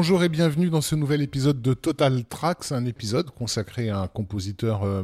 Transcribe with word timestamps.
Bonjour 0.00 0.24
et 0.24 0.30
bienvenue 0.30 0.70
dans 0.70 0.80
ce 0.80 0.94
nouvel 0.94 1.20
épisode 1.20 1.60
de 1.60 1.74
Total 1.74 2.24
Tracks, 2.24 2.72
un 2.72 2.86
épisode 2.86 3.30
consacré 3.32 3.90
à 3.90 4.00
un 4.00 4.06
compositeur 4.08 4.82
euh, 4.82 5.02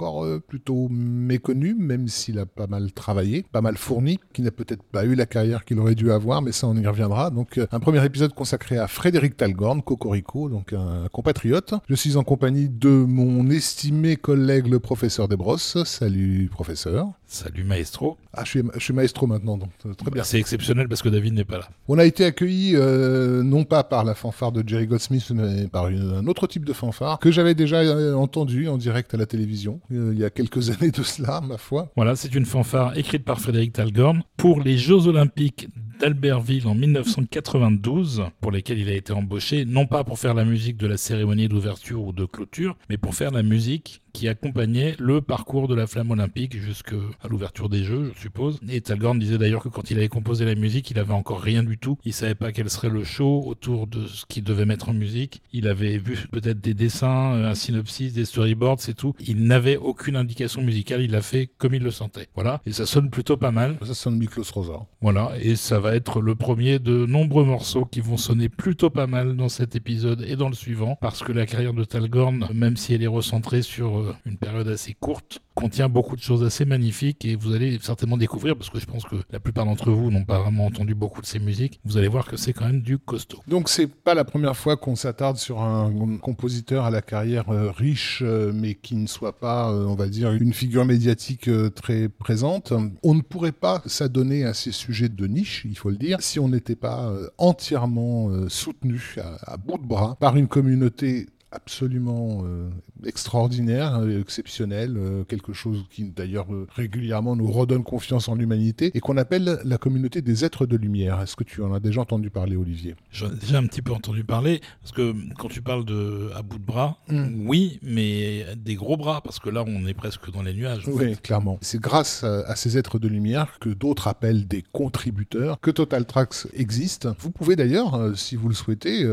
encore 0.00 0.24
euh, 0.24 0.40
plutôt 0.40 0.88
méconnu, 0.90 1.74
même 1.74 2.08
s'il 2.08 2.38
a 2.38 2.46
pas 2.46 2.66
mal 2.66 2.92
travaillé, 2.92 3.44
pas 3.52 3.60
mal 3.60 3.76
fourni, 3.76 4.18
qui 4.32 4.40
n'a 4.40 4.50
peut-être 4.50 4.82
pas 4.82 5.04
eu 5.04 5.14
la 5.14 5.26
carrière 5.26 5.64
qu'il 5.64 5.78
aurait 5.78 5.94
dû 5.94 6.10
avoir, 6.10 6.40
mais 6.40 6.52
ça 6.52 6.66
on 6.66 6.76
y 6.76 6.86
reviendra. 6.86 7.30
Donc 7.30 7.58
euh, 7.58 7.66
un 7.70 7.80
premier 7.80 8.04
épisode 8.04 8.32
consacré 8.32 8.78
à 8.78 8.88
Frédéric 8.88 9.36
Talgorn, 9.36 9.82
Cocorico, 9.82 10.48
donc 10.48 10.72
un 10.72 11.06
compatriote. 11.12 11.74
Je 11.88 11.94
suis 11.94 12.16
en 12.16 12.24
compagnie 12.24 12.68
de 12.68 12.88
mon 12.88 13.50
estimé 13.50 14.16
collègue 14.16 14.68
le 14.68 14.80
professeur 14.80 15.28
Desbrosses. 15.28 15.84
Salut 15.84 16.48
professeur. 16.50 17.08
Salut 17.26 17.64
maestro. 17.64 18.16
Ah, 18.32 18.44
je 18.44 18.60
suis, 18.78 18.92
maestro 18.92 19.26
maintenant, 19.26 19.56
donc 19.56 19.70
très 19.96 20.10
bien. 20.10 20.24
C'est 20.24 20.38
exceptionnel 20.38 20.88
parce 20.88 21.02
que 21.02 21.08
David 21.08 21.34
n'est 21.34 21.44
pas 21.44 21.58
là. 21.58 21.68
On 21.88 21.98
a 21.98 22.04
été 22.04 22.24
accueillis 22.24 22.74
non 22.74 23.64
pas 23.64 23.84
par 23.84 24.04
la 24.04 24.14
fanfare 24.14 24.52
de 24.52 24.66
Jerry 24.66 24.86
Goldsmith, 24.86 25.30
mais 25.30 25.68
par 25.68 25.86
un 25.86 26.26
autre 26.26 26.46
type 26.46 26.64
de 26.64 26.72
fanfare 26.72 27.18
que 27.18 27.30
j'avais 27.30 27.54
déjà 27.54 27.82
euh, 27.82 28.14
entendu 28.14 28.68
en 28.68 28.76
direct 28.76 29.14
à 29.14 29.16
la 29.16 29.26
télévision 29.26 29.80
euh, 29.89 29.89
il 29.90 30.18
y 30.18 30.24
a 30.24 30.30
quelques 30.30 30.70
années 30.82 30.90
de 30.90 31.02
cela, 31.02 31.40
ma 31.40 31.58
foi. 31.58 31.90
Voilà, 31.96 32.16
c'est 32.16 32.34
une 32.34 32.46
fanfare 32.46 32.96
écrite 32.96 33.24
par 33.24 33.40
Frédéric 33.40 33.72
Talgorn 33.72 34.22
pour 34.36 34.60
les 34.60 34.78
Jeux 34.78 35.06
Olympiques 35.06 35.68
d'Albertville 36.00 36.66
en 36.66 36.74
1992, 36.74 38.24
pour 38.40 38.50
lesquels 38.52 38.78
il 38.78 38.88
a 38.88 38.94
été 38.94 39.12
embauché, 39.12 39.66
non 39.66 39.86
pas 39.86 40.02
pour 40.02 40.18
faire 40.18 40.34
la 40.34 40.44
musique 40.44 40.78
de 40.78 40.86
la 40.86 40.96
cérémonie 40.96 41.48
d'ouverture 41.48 42.02
ou 42.02 42.12
de 42.12 42.24
clôture, 42.24 42.76
mais 42.88 42.96
pour 42.96 43.14
faire 43.14 43.30
la 43.32 43.42
musique 43.42 44.00
qui 44.12 44.28
accompagnait 44.28 44.94
le 44.98 45.20
parcours 45.20 45.68
de 45.68 45.74
la 45.74 45.86
flamme 45.86 46.10
olympique 46.10 46.56
jusqu'à 46.58 46.96
l'ouverture 47.28 47.68
des 47.68 47.84
Jeux, 47.84 48.12
je 48.14 48.20
suppose. 48.20 48.60
Et 48.68 48.80
Talgorn 48.80 49.18
disait 49.18 49.38
d'ailleurs 49.38 49.62
que 49.62 49.68
quand 49.68 49.90
il 49.90 49.98
avait 49.98 50.08
composé 50.08 50.44
la 50.44 50.54
musique, 50.54 50.90
il 50.90 50.98
avait 50.98 51.12
encore 51.12 51.40
rien 51.40 51.62
du 51.62 51.78
tout. 51.78 51.98
Il 52.04 52.12
savait 52.12 52.34
pas 52.34 52.52
quel 52.52 52.70
serait 52.70 52.88
le 52.88 53.04
show 53.04 53.42
autour 53.46 53.86
de 53.86 54.06
ce 54.06 54.26
qu'il 54.26 54.44
devait 54.44 54.66
mettre 54.66 54.88
en 54.88 54.94
musique. 54.94 55.42
Il 55.52 55.68
avait 55.68 55.98
vu 55.98 56.26
peut-être 56.30 56.60
des 56.60 56.74
dessins, 56.74 57.08
un 57.08 57.54
synopsis, 57.54 58.12
des 58.12 58.24
storyboards, 58.24 58.80
c'est 58.80 58.94
tout. 58.94 59.14
Il 59.20 59.44
n'avait 59.44 59.76
aucune 59.76 60.16
indication 60.16 60.62
musicale. 60.62 61.02
Il 61.02 61.14
a 61.14 61.22
fait 61.22 61.50
comme 61.58 61.74
il 61.74 61.82
le 61.82 61.90
sentait. 61.90 62.28
Voilà. 62.34 62.60
Et 62.66 62.72
ça 62.72 62.86
sonne 62.86 63.10
plutôt 63.10 63.36
pas 63.36 63.50
mal. 63.50 63.76
Ça 63.84 63.94
sonne 63.94 64.18
Miklos 64.18 64.44
Rosa. 64.52 64.86
Voilà. 65.00 65.32
Et 65.40 65.56
ça 65.56 65.80
va 65.80 65.94
être 65.94 66.20
le 66.20 66.34
premier 66.34 66.78
de 66.78 67.06
nombreux 67.06 67.44
morceaux 67.44 67.84
qui 67.84 68.00
vont 68.00 68.16
sonner 68.16 68.48
plutôt 68.48 68.90
pas 68.90 69.06
mal 69.06 69.36
dans 69.36 69.48
cet 69.48 69.76
épisode 69.76 70.24
et 70.26 70.36
dans 70.36 70.48
le 70.48 70.54
suivant. 70.54 70.96
Parce 71.00 71.22
que 71.22 71.32
la 71.32 71.46
carrière 71.46 71.74
de 71.74 71.84
Talgorn, 71.84 72.48
même 72.54 72.76
si 72.76 72.94
elle 72.94 73.02
est 73.02 73.06
recentrée 73.06 73.62
sur 73.62 73.99
euh, 74.00 74.12
une 74.26 74.36
période 74.36 74.68
assez 74.68 74.94
courte, 74.94 75.40
contient 75.54 75.88
beaucoup 75.88 76.16
de 76.16 76.20
choses 76.20 76.42
assez 76.42 76.64
magnifiques 76.64 77.24
et 77.24 77.36
vous 77.36 77.54
allez 77.54 77.78
certainement 77.82 78.16
découvrir, 78.16 78.56
parce 78.56 78.70
que 78.70 78.80
je 78.80 78.86
pense 78.86 79.04
que 79.04 79.16
la 79.30 79.40
plupart 79.40 79.66
d'entre 79.66 79.90
vous 79.90 80.10
n'ont 80.10 80.24
pas 80.24 80.40
vraiment 80.40 80.66
entendu 80.66 80.94
beaucoup 80.94 81.20
de 81.20 81.26
ces 81.26 81.38
musiques, 81.38 81.80
vous 81.84 81.98
allez 81.98 82.08
voir 82.08 82.26
que 82.26 82.36
c'est 82.36 82.52
quand 82.52 82.66
même 82.66 82.80
du 82.80 82.98
costaud. 82.98 83.40
Donc 83.46 83.68
c'est 83.68 83.86
pas 83.86 84.14
la 84.14 84.24
première 84.24 84.56
fois 84.56 84.76
qu'on 84.76 84.96
s'attarde 84.96 85.36
sur 85.36 85.60
un 85.60 86.18
compositeur 86.18 86.84
à 86.84 86.90
la 86.90 87.02
carrière 87.02 87.50
euh, 87.50 87.70
riche, 87.70 88.22
euh, 88.24 88.52
mais 88.54 88.74
qui 88.74 88.96
ne 88.96 89.06
soit 89.06 89.38
pas, 89.38 89.70
on 89.72 89.94
va 89.94 90.08
dire, 90.08 90.32
une 90.32 90.52
figure 90.52 90.84
médiatique 90.84 91.50
très 91.74 92.08
présente. 92.08 92.72
On 93.02 93.14
ne 93.14 93.22
pourrait 93.22 93.52
pas 93.52 93.82
s'adonner 93.86 94.44
à 94.44 94.54
ces 94.54 94.72
sujets 94.72 95.08
de 95.08 95.26
niche, 95.26 95.66
il 95.68 95.76
faut 95.76 95.90
le 95.90 95.96
dire, 95.96 96.20
si 96.20 96.38
on 96.38 96.48
n'était 96.48 96.76
pas 96.76 97.12
entièrement 97.38 98.30
soutenu 98.48 99.16
à 99.42 99.56
bout 99.56 99.78
de 99.78 99.86
bras 99.86 100.16
par 100.18 100.36
une 100.36 100.48
communauté 100.48 101.26
absolument 101.52 102.42
euh, 102.44 102.68
extraordinaire, 103.04 103.98
euh, 103.98 104.20
exceptionnel, 104.20 104.96
euh, 104.96 105.24
quelque 105.24 105.52
chose 105.52 105.84
qui 105.90 106.04
d'ailleurs 106.04 106.46
régulièrement 106.74 107.36
nous 107.36 107.50
redonne 107.50 107.82
confiance 107.82 108.28
en 108.28 108.34
l'humanité 108.34 108.90
et 108.94 109.00
qu'on 109.00 109.16
appelle 109.16 109.60
la 109.64 109.78
communauté 109.78 110.22
des 110.22 110.44
êtres 110.44 110.66
de 110.66 110.76
lumière. 110.76 111.20
Est-ce 111.20 111.36
que 111.36 111.44
tu 111.44 111.62
en 111.62 111.72
as 111.72 111.80
déjà 111.80 112.02
entendu 112.02 112.30
parler, 112.30 112.56
Olivier? 112.56 112.94
J'en 113.10 113.30
ai 113.30 113.36
déjà 113.36 113.58
un 113.58 113.66
petit 113.66 113.82
peu 113.82 113.92
entendu 113.92 114.24
parler 114.24 114.60
parce 114.80 114.92
que 114.92 115.14
quand 115.38 115.48
tu 115.48 115.62
parles 115.62 115.84
de 115.84 116.30
à 116.34 116.42
bout 116.42 116.58
de 116.58 116.64
bras, 116.64 116.98
hmm. 117.08 117.48
oui, 117.48 117.80
mais 117.82 118.46
des 118.56 118.74
gros 118.74 118.96
bras 118.96 119.20
parce 119.22 119.38
que 119.38 119.50
là 119.50 119.64
on 119.66 119.86
est 119.86 119.94
presque 119.94 120.30
dans 120.30 120.42
les 120.42 120.54
nuages. 120.54 120.86
Oui, 120.86 121.16
clairement. 121.16 121.58
C'est 121.62 121.80
grâce 121.80 122.24
à, 122.24 122.54
ces 122.56 122.78
êtres 122.78 122.98
de 122.98 123.08
lumière 123.08 123.58
que 123.60 123.70
d'autres 123.70 124.08
appellent 124.08 124.46
des 124.46 124.62
contributeurs 124.72 125.58
que 125.60 125.70
Total 125.70 126.04
Tracks 126.04 126.46
existe. 126.54 127.08
Vous 127.18 127.30
pouvez 127.30 127.56
d'ailleurs, 127.56 128.16
si 128.16 128.36
vous 128.36 128.48
le 128.48 128.54
souhaitez, 128.54 129.04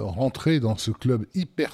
rentrer 0.00 0.60
dans 0.60 0.76
ce 0.76 0.90
club 0.90 1.24
hyper 1.34 1.53
hyper 1.54 1.70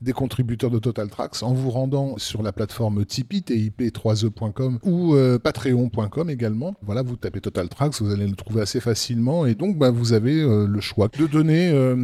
des 0.00 0.12
contributeurs 0.12 0.70
de 0.70 0.78
Total 0.78 1.08
Tracks 1.08 1.42
en 1.42 1.52
vous 1.52 1.70
rendant 1.70 2.18
sur 2.18 2.42
la 2.42 2.52
plateforme 2.52 3.04
Tipeee, 3.04 3.40
tip3e.com 3.40 4.78
ou 4.84 5.14
euh, 5.14 5.38
patreon.com 5.40 6.30
également. 6.30 6.74
Voilà, 6.82 7.02
vous 7.02 7.16
tapez 7.16 7.40
Total 7.40 7.68
Tracks, 7.68 8.00
vous 8.00 8.12
allez 8.12 8.28
le 8.28 8.36
trouver 8.36 8.62
assez 8.62 8.80
facilement 8.80 9.44
et 9.44 9.54
donc 9.54 9.76
bah, 9.76 9.90
vous 9.90 10.12
avez 10.12 10.40
euh, 10.40 10.66
le 10.68 10.80
choix 10.80 11.08
de 11.18 11.26
donner 11.26 11.70
euh, 11.70 11.96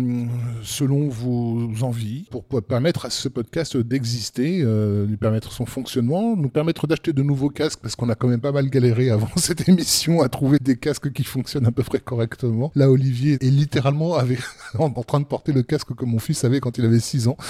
selon 0.62 1.08
vos 1.08 1.68
envies 1.82 2.26
pour, 2.30 2.44
permettre 2.64 3.06
à 3.06 3.10
ce 3.10 3.28
podcast 3.28 3.76
d'exister, 3.76 4.64
lui 5.06 5.16
permettre 5.16 5.52
son 5.52 5.66
fonctionnement, 5.66 6.36
nous 6.36 6.48
permettre 6.48 6.86
d'acheter 6.86 7.12
de 7.12 7.22
nouveaux 7.22 7.50
casques 7.50 7.80
parce 7.80 7.94
qu'on 7.94 8.08
a 8.08 8.14
quand 8.14 8.28
même 8.28 8.40
pas 8.40 8.52
mal 8.52 8.68
galéré 8.68 9.10
avant 9.10 9.30
cette 9.36 9.68
émission 9.68 10.22
à 10.22 10.28
trouver 10.28 10.58
des 10.60 10.76
casques 10.76 11.12
qui 11.12 11.24
fonctionnent 11.24 11.66
à 11.66 11.72
peu 11.72 11.82
près 11.82 12.00
correctement. 12.00 12.72
Là, 12.74 12.90
Olivier 12.90 13.34
est 13.34 13.50
littéralement 13.50 14.16
en 14.78 14.90
train 14.90 15.20
de 15.20 15.26
porter 15.26 15.52
le 15.52 15.62
casque 15.62 15.94
que 15.94 16.04
mon 16.04 16.18
fils 16.18 16.44
avait 16.44 16.60
quand 16.60 16.76
il 16.78 16.84
avait 16.84 17.03
6 17.04 17.28
ans. 17.28 17.36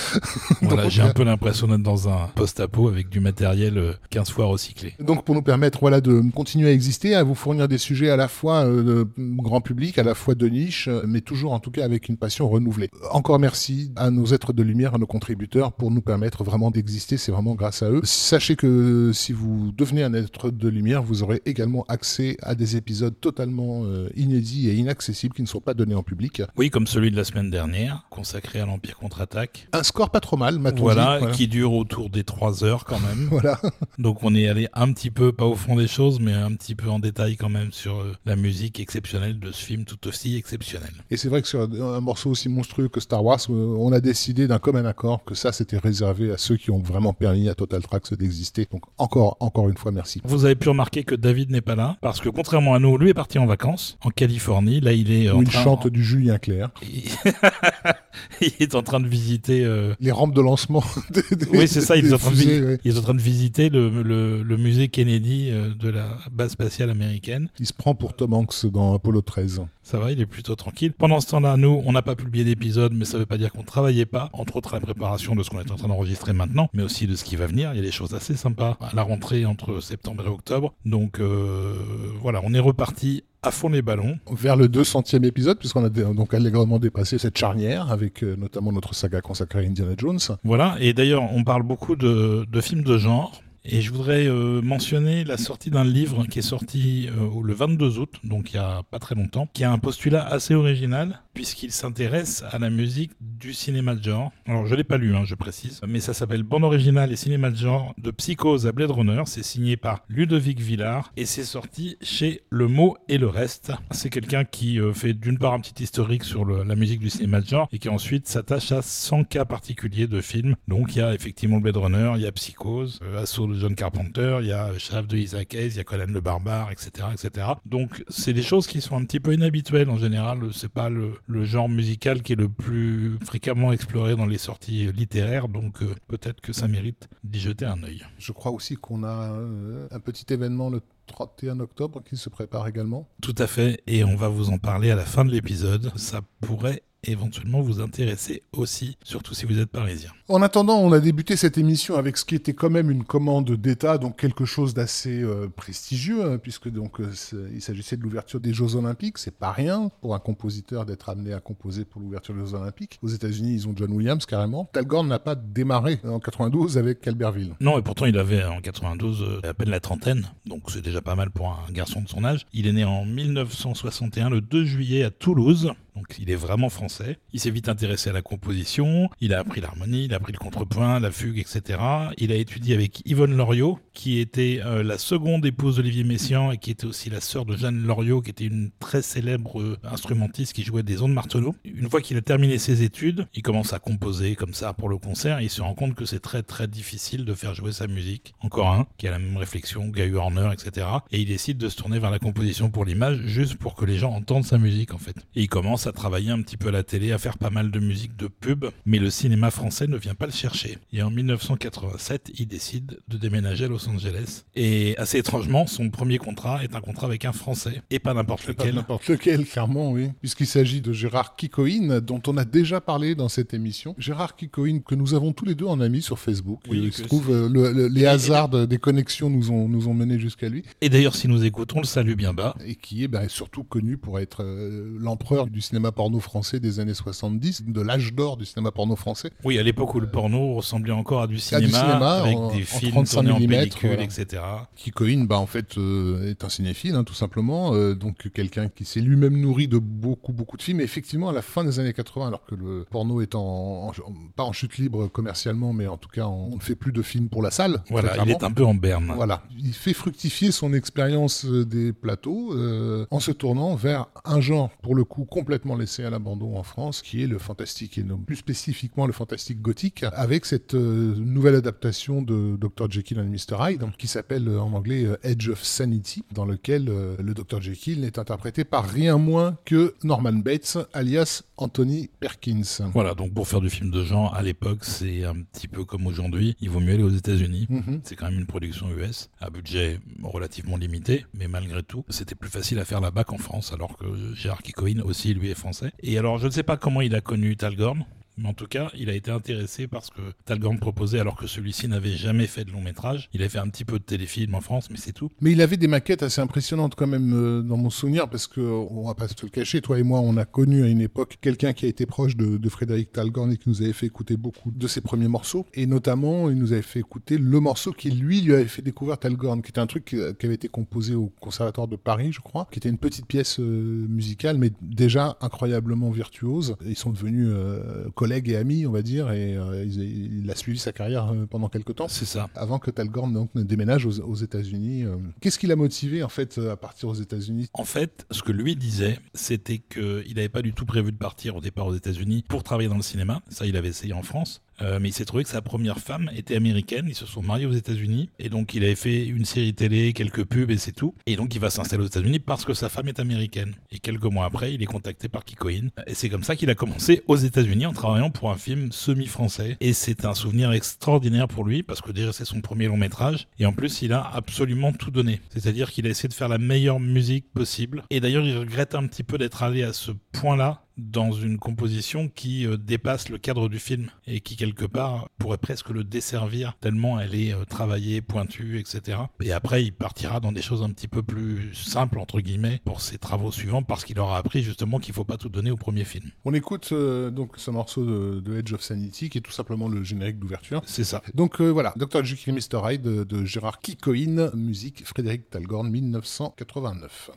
Voilà, 0.63 0.89
j'ai 0.89 1.03
un 1.03 1.13
peu 1.13 1.25
l'impression 1.25 1.67
d'être 1.67 1.83
dans 1.83 2.09
un 2.09 2.29
post-apo 2.35 2.89
avec 2.89 3.09
du 3.09 3.21
matériel 3.21 3.97
15 4.11 4.29
euh, 4.29 4.33
fois 4.33 4.47
recyclé. 4.47 4.95
Donc 4.99 5.25
pour 5.25 5.35
nous 5.35 5.43
permettre 5.43 5.79
voilà, 5.81 6.01
de 6.01 6.23
continuer 6.35 6.69
à 6.69 6.73
exister, 6.73 7.15
à 7.15 7.23
vous 7.23 7.35
fournir 7.35 7.69
des 7.69 7.79
sujets 7.79 8.11
à 8.11 8.17
la 8.17 8.29
fois 8.29 8.65
euh, 8.65 8.83
de 8.83 9.09
grand 9.19 9.61
public, 9.61 9.99
à 9.99 10.03
la 10.03 10.15
fois 10.15 10.35
de 10.35 10.49
niche, 10.49 10.89
mais 11.07 11.21
toujours 11.21 11.53
en 11.53 11.61
tout 11.61 11.71
cas 11.71 11.85
avec 11.85 12.09
une 12.09 12.17
passion 12.17 12.49
renouvelée. 12.49 12.91
Encore 13.11 13.39
merci 13.39 13.93
à 13.97 14.11
nos 14.11 14.27
êtres 14.27 14.53
de 14.53 14.63
lumière, 14.63 14.95
à 14.95 14.99
nos 14.99 15.07
contributeurs 15.07 15.73
pour 15.73 15.91
nous 15.91 16.03
permettre 16.03 16.45
vraiment 16.45 16.71
d'exister, 16.71 17.17
c'est 17.17 17.33
vraiment 17.33 17.55
grâce 17.55 17.83
à 17.83 17.91
eux. 17.91 18.01
Sachez 18.05 18.57
que 18.57 19.13
si 19.13 19.33
vous 19.33 19.73
devenez 19.77 20.03
un 20.03 20.15
être 20.15 20.51
de 20.51 20.69
lumière, 20.69 21.03
vous 21.03 21.23
aurez 21.23 21.43
également 21.47 21.85
accès 21.89 22.37
à 22.43 22.55
des 22.55 22.77
épisodes 22.77 23.15
totalement 23.21 23.85
euh, 23.85 24.09
inédits 24.17 24.69
et 24.69 24.75
inaccessibles 24.75 25.35
qui 25.35 25.43
ne 25.43 25.47
sont 25.47 25.61
pas 25.61 25.75
donnés 25.75 25.95
en 25.95 26.03
public. 26.03 26.43
Oui, 26.57 26.71
comme 26.71 26.87
celui 26.87 27.11
de 27.11 27.17
la 27.17 27.25
semaine 27.25 27.51
dernière, 27.51 28.07
consacré 28.11 28.61
à 28.61 28.67
l'Empire 28.67 28.97
contre-attaque 28.97 29.44
un 29.73 29.83
score 29.83 30.11
pas 30.11 30.21
trop 30.21 30.37
mal, 30.37 30.59
voilà, 30.77 31.19
voilà, 31.19 31.35
qui 31.35 31.49
dure 31.49 31.73
autour 31.73 32.11
des 32.11 32.25
3 32.25 32.65
heures 32.65 32.85
quand 32.85 33.01
même. 33.01 33.29
voilà. 33.31 33.61
Donc 33.99 34.23
on 34.23 34.35
est 34.35 34.49
allé 34.49 34.69
un 34.75 34.93
petit 34.93 35.11
peu, 35.11 35.33
pas 35.33 35.45
au 35.45 35.57
fond 35.57 35.77
des 35.77 35.89
choses, 35.89 36.21
mais 36.21 36.33
un 36.33 36.53
petit 36.55 36.75
peu 36.75 36.89
en 36.89 36.99
détail 36.99 37.37
quand 37.37 37.49
même 37.49 37.73
sur 37.73 38.01
euh, 38.01 38.15
la 38.27 38.37
musique 38.37 38.81
exceptionnelle 38.81 39.39
de 39.39 39.53
ce 39.53 39.65
film 39.65 39.85
tout 39.85 40.09
aussi 40.09 40.37
exceptionnel. 40.37 40.93
Et 41.11 41.17
c'est 41.17 41.29
vrai 41.29 41.43
que 41.43 41.49
sur 41.49 41.63
un 41.63 42.01
morceau 42.01 42.31
aussi 42.31 42.49
monstrueux 42.49 42.89
que 42.89 43.01
Star 43.01 43.25
Wars, 43.25 43.41
euh, 43.51 43.77
on 43.79 43.93
a 43.93 44.01
décidé 44.01 44.47
d'un 44.47 44.59
commun 44.59 44.85
accord 44.85 45.25
que 45.25 45.35
ça 45.35 45.53
c'était 45.53 45.79
réservé 45.79 46.33
à 46.33 46.39
ceux 46.39 46.57
qui 46.57 46.71
ont 46.71 46.81
vraiment 46.81 47.13
permis 47.13 47.49
à 47.49 47.55
Total 47.55 47.83
Tracks 47.83 48.15
d'exister. 48.15 48.67
Donc 48.71 48.83
encore, 48.99 49.37
encore 49.41 49.69
une 49.69 49.77
fois, 49.77 49.93
merci. 49.93 50.21
Vous 50.25 50.45
avez 50.45 50.55
pu 50.55 50.69
remarquer 50.69 51.05
que 51.05 51.15
David 51.15 51.51
n'est 51.51 51.61
pas 51.61 51.75
là, 51.75 51.97
parce 52.01 52.21
que 52.21 52.29
contrairement 52.29 52.75
à 52.75 52.79
nous, 52.79 52.97
lui 52.99 53.11
est 53.11 53.15
parti 53.15 53.39
en 53.39 53.47
vacances 53.47 53.99
en 54.03 54.11
Californie. 54.11 54.81
Là, 54.81 54.93
il 54.93 55.13
est. 55.13 55.31
Où 55.31 55.43
il 55.43 55.51
chante 55.51 55.87
du 55.87 56.05
Julien 56.05 56.39
Clerc. 56.39 56.71
il 58.41 58.53
est 58.61 58.75
en 58.75 58.83
train 58.83 59.01
de 59.01 59.09
visiter 59.09 59.34
visiter. 59.35 59.65
euh, 59.65 59.95
Les 60.01 60.11
rampes 60.13 60.35
de 60.35 60.41
lancement. 60.41 60.83
des- 61.11 61.37
des- 61.37 61.47
Oui, 61.57 61.69
c'est 61.69 61.81
ça. 61.81 61.97
Il 61.97 62.03
des 62.05 62.11
est, 62.11 62.15
en 62.15 62.19
train 62.19 62.31
de, 62.31 62.37
fusées, 62.37 62.61
vi- 62.61 62.65
ouais. 62.65 62.79
il 62.85 62.95
est 62.95 62.99
en 62.99 63.03
train 63.03 63.15
de 63.15 63.21
visiter 63.21 63.69
le, 63.69 64.03
le- 64.03 64.43
le 64.43 64.57
musée 64.57 64.89
Kennedy 64.89 65.49
euh, 65.51 65.75
de 65.75 65.89
la 65.89 66.19
base 66.33 66.53
spatiale 66.53 66.91
américaine. 66.91 67.49
Il 67.59 67.67
se 67.67 67.73
prend 67.73 67.95
pour 67.95 68.15
Tom 68.15 68.33
Hanks 68.35 68.67
dans 68.67 68.95
Apollo 68.95 69.23
13. 69.23 69.63
Ça 69.83 69.99
va, 69.99 70.13
il 70.13 70.21
est 70.21 70.27
plutôt 70.27 70.55
tranquille. 70.55 70.93
Pendant 70.97 71.21
ce 71.21 71.29
temps-là, 71.29 71.57
nous, 71.57 71.83
on 71.85 71.93
n'a 71.93 72.01
pas 72.03 72.15
publié 72.17 72.45
d'épisode, 72.45 72.93
mais 72.95 73.05
ça 73.05 73.19
veut 73.19 73.27
pas 73.27 73.37
dire 73.37 73.53
qu'on 73.53 73.63
travaillait 73.65 74.07
pas. 74.07 74.31
Entre 74.33 74.57
autres, 74.57 74.73
à 74.75 74.77
la 74.79 74.81
préparation 74.81 75.35
de 75.37 75.43
ce 75.43 75.51
qu'on 75.51 75.61
est 75.61 75.71
en 75.71 75.77
train 75.77 75.89
d'enregistrer 75.89 76.33
maintenant, 76.33 76.69
mais 76.73 76.83
aussi 76.83 77.07
de 77.07 77.15
ce 77.17 77.25
qui 77.25 77.37
va 77.37 77.47
venir. 77.47 77.71
Il 77.73 77.77
y 77.77 77.81
a 77.81 77.83
des 77.83 77.93
choses 77.93 78.15
assez 78.15 78.35
sympas 78.37 78.79
à 78.81 78.95
la 78.95 79.03
rentrée 79.03 79.45
entre 79.45 79.81
septembre 79.83 80.25
et 80.27 80.31
octobre. 80.31 80.73
Donc 80.87 81.21
euh, 81.21 81.75
voilà, 82.23 82.41
on 82.45 82.55
est 82.55 82.59
reparti 82.61 83.25
à 83.45 83.51
fond 83.51 83.69
les 83.69 83.83
ballons. 83.83 84.19
Vers 84.33 84.57
le 84.57 84.69
200e 84.69 85.25
épisode, 85.25 85.59
puisqu'on 85.59 85.85
a 85.85 85.89
donc 85.89 86.35
allègrement 86.35 86.79
dépassé 86.79 87.19
cette 87.19 87.37
charnière 87.37 87.93
avec 87.93 88.23
euh, 88.23 88.37
notamment 88.37 88.73
notre 88.73 88.95
saga 88.95 89.21
consacrée 89.21 89.61
à 89.61 89.69
Indiana 89.69 89.93
Jones. 89.97 90.19
Voilà, 90.43 90.77
et 90.81 90.93
d'ailleurs, 90.95 91.23
on 91.33 91.45
parle 91.45 91.63
beaucoup 91.63 91.97
de, 91.97 92.47
de 92.51 92.61
films 92.61 92.83
de 92.83 92.99
genre. 92.99 93.44
Et 93.67 93.81
je 93.81 93.91
voudrais 93.91 94.27
euh, 94.27 94.61
mentionner 94.61 95.25
la 95.25 95.39
sortie 95.39 95.71
d'un 95.71 95.85
livre 95.85 96.27
qui 96.27 96.41
est 96.41 96.43
sorti 96.43 97.09
euh, 97.09 97.41
le 97.43 97.55
22 97.55 97.99
août, 97.99 98.17
donc 98.23 98.53
il 98.53 98.57
y 98.57 98.59
a 98.59 98.83
pas 98.91 98.99
très 98.99 99.15
longtemps, 99.15 99.49
qui 99.55 99.65
a 99.65 99.73
un 99.73 99.79
postulat 99.79 100.23
assez 100.27 100.55
original, 100.55 101.23
puisqu'il 101.33 101.73
s'intéresse 101.73 102.45
à 102.51 102.59
la 102.59 102.69
musique 102.69 103.13
du 103.23 103.55
cinéma 103.55 103.95
de 103.95 104.03
genre. 104.03 104.33
Alors 104.45 104.67
je 104.67 104.75
l'ai 104.75 104.85
pas 104.85 104.99
lu, 104.99 105.17
hein, 105.17 105.25
je 105.25 105.35
précise, 105.35 105.81
mais 105.89 106.01
ça 106.01 106.13
s'appelle 106.13 106.43
Bande 106.43 106.65
originale 106.65 107.11
et 107.11 107.17
cinéma 107.17 107.51
de 107.51 107.57
genre 107.57 107.95
de 107.97 108.11
Psychose 108.11 108.67
à 108.67 108.73
Blade 108.73 108.91
Runner. 108.91 109.23
C'est 109.25 109.43
signé 109.43 109.79
par 109.79 110.03
Ludovic 110.11 110.61
Villard 110.61 111.11
et 111.17 111.25
c'est 111.25 111.45
sorti 111.45 111.97
chez 112.03 112.43
Le 112.51 112.69
Mot 112.69 112.99
et 113.09 113.17
le 113.17 113.29
Reste. 113.29 113.73
C'est 113.93 114.11
quelqu'un 114.11 114.45
qui 114.45 114.79
euh, 114.79 114.93
fait 114.93 115.15
d'une 115.15 115.39
part 115.39 115.55
un 115.55 115.61
petit 115.61 115.83
historique 115.83 116.25
sur 116.25 116.45
la 116.45 116.77
musique 116.77 117.01
du 117.01 117.09
cinéma 117.09 117.41
de 117.41 117.47
genre 117.47 117.69
et 117.73 117.79
qui 117.79 117.89
ensuite 117.89 118.29
s'attache 118.29 118.73
à 118.73 118.83
100 118.83 119.25
cas 119.25 119.47
particuliers 119.47 120.07
de 120.07 120.21
films. 120.21 120.55
Donc 120.69 120.97
il 120.97 120.99
y 120.99 121.03
a 121.03 121.15
effectivement 121.15 121.61
Blade 121.61 121.79
Runner, 121.79 122.13
il 122.17 122.21
y 122.21 122.27
a 122.27 122.33
Psychose, 122.33 123.01
Assaut 123.17 123.54
John 123.59 123.75
Carpenter, 123.75 124.39
il 124.41 124.49
y 124.49 124.53
a 124.53 124.77
Shaft 124.79 125.11
de 125.11 125.17
Isaac 125.17 125.55
Hayes, 125.55 125.69
il 125.69 125.77
y 125.77 125.81
a 125.81 125.85
Conan 125.85 126.07
le 126.09 126.21
Barbare, 126.21 126.71
etc., 126.73 127.09
etc. 127.13 127.47
Donc 127.65 128.05
c'est 128.09 128.33
des 128.33 128.43
choses 128.43 128.67
qui 128.67 128.81
sont 128.81 128.97
un 128.97 129.05
petit 129.05 129.21
peu 129.21 129.33
inhabituelles 129.33 129.91
en 129.91 129.99
général. 129.99 130.41
C'est 130.53 130.73
pas 130.73 130.89
le, 130.89 131.13
le 131.27 131.45
genre 131.45 131.69
musical 131.69 132.23
qui 132.23 132.33
est 132.33 132.37
le 132.37 132.49
plus 132.49 133.19
fréquemment 133.25 133.73
exploré 133.73 134.17
dans 134.17 134.27
les 134.27 134.39
sorties 134.39 134.91
littéraires, 134.93 135.49
donc 135.49 135.83
euh, 135.83 135.95
peut-être 136.09 136.41
que 136.41 136.53
ça 136.53 136.69
mérite 136.69 137.09
d'y 137.23 137.41
jeter 137.41 137.65
un 137.65 137.83
œil. 137.83 138.05
Je 138.19 138.33
crois 138.33 138.53
aussi 138.53 138.77
qu'on 138.77 139.05
a 139.05 139.33
euh, 139.33 139.87
un 139.91 140.01
petit 140.01 140.33
événement 140.33 140.71
le 140.71 140.81
31 141.07 141.61
octobre 141.61 142.03
qui 142.03 142.17
se 142.17 142.29
prépare 142.29 142.67
également. 142.69 143.09
Tout 143.21 143.35
à 143.39 143.47
fait, 143.47 143.83
et 143.87 144.05
on 144.05 144.17
va 144.17 144.29
vous 144.29 144.51
en 144.51 144.59
parler 144.59 144.91
à 144.91 144.97
la 144.97 145.05
fin 145.05 145.25
de 145.25 145.31
l'épisode. 145.31 145.93
Ça 145.97 146.21
pourrait 146.41 146.83
éventuellement 147.07 147.61
vous 147.61 147.81
intéresser 147.81 148.43
aussi, 148.53 148.97
surtout 149.03 149.35
si 149.35 149.47
vous 149.47 149.59
êtes 149.59 149.71
parisien. 149.71 150.11
En 150.29 150.43
attendant, 150.43 150.79
on 150.79 150.93
a 150.93 151.01
débuté 151.01 151.37
cette 151.37 151.59
émission 151.59 151.97
avec 151.97 152.17
ce 152.17 152.25
qui 152.25 152.35
était 152.35 152.55
quand 152.55 152.71
même 152.71 152.91
une 152.91 153.05
commande 153.05 153.51
d'État, 153.51 153.99
donc 153.99 154.19
quelque 154.19 154.45
chose 154.45 154.75
d'assez 154.75 155.23
euh, 155.23 155.49
prestigieux, 155.49 156.25
hein, 156.25 156.39
puisque 156.39 156.71
donc 156.71 157.01
euh, 157.01 157.13
il 157.53 157.61
s'agissait 157.61 157.97
de 157.97 158.03
l'ouverture 158.03 158.41
des 158.41 158.55
Jeux 158.55 158.77
Olympiques. 158.77 159.19
C'est 159.19 159.37
pas 159.37 159.53
rien 159.53 159.91
pour 160.01 160.15
un 160.15 160.19
compositeur 160.19 160.87
d'être 160.87 161.09
amené 161.09 161.33
à 161.33 161.41
composer 161.41 161.85
pour 161.85 162.01
l'ouverture 162.01 162.35
des 162.35 162.41
Jeux 162.41 162.55
Olympiques. 162.55 162.99
Aux 163.03 163.09
États-Unis, 163.09 163.55
ils 163.55 163.69
ont 163.69 163.75
John 163.77 163.93
Williams 163.93 164.25
carrément. 164.27 164.69
Talgorn 164.73 165.07
n'a 165.07 165.19
pas 165.19 165.35
démarré 165.35 166.01
en 166.05 166.21
92 166.21 166.79
avec 166.79 167.07
Albertville. 167.07 167.55
Non, 167.61 167.79
et 167.79 167.83
pourtant 167.83 168.07
il 168.07 168.19
avait 168.19 168.45
en 168.45 168.61
92 168.61 169.23
euh, 169.23 169.49
à 169.49 169.55
peine 169.55 169.71
la 169.71 169.81
trentaine, 169.81 170.27
donc 170.47 170.71
c'est 170.71 170.83
déjà 170.83 171.03
pas 171.03 171.15
mal 171.15 171.31
pour 171.31 171.49
un 171.49 171.73
garçon 171.73 172.01
de 172.01 172.09
son 172.09 172.25
âge. 172.25 172.47
Il 172.53 172.67
est 172.67 172.73
né 172.73 172.85
en 172.85 173.05
1961, 173.05 174.31
le 174.31 174.41
2 174.41 174.65
juillet 174.65 175.05
à 175.05 175.11
Toulouse. 175.11 175.73
Donc 175.97 176.17
il 176.19 176.31
est 176.31 176.37
vraiment 176.37 176.69
français. 176.69 177.19
Il 177.33 177.41
s'est 177.41 177.51
vite 177.51 177.69
intéressé 177.69 178.11
à 178.11 178.13
la 178.13 178.23
composition, 178.23 179.09
il 179.21 179.33
a 179.33 179.39
appris 179.39 179.61
l'harmonie, 179.61 180.07
il 180.07 180.13
a 180.13 180.17
appris 180.17 180.33
le 180.33 180.39
contrepoint, 180.39 180.99
la 181.01 181.11
fugue, 181.11 181.39
etc. 181.39 181.79
Il 182.19 182.33
a 182.33 182.35
étudié 182.35 182.75
avec 182.75 183.03
Yvonne 183.07 183.37
Loriot, 183.37 183.79
qui 183.93 184.19
était 184.19 184.61
euh, 184.65 184.83
la 184.83 184.99
seconde 184.99 185.47
épouse 185.47 185.77
d'Olivier 185.77 186.05
Messiaen 186.05 186.51
et 186.51 186.59
qui 186.59 186.71
était 186.71 186.87
aussi 186.87 187.11
la 187.11 187.21
sœur 187.21 187.45
de 187.45 187.57
Jeanne 187.57 187.87
Loriot, 187.87 188.23
qui 188.23 188.31
était 188.31 188.47
une 188.47 188.71
très 188.81 189.03
célèbre 189.03 189.61
euh, 189.61 189.79
instrumentiste 189.85 190.53
qui 190.53 190.65
jouait 190.65 190.83
des 190.83 191.03
ondes 191.03 191.13
marteneau. 191.13 191.55
Une 191.65 191.89
fois 191.89 192.01
qu'il 192.01 192.17
a 192.17 192.23
terminé 192.23 192.59
ses 192.59 192.83
études, 192.83 193.27
il 193.35 193.43
commence 193.43 193.73
à 193.73 193.79
composer 193.79 194.35
comme 194.35 194.55
ça 194.55 194.73
pour 194.73 194.89
le 194.89 194.99
concert 194.99 195.39
et 195.39 195.45
il 195.45 195.51
se 195.51 195.63
rend 195.63 195.75
compte 195.75 195.95
que 195.95 196.05
c'est 196.05 196.21
très 196.21 196.43
très 196.43 196.67
difficile 196.67 197.25
de 197.25 197.35
faire 197.35 197.55
jouer 197.55 197.73
sa 197.73 197.87
musique. 197.87 198.35
Encore 198.41 198.69
un 198.69 198.87
qui 198.99 199.07
a 199.07 199.11
la 199.11 199.19
même 199.19 199.37
réflexion, 199.37 199.89
Guy 199.89 200.13
Horner, 200.15 200.51
etc. 200.53 200.87
Et 201.13 201.21
il 201.21 201.27
décide 201.27 201.59
de 201.59 201.69
se 201.69 201.77
tourner 201.77 201.99
vers 201.99 202.11
la 202.11 202.19
composition 202.19 202.71
pour 202.71 202.85
l'image 202.85 203.23
juste 203.27 203.57
pour 203.57 203.75
que 203.75 203.85
les 203.85 203.97
gens 203.97 204.13
entendent 204.13 204.45
sa 204.45 204.59
musique 204.59 204.93
en 204.93 204.99
fait. 204.99 205.17
Et 205.37 205.43
il 205.43 205.49
commence 205.49 205.84
à 205.87 205.93
travailler 205.93 206.31
un 206.31 206.41
petit 206.43 206.57
peu 206.57 206.69
à 206.69 206.73
la 206.73 206.83
télé, 206.83 207.13
à 207.13 207.19
faire 207.19 207.39
pas 207.39 207.51
mal 207.51 207.71
de 207.71 207.79
musique 207.81 208.17
de 208.17 208.27
pub, 208.29 208.65
mais 208.87 208.99
le 208.99 209.11
cinéma 209.11 209.51
français 209.51 209.87
ne 209.87 209.97
vient 209.97 210.15
pas 210.15 210.27
le 210.27 210.33
chercher. 210.33 210.79
Et 210.93 211.03
en 211.03 211.11
1987, 211.11 212.33
il 212.39 212.47
décide 212.47 212.99
de 213.09 213.17
déménager 213.17 213.65
à 213.65 213.69
Los 213.69 213.89
Angeles. 213.89 214.45
Et 214.55 214.97
assez 214.99 215.19
étrangement, 215.19 215.67
son 215.67 215.91
premier 215.91 216.19
contrat 216.19 216.63
est 216.65 216.75
un 216.75 216.81
contrat 216.81 217.07
avec 217.07 217.25
un 217.25 217.33
Français, 217.33 217.83
et 217.91 217.99
pas 217.99 218.15
n'importe 218.15 218.45
Pas 218.53 218.53
lequel. 218.65 218.75
n'importe 218.75 219.09
lequel, 219.09 219.45
clairement, 219.47 219.91
oui. 219.93 220.11
Puisqu'il 220.21 220.47
s'agit 220.47 220.81
de 220.81 220.93
Gérard 220.93 221.37
Kikoïn, 221.37 222.01
dont 222.01 222.21
on 222.27 222.37
a 222.37 222.45
déjà 222.45 222.81
parlé 222.81 223.15
dans 223.15 223.29
cette 223.29 223.55
émission. 223.55 223.95
Gérard 223.99 224.37
Kikoïn, 224.37 224.81
que 224.81 224.95
nous 224.95 225.15
avons 225.15 225.33
tous 225.33 225.45
les 225.45 225.55
deux 225.55 225.67
en 225.67 225.81
ami 225.81 226.03
sur 226.03 226.19
Facebook. 226.19 226.61
Oui, 226.69 226.81
il 226.85 226.93
se 226.93 227.03
trouve, 227.03 227.31
euh, 227.31 227.49
le- 227.49 227.73
le- 227.73 227.89
les 227.89 228.03
Et- 228.03 228.07
hasards 228.07 228.49
de- 228.49 228.65
des 228.67 228.79
connexions 228.79 229.31
nous 229.31 229.51
ont, 229.51 229.69
nous 229.69 229.89
ont 229.89 229.95
menés 229.95 230.19
jusqu'à 230.19 230.49
lui. 230.49 230.63
Et 230.81 230.89
d'ailleurs, 230.89 231.17
si 231.17 231.29
nous 231.29 231.45
écoutons, 231.45 231.79
le 231.81 231.87
salue 231.87 232.15
bien 232.15 232.33
bas. 232.35 232.55
Et 232.65 232.75
qui 232.77 233.05
est 233.05 233.09
ben, 233.09 233.29
surtout 233.29 233.65
connu 233.65 233.97
pour 233.97 234.19
être 234.21 234.43
euh, 234.43 234.97
l'empereur 234.99 235.47
du 235.47 235.61
cinéma 235.61 235.74
porno 235.93 236.21
français 236.21 236.61
des 236.61 236.81
années 236.81 236.95
70, 236.95 237.65
de 237.67 237.81
l'âge 237.81 238.15
d'or 238.15 238.37
du 238.37 238.45
cinéma 238.45 238.71
porno 238.71 238.97
français. 238.97 239.31
Oui, 239.45 239.59
à 239.59 239.63
l'époque 239.63 239.95
où 239.95 240.01
le 240.01 240.11
porno 240.11 240.55
ressemblait 240.55 240.93
encore 240.93 241.23
à 241.23 241.27
du 241.27 241.37
À 241.37 241.39
cinéma, 241.39 241.67
du 241.67 241.73
cinéma, 241.73 242.13
avec 242.15 242.37
en- 242.37 242.53
des 242.55 242.63
films 242.63 242.93
35 242.93 243.15
tournés 243.15 243.31
en 243.33 243.37
pellicule, 243.49 243.89
voilà. 243.91 244.03
etc. 244.03 244.43
Kikoïn, 244.77 245.25
bah, 245.27 245.39
en 245.39 245.47
fait, 245.47 245.79
euh, 245.79 246.31
est 246.31 246.45
un 246.45 246.49
cinéphile, 246.49 246.95
hein, 246.95 247.05
tout 247.05 247.15
simplement. 247.15 247.75
euh, 247.75 247.95
donc, 247.95 248.29
quelqu'un 248.33 248.69
qui 248.69 248.85
s'est 248.85 249.01
lui-même 249.01 249.39
nourri 249.41 249.69
de 249.69 249.79
beaucoup, 249.79 250.33
beaucoup 250.33 250.57
de 250.57 250.63
films. 250.63 250.81
Et 250.81 250.85
effectivement, 250.85 251.29
à 251.29 251.33
la 251.33 251.43
fin 251.43 251.65
des 251.65 251.79
années 251.81 251.93
80, 251.93 252.27
alors 252.29 252.45
que 252.45 252.55
le 252.55 252.85
porno 252.91 253.21
est 253.21 253.35
en, 253.35 253.41
en- 253.89 253.93
pas 254.37 254.43
en 254.45 254.53
chute 254.53 254.77
libre 254.79 255.07
commercialement, 255.09 255.73
mais 255.73 255.87
en 255.87 255.97
tout 255.97 256.09
cas, 256.09 256.27
on 256.27 256.57
ne 256.57 256.61
fait 256.61 256.75
plus 256.75 256.93
de 256.93 257.03
films 257.03 257.29
pour 257.29 257.43
la 257.43 257.51
salle. 257.51 257.83
Voilà, 257.91 258.17
il 258.25 258.31
est 258.31 258.43
un 258.45 258.51
peu 258.51 258.65
en 258.65 258.75
berne. 258.75 259.13
Voilà, 259.17 259.43
il 259.59 259.73
fait 259.73 259.93
fructifier 259.95 260.53
son 260.53 260.73
expérience 260.73 261.45
euh, 261.47 261.65
des 261.65 261.93
plateaux 261.93 262.53
euh, 262.55 263.07
en 263.11 263.21
se 263.21 263.31
tournant 263.31 263.75
vers 263.75 264.07
un 264.25 264.41
genre, 264.41 264.71
pour 264.83 264.95
le 264.95 265.05
coup, 265.05 265.25
complètement 265.25 265.64
laissé 265.77 266.05
à 266.05 266.11
l'abandon 266.11 266.57
en 266.57 266.63
France, 266.63 267.03
qui 267.03 267.23
est 267.23 267.27
le 267.27 267.39
fantastique, 267.39 267.99
et 267.99 268.03
non 268.03 268.19
plus 268.19 268.37
spécifiquement 268.37 269.07
le 269.07 269.13
fantastique 269.13 269.63
gothique, 269.63 270.05
avec 270.13 270.45
cette 270.45 270.75
euh, 270.75 271.15
nouvelle 271.17 271.55
adaptation 271.55 272.23
de 272.23 272.57
Dr. 272.57 272.91
Jekyll 272.91 273.21
and 273.21 273.25
Mr. 273.25 273.57
Hyde, 273.61 273.85
qui 273.97 274.07
s'appelle 274.07 274.49
euh, 274.49 274.61
en 274.61 274.73
anglais 274.73 275.05
euh, 275.05 275.17
Edge 275.23 275.49
of 275.49 275.63
Sanity, 275.63 276.25
dans 276.33 276.45
lequel 276.45 276.89
euh, 276.89 277.17
le 277.19 277.35
Dr. 277.35 277.61
Jekyll 277.61 278.01
n'est 278.01 278.19
interprété 278.19 278.65
par 278.65 278.89
rien 278.89 279.19
moins 279.19 279.57
que 279.65 279.95
Norman 280.03 280.33
Bates, 280.33 280.79
alias 280.93 281.43
Anthony 281.57 282.11
Perkins. 282.21 282.91
Voilà, 282.93 283.15
donc 283.15 283.33
pour 283.33 283.49
faire 283.49 283.61
du 283.61 283.71
film 283.71 283.91
de 283.91 284.05
genre, 284.05 284.35
à 284.35 284.43
l'époque, 284.43 284.85
c'est 284.85 285.25
un 285.25 285.37
petit 285.43 285.69
peu 285.69 285.85
comme 285.85 286.07
aujourd'hui. 286.07 286.57
Il 286.61 286.71
vaut 286.71 286.81
mieux 286.81 286.95
aller 286.95 287.03
aux 287.03 287.11
États-Unis. 287.11 287.67
Mhm. 287.69 288.01
C'est 288.05 288.17
quand 288.17 288.27
même 288.27 288.41
une 288.41 288.47
production 288.47 288.89
US, 288.91 289.31
à 289.41 289.51
budget 289.51 290.01
relativement 290.23 290.77
limité, 290.77 291.27
mais 291.35 291.49
malgré 291.49 291.83
tout, 291.83 292.05
c'était 292.09 292.35
plus 292.35 292.51
facile 292.51 292.79
à 292.79 292.85
faire 292.85 293.01
là-bas 293.01 293.25
qu'en 293.25 293.39
France, 293.39 293.73
alors 293.73 293.97
que 293.97 294.07
Gérard 294.35 294.63
Kikoïn 294.63 295.01
aussi, 295.03 295.35
lui, 295.35 295.51
français. 295.55 295.93
Et 296.03 296.19
alors, 296.19 296.39
je 296.39 296.47
ne 296.47 296.51
sais 296.51 296.63
pas 296.63 296.77
comment 296.77 297.01
il 297.01 297.15
a 297.15 297.21
connu 297.21 297.57
Talgorn, 297.57 298.05
mais 298.37 298.49
en 298.49 298.55
tout 298.55 298.67
cas, 298.67 298.91
il 298.95 299.11
a 299.11 299.15
été 299.15 299.31
intéressé 299.31 299.87
parce 299.87 300.11
que 300.11 300.21
Talgorn 300.45 300.79
proposait, 300.79 301.21
alors 301.21 301.37
que 301.37 301.47
celui-ci 301.47 301.89
n'avait 301.89 302.17
jamais 302.17 302.47
fait 302.47 302.65
de 302.65 302.73
long 302.73 302.81
métrage. 302.81 303.29
Il 303.33 303.41
avait 303.41 303.49
fait 303.49 303.59
un 303.59 303.69
petit 303.69 303.85
peu 303.85 303.99
de 303.99 304.05
téléfilm 304.05 304.55
en 304.55 304.61
France, 304.61 304.91
mais 304.91 304.97
c'est 304.97 305.13
tout. 305.13 305.31
Mais 305.41 305.53
il 305.53 305.61
avait 305.61 305.77
des 305.77 305.87
maquettes 305.89 306.23
assez 306.23 306.41
impressionnantes 306.41 306.95
quand 306.95 307.07
même 307.07 307.33
euh, 307.35 307.63
dans 307.63 307.77
mon 307.77 307.91
souvenir 307.91 308.29
parce 308.29 308.47
que 308.47 308.61
on 308.61 309.07
va 309.07 309.15
pas 309.15 309.29
se 309.29 309.35
le 309.43 309.49
cacher, 309.49 309.81
toi 309.81 309.99
et 309.99 310.03
moi, 310.03 310.21
on 310.21 310.37
a 310.37 310.45
connu 310.45 310.85
à 310.85 310.89
une 310.89 311.01
époque 311.01 311.39
quelqu'un 311.41 311.73
qui 311.73 311.87
a 311.87 311.89
été 311.89 312.07
proche 312.07 312.37
de, 312.37 312.57
de 312.57 312.69
Frédéric 312.69 313.13
Talgorn 313.13 313.53
et 313.53 313.57
qui 313.57 313.69
nous 313.69 313.83
avait 313.83 313.93
fait 313.93 314.07
écouter 314.07 314.37
beaucoup 314.37 314.71
de 314.71 314.87
ses 314.87 315.01
premiers 315.01 315.29
morceaux. 315.29 315.67
Et 315.75 315.87
notamment, 315.87 316.51
il 316.51 316.59
nous 316.59 316.73
avait 316.73 316.83
fait 316.83 317.01
écouter 317.01 317.39
le 317.39 317.61
morceau 317.61 317.93
qui 317.93 318.11
lui 318.11 318.41
lui 318.41 318.55
avait 318.55 318.65
fait 318.67 318.83
découvrir 318.83 319.19
Talgorn, 319.19 319.63
qui 319.63 319.71
était 319.71 319.81
un 319.81 319.87
truc 319.87 320.05
qui, 320.05 320.17
qui 320.17 320.47
avait 320.47 320.55
été 320.55 320.69
composé 320.69 321.15
au 321.15 321.33
Conservatoire 321.41 321.89
de 321.89 321.97
Paris, 321.97 322.33
je 322.33 322.41
crois, 322.41 322.67
qui 322.71 322.79
était 322.79 322.89
une 322.89 322.99
petite 322.99 323.27
pièce 323.27 323.59
euh, 323.61 324.07
musicale, 324.09 324.59
mais 324.59 324.71
déjà 324.83 325.37
incroyablement 325.41 326.11
virtuose. 326.11 326.77
Ils 326.87 326.97
sont 326.97 327.11
devenus 327.11 327.49
euh, 327.51 328.09
collègues 328.25 328.49
et 328.49 328.57
amis, 328.57 328.87
on 328.87 328.91
va 328.91 329.03
dire, 329.03 329.31
et 329.33 329.55
euh, 329.55 329.85
il, 329.85 330.43
il 330.45 330.51
a 330.51 330.55
suivi 330.57 330.79
sa 330.79 330.93
carrière 330.93 331.31
euh, 331.31 331.45
pendant 331.45 331.69
quelques 331.69 331.95
temps 331.97 332.09
C'est 332.09 332.25
ça. 332.25 332.49
avant 332.55 332.79
que 332.79 332.91
Talgorn 332.91 333.31
donc, 333.35 333.51
ne 333.55 333.63
déménage 333.63 334.07
aux, 334.07 334.19
aux 334.21 334.35
États-Unis. 334.35 335.05
euh. 335.05 335.17
Qu'est-ce 335.43 335.59
qui 335.59 335.67
l'a 335.67 335.77
motivé 335.77 336.23
en 336.23 336.31
fait 336.31 336.57
à 336.57 336.77
partir 336.77 337.11
aux 337.11 337.15
États-Unis? 337.15 337.69
En 337.75 337.85
fait, 337.85 338.25
ce 338.31 338.43
que 338.43 338.51
lui 338.53 338.77
disait, 338.77 339.19
c'était 339.35 339.79
qu'il 339.79 340.35
n'avait 340.37 340.49
pas 340.49 340.63
du 340.63 340.73
tout 340.73 340.87
prévu 340.87 341.13
de 341.13 341.19
partir 341.19 341.57
au 341.57 341.61
départ 341.61 341.87
aux 341.87 341.95
États-Unis 341.95 342.45
pour 342.49 342.63
travailler 342.63 342.89
dans 342.89 342.97
le 342.97 343.03
cinéma. 343.03 343.43
Ça, 343.51 343.67
il 343.67 343.77
avait 343.77 343.89
essayé 343.91 344.15
en 344.15 344.23
France. 344.23 344.63
Euh, 344.81 344.99
mais 345.01 345.11
il 345.11 345.13
s'est 345.13 345.25
trouvé 345.25 345.45
que 345.45 345.51
sa 345.51 345.63
première 345.63 345.99
femme 345.99 346.31
était 346.35 346.57
américaine. 346.57 347.07
Ils 347.09 347.15
se 347.15 347.27
sont 347.27 347.43
mariés 347.43 347.67
aux 347.67 347.73
États-Unis. 347.73 348.31
Et 348.39 348.49
donc, 348.49 348.75
il 348.75 348.85
avait 348.85 348.95
fait 348.95 349.25
une 349.25 349.45
série 349.45 349.75
télé, 349.75 350.13
quelques 350.13 350.45
pubs 350.45 350.71
et 350.71 350.79
c'est 350.79 350.93
tout. 350.93 351.15
Et 351.27 351.37
donc, 351.37 351.55
il 351.55 351.61
va 351.61 351.71
s'installer 351.71 352.03
aux 352.03 352.07
États-Unis 352.07 352.39
parce 352.39 352.65
que 352.65 352.75
sa 352.75 352.89
femme 352.89 353.09
est 353.09 353.21
américaine. 353.21 353.75
Et 353.91 353.99
quelques 353.99 354.25
mois 354.25 354.47
après, 354.47 354.75
il 354.75 354.83
est 354.83 354.87
contacté 354.87 355.29
par 355.29 355.45
Kikoin. 355.45 355.89
Et 356.07 356.15
c'est 356.15 356.29
comme 356.29 356.43
ça 356.43 356.57
qu'il 356.57 356.71
a 356.71 356.75
commencé 356.75 357.23
aux 357.27 357.37
États-Unis 357.37 357.87
en 357.87 357.93
travaillant 357.93 358.31
pour 358.31 358.51
un 358.51 358.57
film 358.57 358.93
semi-français. 358.93 359.77
Et 359.81 359.93
c'est 359.93 360.25
un 360.25 360.35
souvenir 360.35 360.73
extraordinaire 360.73 361.49
pour 361.49 361.65
lui 361.65 361.83
parce 361.83 362.01
que 362.01 362.13
déjà, 362.13 362.33
c'est 362.33 362.45
son 362.45 362.61
premier 362.61 362.87
long 362.87 362.97
métrage. 362.97 363.47
Et 363.59 363.67
en 363.67 363.73
plus, 363.73 364.03
il 364.03 364.13
a 364.13 364.23
absolument 364.35 364.93
tout 364.93 365.11
donné. 365.11 365.41
C'est-à-dire 365.51 365.91
qu'il 365.91 366.07
a 366.07 366.11
essayé 366.11 366.29
de 366.29 366.35
faire 366.35 366.49
la 366.49 366.59
meilleure 366.59 367.01
musique 367.01 367.51
possible. 367.53 368.05
Et 368.11 368.21
d'ailleurs, 368.21 368.45
il 368.45 368.57
regrette 368.57 368.95
un 368.95 369.07
petit 369.07 369.23
peu 369.23 369.39
d'être 369.39 369.63
allé 369.63 369.83
à 369.83 369.93
ce 369.93 370.13
point-là 370.33 370.84
dans 370.97 371.33
une 371.33 371.59
composition 371.59 372.29
qui 372.29 372.67
euh, 372.67 372.77
dépasse 372.77 373.29
le 373.29 373.39
cadre 373.39 373.69
du 373.69 373.79
film 373.79 374.11
et 374.27 374.41
qui 374.41 374.57
quelque 374.57 374.85
part 374.85 375.29
pourrait 375.39 375.59
presque 375.59 375.91
le 375.91 376.05
desservir 376.05 376.77
tellement 376.81 377.21
elle 377.21 377.35
est 377.35 377.53
euh, 377.53 377.65
travaillée, 377.65 378.23
pointue, 378.23 378.79
etc. 378.79 379.19
Et 379.43 379.53
après 379.53 379.85
il 379.85 379.93
partira 379.93 380.41
dans 380.41 380.53
des 380.53 380.63
choses 380.63 380.83
un 380.83 380.91
petit 380.91 381.09
peu 381.09 381.23
plus 381.23 381.75
simples 381.75 382.19
entre 382.19 382.41
guillemets 382.41 382.81
pour 382.85 383.01
ses 383.01 383.19
travaux 383.19 383.53
suivants 383.53 383.83
parce 383.83 384.05
qu'il 384.05 384.19
aura 384.21 384.39
appris 384.39 384.63
justement 384.63 384.99
qu'il 384.99 385.15
faut 385.15 385.25
pas 385.25 385.37
tout 385.37 385.49
donner 385.49 385.71
au 385.71 385.77
premier 385.77 386.05
film. 386.05 386.31
On 386.45 386.55
écoute 386.55 386.91
euh, 386.93 387.31
donc 387.31 387.55
ce 387.57 387.71
morceau 387.71 388.05
de, 388.05 388.59
Edge 388.59 388.73
of 388.73 388.83
Sanity 388.83 389.31
qui 389.31 389.39
est 389.39 389.41
tout 389.41 389.51
simplement 389.51 389.89
le 389.89 390.05
générique 390.05 390.39
d'ouverture. 390.39 390.83
C'est 390.87 391.05
ça. 391.05 391.23
Donc 391.35 391.61
voilà, 391.61 391.93
Dr. 391.97 392.25
Jekyll 392.25 392.55
Mr. 392.55 392.93
Hyde 392.93 393.03
de, 393.03 393.25
de 393.25 393.45
Gérard 393.45 393.81
Kikoin, 393.81 394.51
musique 394.55 395.05
Frédéric 395.05 395.51
Talgorn 395.51 395.91
1989. 395.91 397.31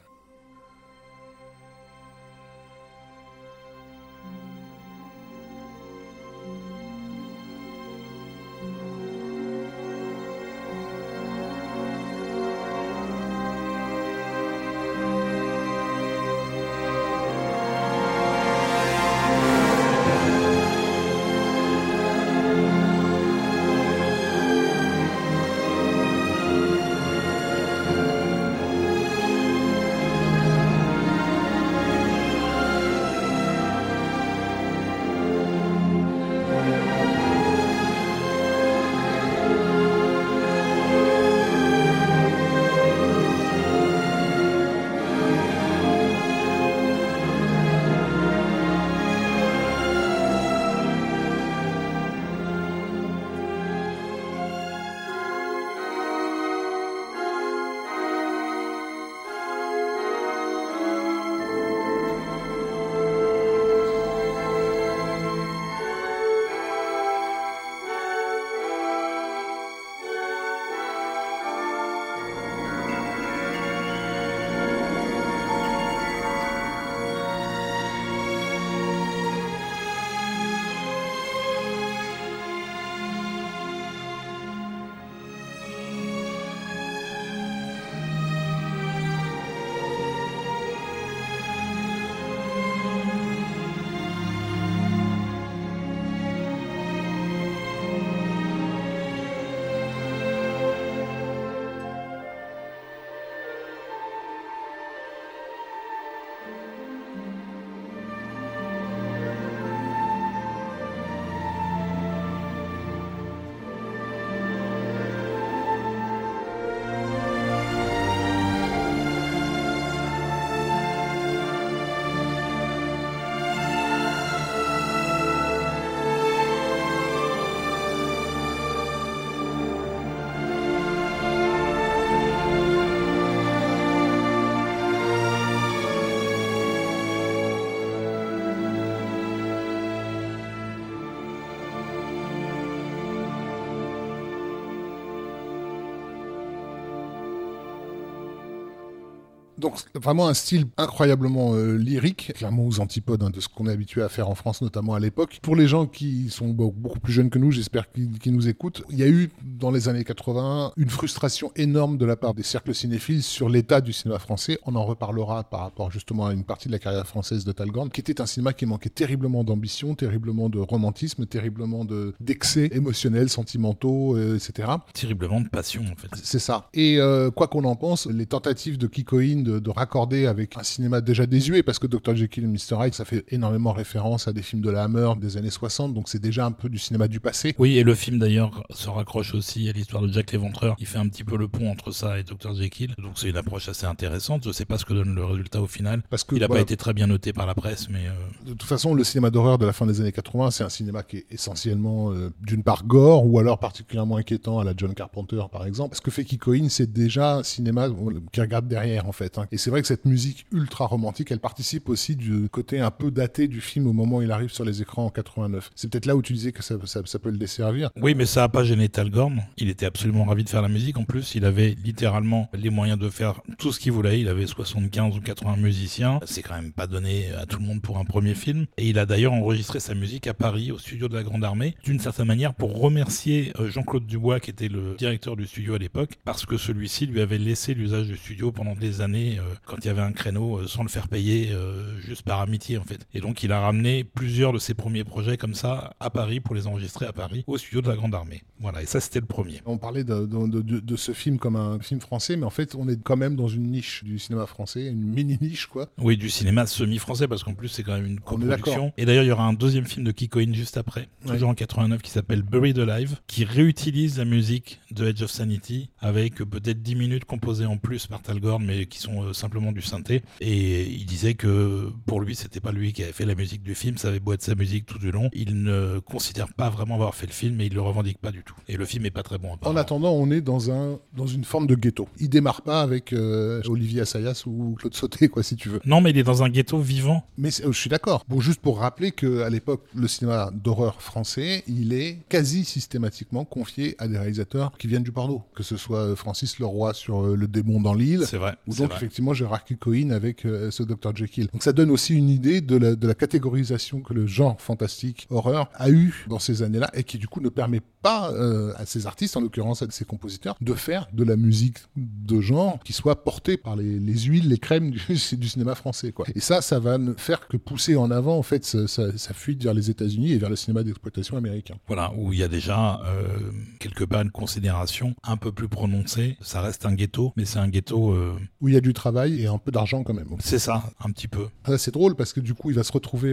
Donc 149.67 149.83
vraiment 150.01 150.29
un 150.29 150.33
style 150.33 150.65
incroyablement 150.77 151.53
euh, 151.53 151.75
lyrique, 151.75 152.31
clairement 152.35 152.65
aux 152.65 152.79
antipodes 152.79 153.21
hein, 153.21 153.31
de 153.31 153.41
ce 153.41 153.49
qu'on 153.49 153.67
est 153.67 153.71
habitué 153.71 154.01
à 154.01 154.07
faire 154.07 154.29
en 154.29 154.35
France, 154.35 154.61
notamment 154.61 154.93
à 154.93 154.99
l'époque. 155.01 155.39
Pour 155.41 155.57
les 155.57 155.67
gens 155.67 155.87
qui 155.87 156.29
sont 156.29 156.47
beaucoup 156.47 157.01
plus 157.01 157.11
jeunes 157.11 157.29
que 157.29 157.37
nous, 157.37 157.51
j'espère 157.51 157.91
qu'ils 157.91 158.33
nous 158.33 158.47
écoutent, 158.47 158.83
il 158.89 158.97
y 158.97 159.03
a 159.03 159.09
eu 159.09 159.29
dans 159.43 159.69
les 159.69 159.89
années 159.89 160.05
80 160.05 160.71
une 160.77 160.89
frustration 160.89 161.51
énorme 161.57 161.97
de 161.97 162.05
la 162.05 162.15
part 162.15 162.33
des 162.33 162.43
cercles 162.43 162.73
cinéphiles 162.73 163.23
sur 163.23 163.49
l'état 163.49 163.81
du 163.81 163.91
cinéma 163.91 164.19
français. 164.19 164.57
On 164.65 164.75
en 164.75 164.85
reparlera 164.85 165.43
par 165.43 165.59
rapport 165.59 165.91
justement 165.91 166.27
à 166.27 166.33
une 166.33 166.45
partie 166.45 166.69
de 166.69 166.73
la 166.73 166.79
carrière 166.79 167.05
française 167.05 167.43
de 167.43 167.51
Talgorn, 167.51 167.89
qui 167.89 167.99
était 167.99 168.21
un 168.21 168.25
cinéma 168.25 168.53
qui 168.53 168.65
manquait 168.65 168.87
terriblement 168.87 169.43
d'ambition, 169.43 169.95
terriblement 169.95 170.47
de 170.47 170.59
romantisme, 170.59 171.25
terriblement 171.25 171.83
d'excès 172.21 172.69
émotionnels, 172.71 173.27
sentimentaux, 173.27 174.15
euh, 174.15 174.37
etc. 174.37 174.69
Terriblement 174.93 175.41
de 175.41 175.49
passion 175.49 175.81
en 175.91 175.95
fait. 175.97 176.07
C'est 176.23 176.39
ça. 176.39 176.69
Et 176.73 176.99
euh, 176.99 177.31
quoi 177.31 177.47
qu'on 177.47 177.65
en 177.65 177.75
pense, 177.75 178.05
les 178.05 178.27
tentatives 178.27 178.77
de 178.77 178.87
Kikoin 178.87 179.41
de, 179.43 179.56
raccorder 179.71 180.27
avec 180.27 180.57
un 180.57 180.63
cinéma 180.63 181.01
déjà 181.01 181.25
désuet, 181.25 181.63
parce 181.63 181.79
que 181.79 181.87
Dr. 181.87 182.15
Jekyll 182.15 182.43
et 182.43 182.47
Mr. 182.47 182.85
Hyde, 182.85 182.93
ça 182.93 183.05
fait 183.05 183.25
énormément 183.29 183.73
référence 183.73 184.27
à 184.27 184.33
des 184.33 184.41
films 184.41 184.61
de 184.61 184.69
la 184.69 184.83
Hammer 184.83 185.13
des 185.19 185.37
années 185.37 185.49
60, 185.49 185.93
donc 185.93 186.09
c'est 186.09 186.21
déjà 186.21 186.45
un 186.45 186.51
peu 186.51 186.69
du 186.69 186.77
cinéma 186.77 187.07
du 187.07 187.19
passé. 187.19 187.55
Oui, 187.57 187.77
et 187.77 187.83
le 187.83 187.95
film 187.95 188.19
d'ailleurs 188.19 188.63
se 188.69 188.89
raccroche 188.89 189.33
aussi 189.33 189.69
à 189.69 189.71
l'histoire 189.71 190.03
de 190.03 190.11
Jack 190.11 190.31
l'Éventreur. 190.31 190.75
Il 190.79 190.85
fait 190.85 190.97
un 190.97 191.07
petit 191.07 191.23
peu 191.23 191.37
le 191.37 191.47
pont 191.47 191.69
entre 191.69 191.91
ça 191.91 192.19
et 192.19 192.23
Dr. 192.23 192.55
Jekyll, 192.55 192.93
donc 192.97 193.13
c'est 193.15 193.29
une 193.29 193.37
approche 193.37 193.69
assez 193.69 193.85
intéressante. 193.85 194.43
Je 194.45 194.51
sais 194.51 194.65
pas 194.65 194.77
ce 194.77 194.85
que 194.85 194.93
donne 194.93 195.15
le 195.15 195.25
résultat 195.25 195.61
au 195.61 195.67
final. 195.67 196.01
Parce 196.09 196.23
que, 196.23 196.35
il 196.35 196.41
n'a 196.41 196.47
pas 196.47 196.61
été 196.61 196.77
très 196.77 196.93
bien 196.93 197.07
noté 197.07 197.33
par 197.33 197.45
la 197.45 197.55
presse, 197.55 197.89
mais. 197.89 198.07
Euh, 198.07 198.11
de 198.45 198.51
toute 198.53 198.63
façon, 198.63 198.93
le 198.93 199.03
cinéma 199.03 199.29
d'horreur 199.29 199.57
de 199.57 199.65
la 199.65 199.73
fin 199.73 199.85
des 199.85 200.01
années 200.01 200.11
80, 200.11 200.51
c'est 200.51 200.63
un 200.63 200.69
cinéma 200.69 201.03
qui 201.03 201.17
est 201.17 201.25
essentiellement, 201.31 202.11
euh, 202.11 202.31
d'une 202.41 202.63
part, 202.63 202.85
gore, 202.85 203.25
ou 203.25 203.39
alors 203.39 203.59
particulièrement 203.59 204.17
inquiétant 204.17 204.59
à 204.59 204.63
la 204.63 204.73
John 204.75 204.93
Carpenter, 204.93 205.41
par 205.51 205.65
exemple. 205.65 205.95
Ce 205.95 206.01
que 206.01 206.11
fait 206.11 206.23
Kikoin, 206.23 206.69
c'est 206.69 206.91
déjà 206.91 207.37
un 207.37 207.43
cinéma 207.43 207.89
qui 208.31 208.41
regarde 208.41 208.67
derrière, 208.67 209.07
en 209.07 209.11
fait. 209.11 209.37
Hein. 209.37 209.46
Et 209.51 209.57
c'est 209.57 209.69
vrai 209.69 209.81
que 209.81 209.87
cette 209.87 210.05
musique 210.05 210.45
ultra 210.51 210.85
romantique, 210.85 211.31
elle 211.31 211.39
participe 211.39 211.89
aussi 211.89 212.15
du 212.15 212.49
côté 212.49 212.79
un 212.79 212.91
peu 212.91 213.11
daté 213.11 213.47
du 213.47 213.61
film 213.61 213.87
au 213.87 213.93
moment 213.93 214.17
où 214.17 214.21
il 214.21 214.31
arrive 214.31 214.51
sur 214.51 214.65
les 214.65 214.81
écrans 214.81 215.05
en 215.05 215.09
89. 215.09 215.71
C'est 215.75 215.89
peut-être 215.89 216.05
là 216.05 216.15
où 216.15 216.21
tu 216.21 216.33
disais 216.33 216.51
que 216.51 216.63
ça, 216.63 216.75
ça, 216.85 217.19
peut 217.19 217.29
le 217.29 217.37
desservir. 217.37 217.89
Oui, 218.01 218.15
mais 218.15 218.25
ça 218.25 218.41
n'a 218.41 218.49
pas 218.49 218.63
gêné 218.63 218.89
Talgorn. 218.89 219.43
Il 219.57 219.69
était 219.69 219.85
absolument 219.85 220.25
ravi 220.25 220.43
de 220.43 220.49
faire 220.49 220.61
la 220.61 220.69
musique. 220.69 220.97
En 220.97 221.03
plus, 221.03 221.35
il 221.35 221.45
avait 221.45 221.75
littéralement 221.83 222.49
les 222.53 222.69
moyens 222.69 222.99
de 222.99 223.09
faire 223.09 223.41
tout 223.57 223.71
ce 223.71 223.79
qu'il 223.79 223.91
voulait. 223.91 224.19
Il 224.19 224.27
avait 224.27 224.47
75 224.47 225.17
ou 225.17 225.21
80 225.21 225.57
musiciens. 225.57 226.19
C'est 226.25 226.41
quand 226.41 226.55
même 226.55 226.71
pas 226.71 226.87
donné 226.87 227.31
à 227.33 227.45
tout 227.45 227.59
le 227.59 227.65
monde 227.65 227.81
pour 227.81 227.97
un 227.97 228.05
premier 228.05 228.35
film. 228.35 228.65
Et 228.77 228.89
il 228.89 228.99
a 228.99 229.05
d'ailleurs 229.05 229.33
enregistré 229.33 229.79
sa 229.79 229.93
musique 229.93 230.27
à 230.27 230.33
Paris, 230.33 230.71
au 230.71 230.77
studio 230.77 231.07
de 231.07 231.15
la 231.15 231.23
Grande 231.23 231.43
Armée, 231.43 231.75
d'une 231.83 231.99
certaine 231.99 232.27
manière 232.27 232.53
pour 232.53 232.79
remercier 232.79 233.51
euh, 233.59 233.69
Jean-Claude 233.69 234.05
Dubois, 234.05 234.39
qui 234.39 234.49
était 234.49 234.67
le 234.67 234.95
directeur 234.97 235.35
du 235.35 235.45
studio 235.45 235.75
à 235.75 235.77
l'époque, 235.77 236.13
parce 236.25 236.45
que 236.45 236.57
celui-ci 236.57 237.05
lui 237.05 237.21
avait 237.21 237.37
laissé 237.37 237.73
l'usage 237.73 238.07
du 238.07 238.17
studio 238.17 238.51
pendant 238.51 238.75
des 238.75 239.01
années 239.01 239.26
tourner 239.35 239.57
quand 239.65 239.77
il 239.79 239.85
y 239.85 239.89
avait 239.89 240.01
un 240.01 240.11
créneau 240.11 240.65
sans 240.67 240.83
le 240.83 240.89
faire 240.89 241.07
payer, 241.07 241.51
juste 241.99 242.23
par 242.23 242.41
amitié 242.41 242.77
en 242.77 242.83
fait. 242.83 243.07
Et 243.13 243.19
donc 243.19 243.43
il 243.43 243.51
a 243.51 243.59
ramené 243.59 244.03
plusieurs 244.03 244.53
de 244.53 244.59
ses 244.59 244.73
premiers 244.73 245.03
projets 245.03 245.37
comme 245.37 245.53
ça 245.53 245.93
à 245.99 246.09
Paris 246.09 246.39
pour 246.39 246.55
les 246.55 246.67
enregistrer 246.67 247.05
à 247.05 247.13
Paris 247.13 247.43
au 247.47 247.57
studio 247.57 247.81
de 247.81 247.89
la 247.89 247.95
Grande 247.95 248.15
Armée. 248.15 248.43
Voilà, 248.59 248.81
et 248.81 248.85
ça 248.85 248.99
c'était 248.99 249.19
le 249.19 249.25
premier. 249.25 249.61
On 249.65 249.77
parlait 249.77 250.03
de, 250.03 250.25
de, 250.25 250.61
de, 250.61 250.95
ce 250.95 251.11
film 251.11 251.37
comme 251.37 251.55
un 251.55 251.79
film 251.79 251.99
français, 251.99 252.35
mais 252.37 252.45
en 252.45 252.49
fait 252.49 252.75
on 252.75 252.87
est 252.87 253.01
quand 253.01 253.17
même 253.17 253.35
dans 253.35 253.47
une 253.47 253.71
niche 253.71 254.03
du 254.03 254.19
cinéma 254.19 254.45
français, 254.45 254.87
une 254.87 255.03
mini 255.03 255.37
niche 255.41 255.67
quoi. 255.67 255.89
Oui, 255.99 256.17
du 256.17 256.29
cinéma 256.29 256.65
semi-français 256.65 257.27
parce 257.27 257.43
qu'en 257.43 257.53
plus 257.53 257.69
c'est 257.69 257.83
quand 257.83 257.93
même 257.93 258.05
une 258.05 258.19
coproduction. 258.19 258.93
Et 258.97 259.05
d'ailleurs 259.05 259.23
il 259.23 259.27
y 259.27 259.31
aura 259.31 259.45
un 259.45 259.53
deuxième 259.53 259.85
film 259.85 260.05
de 260.05 260.11
Kikoin 260.11 260.53
juste 260.53 260.77
après, 260.77 261.07
toujours 261.25 261.49
en 261.49 261.55
89, 261.55 262.01
qui 262.01 262.11
s'appelle 262.11 262.41
Buried 262.41 262.79
Alive, 262.79 263.19
qui 263.27 263.43
réutilise 263.43 264.17
la 264.17 264.25
musique 264.25 264.79
de 264.91 265.07
Edge 265.07 265.21
of 265.21 265.31
Sanity 265.31 265.89
avec 265.99 266.35
peut-être 266.35 266.81
10 266.81 266.95
minutes 266.95 267.25
composées 267.25 267.65
en 267.65 267.77
plus 267.77 268.07
par 268.07 268.21
Talgorn, 268.21 268.63
mais 268.63 268.85
qui 268.85 268.99
sont 268.99 269.16
euh, 269.23 269.33
simplement 269.33 269.71
du 269.71 269.81
synthé. 269.81 270.23
Et 270.41 270.83
il 270.83 271.05
disait 271.05 271.33
que 271.33 271.91
pour 272.05 272.21
lui 272.21 272.35
c'était 272.35 272.59
pas 272.59 272.71
lui 272.71 272.93
qui 272.93 273.03
avait 273.03 273.13
fait 273.13 273.25
la 273.25 273.35
musique 273.35 273.63
du 273.63 273.75
film, 273.75 273.97
ça 273.97 274.09
avait 274.09 274.19
beau 274.19 274.33
être 274.33 274.43
sa 274.43 274.55
musique 274.55 274.85
tout 274.85 274.99
du 274.99 275.11
long. 275.11 275.29
Il 275.33 275.63
ne 275.63 275.99
considère 275.99 276.53
pas 276.53 276.69
vraiment 276.69 276.95
avoir 276.95 277.15
fait 277.15 277.27
le 277.27 277.33
film, 277.33 277.55
mais 277.55 277.67
il 277.67 277.73
le 277.73 277.81
revendique 277.81 278.19
pas 278.19 278.31
du 278.31 278.43
tout. 278.43 278.55
Et 278.67 278.77
le 278.77 278.85
film 278.85 279.05
est 279.05 279.11
pas 279.11 279.23
très 279.23 279.37
bon. 279.37 279.57
En 279.61 279.75
attendant, 279.75 280.11
on 280.11 280.31
est 280.31 280.41
dans 280.41 280.71
un 280.71 280.99
dans 281.15 281.27
une 281.27 281.43
forme 281.43 281.67
de 281.67 281.75
ghetto. 281.75 282.07
Il 282.19 282.29
démarre 282.29 282.61
pas 282.61 282.81
avec 282.81 283.13
euh, 283.13 283.61
Olivier 283.67 284.01
Assayas 284.01 284.43
ou 284.45 284.75
Claude 284.79 284.93
Sauté, 284.93 285.27
quoi, 285.29 285.43
si 285.43 285.55
tu 285.55 285.69
veux. 285.69 285.79
Non, 285.85 286.01
mais 286.01 286.11
il 286.11 286.17
est 286.17 286.23
dans 286.23 286.43
un 286.43 286.49
ghetto 286.49 286.79
vivant. 286.79 287.25
Mais 287.37 287.49
je 287.51 287.71
suis 287.71 287.89
d'accord. 287.89 288.23
Bon, 288.27 288.39
juste 288.39 288.61
pour 288.61 288.79
rappeler 288.79 289.11
que 289.11 289.41
à 289.41 289.49
l'époque, 289.49 289.83
le 289.95 290.07
cinéma 290.07 290.51
d'horreur 290.53 291.01
français, 291.01 291.63
il 291.67 291.93
est 291.93 292.19
quasi 292.29 292.65
systématiquement 292.65 293.45
confié 293.45 293.95
à 293.97 294.07
des 294.07 294.17
réalisateurs 294.17 294.71
qui 294.77 294.87
viennent 294.87 295.03
du 295.03 295.11
porno, 295.11 295.43
que 295.55 295.63
ce 295.63 295.77
soit 295.77 295.99
euh, 295.99 296.15
Francis 296.15 296.59
Leroy 296.59 296.93
sur 296.93 297.25
euh, 297.25 297.35
Le 297.35 297.47
démon 297.47 297.81
dans 297.81 297.93
l'île, 297.93 298.25
c'est 298.25 298.37
vrai, 298.37 298.55
ou 298.67 298.75
donc 298.75 298.91
effectivement 299.07 299.33
Gérard 299.33 299.63
Kikoïn 299.63 300.11
avec 300.11 300.41
ce 300.41 300.83
Dr 300.83 301.15
Jekyll. 301.15 301.47
Donc 301.53 301.63
ça 301.63 301.73
donne 301.73 301.89
aussi 301.89 302.15
une 302.15 302.29
idée 302.29 302.61
de 302.61 302.75
la, 302.75 302.95
de 302.95 303.07
la 303.07 303.13
catégorisation 303.13 304.01
que 304.01 304.13
le 304.13 304.27
genre 304.27 304.61
fantastique 304.61 305.27
horreur 305.29 305.69
a 305.75 305.89
eu 305.89 306.25
dans 306.27 306.39
ces 306.39 306.63
années-là 306.63 306.89
et 306.93 307.03
qui 307.03 307.17
du 307.17 307.27
coup 307.27 307.41
ne 307.41 307.49
permet 307.49 307.81
pas 308.01 308.31
euh, 308.31 308.73
à 308.77 308.85
ces 308.85 309.07
artistes, 309.07 309.37
en 309.37 309.41
l'occurrence 309.41 309.81
à 309.81 309.87
ces 309.89 310.05
compositeurs, 310.05 310.55
de 310.61 310.73
faire 310.73 311.07
de 311.13 311.23
la 311.23 311.35
musique 311.35 311.77
de 311.95 312.39
genre 312.41 312.79
qui 312.83 312.93
soit 312.93 313.23
portée 313.23 313.57
par 313.57 313.75
les, 313.75 313.99
les 313.99 314.19
huiles, 314.19 314.49
les 314.49 314.57
crèmes 314.57 314.91
du, 314.91 315.01
du, 315.09 315.47
cinéma 315.47 315.75
français. 315.75 316.11
Quoi. 316.11 316.25
Et 316.35 316.39
ça, 316.39 316.61
ça 316.61 316.79
va 316.79 316.97
ne 316.97 317.13
faire 317.13 317.47
que 317.47 317.57
pousser 317.57 317.95
en 317.95 318.11
avant 318.11 318.37
en 318.37 318.43
fait 318.43 318.65
sa, 318.65 318.87
sa, 318.87 319.33
fuite 319.33 319.63
vers 319.63 319.73
les 319.73 319.89
États-Unis 319.89 320.33
et 320.33 320.37
vers 320.37 320.49
le 320.49 320.55
cinéma 320.55 320.83
d'exploitation 320.83 321.37
américain. 321.37 321.75
Voilà, 321.87 322.13
où 322.17 322.33
il 322.33 322.39
y 322.39 322.43
a 322.43 322.47
déjà 322.47 323.01
euh, 323.05 323.51
quelque 323.79 324.03
part 324.03 324.21
une 324.21 324.31
considération 324.31 325.15
un 325.23 325.37
peu 325.37 325.51
plus 325.51 325.67
prononcée. 325.67 326.37
Ça 326.41 326.61
reste 326.61 326.85
un 326.85 326.93
ghetto, 326.93 327.33
mais 327.35 327.45
c'est 327.45 327.59
un 327.59 327.67
ghetto 327.67 328.11
euh, 328.11 328.35
où 328.61 328.67
il 328.67 328.73
y 328.73 328.77
a 328.77 328.81
du 328.81 328.93
travail 328.97 329.41
et 329.41 329.47
un 329.47 329.57
peu 329.57 329.71
d'argent 329.71 330.03
quand 330.03 330.13
même. 330.13 330.27
C'est 330.39 330.59
ça, 330.59 330.83
un 331.03 331.11
petit 331.11 331.27
peu. 331.27 331.47
c'est 331.77 331.93
drôle 331.93 332.15
parce 332.15 332.33
que 332.33 332.39
du 332.39 332.53
coup, 332.53 332.69
il 332.71 332.75
va 332.75 332.83
se 332.83 332.91
retrouver 332.91 333.31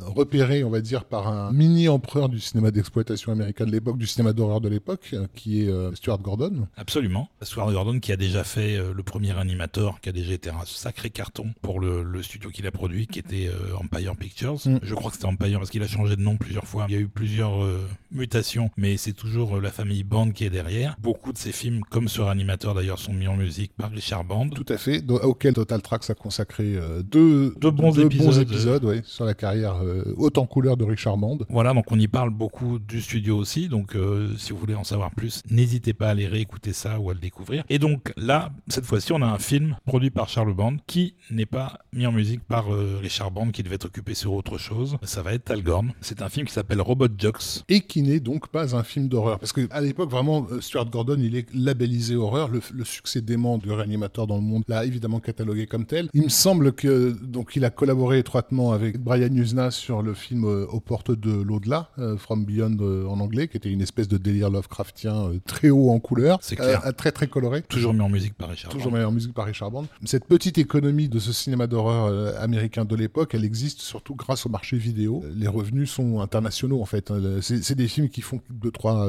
repéré, 0.00 0.64
on 0.64 0.70
va 0.70 0.80
dire, 0.80 1.04
par 1.04 1.28
un 1.28 1.52
mini 1.52 1.88
empereur 1.88 2.28
du 2.28 2.40
cinéma 2.40 2.70
d'exploitation 2.70 3.32
américain 3.32 3.66
de 3.66 3.72
l'époque, 3.72 3.98
du 3.98 4.06
cinéma 4.06 4.32
d'horreur 4.32 4.60
de 4.60 4.68
l'époque, 4.68 5.14
qui 5.34 5.62
est 5.62 5.68
euh, 5.68 5.94
Stuart 5.94 6.18
Gordon. 6.18 6.66
Absolument. 6.76 7.28
Stuart 7.42 7.72
Gordon 7.72 8.00
qui 8.00 8.12
a 8.12 8.16
déjà 8.16 8.44
fait 8.44 8.76
euh, 8.76 8.92
le 8.94 9.02
premier 9.02 9.36
animateur, 9.38 10.00
qui 10.00 10.08
a 10.08 10.12
déjà 10.12 10.32
été 10.32 10.50
un 10.50 10.64
sacré 10.64 11.10
carton 11.10 11.52
pour 11.62 11.80
le, 11.80 12.22
studio 12.22 12.50
qu'il 12.50 12.66
a 12.66 12.70
produit, 12.70 13.06
qui 13.06 13.18
était 13.18 13.48
euh, 13.48 13.76
Empire 13.76 14.16
Pictures. 14.16 14.58
Mm. 14.64 14.78
Je 14.82 14.94
crois 14.94 15.10
que 15.10 15.16
c'était 15.16 15.28
Empire 15.28 15.58
parce 15.58 15.70
qu'il 15.70 15.82
a 15.82 15.86
changé 15.86 16.16
de 16.16 16.22
nom 16.22 16.36
plusieurs 16.36 16.66
fois. 16.66 16.86
Il 16.88 16.94
y 16.94 16.96
a 16.96 17.00
eu 17.00 17.08
plusieurs 17.08 17.66
mutations, 18.10 18.70
mais 18.76 18.96
c'est 18.96 19.12
toujours 19.12 19.60
la 19.60 19.70
famille 19.70 20.04
Band 20.04 20.30
qui 20.30 20.44
est 20.44 20.50
derrière. 20.50 20.96
Beaucoup 21.00 21.32
de 21.32 21.38
ses 21.38 21.52
films, 21.52 21.82
comme 21.90 22.08
sur 22.08 22.28
animateur 22.28 22.74
d'ailleurs, 22.74 22.98
sont 22.98 23.12
mis 23.12 23.28
en 23.28 23.36
musique 23.36 23.72
par 23.76 23.90
Richard 23.90 24.24
Band. 24.24 24.48
Tout 24.48 24.67
à 24.72 24.78
fait, 24.78 25.02
auquel 25.10 25.54
Total 25.54 25.80
Tracks 25.82 26.08
a 26.10 26.14
consacré 26.14 26.76
deux, 27.04 27.54
deux, 27.58 27.70
bons 27.70 27.98
épisodes, 27.98 29.02
sur 29.04 29.24
la 29.24 29.34
carrière 29.34 29.76
haute 30.16 30.38
en 30.38 30.46
couleur 30.46 30.76
de 30.76 30.84
Richard 30.84 31.16
Band. 31.16 31.38
Voilà, 31.48 31.74
donc 31.74 31.90
on 31.90 31.98
y 31.98 32.08
parle 32.08 32.30
beaucoup 32.30 32.78
du 32.78 33.00
studio 33.00 33.36
aussi. 33.36 33.68
Donc 33.68 33.94
euh, 33.94 34.34
si 34.36 34.52
vous 34.52 34.58
voulez 34.58 34.74
en 34.74 34.84
savoir 34.84 35.10
plus, 35.10 35.42
n'hésitez 35.50 35.94
pas 35.94 36.08
à 36.08 36.10
aller 36.10 36.26
réécouter 36.26 36.72
ça 36.72 36.98
ou 36.98 37.10
à 37.10 37.14
le 37.14 37.20
découvrir. 37.20 37.64
Et 37.68 37.78
donc 37.78 38.12
là, 38.16 38.50
cette 38.68 38.84
fois-ci, 38.84 39.12
on 39.12 39.22
a 39.22 39.26
un 39.26 39.38
film 39.38 39.76
produit 39.86 40.10
par 40.10 40.28
Charles 40.28 40.54
Band 40.54 40.76
qui 40.86 41.14
n'est 41.30 41.46
pas 41.46 41.78
mis 41.92 42.06
en 42.06 42.12
musique 42.12 42.40
par 42.44 42.72
euh, 42.72 42.98
Richard 43.00 43.30
Band 43.30 43.50
qui 43.50 43.62
devait 43.62 43.76
être 43.76 43.86
occupé 43.86 44.14
sur 44.14 44.32
autre 44.32 44.58
chose. 44.58 44.96
Ça 45.02 45.22
va 45.22 45.34
être 45.34 45.44
Talgorn. 45.44 45.92
C'est 46.00 46.22
un 46.22 46.28
film 46.28 46.46
qui 46.46 46.52
s'appelle 46.52 46.80
Robot 46.80 47.08
Jocks. 47.16 47.64
Et 47.68 47.80
qui 47.80 48.02
n'est 48.02 48.20
donc 48.20 48.48
pas 48.48 48.76
un 48.76 48.82
film 48.82 49.08
d'horreur. 49.08 49.38
Parce 49.38 49.52
qu'à 49.52 49.80
l'époque, 49.80 50.10
vraiment, 50.10 50.46
euh, 50.50 50.60
Stuart 50.60 50.86
Gordon, 50.86 51.18
il 51.18 51.36
est 51.36 51.46
labellisé 51.54 52.16
horreur. 52.16 52.48
Le, 52.48 52.60
succès 52.84 53.20
dément 53.20 53.58
du 53.58 53.70
réanimateur 53.70 54.26
dans 54.26 54.36
le 54.36 54.42
monde 54.42 54.57
l'a 54.68 54.84
évidemment 54.84 55.20
catalogué 55.20 55.66
comme 55.66 55.86
tel. 55.86 56.08
Il 56.14 56.24
me 56.24 56.28
semble 56.28 56.72
que 56.72 57.16
donc 57.22 57.56
il 57.56 57.64
a 57.64 57.70
collaboré 57.70 58.18
étroitement 58.18 58.72
avec 58.72 58.98
Brian 58.98 59.34
Usna 59.34 59.70
sur 59.70 60.02
le 60.02 60.14
film 60.14 60.44
Aux 60.44 60.80
portes 60.80 61.10
de 61.10 61.30
l'au-delà, 61.30 61.90
From 62.18 62.44
Beyond 62.44 62.78
en 63.08 63.20
anglais, 63.20 63.48
qui 63.48 63.56
était 63.56 63.70
une 63.70 63.82
espèce 63.82 64.08
de 64.08 64.16
délire 64.16 64.50
Lovecraftien 64.50 65.14
euh, 65.14 65.40
très 65.46 65.70
haut 65.70 65.90
en 65.90 65.98
couleur, 65.98 66.38
c'est 66.42 66.56
clair. 66.56 66.82
Euh, 66.86 66.92
très 66.92 67.12
très 67.12 67.26
coloré. 67.26 67.62
Toujours 67.62 67.94
mis 67.94 68.00
en 68.00 68.08
musique 68.08 68.34
par 68.34 68.50
Richard 68.50 68.70
Toujours 68.70 68.92
mis 68.92 69.02
en 69.02 69.12
musique 69.12 69.34
par 69.34 69.46
Richard 69.46 69.70
Band. 69.70 69.86
Cette 70.04 70.26
petite 70.26 70.58
économie 70.58 71.08
de 71.08 71.18
ce 71.18 71.32
cinéma 71.32 71.66
d'horreur 71.66 72.06
euh, 72.06 72.32
américain 72.40 72.84
de 72.84 72.96
l'époque, 72.96 73.34
elle 73.34 73.44
existe 73.44 73.80
surtout 73.80 74.14
grâce 74.14 74.46
au 74.46 74.48
marché 74.48 74.76
vidéo. 74.76 75.24
Les 75.34 75.48
revenus 75.48 75.90
sont 75.90 76.20
internationaux 76.20 76.80
en 76.80 76.86
fait. 76.86 77.10
Hein. 77.10 77.38
C'est 77.40 77.74
des 77.74 77.88
films 77.88 78.08
qui 78.08 78.20
font 78.20 78.40
deux 78.50 78.70
trois 78.70 79.08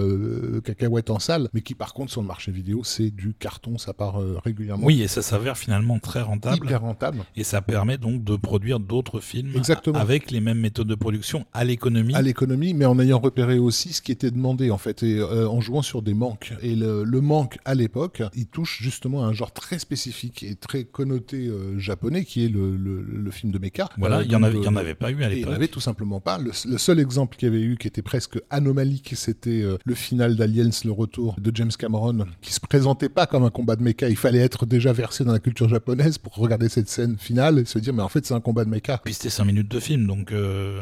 cacahuètes 0.63 1.09
en 1.09 1.19
salle, 1.19 1.49
mais 1.53 1.61
qui 1.61 1.75
par 1.75 1.93
contre 1.93 2.11
sur 2.11 2.21
le 2.21 2.27
marché 2.27 2.51
vidéo, 2.51 2.83
c'est 2.83 3.09
du 3.09 3.33
carton, 3.33 3.77
ça 3.77 3.93
part 3.93 4.19
régulièrement. 4.43 4.85
Oui, 4.85 5.01
et 5.01 5.07
ça 5.07 5.37
s'avère 5.39 5.57
finalement 5.57 5.99
très 5.99 6.21
rentable. 6.21 6.65
Hyper 6.65 6.81
rentable. 6.81 7.19
Et 7.35 7.43
ça 7.43 7.61
permet 7.61 7.97
donc 7.97 8.23
de 8.23 8.35
produire 8.35 8.79
d'autres 8.79 9.19
films 9.19 9.51
Exactement. 9.55 9.97
avec 9.97 10.31
les 10.31 10.41
mêmes 10.41 10.59
méthodes 10.59 10.87
de 10.87 10.95
production 10.95 11.45
à 11.53 11.63
l'économie. 11.63 12.15
À 12.15 12.21
l'économie, 12.21 12.73
mais 12.73 12.85
en 12.85 12.99
ayant 12.99 13.19
repéré 13.19 13.57
aussi 13.57 13.93
ce 13.93 14.01
qui 14.01 14.11
était 14.11 14.31
demandé 14.31 14.71
en 14.71 14.77
fait, 14.77 15.03
et 15.03 15.19
euh, 15.19 15.47
en 15.47 15.61
jouant 15.61 15.81
sur 15.81 16.01
des 16.01 16.13
manques. 16.13 16.53
Et 16.61 16.75
le, 16.75 17.03
manque 17.21 17.59
à 17.65 17.75
l'époque, 17.75 18.23
il 18.35 18.47
touche 18.47 18.81
justement 18.81 19.23
à 19.23 19.27
un 19.27 19.33
genre 19.33 19.51
très 19.51 19.77
spécifique 19.77 20.43
et 20.43 20.55
très 20.55 20.83
connoté 20.85 21.47
euh, 21.47 21.77
japonais, 21.77 22.23
qui 22.23 22.45
est 22.45 22.49
le, 22.49 22.75
le, 22.75 23.31
film 23.31 23.51
de 23.51 23.59
mecha. 23.59 23.89
Voilà, 23.97 24.17
euh, 24.17 24.23
il 24.23 24.31
y 24.31 24.35
en 24.35 24.39
en 24.39 24.75
avait 24.75 24.95
pas 24.95 25.11
eu 25.11 25.23
à 25.23 25.29
l'époque. 25.29 25.37
Il 25.37 25.45
n'y 25.45 25.51
en 25.51 25.53
avait 25.53 25.67
tout 25.67 25.79
simplement 25.79 26.19
pas. 26.19 26.39
Le, 26.39 26.51
seul 26.77 26.99
exemple 26.99 27.37
qu'il 27.37 27.47
y 27.47 27.51
avait 27.51 27.61
eu 27.61 27.77
qui 27.77 27.87
était 27.87 28.01
presque 28.01 28.39
anomalique, 28.49 29.13
c'était 29.15 29.63
le 29.83 29.95
final 29.95 30.35
d'Aliens, 30.35 30.69
le 30.83 30.91
retour 30.91 31.35
de 31.39 31.51
James 31.55 31.71
Cameron, 31.77 32.25
qui 32.41 32.53
se 32.53 32.59
présentait 32.59 33.09
pas 33.09 33.27
comme 33.27 33.43
un 33.43 33.49
combat 33.49 33.75
de 33.75 33.83
mecha. 33.83 34.09
Il 34.09 34.15
fallait 34.15 34.39
être 34.39 34.65
déjà 34.65 34.93
versé 34.93 35.23
dans 35.23 35.28
la 35.31 35.39
culture 35.39 35.69
japonaise 35.69 36.17
pour 36.17 36.35
regarder 36.35 36.69
cette 36.69 36.89
scène 36.89 37.17
finale 37.17 37.59
et 37.59 37.65
se 37.65 37.79
dire, 37.79 37.93
mais 37.93 38.03
en 38.03 38.09
fait, 38.09 38.25
c'est 38.25 38.33
un 38.33 38.41
combat 38.41 38.65
de 38.65 38.69
mecha. 38.69 38.99
Puis 39.03 39.13
c'était 39.13 39.29
5 39.29 39.45
minutes 39.45 39.69
de 39.69 39.79
film, 39.79 40.07
donc. 40.07 40.33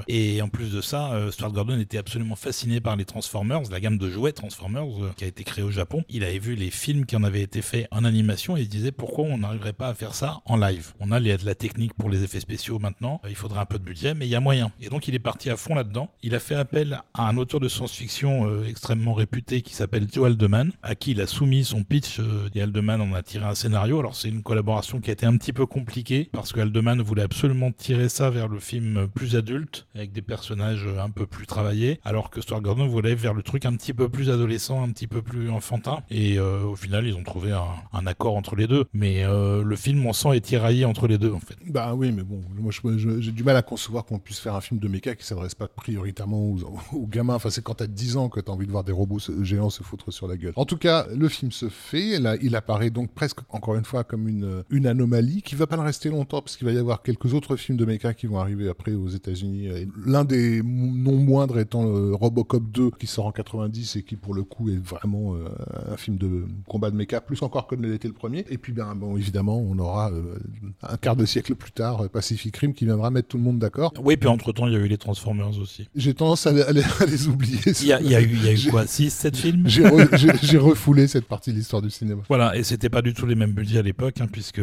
Et 0.07 0.41
en 0.41 0.49
plus 0.49 0.71
de 0.71 0.81
ça, 0.81 1.11
Stuart 1.31 1.51
Gordon 1.51 1.79
était 1.79 1.97
absolument 1.97 2.35
fasciné 2.35 2.81
par 2.81 2.95
les 2.95 3.05
Transformers, 3.05 3.61
la 3.71 3.79
gamme 3.79 3.97
de 3.97 4.09
jouets 4.09 4.31
Transformers 4.31 4.83
euh, 4.83 5.11
qui 5.15 5.23
a 5.23 5.27
été 5.27 5.43
créé 5.43 5.63
au 5.63 5.71
Japon. 5.71 6.03
Il 6.09 6.23
avait 6.23 6.39
vu 6.39 6.55
les 6.55 6.69
films 6.69 7.05
qui 7.05 7.15
en 7.15 7.23
avaient 7.23 7.41
été 7.41 7.61
faits 7.61 7.87
en 7.91 8.03
animation 8.03 8.57
et 8.57 8.61
il 8.61 8.69
disait 8.69 8.91
pourquoi 8.91 9.25
on 9.25 9.39
n'arriverait 9.39 9.73
pas 9.73 9.87
à 9.87 9.93
faire 9.93 10.13
ça 10.13 10.41
en 10.45 10.57
live? 10.57 10.93
On 10.99 11.11
a 11.11 11.19
la 11.19 11.55
technique 11.55 11.93
pour 11.93 12.09
les 12.09 12.23
effets 12.23 12.39
spéciaux 12.39 12.79
maintenant, 12.79 13.21
il 13.27 13.35
faudrait 13.35 13.59
un 13.59 13.65
peu 13.65 13.79
de 13.79 13.83
budget, 13.83 14.13
mais 14.13 14.27
il 14.27 14.29
y 14.29 14.35
a 14.35 14.39
moyen. 14.39 14.71
Et 14.79 14.89
donc 14.89 15.07
il 15.07 15.15
est 15.15 15.19
parti 15.19 15.49
à 15.49 15.57
fond 15.57 15.75
là-dedans. 15.75 16.09
Il 16.23 16.35
a 16.35 16.39
fait 16.39 16.55
appel 16.55 17.01
à 17.13 17.27
un 17.27 17.37
auteur 17.37 17.59
de 17.59 17.67
science-fiction 17.67 18.47
euh, 18.47 18.65
extrêmement 18.67 19.13
réputé 19.13 19.61
qui 19.61 19.73
s'appelle 19.73 20.07
Joe 20.11 20.27
Aldeman, 20.27 20.71
à 20.83 20.95
qui 20.95 21.11
il 21.11 21.21
a 21.21 21.27
soumis 21.27 21.65
son 21.65 21.83
pitch. 21.83 22.19
Euh, 22.19 22.49
et 22.55 22.61
Aldeman 22.61 23.01
en 23.01 23.13
a 23.13 23.21
tiré 23.21 23.45
un 23.45 23.55
scénario. 23.55 23.99
Alors 23.99 24.15
c'est 24.15 24.29
une 24.37 24.43
collaboration 24.43 24.99
qui 24.99 25.09
a 25.09 25.13
été 25.13 25.25
un 25.25 25.35
petit 25.37 25.53
peu 25.53 25.65
compliquée 25.65 26.29
parce 26.31 26.53
que 26.53 26.59
Aldeman 26.59 27.01
voulait 27.01 27.23
absolument 27.23 27.71
tirer 27.71 28.09
ça 28.09 28.29
vers 28.29 28.47
le 28.47 28.59
film 28.59 29.07
plus 29.13 29.35
adulte 29.35 29.87
avec 29.95 30.11
des 30.11 30.21
personnages 30.21 30.87
un 30.99 31.09
peu 31.09 31.25
plus 31.25 31.47
travaillés, 31.47 31.99
alors 32.03 32.29
que 32.29 32.41
Stuart 32.41 32.61
Gordon 32.61 32.87
voulait 32.87 33.15
vers 33.15 33.33
le 33.33 33.43
truc 33.43 33.65
un 33.65 33.75
petit 33.75 33.93
peu 33.93 34.09
plus 34.09 34.29
adolescent, 34.29 34.83
un 34.83 34.89
petit 34.89 35.07
peu 35.07 35.21
plus 35.21 35.49
enfantin. 35.49 35.99
Et 36.09 36.39
euh, 36.39 36.63
au 36.63 36.75
final, 36.75 37.05
ils 37.05 37.15
ont 37.15 37.23
trouvé 37.23 37.51
un, 37.51 38.07
accord 38.07 38.35
entre 38.35 38.55
les 38.55 38.67
deux. 38.67 38.85
Mais 38.93 39.23
euh, 39.23 39.63
le 39.63 39.75
film, 39.75 40.05
on 40.05 40.13
sent, 40.13 40.35
est 40.35 40.41
tiraillé 40.41 40.85
entre 40.85 41.07
les 41.07 41.17
deux, 41.17 41.31
en 41.31 41.39
fait. 41.39 41.55
Bah 41.67 41.93
oui, 41.95 42.11
mais 42.11 42.23
bon, 42.23 42.41
moi, 42.55 42.71
j'ai 42.97 43.31
du 43.31 43.43
mal 43.43 43.55
à 43.55 43.61
concevoir 43.61 44.05
qu'on 44.05 44.19
puisse 44.19 44.39
faire 44.39 44.55
un 44.55 44.61
film 44.61 44.79
de 44.79 44.87
méca 44.87 45.15
qui 45.15 45.25
s'adresse 45.25 45.55
pas 45.55 45.67
prioritairement 45.67 46.55
aux, 46.93 47.07
gamins. 47.07 47.35
Enfin, 47.35 47.49
c'est 47.49 47.63
quand 47.63 47.75
t'as 47.75 47.87
10 47.87 48.17
ans 48.17 48.29
que 48.29 48.39
t'as 48.39 48.51
envie 48.51 48.67
de 48.67 48.71
voir 48.71 48.83
des 48.83 48.91
robots 48.91 49.19
géants 49.41 49.69
se 49.69 49.83
foutre 49.83 50.11
sur 50.11 50.27
la 50.27 50.37
gueule. 50.37 50.53
En 50.55 50.65
tout 50.65 50.77
cas, 50.77 51.07
le 51.13 51.27
film 51.27 51.51
se 51.51 51.69
fait. 51.69 52.19
Là, 52.19 52.35
il 52.41 52.55
apparaît 52.55 52.89
donc 52.89 53.11
presque, 53.13 53.39
encore 53.49 53.75
une 53.75 53.85
fois, 53.85 54.03
comme 54.03 54.16
une, 54.25 54.63
une 54.69 54.87
anomalie 54.87 55.41
qui 55.41 55.55
va 55.55 55.67
pas 55.67 55.75
le 55.75 55.81
rester 55.81 56.09
longtemps 56.09 56.41
parce 56.41 56.57
qu'il 56.57 56.65
va 56.65 56.73
y 56.73 56.77
avoir 56.77 57.03
quelques 57.03 57.33
autres 57.33 57.55
films 57.55 57.77
de 57.77 57.85
méca 57.85 58.13
qui 58.13 58.27
vont 58.27 58.39
arriver 58.39 58.69
après 58.69 58.93
aux 58.93 59.09
États-Unis. 59.09 59.69
L'un 60.05 60.25
des 60.25 60.61
non 60.63 61.17
moindres 61.17 61.59
étant 61.59 61.83
le 61.83 62.15
Robocop 62.15 62.63
2 62.71 62.91
qui 62.91 63.07
sort 63.07 63.25
en 63.25 63.31
90 63.31 63.97
et 63.97 64.03
qui 64.03 64.15
pour 64.15 64.33
le 64.33 64.43
coup 64.43 64.69
est 64.69 64.81
vraiment 64.83 65.35
euh, 65.35 65.47
un 65.91 65.97
film 65.97 66.17
de 66.17 66.45
combat 66.67 66.91
de 66.91 66.95
méca, 66.95 67.21
plus 67.21 67.41
encore 67.41 67.67
que 67.67 67.75
ne 67.75 67.87
l'était 67.87 68.07
le 68.07 68.13
premier. 68.13 68.45
Et 68.49 68.57
puis 68.57 68.73
bien 68.73 68.95
bon, 68.95 69.17
évidemment, 69.17 69.57
on 69.57 69.77
aura 69.79 70.11
euh, 70.11 70.37
un 70.83 70.97
quart 70.97 71.15
de 71.15 71.25
siècle 71.25 71.55
plus 71.55 71.71
tard 71.71 72.05
euh, 72.05 72.07
Pacific 72.07 72.55
Rim 72.57 72.73
qui 72.73 72.85
viendra 72.85 73.11
mettre 73.11 73.29
tout 73.29 73.37
le 73.37 73.43
monde 73.43 73.59
d'accord. 73.59 73.93
Oui, 74.03 74.17
puis 74.17 74.29
entre 74.29 74.51
temps, 74.51 74.67
il 74.67 74.73
y 74.73 74.75
a 74.75 74.79
eu 74.79 74.87
les 74.87 74.97
Transformers 74.97 75.57
aussi. 75.59 75.87
J'ai 75.95 76.13
tendance 76.13 76.47
à, 76.47 76.51
les, 76.51 77.27
oublier. 77.27 77.59
Il 77.65 77.87
y, 77.87 77.93
a, 77.93 78.01
eu, 78.21 78.35
y 78.37 78.47
a 78.47 78.53
eu 78.53 78.69
quoi 78.69 78.87
6, 78.87 79.11
7 79.11 79.37
films? 79.37 79.63
J'ai 79.67 80.57
refoulé 80.57 81.07
cette 81.07 81.25
partie 81.25 81.51
de 81.51 81.57
l'histoire 81.57 81.81
du 81.81 81.89
cinéma. 81.89 82.21
Voilà, 82.27 82.55
et 82.55 82.63
c'était 82.63 82.89
pas 82.89 83.01
du 83.01 83.13
tout 83.13 83.25
les 83.25 83.35
mêmes 83.35 83.51
budgets 83.51 83.79
à 83.79 83.81
l'époque 83.81 84.06
l'époque, 84.07 84.21
hein, 84.21 84.29
puisque 84.31 84.61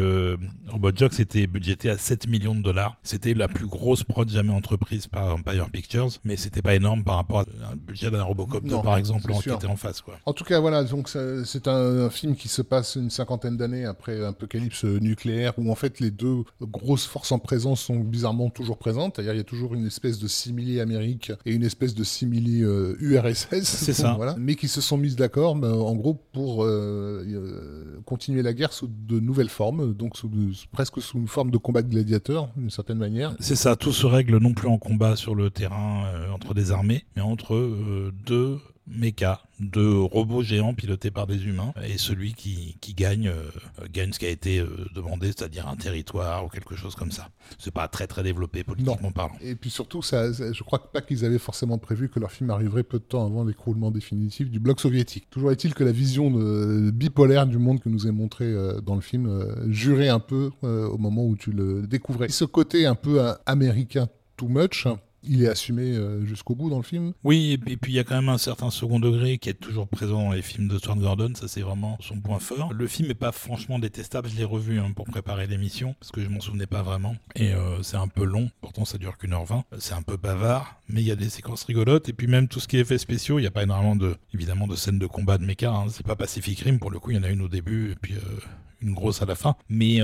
Robot 0.69 0.91
Jox 0.95 1.21
était 1.21 1.47
budgété 1.47 1.91
à 1.91 1.99
7 1.99 2.29
millions 2.29 2.55
de 2.55 2.63
dollars. 2.63 2.97
C'était 3.03 3.35
la 3.35 3.49
plus 3.49 3.67
grosse 3.67 4.05
prod 4.05 4.29
jamais 4.29 4.53
entreprise 4.53 5.07
par 5.07 5.35
Empire 5.35 5.71
Pictures, 5.71 6.11
mais 6.25 6.37
c'était 6.37 6.63
pas 6.63 6.75
énorme 6.75 7.05
par 7.05 7.17
rapport 7.17 7.41
à 7.41 7.73
un 7.73 7.77
budget 7.77 8.11
d'un 8.11 8.23
Robocop 8.23 8.65
2, 8.65 8.83
par 8.83 8.97
exemple, 8.97 9.33
qui 9.33 9.51
était 9.51 9.67
en 9.67 9.77
face. 9.77 10.01
Quoi. 10.01 10.19
En 10.27 10.33
tout 10.33 10.45
cas, 10.45 10.61
voilà, 10.61 10.85
donc 10.85 11.09
c'est 11.09 11.69
un, 11.69 12.11
film 12.11 12.37
qui 12.37 12.49
se 12.49 12.63
passe 12.63 12.97
une 12.97 13.11
cinquantaine 13.11 13.57
d'années 13.57 13.87
après 13.87 14.23
Apocalypse 14.25 14.85
nucléaire, 14.85 15.55
où 15.57 15.71
en 15.71 15.75
fait 15.75 16.01
les 16.01 16.11
deux 16.11 16.45
grosses 16.61 17.07
forces 17.07 17.33
en 17.33 17.39
présence 17.39 17.81
sont 17.81 17.99
bizarrement 17.99 18.51
toujours 18.51 18.79
présentes. 18.79 19.15
C'est-à-dire, 19.17 19.35
il 19.35 19.39
y 19.39 19.41
a 19.41 19.45
toujours 19.45 19.75
une 19.75 19.87
espèce 19.87 20.19
de 20.19 20.29
simili 20.29 20.81
Amérique 20.81 21.33
et 21.45 21.53
une 21.53 21.65
espèce 21.65 21.95
de 21.95 22.05
simili 22.05 22.61
URSS. 22.61 23.53
Euh, 23.53 23.61
c'est 23.63 23.93
ça. 23.93 24.15
Voilà, 24.15 24.37
mais 24.39 24.55
qui 24.55 24.69
se 24.69 24.81
sont 24.81 24.97
mises 24.97 25.17
d'accord, 25.17 25.55
en 25.55 25.95
gros, 25.95 26.15
pour 26.33 26.65
euh, 26.65 27.25
euh, 27.27 28.01
continuer 28.05 28.43
la 28.43 28.53
guerre 28.53 28.73
sous 28.73 28.89
de 28.89 29.21
nouvelles 29.35 29.49
formes, 29.49 29.94
donc 29.94 30.16
sous 30.16 30.31
presque 30.70 31.03
sous 31.03 31.18
une 31.18 31.27
forme 31.27 31.51
de 31.51 31.59
combat 31.59 31.83
de 31.83 31.88
gladiateurs, 31.88 32.51
d'une 32.57 32.70
certaine 32.70 32.99
manière. 32.99 33.35
C'est 33.40 33.57
ça, 33.57 33.75
tout 33.75 33.92
se 33.92 34.07
règle 34.07 34.38
non 34.38 34.55
plus 34.55 34.68
en 34.68 34.79
combat 34.79 35.16
sur 35.16 35.35
le 35.35 35.51
terrain 35.51 36.05
entre 36.33 36.55
des 36.55 36.70
armées, 36.70 37.05
mais 37.16 37.23
entre 37.23 38.12
deux 38.25 38.61
méca 38.87 39.40
de 39.61 39.87
robots 39.87 40.42
géants 40.42 40.75
pilotés 40.75 41.11
par 41.11 41.27
des 41.27 41.47
humains. 41.47 41.73
Et 41.87 41.99
celui 41.99 42.35
qui, 42.35 42.77
qui 42.81 42.94
gagne 42.94 43.29
euh, 43.29 43.51
gagne 43.92 44.12
ce 44.12 44.18
qui 44.18 44.27
a 44.27 44.31
été 44.31 44.59
euh, 44.59 44.68
demandé 44.94 45.29
c'est-à-dire 45.29 45.68
un 45.68 45.77
territoire 45.77 46.44
ou 46.44 46.49
quelque 46.49 46.75
chose 46.75 46.94
comme 46.94 47.11
ça. 47.11 47.29
C'est 47.59 47.73
pas 47.73 47.88
très 47.88 48.07
très 48.07 48.23
développé 48.23 48.64
politiquement 48.64 49.12
parlant. 49.12 49.37
Et 49.40 49.55
puis 49.55 49.70
surtout 49.70 50.03
ça, 50.03 50.33
je 50.33 50.62
crois 50.62 50.90
pas 50.92 51.01
qu'ils 51.01 51.25
avaient 51.25 51.38
forcément 51.38 51.79
prévu 51.79 52.09
que 52.09 52.20
leur 52.20 52.33
film 52.33 52.51
arriverait 52.51 52.83
peu 52.83 52.99
de 52.99 53.05
temps 53.05 53.25
avant 53.25 53.44
l'écroulement 53.44 53.90
définitif 53.90 54.51
du 54.51 54.61
bloc 54.61 54.81
soviétique. 54.81 55.29
Toujours 55.31 55.53
est-il 55.53 55.75
que 55.75 55.85
la 55.85 55.92
vision 55.92 56.31
de, 56.31 56.90
bipolaire 56.90 57.47
du 57.47 57.59
monde 57.59 57.81
que 57.81 57.88
nous 57.88 58.07
est 58.07 58.12
montré 58.12 58.44
euh, 58.44 58.81
dans 58.81 58.94
le 58.94 59.01
film 59.01 59.25
jurait 59.68 60.09
un 60.09 60.20
peu 60.20 60.51
au 60.62 60.99
moment 60.99 61.25
où 61.25 61.37
tu 61.37 61.53
le 61.53 61.87
découvrais. 61.87 62.29
Ce 62.29 62.44
côté 62.44 62.87
un 62.87 62.94
peu 62.94 63.20
américain 63.47 64.09
too 64.37 64.49
much 64.49 64.87
il 65.27 65.43
est 65.43 65.49
assumé 65.49 65.93
euh, 65.93 66.25
jusqu'au 66.25 66.55
bout 66.55 66.71
dans 66.71 66.77
le 66.77 66.83
film. 66.83 67.13
Oui, 67.25 67.53
et 67.67 67.77
puis 67.77 67.93
il 67.93 67.95
y 67.95 67.99
a 67.99 68.05
quand 68.05 68.15
même 68.15 68.29
un 68.29 68.39
certain 68.39 68.71
second 68.71 69.01
degré 69.01 69.39
qui 69.39 69.49
est 69.49 69.55
toujours 69.55 69.89
présent 69.89 70.25
dans 70.25 70.33
les 70.33 70.43
films 70.43 70.69
de 70.69 70.79
Stuart 70.79 70.97
Gordon, 70.97 71.33
ça 71.35 71.49
c'est 71.49 71.63
vraiment 71.63 71.97
son 72.01 72.21
point 72.21 72.39
fort. 72.39 72.73
Le 72.73 72.87
film 72.87 73.09
n'est 73.09 73.15
pas 73.15 73.33
franchement 73.33 73.79
détestable, 73.79 74.29
je 74.29 74.37
l'ai 74.37 74.45
revu 74.45 74.79
hein, 74.79 74.93
pour 74.95 75.07
préparer 75.07 75.47
l'émission, 75.47 75.95
parce 76.01 76.13
que 76.13 76.23
je 76.23 76.29
m'en 76.29 76.41
souvenais 76.41 76.67
pas 76.67 76.83
vraiment, 76.83 77.17
et 77.35 77.53
euh, 77.53 77.83
c'est 77.83 77.97
un 77.97 78.09
peu 78.09 78.25
long, 78.25 78.51
pourtant 78.61 78.85
ça 78.85 78.99
dure 78.99 79.17
qu'une 79.19 79.33
heure 79.33 79.45
vingt, 79.45 79.65
c'est 79.79 79.95
un 79.95 80.03
peu 80.03 80.17
bavard, 80.17 80.81
mais 80.89 81.01
il 81.01 81.07
y 81.07 81.13
a 81.13 81.17
des 81.17 81.29
séquences 81.29 81.65
rigolotes, 81.65 82.09
et 82.09 82.13
puis 82.13 82.27
même 82.27 82.49
tout 82.49 82.61
ce 82.61 82.69
qui 82.69 82.77
est 82.77 82.81
effets 82.81 82.99
spéciaux, 82.99 83.39
il 83.39 83.43
n'y 83.43 83.49
a 83.49 83.51
pas 83.51 83.63
énormément 83.63 83.97
de, 83.97 84.17
évidemment, 84.33 84.67
de 84.67 84.77
scènes 84.77 84.99
de 84.99 85.07
combat 85.07 85.39
de 85.39 85.45
méca, 85.45 85.71
hein. 85.71 85.87
c'est 85.91 86.07
pas 86.07 86.17
Pacific 86.17 86.61
Rim, 86.61 86.79
pour 86.79 86.91
le 86.91 86.99
coup. 86.99 87.11
Il 87.11 87.17
y 87.17 87.21
en 87.21 87.23
a 87.23 87.31
une 87.31 87.43
au 87.43 87.49
début, 87.49 87.93
et 87.93 87.97
puis... 87.97 88.15
Euh, 88.15 88.41
une 88.83 88.93
grosse 88.93 89.23
à 89.23 89.25
la 89.25 89.35
fin, 89.35 89.57
mais 89.71 90.01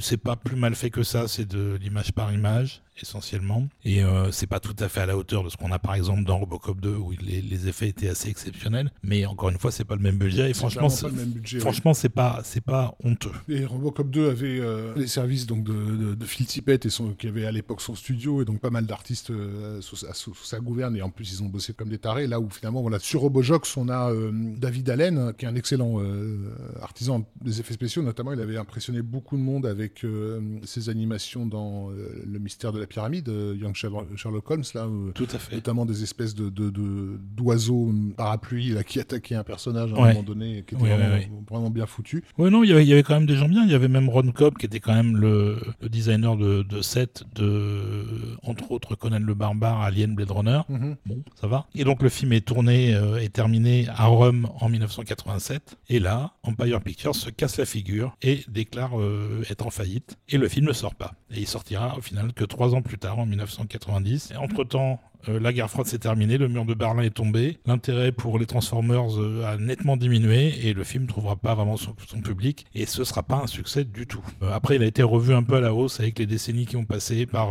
c'est 0.00 0.16
pas 0.16 0.34
plus 0.34 0.56
mal 0.56 0.74
fait 0.74 0.90
que 0.90 1.04
ça, 1.04 1.28
c'est 1.28 1.46
de 1.46 1.78
l'image 1.80 2.10
par 2.12 2.32
image, 2.32 2.82
essentiellement. 3.00 3.68
Et 3.84 4.02
euh, 4.02 4.30
c'est 4.30 4.46
pas 4.46 4.60
tout 4.60 4.76
à 4.78 4.88
fait 4.88 5.00
à 5.00 5.06
la 5.06 5.16
hauteur 5.16 5.44
de 5.44 5.48
ce 5.48 5.56
qu'on 5.56 5.72
a 5.72 5.78
par 5.78 5.94
exemple 5.94 6.24
dans 6.24 6.38
Robocop 6.38 6.80
2 6.80 6.90
où 6.90 7.12
les, 7.20 7.42
les 7.42 7.68
effets 7.68 7.88
étaient 7.88 8.08
assez 8.08 8.28
exceptionnels. 8.28 8.90
Mais 9.02 9.26
encore 9.26 9.50
une 9.50 9.58
fois, 9.58 9.70
c'est 9.70 9.84
pas 9.84 9.96
le 9.96 10.02
même 10.02 10.16
budget. 10.16 10.50
Et 10.50 10.54
franchement, 10.54 10.88
c'est, 10.88 11.08
franchement, 11.60 11.94
c'est 11.94 12.08
pas, 12.08 12.40
c'est 12.44 12.60
pas 12.60 12.96
honteux. 13.04 13.32
Et 13.48 13.64
Robocop 13.64 14.10
2 14.10 14.30
avait 14.30 14.60
euh, 14.60 14.94
les 14.96 15.06
services 15.06 15.46
donc 15.46 15.64
de, 15.64 16.14
de, 16.14 16.24
Phil 16.26 16.46
Tippett 16.46 16.84
et 16.86 16.90
son, 16.90 17.12
qui 17.12 17.28
avait 17.28 17.46
à 17.46 17.52
l'époque 17.52 17.80
son 17.80 17.94
studio 17.94 18.42
et 18.42 18.44
donc 18.44 18.60
pas 18.60 18.70
mal 18.70 18.86
d'artistes 18.86 19.30
euh, 19.30 19.80
sous, 19.80 19.96
sa 19.96 20.60
gouverne 20.60 20.96
et 20.96 21.02
en 21.02 21.10
plus 21.10 21.32
ils 21.32 21.42
ont 21.42 21.46
bossé 21.46 21.72
comme 21.72 21.88
des 21.88 21.98
tarés. 21.98 22.26
Là 22.26 22.40
où 22.40 22.48
finalement, 22.50 22.82
voilà, 22.82 22.98
sur 22.98 23.20
Robojox, 23.20 23.76
on 23.76 23.88
a 23.88 24.12
David 24.56 24.90
Allen 24.90 25.32
qui 25.36 25.44
est 25.44 25.48
un 25.48 25.54
excellent 25.54 26.00
artisan 26.80 27.26
des 27.42 27.60
effets 27.60 27.74
spéciaux. 27.74 28.02
Notamment, 28.02 28.32
il 28.32 28.40
avait 28.40 28.56
impressionné 28.56 29.02
beaucoup 29.02 29.36
de 29.36 29.42
monde 29.42 29.66
avec 29.66 30.04
ses 30.64 30.88
animations 30.88 31.46
dans 31.46 31.90
Le 31.90 32.38
mystère 32.38 32.72
de 32.72 32.80
la 32.80 32.85
pyramide, 32.86 33.28
euh, 33.28 33.56
Young 33.60 33.74
Sherlock 33.74 34.50
Holmes, 34.50 34.64
là, 34.74 34.86
Tout 35.14 35.28
à 35.32 35.38
fait. 35.38 35.54
notamment 35.56 35.86
des 35.86 36.02
espèces 36.02 36.34
de, 36.34 36.50
d'oiseaux 36.50 37.92
parapluies 38.16 38.70
là, 38.70 38.84
qui 38.84 39.00
attaquaient 39.00 39.34
un 39.34 39.44
personnage 39.44 39.92
à 39.92 39.96
un 39.96 40.08
moment 40.08 40.22
donné, 40.22 40.64
qui 40.66 40.74
était 40.74 40.84
vraiment, 41.50 41.70
bien 41.70 41.86
foutu. 41.86 42.24
Oui, 42.38 42.50
non, 42.50 42.62
il 42.62 42.70
y, 42.70 42.92
avait, 42.92 43.02
quand 43.02 43.14
même 43.14 43.26
des 43.26 43.36
gens 43.36 43.48
bien. 43.48 43.64
Il 43.64 43.70
y 43.70 43.74
avait 43.74 43.88
même 43.88 44.08
Ron 44.08 44.30
Cobb, 44.32 44.56
qui 44.56 44.66
était 44.66 44.80
quand 44.80 44.94
même 44.94 45.16
le, 45.16 45.58
designer 45.88 46.36
de, 46.36 46.62
de 46.62 46.82
set 46.82 47.24
de, 47.34 48.04
entre 48.42 48.70
autres, 48.70 48.94
Conan 48.94 49.20
le 49.20 49.34
Barbare, 49.34 49.82
Alien, 49.82 50.14
Blade 50.14 50.30
Runner. 50.30 50.60
Mm-hmm. 50.70 50.96
Bon, 51.06 51.22
ça 51.34 51.46
va. 51.46 51.66
Et 51.74 51.84
donc 51.84 52.02
le 52.02 52.08
film 52.08 52.32
est 52.32 52.46
tourné 52.46 52.94
euh, 52.94 53.20
et 53.20 53.28
terminé 53.28 53.86
à 53.88 54.06
Rome 54.06 54.48
en 54.60 54.68
1987. 54.68 55.76
Et 55.88 55.98
là, 55.98 56.32
Empire 56.42 56.80
Pictures 56.80 57.14
se 57.14 57.30
casse 57.30 57.58
la 57.58 57.66
figure 57.66 58.16
et 58.22 58.40
déclare 58.48 58.98
euh, 58.98 59.42
être 59.50 59.66
en 59.66 59.70
faillite. 59.70 60.16
Et 60.28 60.38
le 60.38 60.48
film 60.48 60.66
ne 60.66 60.72
sort 60.72 60.94
pas. 60.94 61.14
Et 61.30 61.40
il 61.40 61.46
sortira 61.46 61.96
au 61.96 62.00
final 62.00 62.32
que 62.32 62.44
trois 62.44 62.74
ans 62.74 62.75
plus 62.82 62.98
tard, 62.98 63.18
en 63.18 63.26
1990. 63.26 64.32
Entre-temps, 64.36 65.00
euh, 65.28 65.40
la 65.40 65.52
guerre 65.52 65.70
froide 65.70 65.86
s'est 65.86 65.98
terminée, 65.98 66.38
le 66.38 66.48
mur 66.48 66.64
de 66.64 66.74
Berlin 66.74 67.02
est 67.02 67.10
tombé, 67.10 67.58
l'intérêt 67.66 68.12
pour 68.12 68.38
les 68.38 68.46
Transformers 68.46 69.20
euh, 69.20 69.44
a 69.44 69.56
nettement 69.56 69.96
diminué 69.96 70.66
et 70.66 70.72
le 70.72 70.84
film 70.84 71.04
ne 71.04 71.08
trouvera 71.08 71.36
pas 71.36 71.54
vraiment 71.54 71.76
son, 71.76 71.94
public 72.22 72.66
et 72.74 72.86
ce 72.86 73.04
sera 73.04 73.22
pas 73.22 73.36
un 73.36 73.46
succès 73.46 73.84
du 73.84 74.06
tout. 74.06 74.24
Euh, 74.42 74.50
après, 74.52 74.76
il 74.76 74.82
a 74.82 74.86
été 74.86 75.02
revu 75.02 75.34
un 75.34 75.42
peu 75.42 75.56
à 75.56 75.60
la 75.60 75.74
hausse 75.74 76.00
avec 76.00 76.18
les 76.18 76.26
décennies 76.26 76.66
qui 76.66 76.76
ont 76.76 76.84
passé 76.84 77.26
par 77.26 77.50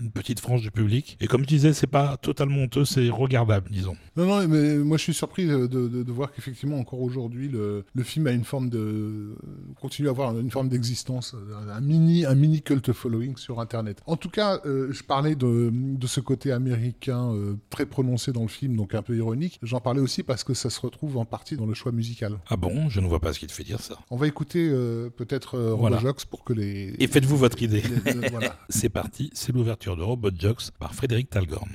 une 0.00 0.10
petite 0.10 0.40
frange 0.40 0.62
du 0.62 0.70
public. 0.70 1.16
Et 1.20 1.26
comme 1.26 1.42
je 1.42 1.46
disais, 1.46 1.72
c'est 1.72 1.86
pas 1.86 2.16
totalement 2.16 2.62
honteux, 2.62 2.84
c'est 2.84 3.08
regardable, 3.10 3.70
disons. 3.70 3.96
Non, 4.16 4.26
non, 4.26 4.48
mais 4.48 4.76
moi 4.78 4.96
je 4.96 5.02
suis 5.04 5.14
surpris 5.14 5.46
de, 5.46 6.12
voir 6.12 6.32
qu'effectivement, 6.32 6.78
encore 6.78 7.00
aujourd'hui, 7.00 7.48
le, 7.48 7.84
film 8.02 8.26
a 8.26 8.32
une 8.32 8.44
forme 8.44 8.70
de. 8.70 9.36
continue 9.80 10.08
à 10.08 10.10
avoir 10.10 10.38
une 10.38 10.50
forme 10.50 10.68
d'existence, 10.68 11.36
un 11.70 11.80
mini, 11.80 12.24
un 12.24 12.34
mini 12.34 12.62
cult 12.62 12.92
following 12.92 13.36
sur 13.36 13.60
Internet. 13.60 14.00
En 14.06 14.16
tout 14.16 14.30
cas, 14.30 14.60
je 14.64 15.02
parlais 15.02 15.34
de 15.34 16.06
ce 16.06 16.20
côté 16.20 16.52
américain 16.52 16.99
euh, 17.08 17.58
très 17.70 17.86
prononcé 17.86 18.32
dans 18.32 18.42
le 18.42 18.48
film, 18.48 18.76
donc 18.76 18.94
un 18.94 19.02
peu 19.02 19.16
ironique. 19.16 19.58
J'en 19.62 19.80
parlais 19.80 20.00
aussi 20.00 20.22
parce 20.22 20.44
que 20.44 20.54
ça 20.54 20.70
se 20.70 20.80
retrouve 20.80 21.16
en 21.16 21.24
partie 21.24 21.56
dans 21.56 21.66
le 21.66 21.74
choix 21.74 21.92
musical. 21.92 22.38
Ah 22.48 22.56
bon? 22.56 22.88
Je 22.88 23.00
ne 23.00 23.06
vois 23.06 23.20
pas 23.20 23.32
ce 23.32 23.38
qui 23.38 23.46
te 23.46 23.52
fait 23.52 23.64
dire 23.64 23.80
ça. 23.80 23.98
On 24.10 24.16
va 24.16 24.26
écouter 24.26 24.68
euh, 24.70 25.10
peut-être 25.10 25.56
euh, 25.56 25.74
Robojox 25.74 26.24
pour 26.24 26.44
que 26.44 26.52
les... 26.52 26.94
Et 26.98 27.06
faites-vous 27.06 27.36
votre 27.36 27.62
idée. 27.62 27.82
c'est 28.68 28.88
parti, 28.88 29.30
c'est 29.34 29.52
l'ouverture 29.52 29.96
de 29.96 30.02
Robot 30.02 30.30
Jox 30.36 30.70
par 30.78 30.94
Frédéric 30.94 31.30
Talgorn. 31.30 31.70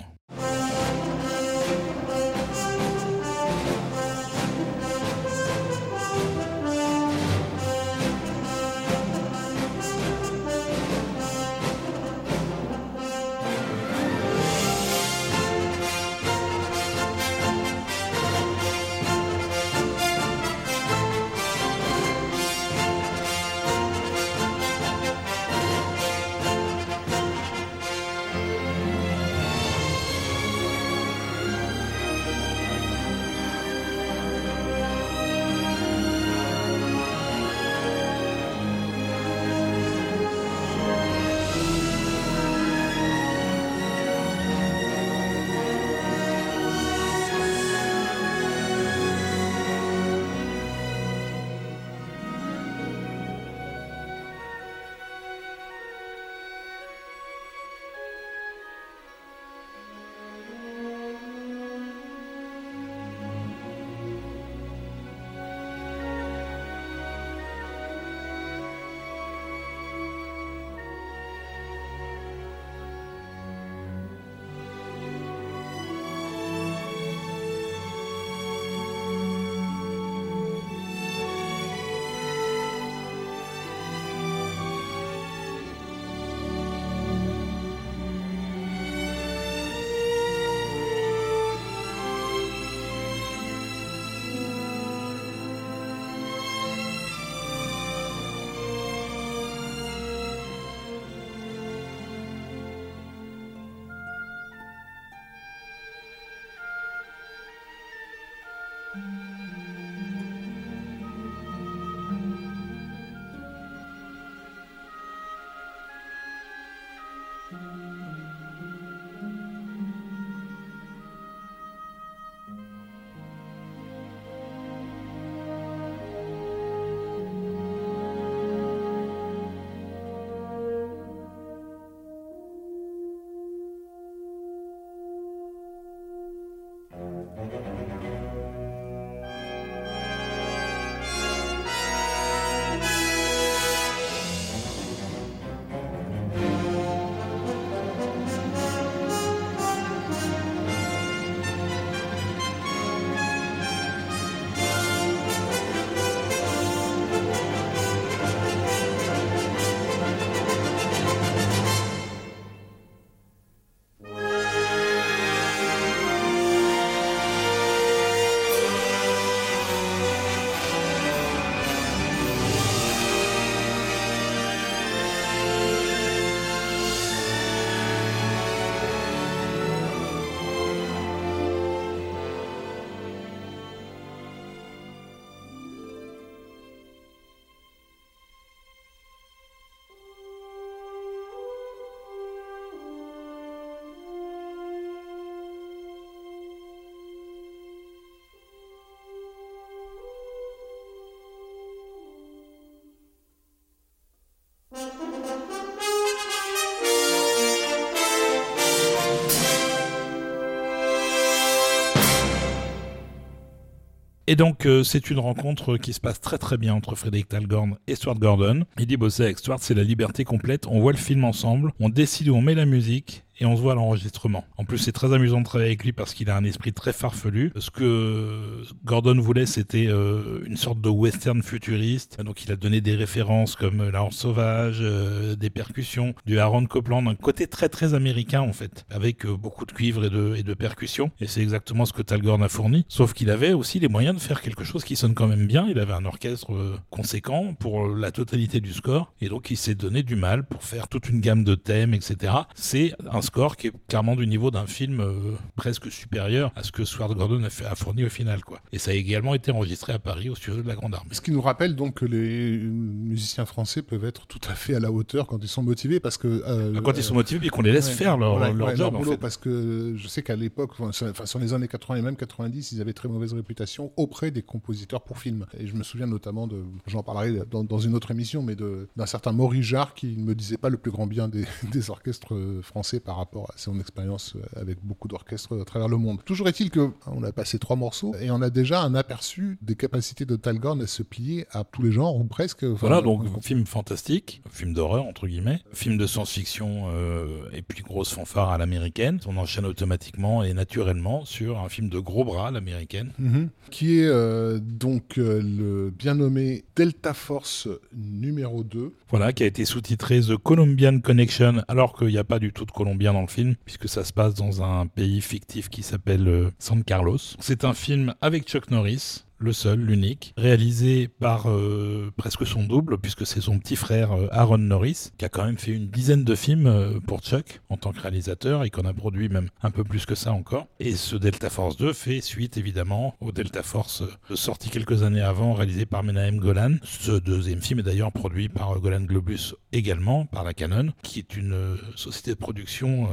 Et 214.35 214.37
donc, 214.37 214.65
euh, 214.65 214.83
c'est 214.83 215.09
une 215.09 215.19
rencontre 215.19 215.77
qui 215.77 215.93
se 215.93 216.01
passe 216.01 216.19
très 216.19 216.37
très 216.37 216.57
bien 216.57 216.73
entre 216.73 216.95
Frédéric 216.95 217.29
Talgorn 217.29 217.77
et 217.87 217.95
Stuart 217.95 218.19
Gordon. 218.19 218.65
Il 218.77 218.85
dit 218.85 218.97
bosser 218.97 219.23
avec 219.23 219.39
Stuart, 219.39 219.59
c'est 219.61 219.73
la 219.73 219.83
liberté 219.85 220.25
complète. 220.25 220.67
On 220.67 220.81
voit 220.81 220.91
le 220.91 220.97
film 220.97 221.23
ensemble, 221.23 221.71
on 221.79 221.87
décide 221.87 222.27
où 222.27 222.35
on 222.35 222.41
met 222.41 222.53
la 222.53 222.65
musique 222.65 223.23
et 223.39 223.45
on 223.45 223.55
se 223.55 223.61
voit 223.61 223.73
à 223.73 223.75
l'enregistrement. 223.75 224.45
En 224.57 224.65
plus, 224.65 224.77
c'est 224.77 224.91
très 224.91 225.13
amusant 225.13 225.39
de 225.39 225.45
travailler 225.45 225.71
avec 225.71 225.83
lui 225.83 225.91
parce 225.91 226.13
qu'il 226.13 226.29
a 226.29 226.37
un 226.37 226.43
esprit 226.43 226.73
très 226.73 226.93
farfelu. 226.93 227.51
Ce 227.57 227.69
que 227.69 228.63
Gordon 228.83 229.19
voulait, 229.19 229.45
c'était 229.45 229.87
euh, 229.87 230.43
une 230.45 230.57
sorte 230.57 230.81
de 230.81 230.89
western 230.89 231.41
futuriste. 231.43 232.21
Donc, 232.21 232.43
il 232.43 232.51
a 232.51 232.55
donné 232.55 232.81
des 232.81 232.95
références 232.95 233.55
comme 233.55 233.89
La 233.89 234.03
Horse 234.03 234.15
Sauvage, 234.15 234.77
euh, 234.81 235.35
des 235.35 235.49
percussions, 235.49 236.13
du 236.25 236.39
Aaron 236.39 236.65
Copland, 236.65 237.05
un 237.07 237.15
côté 237.15 237.47
très 237.47 237.69
très 237.69 237.93
américain 237.93 238.41
en 238.41 238.53
fait, 238.53 238.85
avec 238.89 239.25
euh, 239.25 239.35
beaucoup 239.35 239.65
de 239.65 239.71
cuivre 239.71 240.05
et 240.05 240.09
de, 240.09 240.35
et 240.37 240.43
de 240.43 240.53
percussions. 240.53 241.11
Et 241.19 241.27
c'est 241.27 241.41
exactement 241.41 241.85
ce 241.85 241.93
que 241.93 242.01
Talgorn 242.01 242.41
a 242.43 242.49
fourni. 242.49 242.85
Sauf 242.87 243.13
qu'il 243.13 243.29
avait 243.29 243.53
aussi 243.53 243.79
les 243.79 243.87
moyens 243.87 244.15
de 244.15 244.21
faire 244.21 244.41
quelque 244.41 244.63
chose 244.63 244.83
qui 244.83 244.95
sonne 244.95 245.13
quand 245.13 245.27
même 245.27 245.47
bien. 245.47 245.67
Il 245.69 245.79
avait 245.79 245.93
un 245.93 246.05
orchestre 246.05 246.51
conséquent 246.89 247.53
pour 247.53 247.87
la 247.87 248.11
totalité 248.11 248.61
du 248.61 248.73
score. 248.73 249.13
Et 249.21 249.29
donc, 249.29 249.51
il 249.51 249.57
s'est 249.57 249.75
donné 249.75 250.03
du 250.03 250.15
mal 250.15 250.45
pour 250.45 250.63
faire 250.63 250.87
toute 250.87 251.09
une 251.09 251.19
gamme 251.19 251.43
de 251.43 251.55
thèmes, 251.55 251.93
etc. 251.93 252.33
C'est 252.55 252.93
score 253.25 253.57
qui 253.57 253.67
est 253.67 253.73
clairement 253.87 254.15
du 254.15 254.27
niveau 254.27 254.51
d'un 254.51 254.67
film 254.67 254.99
euh, 255.01 255.13
presque 255.55 255.91
supérieur 255.91 256.51
à 256.55 256.63
ce 256.63 256.71
que 256.71 256.85
Swart 256.85 257.13
Gordon 257.13 257.43
a, 257.43 257.49
fait, 257.49 257.65
a 257.65 257.75
fourni 257.75 258.05
au 258.05 258.09
final. 258.09 258.43
Quoi. 258.43 258.59
Et 258.71 258.79
ça 258.79 258.91
a 258.91 258.93
également 258.93 259.33
été 259.33 259.51
enregistré 259.51 259.93
à 259.93 259.99
Paris 259.99 260.29
au 260.29 260.35
studio 260.35 260.61
de 260.61 260.67
la 260.67 260.75
Grande 260.75 260.95
Armée. 260.95 261.09
Ce 261.11 261.21
qui 261.21 261.31
nous 261.31 261.41
rappelle 261.41 261.75
donc 261.75 261.95
que 261.95 262.05
les 262.05 262.57
musiciens 262.57 263.45
français 263.45 263.81
peuvent 263.81 264.05
être 264.05 264.27
tout 264.27 264.41
à 264.49 264.53
fait 264.53 264.75
à 264.75 264.79
la 264.79 264.91
hauteur 264.91 265.27
quand 265.27 265.39
ils 265.41 265.47
sont 265.47 265.63
motivés 265.63 265.99
parce 265.99 266.17
que 266.17 266.43
euh, 266.47 266.81
quand 266.81 266.97
ils 266.97 267.03
sont 267.03 267.13
motivés 267.13 267.47
et 267.47 267.49
qu'on 267.49 267.61
les 267.61 267.71
laisse 267.71 267.89
faire 267.89 268.17
leur, 268.17 268.53
leur 268.53 268.75
job 268.75 268.93
boulot, 268.93 269.17
parce 269.17 269.37
que 269.37 269.93
je 269.95 270.07
sais 270.07 270.21
qu'à 270.21 270.35
l'époque 270.35 270.71
enfin 270.79 270.91
sur 271.25 271.39
les 271.39 271.53
années 271.53 271.67
80 271.67 271.95
et 271.97 272.01
même 272.01 272.15
90 272.15 272.71
ils 272.71 272.81
avaient 272.81 272.93
très 272.93 273.07
mauvaise 273.07 273.33
réputation 273.33 273.91
auprès 273.97 274.31
des 274.31 274.41
compositeurs 274.41 275.01
pour 275.01 275.17
films 275.17 275.45
et 275.57 275.67
je 275.67 275.75
me 275.75 275.83
souviens 275.83 276.07
notamment 276.07 276.47
de 276.47 276.63
j'en 276.87 277.03
parlerai 277.03 277.41
dans, 277.49 277.63
dans, 277.63 277.79
une 277.79 277.95
autre 277.95 278.11
émission 278.11 278.41
mais 278.41 278.55
d'un 278.55 279.05
certain 279.05 279.31
Maurice 279.31 279.65
Jarre 279.65 279.93
qui 279.93 280.15
ne 280.17 280.23
me 280.23 280.35
disait 280.35 280.57
pas 280.57 280.69
le 280.69 280.77
plus 280.77 280.91
grand 280.91 281.07
bien 281.07 281.27
des, 281.27 281.45
des 281.71 281.89
orchestres 281.89 282.35
français 282.61 282.99
par 282.99 283.14
rapport 283.17 283.51
à 283.51 283.57
son 283.57 283.79
expérience 283.79 284.35
euh, 284.35 284.61
avec 284.61 284.77
beaucoup 284.83 285.07
d'orchestres 285.07 285.59
à 285.59 285.65
travers 285.65 285.87
le 285.87 285.97
monde. 285.97 286.23
Toujours 286.23 286.47
est-il 286.47 286.69
que 286.69 286.91
on 287.07 287.23
a 287.23 287.31
passé 287.31 287.59
trois 287.59 287.75
morceaux 287.75 288.13
et 288.19 288.31
on 288.31 288.41
a 288.41 288.49
déjà 288.49 288.81
un 288.81 288.95
aperçu 288.95 289.57
des 289.61 289.75
capacités 289.75 290.25
de 290.25 290.35
Talgorn 290.35 290.81
à 290.81 290.87
se 290.87 291.03
plier 291.03 291.45
à 291.51 291.63
tous 291.63 291.81
les 291.81 291.91
genres 291.91 292.15
ou 292.15 292.23
presque. 292.23 292.63
voilà, 292.63 293.01
donc 293.01 293.23
film 293.41 293.65
fantastique, 293.65 294.41
film 294.49 294.73
d'horreur 294.73 295.05
entre 295.05 295.27
guillemets, 295.27 295.61
film 295.73 295.97
de 295.97 296.07
science-fiction 296.07 296.89
euh, 296.89 297.49
et 297.53 297.61
puis 297.61 297.83
grosse 297.83 298.13
fanfare 298.13 298.49
à 298.49 298.57
l'américaine. 298.57 299.19
On 299.25 299.37
enchaîne 299.37 299.65
automatiquement 299.65 300.43
et 300.43 300.53
naturellement 300.53 301.25
sur 301.25 301.59
un 301.59 301.69
film 301.69 301.89
de 301.89 301.99
gros 301.99 302.23
bras 302.23 302.49
à 302.49 302.51
l'américaine. 302.51 303.11
Mhm. 303.19 303.49
Qui 303.71 303.99
est 303.99 304.07
euh, 304.07 304.59
donc 304.59 305.17
le 305.17 305.91
bien 305.91 306.15
nommé 306.15 306.65
Delta 306.75 307.13
Force 307.13 307.67
numéro 307.93 308.63
2. 308.63 308.93
Voilà, 309.09 309.33
qui 309.33 309.43
a 309.43 309.45
été 309.45 309.65
sous-titré 309.65 310.21
The 310.21 310.37
Colombian 310.37 310.99
Connection 310.99 311.63
alors 311.67 311.97
qu'il 311.97 312.07
n'y 312.07 312.17
a 312.17 312.23
pas 312.23 312.39
du 312.39 312.51
tout 312.51 312.65
de 312.65 312.71
Colombien 312.71 313.04
dans 313.13 313.21
le 313.21 313.27
film, 313.27 313.55
puisque 313.65 313.89
ça 313.89 314.03
se 314.03 314.13
passe 314.13 314.33
dans 314.35 314.63
un 314.63 314.87
pays 314.87 315.21
fictif 315.21 315.69
qui 315.69 315.83
s'appelle 315.83 316.27
euh, 316.27 316.51
San 316.59 316.83
Carlos. 316.83 317.17
C'est 317.39 317.65
un 317.65 317.73
film 317.73 318.13
avec 318.21 318.47
Chuck 318.47 318.71
Norris, 318.71 319.24
le 319.37 319.53
seul, 319.53 319.79
l'unique, 319.79 320.33
réalisé 320.37 321.07
par 321.07 321.49
euh, 321.49 322.11
presque 322.17 322.45
son 322.45 322.63
double, 322.63 322.97
puisque 322.97 323.25
c'est 323.25 323.41
son 323.41 323.59
petit 323.59 323.75
frère 323.75 324.13
euh, 324.13 324.27
Aaron 324.31 324.57
Norris, 324.57 325.11
qui 325.17 325.25
a 325.25 325.29
quand 325.29 325.45
même 325.45 325.57
fait 325.57 325.71
une 325.71 325.87
dizaine 325.87 326.23
de 326.23 326.35
films 326.35 327.01
pour 327.07 327.21
Chuck 327.21 327.61
en 327.69 327.77
tant 327.77 327.91
que 327.91 327.99
réalisateur 327.99 328.63
et 328.63 328.69
qu'on 328.69 328.85
a 328.85 328.93
produit 328.93 329.29
même 329.29 329.49
un 329.61 329.71
peu 329.71 329.83
plus 329.83 330.05
que 330.05 330.15
ça 330.15 330.31
encore. 330.31 330.67
Et 330.79 330.95
ce 330.95 331.15
Delta 331.15 331.49
Force 331.49 331.77
2 331.77 331.93
fait 331.93 332.21
suite 332.21 332.57
évidemment 332.57 333.15
au 333.21 333.31
Delta 333.31 333.63
Force 333.63 334.03
sorti 334.33 334.69
quelques 334.69 335.03
années 335.03 335.21
avant, 335.21 335.53
réalisé 335.53 335.85
par 335.85 336.03
Menahem 336.03 336.37
Golan. 336.37 336.75
Ce 336.83 337.11
deuxième 337.11 337.61
film 337.61 337.79
est 337.79 337.83
d'ailleurs 337.83 338.11
produit 338.11 338.49
par 338.49 338.79
Golan 338.79 339.01
Globus 339.01 339.55
également, 339.71 340.25
par 340.25 340.43
la 340.43 340.53
Canon, 340.53 340.93
qui 341.03 341.19
est 341.19 341.35
une 341.35 341.77
société 341.95 342.31
de 342.31 342.37
production 342.37 343.09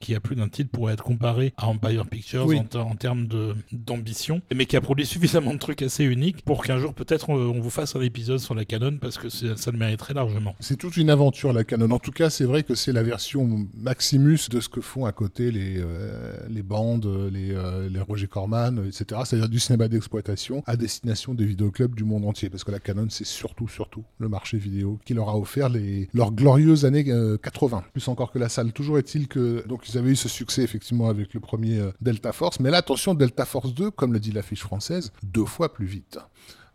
qui 0.00 0.14
a 0.14 0.20
plus 0.20 0.36
d'un 0.36 0.48
titre 0.48 0.70
pourrait 0.70 0.94
être 0.94 1.04
comparé 1.04 1.52
à 1.56 1.68
Empire 1.68 2.06
Pictures 2.06 2.48
en, 2.74 2.94
termes 2.94 3.28
d'ambition, 3.72 4.40
mais 4.54 4.66
qui 4.66 4.76
a 4.76 4.80
produit 4.80 5.06
suffisamment 5.06 5.52
de 5.52 5.58
trucs 5.58 5.82
assez 5.82 6.04
uniques 6.04 6.42
pour 6.42 6.64
qu'un 6.64 6.78
jour 6.78 6.94
peut-être 6.94 7.30
on, 7.30 7.60
vous 7.60 7.70
fasse 7.70 7.94
un 7.96 8.00
épisode 8.00 8.38
sur 8.38 8.54
la 8.54 8.64
Canon 8.64 8.96
parce 9.00 9.18
que 9.18 9.28
ça 9.28 9.70
le 9.70 9.78
mériterait 9.78 10.14
largement. 10.14 10.56
C'est 10.60 10.76
toute 10.76 10.96
une 10.96 11.10
aventure 11.10 11.52
la 11.52 11.64
Canon. 11.64 11.90
En 11.90 11.98
tout 11.98 12.12
cas, 12.12 12.30
c'est 12.30 12.44
vrai 12.44 12.62
que 12.62 12.74
c'est 12.74 12.92
la 12.92 13.02
version 13.02 13.66
Maximus 13.74 14.48
de 14.50 14.60
ce 14.60 14.68
que 14.68 14.80
font 14.80 15.04
à 15.04 15.12
côté 15.12 15.50
les, 15.50 15.76
euh, 15.78 16.36
les 16.48 16.62
bandes, 16.62 17.06
les, 17.30 17.52
euh, 17.52 17.88
les 17.88 18.00
Roger 18.00 18.26
Corman, 18.26 18.86
etc. 18.86 19.20
C'est-à-dire 19.24 19.48
du 19.48 19.60
cinéma 19.60 19.88
d'exploitation 19.88 20.62
à 20.66 20.76
destination 20.76 21.34
des 21.34 21.44
vidéoclubs 21.44 21.94
du 21.94 22.04
monde 22.04 22.24
entier 22.24 22.48
parce 22.48 22.64
que 22.64 22.70
la 22.70 22.78
Canon, 22.78 23.08
c'est 23.10 23.26
surtout, 23.26 23.68
surtout 23.68 24.04
le 24.18 24.28
marché 24.28 24.56
vidéo 24.56 24.98
qui 25.04 25.14
leur 25.14 25.28
a 25.28 25.36
offert 25.36 25.68
les, 25.68 26.08
leurs 26.14 26.32
glorieuses 26.32 26.84
années 26.84 27.04
80, 27.04 27.78
euh, 27.78 27.80
plus 27.92 28.08
encore 28.08 28.32
que 28.32 28.38
la 28.38 28.48
salle. 28.48 28.72
Toujours 28.72 28.98
est-il 28.98 29.28
que 29.28 29.66
donc 29.66 29.84
ils 29.90 29.98
avaient 29.98 30.10
eu 30.10 30.16
ce 30.16 30.28
succès 30.28 30.62
effectivement 30.62 31.08
avec 31.08 31.34
le 31.34 31.40
premier 31.40 31.78
euh, 31.78 31.92
Delta 32.00 32.32
Force, 32.32 32.60
mais 32.60 32.70
là 32.70 32.78
attention, 32.78 33.14
Delta 33.14 33.44
Force 33.44 33.74
2, 33.74 33.90
comme 33.90 34.12
le 34.12 34.20
dit 34.20 34.32
l'affiche 34.32 34.62
française, 34.62 35.12
deux 35.22 35.44
fois 35.44 35.72
plus 35.72 35.86
vite. 35.86 36.18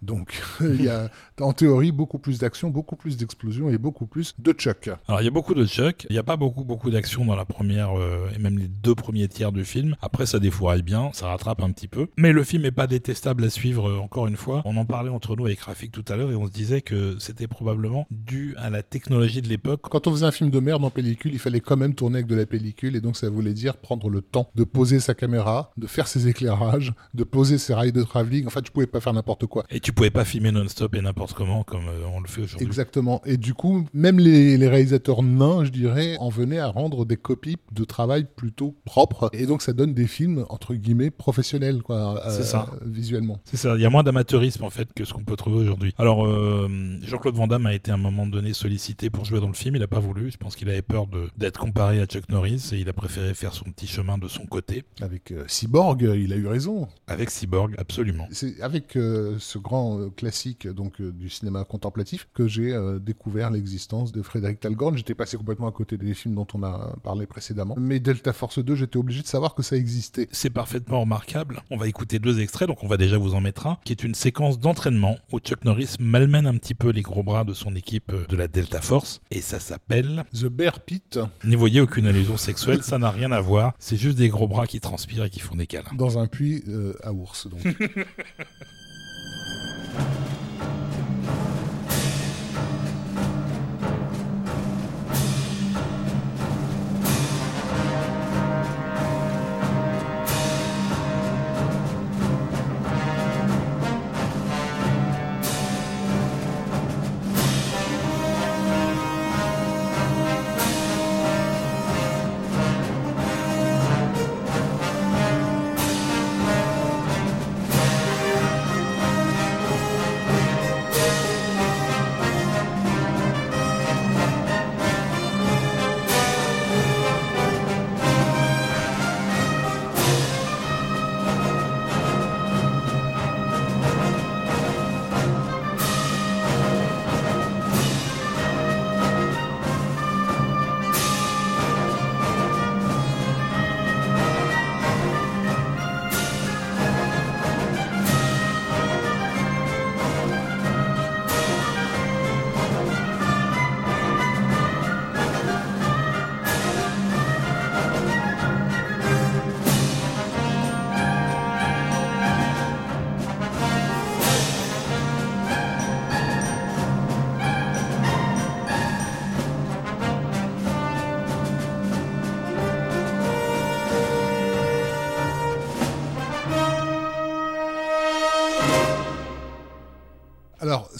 Donc, 0.02 0.42
il 0.62 0.84
y 0.84 0.90
a 0.90 1.10
en 1.42 1.54
théorie 1.54 1.92
beaucoup 1.92 2.20
plus 2.20 2.40
d'action, 2.40 2.70
beaucoup 2.70 2.96
plus 2.96 3.18
d'explosions 3.18 3.70
et 3.70 3.78
beaucoup 3.78 4.06
plus 4.06 4.34
de 4.40 4.52
Chuck. 4.52 4.90
Alors, 5.08 5.22
il 5.22 5.26
y 5.26 5.28
a 5.28 5.32
beaucoup 5.32 5.54
de 5.54 5.66
Chuck. 5.66 6.06
Il 6.10 6.14
n'y 6.14 6.20
a 6.20 6.24
pas 6.24 6.38
beaucoup, 6.38 6.64
beaucoup 6.64 6.90
d'action 6.90 7.26
dans 7.26 7.36
la 7.36 7.46
première 7.46 7.98
euh, 7.98 8.30
et 8.36 8.40
même 8.40 8.58
les 8.58 8.68
deux 8.68 8.96
premiers 8.96 9.28
tiers 9.28 9.52
du 9.52 9.66
film. 9.66 9.96
Après, 10.02 10.26
ça 10.26 10.40
défouraille 10.40 10.82
bien, 10.82 11.12
ça 11.14 11.28
rattrape 11.28 11.62
un 11.62 11.72
petit 11.72 11.88
peu. 11.88 12.08
Mais 12.18 12.32
le 12.32 12.44
film 12.44 12.64
n'est 12.64 12.72
pas 12.72 12.88
détestable 12.88 13.44
à 13.44 13.50
suivre, 13.50 13.90
euh, 13.90 13.98
encore 13.98 14.28
une 14.28 14.38
fois. 14.38 14.62
On 14.66 14.78
en 14.78 14.86
parlait 14.86 15.10
entre 15.10 15.36
nous 15.36 15.46
avec 15.46 15.60
Rafik 15.60 15.92
tout 15.92 16.06
à 16.08 16.16
l'heure 16.16 16.32
et 16.32 16.36
on 16.36 16.48
se 16.48 16.52
disait 16.52 16.82
que 16.82 17.18
c'était 17.20 17.48
probablement 17.48 18.08
dû 18.12 18.56
à 18.58 18.70
la 18.70 18.84
technologie 18.84 19.42
de 19.42 19.48
l'époque. 19.48 19.82
Quand 19.84 20.08
on 20.08 20.12
faisait 20.12 20.26
un 20.26 20.32
film 20.32 20.50
de 20.50 20.60
merde 20.60 20.84
en 20.84 20.90
pellicule, 20.90 21.34
il 21.34 21.40
fallait 21.40 21.60
quand 21.60 21.78
même 21.78 21.96
tourner 21.96 22.18
avec 22.18 22.28
de 22.28 22.36
la 22.36 22.46
pellicule 22.46 22.96
et 22.96 23.02
donc 23.02 23.18
ça 23.18 23.30
voulait 23.30 23.54
dire 23.54 23.78
prendre 23.78 24.10
le 24.10 24.22
temps 24.22 24.50
de 24.56 24.64
poser 24.64 25.00
sa 25.00 25.14
caméra, 25.14 25.72
de 25.78 25.88
faire 25.88 26.08
ses 26.08 26.28
éclairages, 26.28 26.94
de 27.14 27.24
poser 27.24 27.58
ses 27.58 27.74
rails 27.74 27.92
de 27.92 28.04
travelling. 28.04 28.48
En 28.48 28.50
fait, 28.50 28.62
tu 28.62 28.72
pouvais 28.72 28.88
pas 28.88 29.00
faire 29.00 29.14
n'importe 29.14 29.46
quoi. 29.46 29.66
Et 29.70 29.80
tu 29.86 29.94
pouvais 29.94 30.10
pas 30.10 30.26
filmer 30.26 30.52
non-stop 30.52 30.96
et 30.96 31.02
n'importe 31.02 31.34
comment 31.34 31.64
comme 31.64 31.88
euh, 31.88 32.08
on 32.12 32.20
le 32.20 32.28
fait 32.28 32.42
aujourd'hui. 32.42 32.66
Exactement. 32.66 33.22
Et 33.24 33.38
du 33.38 33.54
coup, 33.54 33.86
même 33.94 34.18
les, 34.18 34.58
les, 34.58 34.68
réalisateurs 34.68 35.22
nains, 35.22 35.64
je 35.64 35.70
dirais, 35.70 36.18
en 36.20 36.30
venaient 36.30 36.58
à 36.58 36.70
rendre 36.70 37.06
des 37.06 37.18
copies 37.18 37.58
de 37.72 37.84
travail 37.84 38.26
plutôt 38.36 38.76
propres. 38.86 39.30
Et 39.32 39.46
donc, 39.46 39.62
ça 39.62 39.74
donne 39.74 39.94
des 39.94 40.08
films, 40.08 40.44
entre 40.50 40.74
guillemets, 40.74 41.12
professionnels, 41.12 41.84
quoi, 41.84 42.20
euh, 42.26 42.42
ça. 42.42 42.66
visuellement. 42.84 43.40
C'est 43.46 43.58
ça. 43.58 43.76
Il 43.76 43.82
y 43.84 43.86
a 43.86 43.92
moins 43.92 44.02
d'amateurisme, 44.02 44.64
en 44.64 44.72
fait, 44.72 44.92
que 44.92 45.06
ce 45.06 45.14
qu'on 45.14 45.24
peut 45.24 45.36
trouver 45.36 45.58
aujourd'hui. 45.58 45.94
Alors, 46.00 46.26
euh, 46.26 46.68
Jean-Claude 47.04 47.36
Van 47.36 47.46
Damme 47.46 47.68
a 47.68 47.76
été 47.76 47.92
à 47.92 47.94
un 47.94 47.98
moment 47.98 48.26
donné 48.26 48.54
sollicité 48.54 49.12
pour 49.12 49.24
jouer 49.26 49.40
dans 49.40 49.50
le 49.50 49.54
film. 49.54 49.76
Il 49.76 49.82
n'a 49.82 49.88
pas 49.88 50.00
voulu. 50.00 50.32
Je 50.32 50.38
pense 50.38 50.56
qu'il 50.56 50.68
avait 50.68 50.82
peur 50.82 51.06
d'être 51.38 51.60
comparé 51.60 52.02
à 52.02 52.08
Chuck 52.08 52.28
Norris 52.30 52.72
et 52.72 52.78
il 52.78 52.90
a 52.90 52.94
préféré 52.94 53.36
faire 53.36 53.54
son 53.54 53.66
petit 53.66 53.86
chemin 53.86 54.18
de 54.18 54.28
son 54.30 54.48
côté. 54.48 54.84
Avec 55.00 55.32
Cyborg, 55.46 56.02
il 56.02 56.34
a 56.34 56.38
eu 56.38 56.48
raison. 56.48 56.88
Avec 57.06 57.30
Cyborg, 57.30 57.76
absolument. 57.78 58.28
C'est 58.32 58.60
avec 58.62 58.94
ce 58.94 59.58
grand 59.60 59.75
classique 60.16 60.68
donc 60.68 61.02
euh, 61.02 61.12
du 61.12 61.30
cinéma 61.30 61.64
contemplatif 61.64 62.28
que 62.34 62.48
j'ai 62.48 62.74
euh, 62.74 63.00
découvert 63.00 63.50
l'existence 63.50 64.12
de 64.12 64.22
Frédéric 64.22 64.60
Talgorn. 64.60 64.98
J'étais 64.98 65.16
passé 65.16 65.38
complètement 65.38 65.68
à 65.68 65.72
côté 65.72 65.98
des 65.98 66.14
films 66.14 66.36
dont 66.36 66.48
on 66.54 66.64
a 66.64 66.96
parlé 67.04 67.26
précédemment. 67.26 67.76
Mais 67.78 68.00
Delta 68.00 68.34
Force 68.34 68.60
2, 68.60 68.76
j'étais 68.76 68.98
obligé 68.98 69.22
de 69.22 69.28
savoir 69.28 69.56
que 69.56 69.64
ça 69.64 69.76
existait. 69.76 70.28
C'est 70.32 70.50
parfaitement 70.50 71.02
remarquable. 71.02 71.62
On 71.70 71.78
va 71.78 71.88
écouter 71.88 72.20
deux 72.20 72.40
extraits, 72.40 72.68
donc 72.68 72.84
on 72.84 72.88
va 72.88 72.98
déjà 72.98 73.18
vous 73.18 73.34
en 73.34 73.42
mettre 73.42 73.68
un, 73.68 73.78
qui 73.84 73.92
est 73.94 74.04
une 74.04 74.16
séquence 74.16 74.60
d'entraînement 74.60 75.18
où 75.32 75.40
Chuck 75.40 75.64
Norris 75.66 75.96
malmène 76.00 76.48
un 76.48 76.58
petit 76.58 76.76
peu 76.76 76.90
les 76.90 77.02
gros 77.02 77.24
bras 77.24 77.44
de 77.44 77.54
son 77.54 77.76
équipe 77.76 78.12
euh, 78.14 78.26
de 78.28 78.36
la 78.36 78.48
Delta 78.48 78.82
Force, 78.82 79.22
et 79.32 79.42
ça 79.42 79.60
s'appelle 79.60 80.26
The 80.34 80.46
Bear 80.46 80.80
Pit. 80.82 81.20
N'y 81.44 81.56
voyez 81.56 81.82
aucune 81.82 82.08
allusion 82.08 82.38
sexuelle, 82.38 82.84
ça 82.84 82.98
n'a 82.98 83.12
rien 83.12 83.32
à 83.32 83.42
voir. 83.42 83.74
C'est 83.80 83.98
juste 83.98 84.18
des 84.18 84.30
gros 84.30 84.48
bras 84.48 84.68
qui 84.68 84.80
transpirent 84.80 85.26
et 85.26 85.30
qui 85.30 85.40
font 85.40 85.56
des 85.56 85.68
câlins. 85.68 85.92
Dans 85.96 86.20
un 86.20 86.28
puits 86.28 86.64
à 87.04 87.14
ours, 87.14 87.48
donc. 87.48 87.62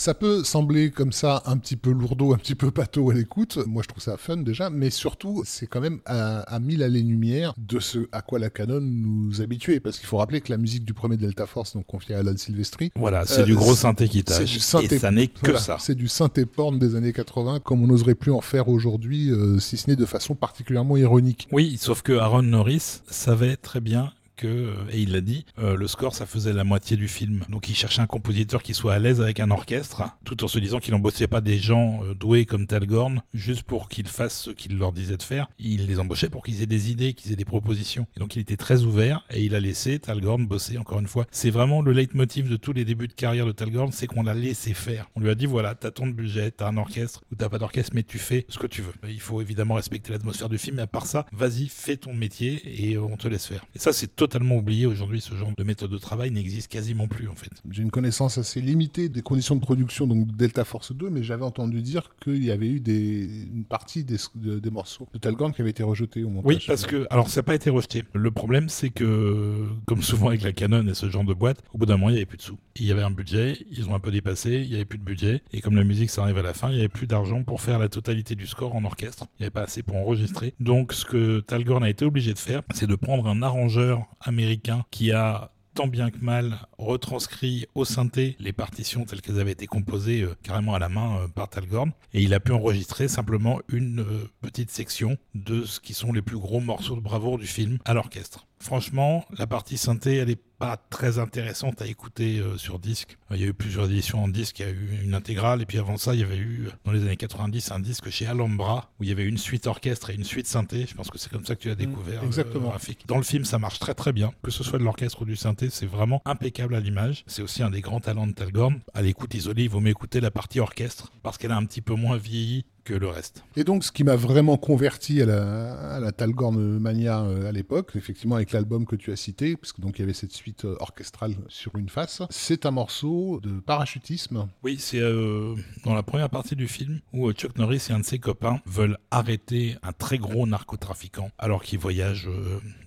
ça 0.06 0.14
peut 0.14 0.44
sembler 0.44 0.92
comme 0.92 1.12
ça 1.12 1.42
un 1.48 1.58
petit 1.58 1.76
peu 1.76 1.90
lourdeau, 1.90 2.32
un 2.36 2.38
petit 2.38 2.54
peu 2.54 2.70
pâteau 2.70 3.10
à 3.10 3.16
l'écoute. 3.16 3.58
Moi, 3.66 3.82
je 3.82 3.88
trouve 3.88 4.04
ça 4.04 4.18
fun 4.18 4.38
déjà, 4.38 4.70
mais 4.70 4.92
surtout, 4.92 5.42
c'est 5.48 5.66
quand 5.66 5.82
même 5.82 6.00
à, 6.06 6.42
à 6.42 6.60
mille 6.60 6.84
allées-lumière 6.84 7.56
de 7.58 7.80
ce 7.80 8.08
à 8.12 8.22
quoi 8.22 8.38
la 8.38 8.52
Canon 8.52 8.82
nous 8.82 9.42
habituait. 9.42 9.80
Parce 9.80 9.98
qu'il 9.98 10.06
faut 10.06 10.18
rappeler 10.18 10.42
que 10.42 10.52
la 10.52 10.58
musique 10.58 10.86
du 10.86 10.94
premier 10.94 11.18
Delta 11.18 11.48
Force, 11.48 11.74
donc 11.74 11.88
confiée 11.88 12.14
à 12.14 12.20
Alan 12.20 12.38
Silvestri. 12.38 12.92
Voilà, 12.96 13.26
c'est 13.26 13.46
du 13.46 13.56
gros 13.56 13.74
synthé 13.74 14.08
qui 14.08 14.24
tâche. 14.24 14.52
Du 14.52 14.60
synthé, 14.60 14.94
et 14.94 15.00
ça 15.00 15.10
n'est 15.10 15.26
que 15.26 15.58
ça. 15.58 15.78
C'est 15.80 15.96
du 15.96 16.08
synthé 16.08 16.46
porn 16.46 16.78
des 16.78 16.94
années 16.94 17.12
80, 17.12 17.62
comme 17.62 17.82
on 17.82 17.88
n'oserait 17.88 18.14
plus 18.14 18.32
en 18.32 18.42
faire 18.42 18.70
aujourd'hui, 18.70 19.32
euh, 19.32 19.58
si 19.58 19.76
ce 19.76 19.90
n'est 19.90 19.96
de 19.96 20.06
façon 20.06 20.36
particulièrement 20.36 20.98
ironique. 20.98 21.48
Oui, 21.52 21.78
sauf 21.82 22.04
que 22.04 22.14
Aaron 22.14 22.44
Norris 22.44 23.02
savait 23.10 23.56
très 23.56 23.82
bien 23.82 24.12
euh, 24.44 24.74
et 24.92 25.02
il 25.02 25.14
l'a 25.14 25.22
dit, 25.22 25.46
euh, 25.60 25.76
le 25.76 25.88
score 25.88 26.16
ça 26.16 26.26
faisait 26.26 26.54
la 26.54 26.64
moitié 26.64 26.98
du 26.98 27.08
film. 27.08 27.44
Donc 27.50 27.70
il 27.70 27.76
cherchait 27.76 28.02
un 28.02 28.08
compositeur 28.08 28.64
qui 28.64 28.74
soit 28.74 28.94
à 28.94 29.00
l'aise 29.00 29.22
avec 29.22 29.40
un 29.40 29.52
orchestre, 29.52 30.04
tout 30.24 30.44
en 30.44 30.48
se 30.48 30.60
disant 30.60 30.80
qu'il 30.80 30.94
n'embauchait 30.94 31.28
pas 31.28 31.42
des 31.42 31.58
gens 31.58 32.04
euh, 32.04 32.14
doués 32.14 32.46
comme 32.46 32.68
Talgorn 32.68 33.22
juste 33.34 33.64
pour 33.64 33.90
qu'ils 33.90 34.08
fassent 34.08 34.44
ce 34.44 34.52
qu'il 34.52 34.78
leur 34.78 34.92
disait 34.92 35.18
de 35.18 35.24
faire. 35.24 35.48
Il 35.60 35.88
les 35.88 36.00
embauchait 36.00 36.30
pour 36.30 36.44
qu'ils 36.44 36.62
aient 36.62 36.68
des 36.68 36.92
idées, 36.92 37.14
qu'ils 37.14 37.32
aient 37.32 37.38
des 37.38 37.46
propositions. 37.46 38.08
Et 38.16 38.20
donc 38.20 38.36
il 38.36 38.40
était 38.40 38.58
très 38.58 38.84
ouvert 38.84 39.26
et 39.30 39.44
il 39.44 39.56
a 39.56 39.60
laissé 39.60 40.00
Talgorn 40.00 40.46
bosser 40.46 40.78
encore 40.78 41.00
une 41.00 41.08
fois. 41.08 41.26
C'est 41.32 41.50
vraiment 41.50 41.82
le 41.82 41.92
leitmotiv 41.92 42.50
de 42.50 42.58
tous 42.58 42.74
les 42.74 42.86
débuts 42.86 43.08
de 43.08 43.14
carrière 43.14 43.46
de 43.46 43.52
Talgorn, 43.52 43.92
c'est 43.92 44.08
qu'on 44.08 44.24
l'a 44.24 44.34
laissé 44.34 44.74
faire. 44.74 45.10
On 45.16 45.20
lui 45.20 45.30
a 45.30 45.36
dit 45.36 45.46
voilà, 45.46 45.76
t'as 45.76 45.92
ton 45.92 46.08
budget, 46.08 46.52
t'as 46.52 46.68
un 46.68 46.78
orchestre 46.78 47.24
ou 47.32 47.36
t'as 47.36 47.50
pas 47.50 47.60
d'orchestre, 47.60 47.92
mais 47.94 48.04
tu 48.04 48.20
fais 48.20 48.46
ce 48.50 48.58
que 48.58 48.68
tu 48.68 48.82
veux. 48.82 48.94
Il 49.08 49.22
faut 49.22 49.42
évidemment 49.42 49.76
respecter 49.76 50.12
l'atmosphère 50.12 50.50
du 50.50 50.58
film, 50.58 50.78
mais 50.78 50.84
à 50.84 50.88
part 50.88 51.06
ça, 51.06 51.26
vas-y, 51.32 51.68
fais 51.68 51.98
ton 51.98 52.14
métier 52.14 52.62
et 52.66 52.98
on 52.98 53.18
te 53.18 53.28
laisse 53.28 53.46
faire. 53.46 53.66
Et 53.76 53.80
ça, 53.80 53.94
c'est 53.94 54.16
totalement 54.28 54.56
oublié 54.56 54.88
aujourd'hui. 54.88 55.22
Ce 55.22 55.36
genre 55.36 55.52
de 55.56 55.64
méthode 55.64 55.92
de 55.92 55.98
travail 56.00 56.32
n'existe 56.32 56.72
quasiment 56.72 57.08
plus 57.08 57.28
en 57.28 57.36
fait. 57.36 57.52
J'ai 57.70 57.84
une 57.84 57.92
connaissance 57.92 58.40
assez 58.40 58.60
limitée 58.60 59.08
des 59.08 59.22
conditions 59.22 59.56
de 59.56 59.62
production 59.62 60.08
donc 60.08 60.36
Delta 60.36 60.66
Force 60.66 60.94
2, 60.94 61.12
mais 61.12 61.22
j'avais 61.22 61.44
entendu 61.44 61.84
dire 61.84 62.16
qu'il 62.24 62.44
y 62.44 62.50
avait 62.50 62.68
eu 62.68 62.80
des, 62.80 63.30
une 63.54 63.66
partie 63.66 64.04
des, 64.04 64.18
des 64.36 64.70
morceaux 64.72 65.08
de 65.14 65.20
Talgorn 65.20 65.54
qui 65.54 65.62
avaient 65.62 65.70
été 65.70 65.84
rejetés 65.84 66.24
au 66.24 66.30
montage. 66.30 66.56
Oui, 66.56 66.64
parce 66.66 66.88
que 66.88 67.06
alors 67.12 67.30
ça 67.30 67.42
n'a 67.42 67.44
pas 67.44 67.54
été 67.54 67.70
rejeté. 67.70 68.04
Le 68.14 68.32
problème 68.32 68.68
c'est 68.68 68.90
que 68.90 69.68
comme 69.86 70.02
souvent 70.02 70.30
avec 70.30 70.42
la 70.42 70.54
Canon 70.54 70.88
et 70.88 70.96
ce 70.96 71.08
genre 71.10 71.24
de 71.24 71.34
boîte, 71.34 71.62
au 71.74 71.78
bout 71.78 71.86
d'un 71.86 71.98
moment 71.98 72.10
il 72.10 72.14
n'y 72.14 72.20
avait 72.20 72.26
plus 72.26 72.38
de 72.38 72.42
sous. 72.42 72.58
Il 72.78 72.86
y 72.86 72.92
avait 72.92 73.04
un 73.04 73.12
budget, 73.12 73.60
ils 73.72 73.88
ont 73.88 73.94
un 73.94 74.00
peu 74.00 74.12
dépassé, 74.12 74.62
il 74.64 74.70
n'y 74.70 74.76
avait 74.76 74.86
plus 74.86 74.98
de 74.98 75.04
budget 75.04 75.44
et 75.54 75.62
comme 75.62 75.76
la 75.76 75.84
musique 75.84 76.10
ça 76.10 76.24
arrive 76.24 76.40
à 76.40 76.42
la 76.42 76.54
fin, 76.56 76.70
il 76.70 76.74
n'y 76.74 76.80
avait 76.80 76.90
plus 76.90 77.06
d'argent 77.06 77.44
pour 77.44 77.62
faire 77.62 77.78
la 77.78 77.90
totalité 77.90 78.34
du 78.34 78.48
score 78.48 78.76
en 78.76 78.84
orchestre. 78.86 79.28
Il 79.38 79.44
n'y 79.44 79.46
avait 79.46 79.52
pas 79.52 79.64
assez 79.64 79.84
pour 79.84 79.98
enregistrer. 79.98 80.56
Donc 80.60 80.94
ce 80.94 81.06
que 81.06 81.42
Talgorn 81.42 81.84
a 81.84 81.90
été 81.90 82.06
obligé 82.06 82.34
de 82.34 82.40
faire, 82.40 82.64
c'est 82.74 82.88
de 82.88 82.96
prendre 82.96 83.28
un 83.28 83.44
arrangeur 83.44 84.08
américain 84.26 84.86
qui 84.92 85.12
a 85.12 85.52
tant 85.76 85.88
bien 85.88 86.10
que 86.10 86.20
mal 86.20 86.58
retranscrit 86.78 87.66
au 87.76 87.84
synthé 87.84 88.38
les 88.40 88.54
partitions 88.54 89.04
telles 89.04 89.22
qu'elles 89.22 89.42
avaient 89.42 89.52
été 89.52 89.68
composées 89.68 90.22
euh, 90.22 90.34
carrément 90.42 90.74
à 90.74 90.80
la 90.80 90.88
main 90.88 91.18
euh, 91.18 91.28
par 91.28 91.50
Talgorn 91.50 91.92
et 92.14 92.22
il 92.22 92.34
a 92.34 92.40
pu 92.40 92.54
enregistrer 92.54 93.10
simplement 93.10 93.60
une 93.68 94.00
euh, 94.00 94.30
petite 94.42 94.72
section 94.72 95.18
de 95.36 95.66
ce 95.66 95.82
qui 95.82 95.94
sont 95.94 96.14
les 96.14 96.22
plus 96.22 96.38
gros 96.38 96.62
morceaux 96.62 96.96
de 96.96 97.02
bravoure 97.02 97.38
du 97.38 97.46
film 97.46 97.78
à 97.84 97.94
l'orchestre 97.94 98.48
franchement, 98.66 99.24
la 99.38 99.48
partie 99.48 99.78
synthé, 99.78 100.18
elle 100.18 100.30
est 100.30 100.42
pas 100.58 100.78
très 100.90 101.20
intéressante 101.20 101.82
à 101.82 101.88
écouter 101.88 102.40
euh, 102.40 102.58
sur 102.58 102.80
disque. 102.80 103.18
Il 103.32 103.38
y 103.40 103.44
a 103.44 103.48
eu 103.48 103.54
plusieurs 103.54 103.86
éditions 103.86 104.24
en 104.24 104.28
disque, 104.28 104.60
il 104.60 104.66
y 104.66 104.70
a 104.70 104.72
eu 104.72 105.00
une 105.04 105.14
intégrale, 105.14 105.62
et 105.62 105.66
puis 105.66 105.78
avant 105.78 105.98
ça, 105.98 106.14
il 106.14 106.22
y 106.22 106.24
avait 106.24 106.38
eu, 106.38 106.70
dans 106.86 106.92
les 106.92 107.02
années 107.02 107.18
90, 107.18 107.72
un 107.72 107.80
disque 107.80 108.10
chez 108.10 108.26
Alhambra, 108.26 108.90
où 109.00 109.04
il 109.04 109.10
y 109.10 109.12
avait 109.12 109.26
une 109.26 109.38
suite 109.38 109.68
orchestre 109.68 110.10
et 110.10 110.16
une 110.16 110.24
suite 110.24 110.48
synthé. 110.48 110.86
Je 110.88 110.96
pense 110.96 111.10
que 111.10 111.18
c'est 111.18 111.30
comme 111.30 111.46
ça 111.46 111.56
que 111.56 111.62
tu 111.62 111.70
as 111.70 111.76
découvert 111.76 112.24
mmh, 112.24 112.28
exactement. 112.28 112.74
Dans 113.08 113.18
le 113.18 113.24
film, 113.24 113.46
ça 113.46 113.60
marche 113.60 113.80
très 113.80 113.94
très 113.94 114.14
bien, 114.14 114.34
que 114.44 114.52
ce 114.52 114.64
soit 114.64 114.80
de 114.80 114.84
l'orchestre 114.84 115.22
ou 115.22 115.26
du 115.26 115.36
synthé, 115.36 115.70
c'est 115.70 115.86
vraiment 115.86 116.22
impeccable 116.26 116.76
à 116.76 116.80
l'image. 116.80 117.24
C'est 117.28 117.42
aussi 117.42 117.62
un 117.62 117.70
des 117.70 117.82
grands 117.82 118.00
talents 118.00 118.28
de 118.28 118.34
Talgorn. 118.34 118.80
À 118.94 119.02
l'écoute 119.02 119.34
isolée, 119.34 119.64
il 119.64 119.70
vaut 119.70 119.82
mieux 119.82 119.92
écouter 119.92 120.22
la 120.22 120.32
partie 120.32 120.60
orchestre, 120.60 121.12
parce 121.22 121.38
qu'elle 121.38 121.52
a 121.52 121.58
un 121.58 121.66
petit 121.66 121.82
peu 121.82 121.94
moins 121.94 122.18
vieilli 122.18 122.66
que 122.86 122.94
le 122.94 123.08
reste. 123.08 123.44
Et 123.58 123.64
donc, 123.64 123.84
ce 123.84 123.92
qui 123.92 124.04
m'a 124.04 124.16
vraiment 124.16 124.58
converti 124.58 125.22
à 125.22 125.26
la, 125.26 125.96
à 125.96 126.00
la 126.00 126.12
Talgorn 126.12 126.56
Mania 126.80 127.22
euh, 127.22 127.50
à 127.50 127.52
l'époque, 127.52 127.92
effectivement 127.96 128.36
avec 128.36 128.52
l'album 128.52 128.86
que 128.86 128.96
tu 128.96 129.12
as 129.12 129.16
cité, 129.16 129.58
parce 129.58 129.74
que 129.74 129.82
donc 129.82 129.98
il 129.98 130.02
y 130.02 130.04
avait 130.04 130.14
cette 130.14 130.32
suite 130.32 130.66
euh, 130.66 130.78
orchestrale 130.80 131.36
sur 131.48 131.76
une 131.76 131.90
face, 131.90 132.22
c'est 132.30 132.66
un 132.66 132.72
morceau 132.72 133.42
de 133.42 133.60
parachutisme. 133.60 134.48
Oui, 134.64 134.78
c'est 134.80 135.02
euh, 135.02 135.56
dans 135.84 135.96
la 135.96 136.04
première 136.04 136.30
partie 136.30 136.56
du 136.56 136.68
film 136.68 137.02
où 137.12 137.32
Chuck 137.34 137.58
Norris 137.58 137.88
et 137.90 137.94
un 137.94 138.00
de 138.00 138.06
ses 138.06 138.20
copains 138.20 138.62
veulent 138.66 138.98
arrêter 139.10 139.76
un 139.82 139.92
très 139.92 140.20
gros 140.20 140.46
narcotrafiquant 140.46 141.32
alors 141.40 141.64
qu'ils 141.64 141.80
voyagent 141.80 142.30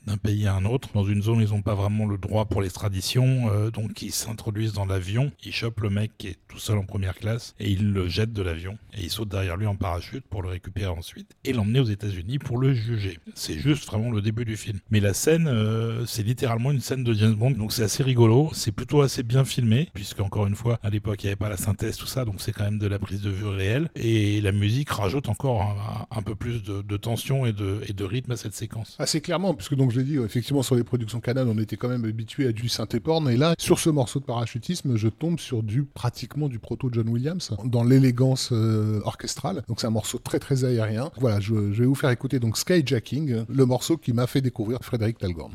d'un 0.08 0.16
pays 0.16 0.46
à 0.46 0.54
un 0.54 0.64
autre. 0.64 0.88
Dans 0.94 1.04
une 1.04 1.22
zone, 1.22 1.40
ils 1.40 1.50
n'ont 1.50 1.62
pas 1.62 1.74
vraiment 1.74 2.06
le 2.06 2.18
droit 2.18 2.46
pour 2.46 2.62
l'extradition, 2.62 3.70
donc 3.70 4.02
ils 4.02 4.12
s'introduisent 4.12 4.72
dans 4.72 4.86
l'avion, 4.86 5.30
ils 5.44 5.52
chopent 5.52 5.80
le 5.80 5.90
mec 5.90 6.12
qui 6.18 6.28
est 6.28 6.38
tout 6.48 6.58
seul 6.58 6.78
en 6.78 6.84
première 6.84 7.14
classe 7.14 7.54
et 7.60 7.70
ils 7.70 7.92
le 7.92 8.08
jettent 8.08 8.32
de 8.32 8.42
l'avion 8.42 8.78
et 8.96 9.02
ils 9.02 9.10
sautent 9.10 9.28
derrière 9.28 9.56
lui 9.56 9.66
en 9.66 9.76
parachute 9.76 10.24
pour 10.28 10.42
le 10.42 10.48
récupérer 10.48 10.90
ensuite 10.90 11.36
et 11.44 11.52
l'emmener 11.52 11.80
aux 11.80 11.84
États-Unis 11.84 12.38
pour 12.38 12.58
le 12.58 12.74
juger. 12.74 13.18
C'est 13.34 13.58
juste 13.58 13.86
vraiment 13.86 14.10
le 14.10 14.22
début 14.22 14.44
du 14.44 14.56
film. 14.56 14.78
Mais 14.90 15.00
la 15.00 15.14
scène, 15.14 15.48
euh, 15.48 16.06
c'est 16.06 16.22
littéralement 16.22 16.70
une 16.70 16.80
scène 16.80 17.04
de 17.04 17.12
James 17.12 17.34
Bond, 17.34 17.52
donc 17.52 17.72
c'est 17.72 17.82
assez 17.82 18.02
rigolo. 18.02 18.50
C'est 18.52 18.72
plutôt 18.72 19.02
assez 19.02 19.22
bien 19.22 19.44
filmé, 19.44 19.88
puisque 19.94 20.20
encore 20.20 20.46
une 20.46 20.54
fois, 20.54 20.78
à 20.82 20.90
l'époque, 20.90 21.22
il 21.22 21.26
n'y 21.26 21.30
avait 21.30 21.36
pas 21.36 21.48
la 21.48 21.56
synthèse, 21.56 21.96
tout 21.96 22.06
ça, 22.06 22.24
donc 22.24 22.40
c'est 22.40 22.52
quand 22.52 22.64
même 22.64 22.78
de 22.78 22.86
la 22.86 22.98
prise 22.98 23.20
de 23.20 23.30
vue 23.30 23.46
réelle. 23.46 23.88
Et 23.94 24.40
la 24.40 24.52
musique 24.52 24.90
rajoute 24.90 25.28
encore 25.28 26.06
un, 26.10 26.22
peu 26.22 26.34
plus 26.34 26.62
de, 26.62 26.96
tension 26.96 27.46
et 27.46 27.52
de, 27.52 27.80
et 27.88 27.92
de, 27.92 28.04
rythme 28.04 28.32
à 28.32 28.36
cette 28.36 28.54
séquence. 28.54 28.96
Assez 28.98 29.20
clairement, 29.20 29.54
puisque 29.54 29.74
donc 29.74 29.92
je 29.92 29.97
dit, 30.02 30.16
effectivement, 30.16 30.62
sur 30.62 30.74
les 30.74 30.84
productions 30.84 31.20
Canon, 31.20 31.46
on 31.48 31.58
était 31.58 31.76
quand 31.76 31.88
même 31.88 32.04
habitué 32.04 32.46
à 32.46 32.52
du 32.52 32.68
synthé 32.68 33.00
porn. 33.00 33.28
Et 33.28 33.36
là, 33.36 33.54
sur 33.58 33.78
ce 33.78 33.90
morceau 33.90 34.20
de 34.20 34.24
parachutisme, 34.24 34.96
je 34.96 35.08
tombe 35.08 35.38
sur 35.38 35.62
du 35.62 35.84
pratiquement 35.84 36.48
du 36.48 36.58
proto 36.58 36.88
John 36.92 37.08
Williams, 37.08 37.52
dans 37.64 37.84
l'élégance 37.84 38.50
euh, 38.52 39.00
orchestrale. 39.04 39.62
Donc 39.68 39.80
c'est 39.80 39.86
un 39.86 39.90
morceau 39.90 40.18
très 40.18 40.38
très 40.38 40.64
aérien. 40.64 41.10
Voilà, 41.18 41.40
je, 41.40 41.54
vais 41.54 41.86
vous 41.86 41.94
faire 41.94 42.10
écouter 42.10 42.38
donc 42.38 42.56
Skyjacking, 42.56 43.44
le 43.48 43.66
morceau 43.66 43.96
qui 43.96 44.12
m'a 44.12 44.26
fait 44.26 44.40
découvrir 44.40 44.78
Frédéric 44.82 45.18
Talgorn. 45.18 45.52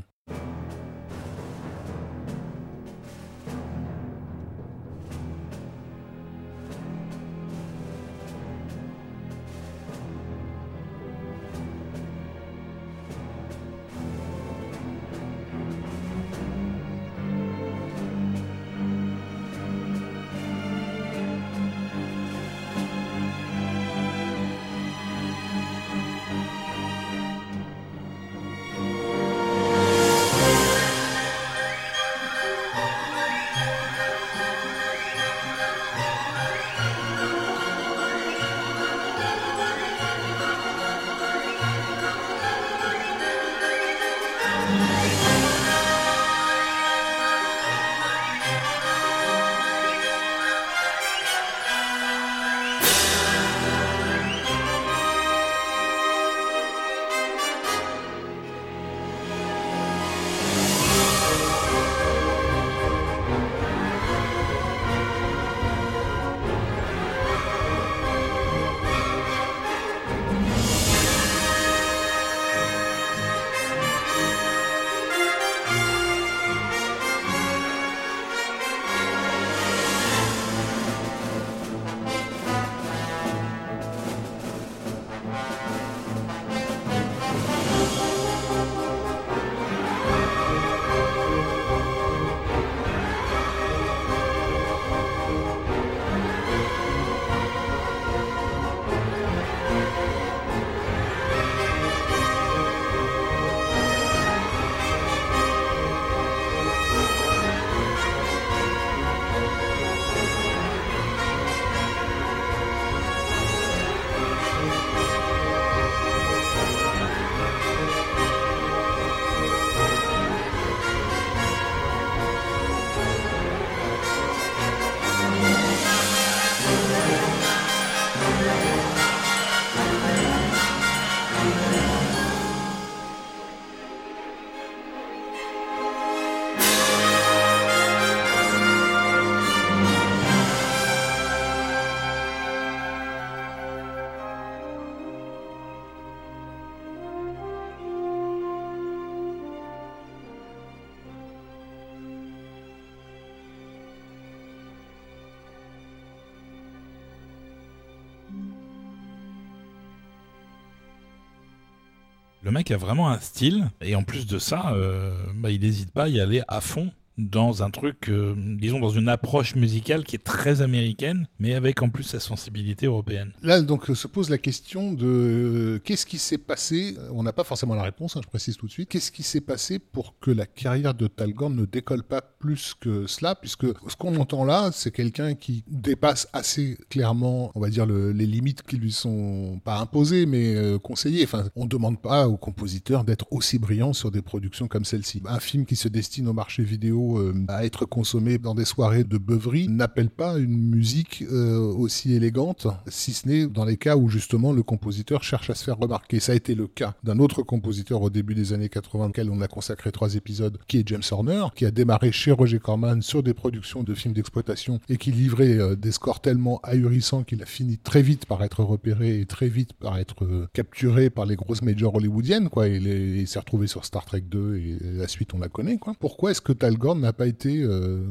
Mec 162.53 162.71
a 162.71 162.77
vraiment 162.77 163.09
un 163.09 163.19
style, 163.19 163.69
et 163.81 163.95
en 163.95 164.03
plus 164.03 164.25
de 164.25 164.39
ça, 164.39 164.71
euh, 164.73 165.11
bah, 165.35 165.51
il 165.51 165.61
n'hésite 165.61 165.91
pas 165.91 166.03
à 166.03 166.07
y 166.07 166.21
aller 166.21 166.41
à 166.47 166.61
fond 166.61 166.91
dans 167.17 167.63
un 167.63 167.69
truc, 167.69 168.09
euh, 168.09 168.33
disons, 168.37 168.79
dans 168.79 168.89
une 168.89 169.09
approche 169.09 169.55
musicale 169.55 170.03
qui 170.03 170.15
est 170.15 170.23
très 170.23 170.61
américaine, 170.61 171.27
mais 171.39 171.53
avec 171.53 171.81
en 171.81 171.89
plus 171.89 172.03
sa 172.03 172.19
sensibilité 172.19 172.87
européenne. 172.87 173.31
Là, 173.43 173.61
donc, 173.61 173.85
se 173.85 174.07
pose 174.07 174.29
la 174.29 174.37
question 174.37 174.91
de 174.91 175.05
euh, 175.05 175.79
qu'est-ce 175.83 176.05
qui 176.05 176.17
s'est 176.17 176.37
passé 176.37 176.95
On 177.11 177.23
n'a 177.23 177.33
pas 177.33 177.43
forcément 177.43 177.75
la 177.75 177.83
réponse, 177.83 178.17
hein, 178.17 178.21
je 178.23 178.29
précise 178.29 178.57
tout 178.57 178.65
de 178.65 178.71
suite. 178.71 178.89
Qu'est-ce 178.89 179.11
qui 179.11 179.23
s'est 179.23 179.41
passé 179.41 179.79
pour 179.79 180.19
que 180.19 180.31
la 180.31 180.45
carrière 180.45 180.93
de 180.93 181.07
Talgorn 181.07 181.55
ne 181.55 181.65
décolle 181.65 182.03
pas 182.03 182.21
plus 182.21 182.73
que 182.79 183.05
cela 183.07 183.35
Puisque 183.35 183.65
ce 183.65 183.95
qu'on 183.95 184.15
entend 184.15 184.43
là, 184.45 184.71
c'est 184.73 184.91
quelqu'un 184.91 185.35
qui 185.35 185.63
dépasse 185.67 186.27
assez 186.33 186.77
clairement, 186.89 187.51
on 187.55 187.59
va 187.59 187.69
dire, 187.69 187.85
les 187.85 188.25
limites 188.25 188.63
qui 188.63 188.77
lui 188.77 188.91
sont 188.91 189.59
pas 189.63 189.77
imposées, 189.77 190.25
mais 190.25 190.55
euh, 190.55 190.79
conseillées. 190.79 191.23
Enfin, 191.23 191.45
on 191.55 191.65
ne 191.65 191.69
demande 191.69 192.01
pas 192.01 192.27
aux 192.27 192.37
compositeurs 192.37 193.03
d'être 193.03 193.27
aussi 193.31 193.59
brillants 193.59 193.93
sur 193.93 194.09
des 194.09 194.21
productions 194.21 194.67
comme 194.67 194.85
celle-ci. 194.85 195.21
Un 195.25 195.39
film 195.39 195.65
qui 195.65 195.75
se 195.75 195.87
destine 195.87 196.27
au 196.27 196.33
marché 196.33 196.63
vidéo 196.63 197.02
euh, 197.19 197.33
à 197.47 197.65
être 197.65 197.85
consommée 197.85 198.37
dans 198.37 198.55
des 198.55 198.65
soirées 198.65 199.03
de 199.03 199.17
beuverie 199.17 199.67
n'appelle 199.67 200.09
pas 200.09 200.37
une 200.37 200.57
musique 200.69 201.23
euh, 201.31 201.57
aussi 201.59 202.13
élégante, 202.13 202.67
si 202.87 203.13
ce 203.13 203.27
n'est 203.27 203.47
dans 203.47 203.65
les 203.65 203.77
cas 203.77 203.95
où 203.95 204.09
justement 204.09 204.51
le 204.53 204.63
compositeur 204.63 205.23
cherche 205.23 205.49
à 205.49 205.55
se 205.55 205.63
faire 205.63 205.77
remarquer. 205.77 206.19
Ça 206.19 206.31
a 206.31 206.35
été 206.35 206.55
le 206.55 206.67
cas 206.67 206.95
d'un 207.03 207.19
autre 207.19 207.43
compositeur 207.43 208.01
au 208.01 208.09
début 208.09 208.35
des 208.35 208.53
années 208.53 208.69
80, 208.69 209.07
auquel 209.07 209.29
on 209.29 209.41
a 209.41 209.47
consacré 209.47 209.91
trois 209.91 210.15
épisodes, 210.15 210.57
qui 210.67 210.79
est 210.79 210.87
James 210.87 211.01
Horner, 211.11 211.45
qui 211.55 211.65
a 211.65 211.71
démarré 211.71 212.11
chez 212.11 212.31
Roger 212.31 212.59
Corman 212.59 213.01
sur 213.01 213.23
des 213.23 213.33
productions 213.33 213.83
de 213.83 213.93
films 213.93 214.13
d'exploitation 214.13 214.79
et 214.89 214.97
qui 214.97 215.11
livrait 215.11 215.57
euh, 215.57 215.75
des 215.75 215.91
scores 215.91 216.21
tellement 216.21 216.59
ahurissants 216.63 217.23
qu'il 217.23 217.41
a 217.41 217.45
fini 217.45 217.77
très 217.77 218.01
vite 218.01 218.25
par 218.25 218.43
être 218.43 218.63
repéré 218.63 219.19
et 219.19 219.25
très 219.25 219.49
vite 219.49 219.73
par 219.73 219.97
être 219.97 220.47
capturé 220.53 221.09
par 221.09 221.25
les 221.25 221.35
grosses 221.35 221.61
majors 221.61 221.95
hollywoodiennes, 221.95 222.49
quoi. 222.49 222.67
Il, 222.67 222.87
est- 222.87 223.19
il 223.21 223.27
s'est 223.27 223.39
retrouvé 223.39 223.67
sur 223.67 223.85
Star 223.85 224.05
Trek 224.05 224.21
2 224.21 224.55
et 224.57 224.77
la 224.81 225.07
suite 225.07 225.33
on 225.33 225.39
la 225.39 225.49
connaît, 225.49 225.77
quoi. 225.77 225.93
Pourquoi 225.99 226.31
est-ce 226.31 226.41
que 226.41 226.53
Tal 226.53 226.77
N'a 226.95 227.13
pas 227.13 227.27
été 227.27 227.61
euh, 227.61 228.05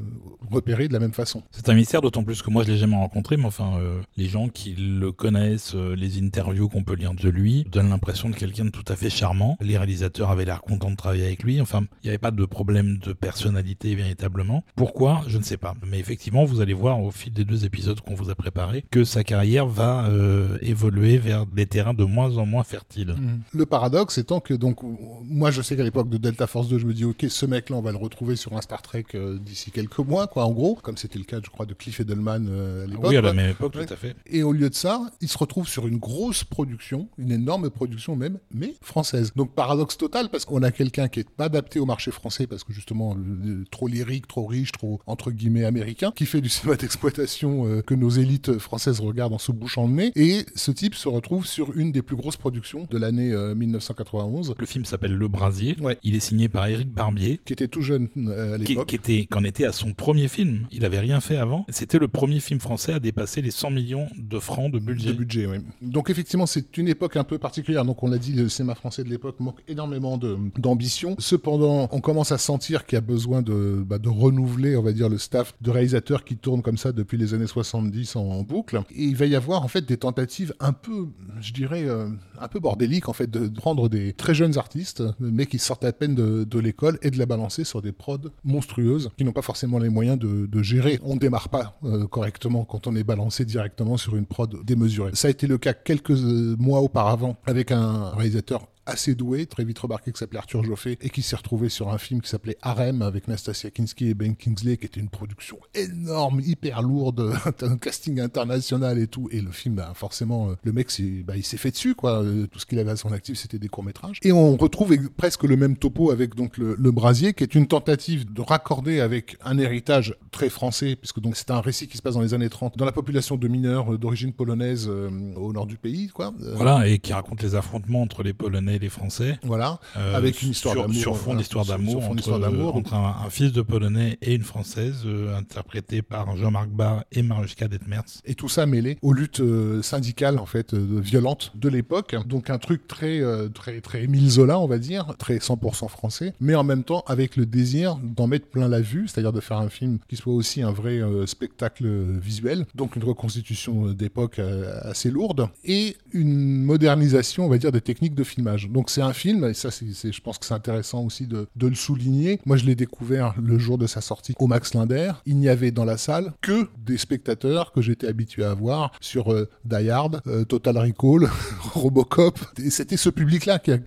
repéré 0.51 0.89
de 0.89 0.93
la 0.93 0.99
même 0.99 1.13
façon 1.13 1.43
C'est 1.51 1.69
un 1.69 1.75
mystère, 1.75 2.01
d'autant 2.01 2.25
plus 2.25 2.43
que 2.43 2.51
moi 2.51 2.65
je 2.65 2.73
l'ai 2.73 2.79
jamais 2.79 2.97
rencontré, 2.97 3.37
mais 3.37 3.47
enfin, 3.47 3.75
euh, 3.79 4.01
les 4.17 4.27
gens 4.27 4.49
qui 4.49 4.75
le 4.75 5.13
connaissent, 5.13 5.75
euh, 5.75 5.95
les 5.95 6.23
interviews 6.23 6.69
qu'on 6.69 6.85
peut 6.85 6.95
lire 6.95 7.15
de 7.15 7.29
lui, 7.29 7.65
donnent 7.71 7.91
l'impression 7.91 8.29
de 8.29 8.35
quelqu'un 8.35 8.67
de 8.67 8.71
tout 8.71 8.85
à 8.89 8.97
fait 8.97 9.11
charmant. 9.11 9.57
Les 9.61 9.77
réalisateurs 9.77 10.31
avaient 10.31 10.45
l'air 10.45 10.63
contents 10.63 10.91
de 10.91 10.97
travailler 10.97 11.25
avec 11.25 11.43
lui. 11.43 11.61
Enfin, 11.61 11.85
il 12.03 12.07
n'y 12.07 12.09
avait 12.11 12.19
pas 12.19 12.31
de 12.31 12.45
problème 12.45 12.99
de 12.99 13.13
personnalité 13.13 13.95
véritablement. 13.95 14.65
Pourquoi? 14.77 15.23
Je 15.27 15.39
ne 15.39 15.43
sais 15.43 15.57
pas. 15.57 15.75
Mais 15.87 15.99
effectivement, 15.99 16.45
vous 16.45 16.61
allez 16.61 16.75
voir 16.75 17.01
au 17.03 17.11
fil 17.11 17.33
des 17.33 17.45
deux 17.45 17.65
épisodes 17.65 18.01
qu'on 18.01 18.15
vous 18.15 18.31
a 18.31 18.35
préparés 18.35 18.85
que 18.91 19.05
sa 19.05 19.25
carrière 19.25 19.67
va 19.67 20.07
euh, 20.07 20.59
évoluer 20.61 21.19
vers 21.19 21.47
des 21.47 21.67
terrains 21.67 21.95
de 21.95 22.05
moins 22.05 22.37
en 22.39 22.47
moins 22.47 22.65
fertiles. 22.65 23.15
Le 23.53 23.67
paradoxe 23.67 24.19
étant 24.19 24.41
que 24.41 24.55
donc 24.55 24.79
moi 25.25 25.51
je 25.51 25.63
sais 25.63 25.77
qu'à 25.77 25.83
l'époque 25.83 26.09
de 26.09 26.19
Delta 26.19 26.47
Force 26.47 26.69
2 26.69 26.79
je 26.79 26.87
me 26.87 26.95
dis 26.95 27.05
ok 27.05 27.27
ce 27.29 27.47
mec 27.47 27.71
là 27.71 27.77
on 27.77 27.81
va 27.83 27.93
le 27.93 27.99
retrouver 27.99 28.37
sur 28.37 28.57
un 28.57 28.61
Star 28.73 28.81
Trek 28.83 29.05
euh, 29.15 29.39
d'ici 29.39 29.71
quelques 29.71 29.99
mois 29.99 30.27
quoi 30.29 30.45
en 30.47 30.53
gros 30.53 30.77
comme 30.83 30.97
c'était 30.97 31.19
le 31.19 31.25
cas 31.27 31.41
je 31.45 31.51
crois 31.51 31.67
de 31.67 31.75
Cliff 31.75 32.01
Edelman 32.01 32.47
euh, 32.49 32.85
à 32.85 32.87
l'époque. 32.87 33.07
Oui, 33.11 33.17
à 33.17 33.21
la 33.21 33.35
même 33.35 33.51
époque, 33.51 33.75
Ouais. 33.77 33.85
tout 33.85 33.93
à 33.93 33.97
fait. 33.97 34.17
Et 34.27 34.43
au 34.43 34.53
lieu 34.53 34.71
de 34.71 34.75
ça, 34.75 35.11
il 35.21 35.29
se 35.29 35.37
retrouve 35.37 35.69
sur 35.69 35.87
une 35.87 35.99
grosse 35.99 36.43
production, 36.45 37.09
une 37.19 37.33
énorme 37.33 37.69
production 37.71 38.17
même, 38.17 38.39
mais 38.53 38.75
française. 38.81 39.33
Donc 39.37 39.55
paradoxe 39.55 39.97
total 39.99 40.31
parce 40.31 40.45
qu'on 40.47 40.63
a 40.63 40.71
quelqu'un 40.71 41.09
qui 41.09 41.21
est 41.21 41.29
pas 41.29 41.45
adapté 41.45 41.81
au 41.81 41.85
marché 41.87 42.11
français 42.11 42.47
parce 42.47 42.65
que 42.65 42.73
justement 42.73 43.15
euh, 43.17 43.65
trop 43.71 43.89
lyrique, 43.89 44.27
trop 44.27 44.47
riche, 44.47 44.73
trop 44.73 45.01
entre 45.07 45.31
guillemets 45.33 45.65
américain, 45.67 46.13
qui 46.17 46.25
fait 46.25 46.41
du 46.41 46.49
cinéma 46.49 46.77
d'exploitation 46.77 47.67
euh, 47.67 47.83
que 47.83 47.95
nos 47.95 48.09
élites 48.11 48.59
françaises 48.59 49.01
regardent 49.01 49.35
en 49.35 49.39
se 49.39 49.53
bouchant 49.53 49.87
le 49.87 49.93
nez. 49.93 50.13
Et 50.17 50.47
ce 50.55 50.71
type 50.71 50.95
se 50.95 51.09
retrouve 51.09 51.47
sur 51.47 51.77
une 51.77 51.93
des 51.93 52.01
plus 52.03 52.17
grosses 52.17 52.37
productions 52.39 52.87
de 52.91 52.97
l'année 52.99 53.33
euh, 53.33 53.55
1991, 53.55 54.55
Le 54.59 54.67
film 54.67 54.85
s'appelle 54.87 55.15
Le 55.15 55.29
Brasier. 55.29 55.77
Ouais. 55.81 55.99
Il 56.03 56.15
est 56.15 56.21
signé 56.21 56.49
par 56.49 56.67
Éric 56.67 56.91
Barbier. 56.91 57.41
qui 57.45 57.53
était 57.53 57.69
tout 57.69 57.83
jeune 57.83 58.09
à 58.29 58.59
l'époque. 58.69 58.89
qui 58.89 58.97
était, 58.97 59.27
qu'en 59.27 59.45
était 59.45 59.65
à 59.65 59.73
son 59.73 59.93
premier 59.93 60.29
film. 60.29 60.67
Il 60.73 60.85
avait 60.85 60.99
rien 61.01 61.21
fait 61.21 61.37
avant. 61.37 61.65
C'était 61.69 61.99
le 61.99 62.09
premier 62.09 62.41
film 62.41 62.61
français 62.61 62.93
à 62.93 63.01
dépasser 63.01 63.43
les 63.43 63.51
100 63.51 63.71
millions 63.71 64.07
de 64.17 64.39
francs 64.39 64.73
de 64.73 64.79
budget. 64.79 65.09
De 65.09 65.13
budget, 65.15 65.47
oui. 65.47 65.59
Donc 65.81 66.11
effectivement, 66.11 66.47
c'est 66.47 66.77
une 66.79 66.89
époque 66.89 67.17
un 67.17 67.25
peu 67.25 67.39
particulière. 67.39 67.85
Donc 67.85 68.03
on 68.03 68.09
l'a 68.09 68.19
dit, 68.19 68.33
le 68.33 68.49
cinéma 68.49 68.75
français 68.75 69.05
de 69.05 69.09
l'époque 69.09 69.41
manque 69.41 69.61
énormément 69.69 70.19
de- 70.19 70.37
d'ambition. 70.59 71.17
Cependant, 71.19 71.89
on 71.93 72.01
commence 72.01 72.33
à 72.33 72.39
sentir 72.39 72.87
qu'il 72.87 72.97
y 72.97 72.99
a 72.99 73.03
besoin 73.03 73.43
de, 73.43 73.83
bah, 73.87 73.99
de 73.99 74.09
renouveler, 74.09 74.77
on 74.77 74.83
va 74.83 74.93
dire, 74.93 75.09
le 75.09 75.19
staff 75.19 75.55
de 75.61 75.71
réalisateurs 75.71 76.25
qui 76.25 76.37
tournent 76.37 76.63
comme 76.63 76.77
ça 76.79 76.93
depuis 76.93 77.19
les 77.19 77.35
années 77.35 77.47
70 77.47 78.17
en, 78.17 78.21
en 78.23 78.43
boucle. 78.43 78.83
Et 78.95 79.05
il 79.05 79.17
va 79.17 79.27
y 79.27 79.35
avoir 79.35 79.63
en 79.63 79.69
fait 79.69 79.85
des 79.85 79.97
tentatives 79.97 80.55
un 80.61 80.73
peu, 80.73 81.07
je 81.41 81.53
dirais, 81.53 81.85
euh, 81.87 82.09
un 82.41 82.49
peu 82.49 82.61
bordéliques 82.61 83.09
en 83.09 83.13
fait, 83.13 83.31
de 83.31 83.49
prendre 83.49 83.89
des 83.89 84.13
très 84.13 84.35
jeunes 84.35 84.59
artistes, 84.59 85.03
mais 85.21 85.47
qui 85.47 85.59
sortent 85.59 85.85
à 85.85 85.93
peine 85.93 86.15
de, 86.15 86.45
de 86.45 86.59
l'école 86.59 86.99
et 87.03 87.11
de 87.11 87.19
la 87.19 87.27
balancer 87.27 87.65
sur 87.65 87.83
des 87.83 87.93
prods 87.93 88.19
monstrueuses 88.53 89.11
qui 89.17 89.25
n'ont 89.25 89.33
pas 89.33 89.43
forcément 89.43 89.79
les 89.79 89.89
moyens 89.89 90.19
de, 90.19 90.63
gérer. 90.63 91.01
On 91.03 91.15
ne 91.15 91.19
démarre 91.19 91.49
pas 91.49 91.77
euh, 91.85 92.07
correctement 92.07 92.65
quand 92.65 92.87
on 92.87 92.95
est 92.95 93.03
balancé 93.03 93.45
directement 93.45 93.97
sur 93.97 94.15
une 94.15 94.27
prod 94.27 94.65
démesurée. 94.65 95.11
Ça 95.15 95.27
a 95.29 95.31
été 95.31 95.49
le 95.49 95.59
cas 95.59 95.73
quelques 95.73 96.13
euh, 96.13 96.55
mois 96.59 96.81
auparavant 96.81 97.37
avec 97.47 97.73
un 97.73 98.11
réalisateur 98.11 98.69
assez 98.87 99.15
doué, 99.15 99.47
très 99.47 99.65
vite 99.65 99.79
remarqué, 99.79 100.13
qui 100.13 100.19
s'appelait 100.19 100.39
Arthur 100.39 100.65
Joffé, 100.65 100.99
et 101.01 101.11
qui 101.11 101.23
s'est 101.23 101.37
retrouvé 101.37 101.69
sur 101.69 101.91
un 101.93 101.99
film 101.99 102.21
qui 102.21 102.29
s'appelait 102.29 102.57
Harem 102.63 103.03
avec 103.03 103.29
Nastasia 103.29 103.71
Kinski 103.71 104.09
et 104.09 104.15
Ben 104.15 104.35
Kingsley, 104.37 104.77
qui 104.77 104.87
était 104.87 105.01
une 105.01 105.09
production 105.09 105.59
énorme, 105.75 106.41
hyper 106.41 106.83
lourde, 106.83 107.33
un 107.63 107.77
casting 107.77 108.21
international 108.21 108.99
et 108.99 109.07
tout. 109.07 109.29
Et 109.31 109.41
le 109.41 109.51
film, 109.51 109.77
bah, 109.77 109.93
forcément, 109.95 110.51
euh, 110.51 110.55
le 110.65 110.73
mec, 110.73 110.89
bah, 111.25 111.37
il 111.37 111.45
s'est 111.45 111.57
fait 111.57 111.71
dessus, 111.71 111.95
quoi. 111.95 112.23
Euh, 112.23 112.47
Tout 112.47 112.59
ce 112.59 112.67
qu'il 112.67 112.79
avait 112.79 112.91
à 112.91 112.97
son 112.97 113.13
actif, 113.13 113.39
c'était 113.39 113.59
des 113.59 113.69
courts-métrages. 113.69 114.19
Et 114.23 114.33
on 114.33 114.57
retrouve 114.57 114.97
presque 115.17 115.45
le 115.45 115.57
même 115.57 115.77
topo 115.77 116.11
avec 116.11 116.35
donc 116.35 116.59
le, 116.59 116.75
le 116.79 116.91
Brasier, 116.91 117.33
qui 117.35 117.45
est 117.45 117.55
une 117.55 117.67
tentative 117.67 118.33
de 118.33 118.41
raccorder 118.41 119.01
avec 119.01 119.37
un 119.45 119.59
héritage 119.59 120.17
très 120.31 120.49
français, 120.49 120.97
puisque 120.97 121.21
donc 121.21 121.37
c'est 121.37 121.51
un 121.51 121.61
récit 121.61 121.89
qui 121.89 121.97
se 121.97 122.03
passe 122.03 122.15
dans 122.15 122.21
les 122.21 122.35
années 122.35 122.49
30, 122.49 122.77
dans 122.77 122.85
la 122.85 122.93
population 122.93 123.37
de 123.37 123.49
mineurs 123.49 123.95
euh, 123.95 123.99
d'origine 123.99 124.33
polonaise 124.33 124.87
euh, 124.89 125.11
au 125.37 125.53
nord 125.53 125.67
du 125.67 125.77
pays, 125.77 126.09
quoi. 126.09 126.33
Euh, 126.43 126.55
Voilà, 126.57 126.89
et 126.89 126.99
qui 126.99 127.13
raconte 127.13 127.43
les 127.43 127.55
affrontements 127.55 128.03
entre 128.03 128.23
les 128.23 128.33
Polonais 128.33 128.72
et 128.75 128.79
les 128.79 128.89
Français. 128.89 129.39
Voilà. 129.43 129.79
euh, 129.97 130.15
Avec 130.17 130.43
une 130.43 130.51
histoire 130.51 130.75
d'amour, 130.75 130.95
sur 130.95 131.17
fond 131.17 131.35
d'histoire 131.35 131.65
d'amour 131.67 132.03
fond 132.05 132.13
entre, 132.13 132.33
entre 132.77 132.95
un, 132.95 133.17
un 133.27 133.31
fils 133.31 133.53
de 133.53 133.63
Polonais 133.63 134.19
et 134.23 134.35
une 134.35 134.43
Française, 134.43 135.03
euh, 135.07 135.37
interprété 135.37 136.03
par 136.03 136.37
Jean-Marc 136.37 136.69
Barr 136.71 137.05
et 137.13 137.23
Mariuszka 137.23 137.69
Detmers. 137.69 138.05
Et 138.25 138.35
tout 138.35 138.49
ça 138.49 138.67
mêlé 138.67 138.99
aux 139.03 139.13
luttes 139.13 139.41
euh, 139.41 139.83
syndicales 139.83 140.39
en 140.39 140.47
fait 140.47 140.75
euh, 140.75 141.01
violentes 141.01 141.53
de 141.55 141.69
l'époque. 141.69 142.17
Donc 142.27 142.51
un 142.51 142.59
truc 142.59 142.87
très 142.87 143.21
euh, 143.21 143.49
très 143.49 143.81
très 143.81 144.05
Émile 144.05 144.31
Zola 144.31 144.59
on 144.59 144.67
va 144.67 144.79
dire, 144.79 145.15
très 145.19 145.37
100% 145.39 145.89
français, 145.89 146.35
mais 146.41 146.55
en 146.55 146.65
même 146.65 146.85
temps 146.85 147.05
avec 147.07 147.37
le 147.37 147.47
désir 147.47 147.97
d'en 148.03 148.27
mettre 148.27 148.47
plein 148.47 148.69
la 148.69 148.81
vue, 148.81 149.07
c'est-à-dire 149.09 149.33
de 149.33 149.41
faire 149.41 149.59
un 149.59 149.69
film 149.69 149.99
qui 150.09 150.17
soit 150.17 150.33
aussi 150.33 150.63
un 150.63 150.73
vrai 150.73 150.99
euh, 151.01 151.27
spectacle 151.27 151.87
visuel, 152.21 152.67
donc 152.75 152.97
une 152.97 153.05
reconstitution 153.05 153.89
euh, 153.89 153.95
d'époque 153.95 154.39
euh, 154.39 154.79
assez 154.83 155.11
lourde 155.11 155.49
et 155.65 155.97
une 156.13 156.63
modernisation 156.65 157.47
on 157.47 157.49
va 157.49 157.59
dire 157.59 157.73
des 157.73 157.81
techniques 157.81 158.15
de 158.15 158.25
filmage. 158.25 158.62
Donc 158.69 158.91
c'est 158.91 159.03
un 159.03 159.13
film 159.13 159.45
et 159.45 159.55
ça 159.55 159.71
c'est 159.71 160.13
je 160.13 160.21
pense 160.21 160.39
que 160.39 160.47
c'est 160.47 160.55
intéressant 160.55 161.03
aussi 161.05 161.27
de, 161.27 161.47
de 161.57 161.67
le 161.67 161.75
souligner. 161.75 162.41
Moi 162.47 162.57
je 162.57 162.65
l'ai 162.65 162.75
découvert 162.75 163.35
le 163.43 163.59
jour 163.59 163.79
de 163.79 163.87
sa 163.87 164.01
sortie 164.01 164.35
au 164.39 164.47
Max 164.47 164.75
Linder. 164.75 165.13
Il 165.27 165.37
n'y 165.39 165.49
avait 165.49 165.71
dans 165.71 165.85
la 165.85 165.97
salle 165.97 166.33
que 166.41 166.69
des 166.79 166.99
spectateurs 166.99 167.73
que 167.73 167.81
j'étais 167.83 168.07
habitué 168.07 168.45
à 168.45 168.55
voir 168.55 168.93
sur 169.01 169.33
euh, 169.33 169.49
Die 169.65 169.89
Hard, 169.91 170.21
euh, 170.27 170.45
Total 170.45 170.77
Recall, 170.79 171.29
Robocop. 171.75 172.39
Et 172.63 172.71
c'était 172.71 172.97
ce 172.97 173.09
public-là 173.11 173.59
qui 173.59 173.73
a, 173.73 173.79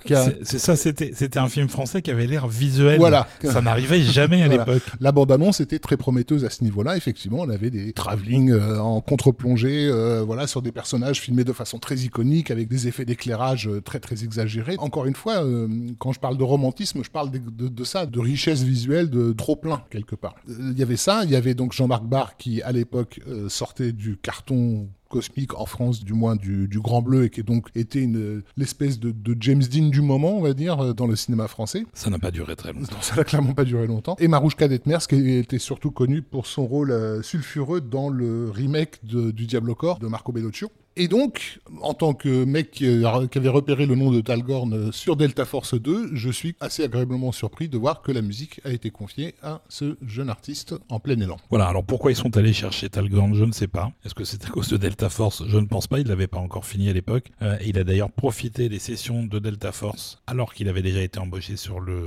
C'est 0.43 0.59
ça, 0.59 0.75
c'était 0.75 1.11
c'était 1.15 1.39
un 1.39 1.49
film 1.49 1.69
français 1.69 2.01
qui 2.01 2.11
avait 2.11 2.27
l'air 2.27 2.47
visuel. 2.47 2.97
Voilà. 2.97 3.27
Ça 3.43 3.61
n'arrivait 3.61 4.01
jamais 4.01 4.41
à 4.43 4.47
Voilà. 4.47 4.65
l'époque. 4.65 4.83
La 4.99 5.11
bande-annonce 5.11 5.59
était 5.61 5.79
très 5.79 5.97
prometteuse 5.97 6.45
à 6.45 6.49
ce 6.49 6.63
niveau-là. 6.63 6.97
Effectivement, 6.97 7.39
on 7.41 7.49
avait 7.49 7.69
des 7.69 7.93
travelling 7.93 8.51
euh, 8.51 8.79
en 8.79 9.01
contre-plongée, 9.01 9.91
voilà, 10.25 10.47
sur 10.47 10.61
des 10.61 10.71
personnages 10.71 11.19
filmés 11.21 11.43
de 11.43 11.53
façon 11.53 11.79
très 11.79 11.95
iconique, 11.97 12.51
avec 12.51 12.67
des 12.67 12.87
effets 12.87 13.05
d'éclairage 13.05 13.69
très 13.83 13.99
très 13.99 14.23
exagérés. 14.23 14.64
Encore 14.79 15.05
une 15.05 15.15
fois, 15.15 15.43
euh, 15.43 15.67
quand 15.99 16.11
je 16.11 16.19
parle 16.19 16.37
de 16.37 16.43
romantisme, 16.43 17.03
je 17.03 17.09
parle 17.11 17.31
de, 17.31 17.39
de- 17.39 17.67
de 17.67 17.83
ça, 17.83 18.05
de 18.05 18.19
richesse 18.19 18.63
visuelle, 18.63 19.09
de 19.09 19.31
trop 19.33 19.55
plein 19.55 19.83
quelque 19.89 20.15
part. 20.15 20.35
Euh, 20.49 20.71
Il 20.71 20.77
y 20.79 20.83
avait 20.83 20.97
ça. 20.97 21.23
Il 21.23 21.31
y 21.31 21.35
avait 21.35 21.53
donc 21.53 21.73
Jean-Marc 21.73 22.03
Barr 22.05 22.37
qui, 22.37 22.61
à 22.61 22.71
l'époque, 22.71 23.21
euh, 23.27 23.49
sortait 23.49 23.91
du 23.91 24.17
carton 24.17 24.87
cosmique 25.09 25.53
en 25.57 25.65
France, 25.65 26.03
du 26.03 26.13
moins 26.13 26.35
du, 26.35 26.67
du 26.67 26.79
Grand 26.79 27.01
Bleu, 27.01 27.25
et 27.25 27.29
qui 27.29 27.43
donc 27.43 27.67
était 27.75 28.01
une 28.01 28.41
l'espèce 28.57 28.99
de, 28.99 29.11
de 29.11 29.37
James 29.39 29.61
Dean 29.61 29.87
du 29.89 30.01
moment, 30.01 30.35
on 30.37 30.41
va 30.41 30.53
dire, 30.53 30.93
dans 30.95 31.07
le 31.07 31.15
cinéma 31.15 31.47
français. 31.47 31.85
Ça 31.93 32.09
n'a 32.09 32.19
pas 32.19 32.31
duré 32.31 32.55
très 32.55 32.73
longtemps. 32.73 32.97
Ça 33.01 33.15
n'a 33.15 33.23
clairement 33.23 33.53
pas 33.53 33.63
duré 33.65 33.87
longtemps. 33.87 34.15
Et 34.19 34.27
Marouchka 34.27 34.67
Detmers, 34.67 35.07
qui 35.07 35.29
était 35.37 35.59
surtout 35.59 35.91
connu 35.91 36.21
pour 36.21 36.47
son 36.47 36.65
rôle 36.65 36.91
euh, 36.91 37.21
sulfureux 37.21 37.79
dans 37.81 38.09
le 38.09 38.49
remake 38.49 38.99
de- 39.05 39.31
du 39.31 39.45
Diablo 39.45 39.75
Corps 39.75 39.99
de 39.99 40.07
Marco 40.07 40.31
Bellocchio. 40.31 40.69
Et 40.97 41.09
donc, 41.09 41.59
en 41.81 41.93
tant 41.93 42.13
que 42.13 42.45
mec 42.45 42.71
qui, 42.71 42.85
avait 42.85 43.49
repéré 43.49 43.85
le 43.85 43.95
nom 43.95 44.11
de 44.11 44.21
Talgorn 44.21 44.73
euh, 44.73 44.91
sur 44.93 45.17
Delta 45.17 45.43
Force 45.43 45.73
2, 45.73 46.11
je 46.13 46.29
suis 46.29 46.55
assez 46.61 46.85
agréablement 46.85 47.33
surpris 47.33 47.67
de 47.67 47.77
voir 47.77 48.01
que 48.01 48.13
la 48.13 48.21
musique 48.21 48.61
a 48.63 48.71
été 48.71 48.91
confiée 48.91 49.35
à 49.43 49.61
ce 49.67 49.97
jeune 50.07 50.29
artiste 50.29 50.73
en 50.87 51.01
plein 51.01 51.19
élan. 51.19 51.35
Voilà, 51.49 51.67
alors 51.67 51.83
pourquoi 51.83 52.11
ils 52.11 52.15
sont 52.15 52.37
allés 52.37 52.53
chercher 52.53 52.87
Talgorn, 52.87 53.33
je 53.35 53.43
ne 53.43 53.51
sais 53.51 53.67
pas. 53.67 53.91
Est-ce 54.05 54.15
que 54.15 54.23
c'est 54.23 54.45
à 54.45 54.47
cause 54.47 54.69
de 54.69 54.77
Delta 54.77 55.09
Force? 55.09 55.43
Je 55.45 55.57
ne 55.57 55.65
pense 55.65 55.87
pas, 55.87 55.99
il 55.99 56.07
l'avait 56.07 56.27
pas 56.27 56.39
encore 56.39 56.65
fini 56.65 56.87
à 56.87 56.93
l'époque. 56.93 57.29
Euh, 57.41 57.57
il 57.65 57.77
a 57.77 57.83
d'ailleurs 57.83 58.11
profité 58.11 58.69
des 58.69 58.79
sessions 58.79 59.23
de 59.23 59.37
Delta 59.37 59.73
Force, 59.73 60.19
alors 60.27 60.53
qu'il 60.53 60.69
avait 60.69 60.81
déjà 60.81 61.01
été 61.01 61.19
embauché 61.19 61.57
sur 61.57 61.81
le 61.81 62.05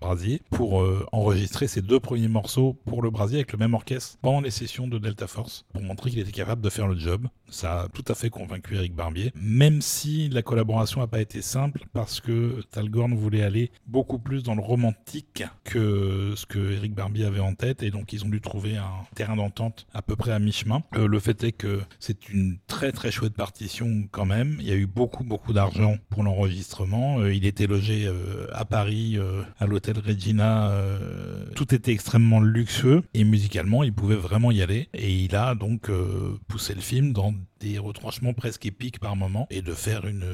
Brasier, 0.00 0.40
pour 0.48 0.80
euh, 0.80 1.04
enregistrer 1.12 1.68
ses 1.68 1.82
deux 1.82 2.00
premiers 2.00 2.28
morceaux 2.28 2.78
pour 2.86 3.02
le 3.02 3.10
Brasier 3.10 3.40
avec 3.40 3.52
le 3.52 3.58
même 3.58 3.74
orchestre 3.74 4.16
pendant 4.22 4.40
les 4.40 4.50
sessions 4.50 4.88
de 4.88 4.96
Delta 4.96 5.26
Force, 5.26 5.66
pour 5.74 5.82
montrer 5.82 6.08
qu'il 6.08 6.20
était 6.20 6.32
capable 6.32 6.62
de 6.62 6.70
faire 6.70 6.88
le 6.88 6.98
job. 6.98 7.26
Ça 7.50 7.82
a 7.82 7.88
tout 7.88 8.04
à 8.08 8.14
fait 8.14 8.29
convaincu 8.30 8.76
Eric 8.76 8.94
Barbier, 8.94 9.32
même 9.34 9.82
si 9.82 10.28
la 10.28 10.42
collaboration 10.42 11.00
n'a 11.00 11.06
pas 11.06 11.20
été 11.20 11.42
simple 11.42 11.84
parce 11.92 12.20
que 12.20 12.62
Talgorn 12.70 13.14
voulait 13.14 13.42
aller 13.42 13.70
beaucoup 13.86 14.18
plus 14.18 14.42
dans 14.42 14.54
le 14.54 14.62
romantique 14.62 15.44
que 15.64 16.34
ce 16.36 16.46
que 16.46 16.72
Eric 16.72 16.94
Barbier 16.94 17.26
avait 17.26 17.40
en 17.40 17.54
tête 17.54 17.82
et 17.82 17.90
donc 17.90 18.12
ils 18.12 18.24
ont 18.24 18.28
dû 18.28 18.40
trouver 18.40 18.76
un 18.76 19.04
terrain 19.14 19.36
d'entente 19.36 19.86
à 19.92 20.02
peu 20.02 20.16
près 20.16 20.32
à 20.32 20.38
mi-chemin. 20.38 20.82
Euh, 20.96 21.06
le 21.06 21.20
fait 21.20 21.42
est 21.44 21.52
que 21.52 21.80
c'est 21.98 22.28
une 22.28 22.58
très 22.66 22.92
très 22.92 23.10
chouette 23.10 23.34
partition 23.34 24.08
quand 24.10 24.26
même. 24.26 24.56
Il 24.60 24.66
y 24.66 24.72
a 24.72 24.76
eu 24.76 24.86
beaucoup 24.86 25.24
beaucoup 25.24 25.52
d'argent 25.52 25.96
pour 26.08 26.22
l'enregistrement. 26.22 27.20
Euh, 27.20 27.34
il 27.34 27.44
était 27.46 27.66
logé 27.66 28.06
euh, 28.06 28.46
à 28.52 28.64
Paris 28.64 29.18
à 29.58 29.66
l'hôtel 29.66 29.98
Regina. 29.98 30.72
tout 31.54 31.74
était 31.74 31.92
extrêmement 31.92 32.40
luxueux 32.40 33.02
et 33.14 33.24
musicalement 33.24 33.82
il 33.82 33.92
pouvait 33.92 34.16
vraiment 34.16 34.50
y 34.50 34.62
aller 34.62 34.88
et 34.94 35.12
il 35.12 35.34
a 35.34 35.54
donc 35.54 35.90
poussé 36.48 36.74
le 36.74 36.80
film 36.80 37.12
dans 37.12 37.34
des 37.60 37.78
retranchements 37.78 38.32
presque 38.32 38.66
épiques 38.66 38.98
par 38.98 39.16
moment 39.16 39.46
et 39.50 39.62
de 39.62 39.72
faire 39.72 40.06
une, 40.06 40.24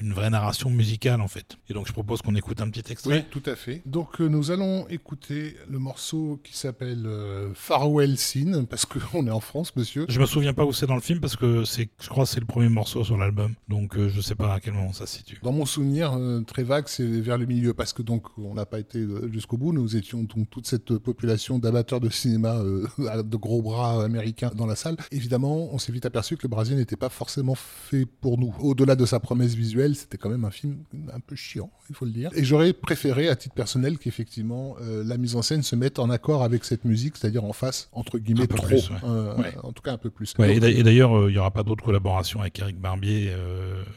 une 0.00 0.12
vraie 0.12 0.30
narration 0.30 0.70
musicale 0.70 1.20
en 1.20 1.28
fait. 1.28 1.58
Et 1.68 1.74
donc 1.74 1.86
je 1.86 1.92
propose 1.92 2.22
qu'on 2.22 2.34
écoute 2.34 2.60
un 2.60 2.70
petit 2.70 2.90
extrait. 2.90 3.18
Oui, 3.18 3.24
tout 3.30 3.42
à 3.50 3.56
fait. 3.56 3.82
Donc 3.86 4.20
euh, 4.20 4.28
nous 4.28 4.50
allons 4.50 4.86
écouter 4.88 5.56
le 5.68 5.78
morceau 5.78 6.40
qui 6.44 6.56
s'appelle 6.56 7.06
euh, 7.06 7.52
Farewell 7.54 8.16
Scene 8.16 8.66
parce 8.66 8.86
qu'on 8.86 9.26
est 9.26 9.30
en 9.30 9.40
France, 9.40 9.74
monsieur. 9.76 10.06
Je 10.08 10.20
me 10.20 10.26
souviens 10.26 10.54
pas 10.54 10.64
où 10.64 10.72
c'est 10.72 10.86
dans 10.86 10.94
le 10.94 11.00
film 11.00 11.20
parce 11.20 11.36
que 11.36 11.64
c'est, 11.64 11.88
je 12.00 12.08
crois, 12.08 12.24
que 12.24 12.30
c'est 12.30 12.40
le 12.40 12.46
premier 12.46 12.68
morceau 12.68 13.04
sur 13.04 13.16
l'album. 13.16 13.54
Donc 13.68 13.96
euh, 13.96 14.08
je 14.08 14.20
sais 14.20 14.34
pas 14.34 14.54
à 14.54 14.60
quel 14.60 14.74
moment 14.74 14.92
ça 14.92 15.06
se 15.06 15.18
situe. 15.18 15.38
Dans 15.42 15.52
mon 15.52 15.66
souvenir 15.66 16.18
très 16.46 16.62
vague, 16.62 16.86
c'est 16.86 17.04
vers 17.04 17.38
le 17.38 17.46
milieu 17.46 17.74
parce 17.74 17.92
que 17.92 18.02
donc 18.02 18.26
on 18.38 18.54
n'a 18.54 18.66
pas 18.66 18.78
été 18.78 19.04
jusqu'au 19.32 19.56
bout. 19.56 19.72
Nous 19.72 19.96
étions 19.96 20.22
donc 20.22 20.48
toute 20.50 20.66
cette 20.66 20.98
population 20.98 21.58
d'amateurs 21.58 22.00
de 22.00 22.08
cinéma 22.08 22.62
de 22.98 23.36
gros 23.36 23.62
bras 23.62 24.04
américains 24.04 24.52
dans 24.54 24.66
la 24.66 24.76
salle. 24.76 24.96
Évidemment, 25.10 25.72
on 25.72 25.78
s'est 25.78 25.92
vite 25.92 26.06
aperçu 26.06 26.36
que 26.36 26.42
le 26.42 26.48
n'était 26.68 26.96
pas 26.96 27.08
forcément 27.08 27.54
fait 27.54 28.06
pour 28.06 28.38
nous. 28.38 28.54
Au-delà 28.60 28.96
de 28.96 29.06
sa 29.06 29.20
promesse 29.20 29.54
visuelle, 29.54 29.96
c'était 29.96 30.18
quand 30.18 30.30
même 30.30 30.44
un 30.44 30.50
film 30.50 30.78
un 31.12 31.20
peu 31.20 31.36
chiant, 31.36 31.70
il 31.88 31.94
faut 31.94 32.04
le 32.04 32.12
dire. 32.12 32.30
Et 32.34 32.44
j'aurais 32.44 32.72
préféré, 32.72 33.28
à 33.28 33.36
titre 33.36 33.54
personnel, 33.54 33.98
qu'effectivement 33.98 34.76
euh, 34.80 35.02
la 35.04 35.16
mise 35.16 35.36
en 35.36 35.42
scène 35.42 35.62
se 35.62 35.76
mette 35.76 35.98
en 35.98 36.10
accord 36.10 36.42
avec 36.42 36.64
cette 36.64 36.84
musique, 36.84 37.16
c'est-à-dire 37.16 37.44
en 37.44 37.52
face, 37.52 37.88
entre 37.92 38.18
guillemets, 38.18 38.46
trop. 38.46 38.66
Euh, 39.04 39.34
en 39.62 39.72
tout 39.72 39.82
cas, 39.82 39.92
un 39.92 39.98
peu 39.98 40.10
plus. 40.10 40.34
et 40.38 40.82
d'ailleurs, 40.82 41.16
euh, 41.16 41.30
il 41.30 41.32
n'y 41.32 41.38
aura 41.38 41.50
pas 41.50 41.62
d'autres 41.62 41.84
collaborations 41.84 42.40
avec 42.40 42.58
Eric 42.58 42.78
Barbier, 42.78 43.32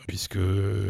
puisque 0.07 0.37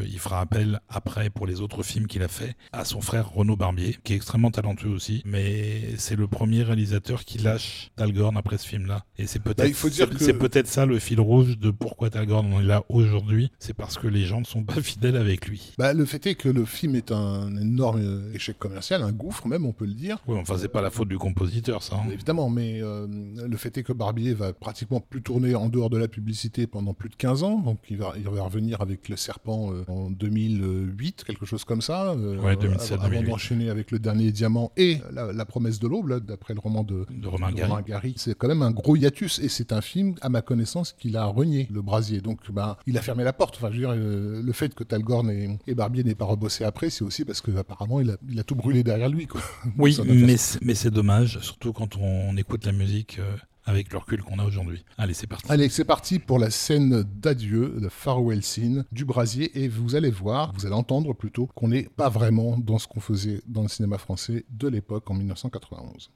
il 0.05 0.19
fera 0.19 0.41
appel 0.41 0.79
après, 0.89 1.29
pour 1.29 1.47
les 1.47 1.61
autres 1.61 1.83
films 1.83 2.07
qu'il 2.07 2.23
a 2.23 2.27
fait, 2.27 2.55
à 2.71 2.85
son 2.85 3.01
frère 3.01 3.29
Renaud 3.29 3.55
Barbier, 3.55 3.97
qui 4.03 4.13
est 4.13 4.15
extrêmement 4.15 4.51
talentueux 4.51 4.89
aussi, 4.89 5.21
mais 5.25 5.95
c'est 5.97 6.15
le 6.15 6.27
premier 6.27 6.63
réalisateur 6.63 7.25
qui 7.25 7.37
lâche 7.37 7.91
Dalgorn 7.97 8.37
après 8.37 8.57
ce 8.57 8.67
film-là. 8.67 9.05
Et 9.17 9.27
c'est 9.27 9.39
peut-être 9.39 9.71
bah, 9.83 10.17
c'est 10.19 10.33
peut-être 10.33 10.67
ça 10.67 10.85
le 10.85 10.99
fil 10.99 11.19
rouge 11.19 11.57
de 11.63 11.71
pourquoi 11.71 12.09
Talgorn 12.09 12.51
est 12.59 12.63
là 12.63 12.83
aujourd'hui, 12.89 13.49
c'est 13.57 13.73
parce 13.73 13.97
que 13.97 14.07
les 14.07 14.25
gens 14.25 14.41
ne 14.41 14.45
sont 14.45 14.63
pas 14.63 14.73
fidèles 14.81 15.15
avec 15.15 15.47
lui. 15.47 15.73
Bah, 15.77 15.93
le 15.93 16.05
fait 16.05 16.27
est 16.27 16.35
que 16.35 16.49
le 16.49 16.65
film 16.65 16.95
est 16.95 17.11
un 17.11 17.55
énorme 17.55 18.31
échec 18.33 18.59
commercial, 18.59 19.01
un 19.01 19.13
gouffre 19.13 19.47
même, 19.47 19.65
on 19.65 19.71
peut 19.71 19.85
le 19.85 19.93
dire. 19.93 20.17
Oui, 20.27 20.37
enfin, 20.37 20.55
c'est 20.57 20.67
pas 20.67 20.81
la 20.81 20.89
faute 20.89 21.07
du 21.07 21.17
compositeur, 21.17 21.81
ça. 21.81 21.95
Hein. 21.95 22.09
Évidemment, 22.11 22.49
mais 22.49 22.81
euh, 22.81 23.07
le 23.47 23.57
fait 23.57 23.77
est 23.77 23.83
que 23.83 23.93
Barbier 23.93 24.33
va 24.33 24.51
pratiquement 24.51 24.99
plus 24.99 25.21
tourner 25.21 25.55
en 25.55 25.69
dehors 25.69 25.89
de 25.89 25.97
la 25.97 26.09
publicité 26.09 26.67
pendant 26.67 26.93
plus 26.93 27.09
de 27.09 27.15
15 27.15 27.43
ans, 27.43 27.59
donc 27.59 27.79
il 27.89 27.97
va, 27.97 28.13
il 28.17 28.23
va 28.23 28.43
revenir 28.43 28.81
avec 28.81 29.07
Le 29.07 29.15
Serpent 29.15 29.71
euh, 29.71 29.85
en 29.87 30.09
2008, 30.11 31.23
quelque 31.23 31.45
chose 31.45 31.63
comme 31.63 31.81
ça. 31.81 32.11
Euh, 32.11 32.37
ouais, 32.39 32.57
2007, 32.57 32.99
avant, 33.01 33.23
d'enchaîner 33.23 33.69
avec 33.69 33.91
Le 33.91 33.99
Dernier 33.99 34.31
Diamant 34.31 34.73
et 34.75 34.97
La, 35.13 35.45
Promesse 35.45 35.79
de 35.79 35.87
l'Aube, 35.87 36.19
d'après 36.25 36.53
le 36.53 36.59
roman 36.59 36.83
de, 36.83 37.05
de 37.09 37.27
Romain 37.27 37.51
Gary. 37.51 38.15
C'est 38.17 38.37
quand 38.37 38.49
même 38.49 38.63
un 38.63 38.71
gros 38.71 38.97
hiatus, 38.97 39.39
et 39.39 39.47
c'est 39.47 39.71
un 39.71 39.81
film, 39.81 40.15
à 40.21 40.27
ma 40.27 40.41
connaissance, 40.41 40.93
qu'il 40.93 41.15
a 41.15 41.25
renié 41.25 41.52
le 41.71 41.81
brasier. 41.81 42.21
Donc, 42.21 42.39
ben, 42.51 42.77
il 42.85 42.97
a 42.97 43.01
fermé 43.01 43.23
la 43.23 43.33
porte. 43.33 43.55
Enfin, 43.57 43.69
je 43.69 43.73
veux 43.73 43.79
dire, 43.79 43.93
euh, 43.95 44.41
le 44.41 44.53
fait 44.53 44.73
que 44.73 44.83
Talgorn 44.83 45.29
et, 45.29 45.75
Barbier 45.75 46.03
n'aient 46.03 46.15
pas 46.15 46.25
rebossé 46.25 46.63
après, 46.63 46.89
c'est 46.89 47.03
aussi 47.03 47.25
parce 47.25 47.41
que 47.41 47.55
apparemment, 47.57 47.99
il 47.99 48.11
a, 48.11 48.17
il 48.29 48.39
a 48.39 48.43
tout 48.43 48.55
brûlé 48.55 48.83
derrière 48.83 49.09
lui. 49.09 49.27
Quoi. 49.27 49.41
Oui, 49.77 49.97
mais, 50.05 50.35
mais 50.61 50.75
c'est 50.75 50.91
dommage, 50.91 51.39
surtout 51.39 51.73
quand 51.73 51.97
on, 51.97 52.35
écoute 52.37 52.65
la 52.65 52.71
musique. 52.71 53.19
Euh, 53.19 53.35
avec 53.65 53.91
le 53.93 53.97
recul 53.97 54.21
qu'on 54.21 54.39
a 54.39 54.45
aujourd'hui. 54.45 54.83
Allez, 54.97 55.13
c'est 55.13 55.27
parti. 55.27 55.45
Allez, 55.49 55.69
c'est 55.69 55.85
parti 55.85 56.19
pour 56.19 56.37
la 56.37 56.49
scène 56.49 57.03
d'adieu, 57.03 57.75
le 57.79 57.89
farewell 57.89 58.43
scene 58.43 58.85
du 58.91 59.05
brasier. 59.05 59.63
Et 59.63 59.69
vous 59.69 59.95
allez 59.95 60.11
voir, 60.11 60.51
vous 60.53 60.65
allez 60.65 60.75
entendre 60.75 61.13
plutôt 61.13 61.47
qu'on 61.55 61.69
n'est 61.69 61.83
pas 61.83 62.09
vraiment 62.09 62.57
dans 62.57 62.77
ce 62.77 62.87
qu'on 62.87 62.99
faisait 62.99 63.41
dans 63.47 63.61
le 63.61 63.69
cinéma 63.69 63.97
français 63.97 64.45
de 64.49 64.67
l'époque 64.67 65.09
en 65.09 65.13
1991. 65.13 66.11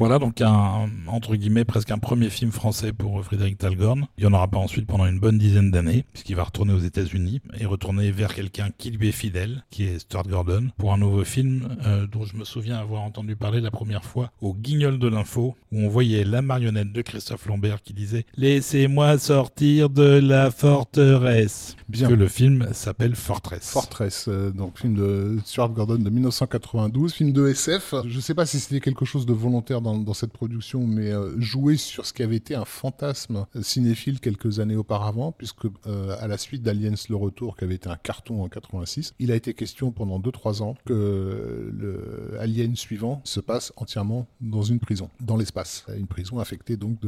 Voilà 0.00 0.18
donc 0.18 0.40
un, 0.40 0.88
entre 1.10 1.36
guillemets, 1.36 1.64
presque 1.64 1.90
un 1.90 1.98
premier 1.98 2.30
film 2.30 2.50
français 2.52 2.92
pour 2.92 3.22
Frédéric 3.24 3.58
Talgorn. 3.58 4.06
Il 4.18 4.24
n'y 4.24 4.30
en 4.30 4.32
aura 4.32 4.48
pas 4.48 4.58
ensuite 4.58 4.86
pendant 4.86 5.06
une 5.06 5.18
bonne 5.18 5.38
dizaine 5.38 5.70
d'années, 5.70 6.04
puisqu'il 6.12 6.36
va 6.36 6.44
retourner 6.44 6.72
aux 6.72 6.80
États-Unis 6.80 7.40
et 7.58 7.66
retourner 7.66 8.10
vers 8.10 8.34
quelqu'un 8.34 8.70
qui 8.76 8.90
lui 8.90 9.08
est 9.08 9.12
fidèle, 9.12 9.64
qui 9.70 9.84
est 9.84 9.98
Stuart 9.98 10.28
Gordon, 10.28 10.70
pour 10.78 10.92
un 10.92 10.98
nouveau 10.98 11.24
film 11.24 11.76
euh, 11.86 12.06
dont 12.06 12.24
je 12.24 12.36
me 12.36 12.44
souviens 12.44 12.78
avoir 12.78 13.02
entendu 13.02 13.36
parler 13.36 13.60
la 13.60 13.70
première 13.70 14.04
fois 14.04 14.30
au 14.40 14.54
Guignol 14.54 14.98
de 14.98 15.08
l'info, 15.08 15.56
où 15.72 15.78
on 15.78 15.88
voyait 15.88 16.24
la 16.24 16.42
marionnette 16.42 16.92
de 16.92 17.02
Christophe 17.02 17.46
Lambert 17.46 17.82
qui 17.82 17.92
disait 17.92 18.24
Laissez-moi 18.36 19.18
sortir 19.18 19.90
de 19.90 20.18
la 20.18 20.50
forteresse. 20.50 21.76
Bien. 21.88 22.08
Que 22.08 22.14
le 22.14 22.28
film 22.28 22.68
s'appelle 22.72 23.16
Fortress. 23.16 23.70
Fortress, 23.70 24.26
euh, 24.28 24.50
donc 24.50 24.78
film 24.78 24.94
de 24.94 25.38
Stuart 25.44 25.70
Gordon 25.70 25.98
de 25.98 26.10
1992, 26.10 27.12
film 27.12 27.32
de 27.32 27.48
SF. 27.48 27.94
Je 28.06 28.16
ne 28.16 28.20
sais 28.20 28.34
pas 28.34 28.46
si 28.46 28.60
c'était 28.60 28.80
quelque 28.80 29.04
chose 29.04 29.26
de 29.26 29.32
volontaire 29.32 29.80
dans, 29.80 29.98
dans 29.98 30.14
cette 30.14 30.32
production, 30.32 30.86
mais 30.86 30.99
euh, 31.08 31.40
joué 31.40 31.76
sur 31.76 32.06
ce 32.06 32.12
qui 32.12 32.22
avait 32.22 32.36
été 32.36 32.54
un 32.54 32.64
fantasme 32.64 33.46
cinéphile 33.62 34.20
quelques 34.20 34.60
années 34.60 34.76
auparavant, 34.76 35.32
puisque 35.32 35.66
euh, 35.86 36.16
à 36.20 36.26
la 36.26 36.38
suite 36.38 36.62
d'Aliens 36.62 36.94
le 37.08 37.16
Retour, 37.16 37.56
qui 37.56 37.64
avait 37.64 37.74
été 37.76 37.88
un 37.88 37.96
carton 37.96 38.42
en 38.42 38.48
86, 38.48 39.14
il 39.18 39.32
a 39.32 39.34
été 39.36 39.54
question 39.54 39.90
pendant 39.92 40.18
2-3 40.20 40.62
ans 40.62 40.76
que 40.84 41.70
le 41.72 42.36
Alien 42.38 42.76
suivant 42.76 43.20
se 43.24 43.40
passe 43.40 43.72
entièrement 43.76 44.26
dans 44.40 44.62
une 44.62 44.80
prison, 44.80 45.08
dans 45.20 45.36
l'espace, 45.36 45.86
une 45.96 46.06
prison 46.06 46.38
affectée 46.38 46.76
donc 46.76 46.98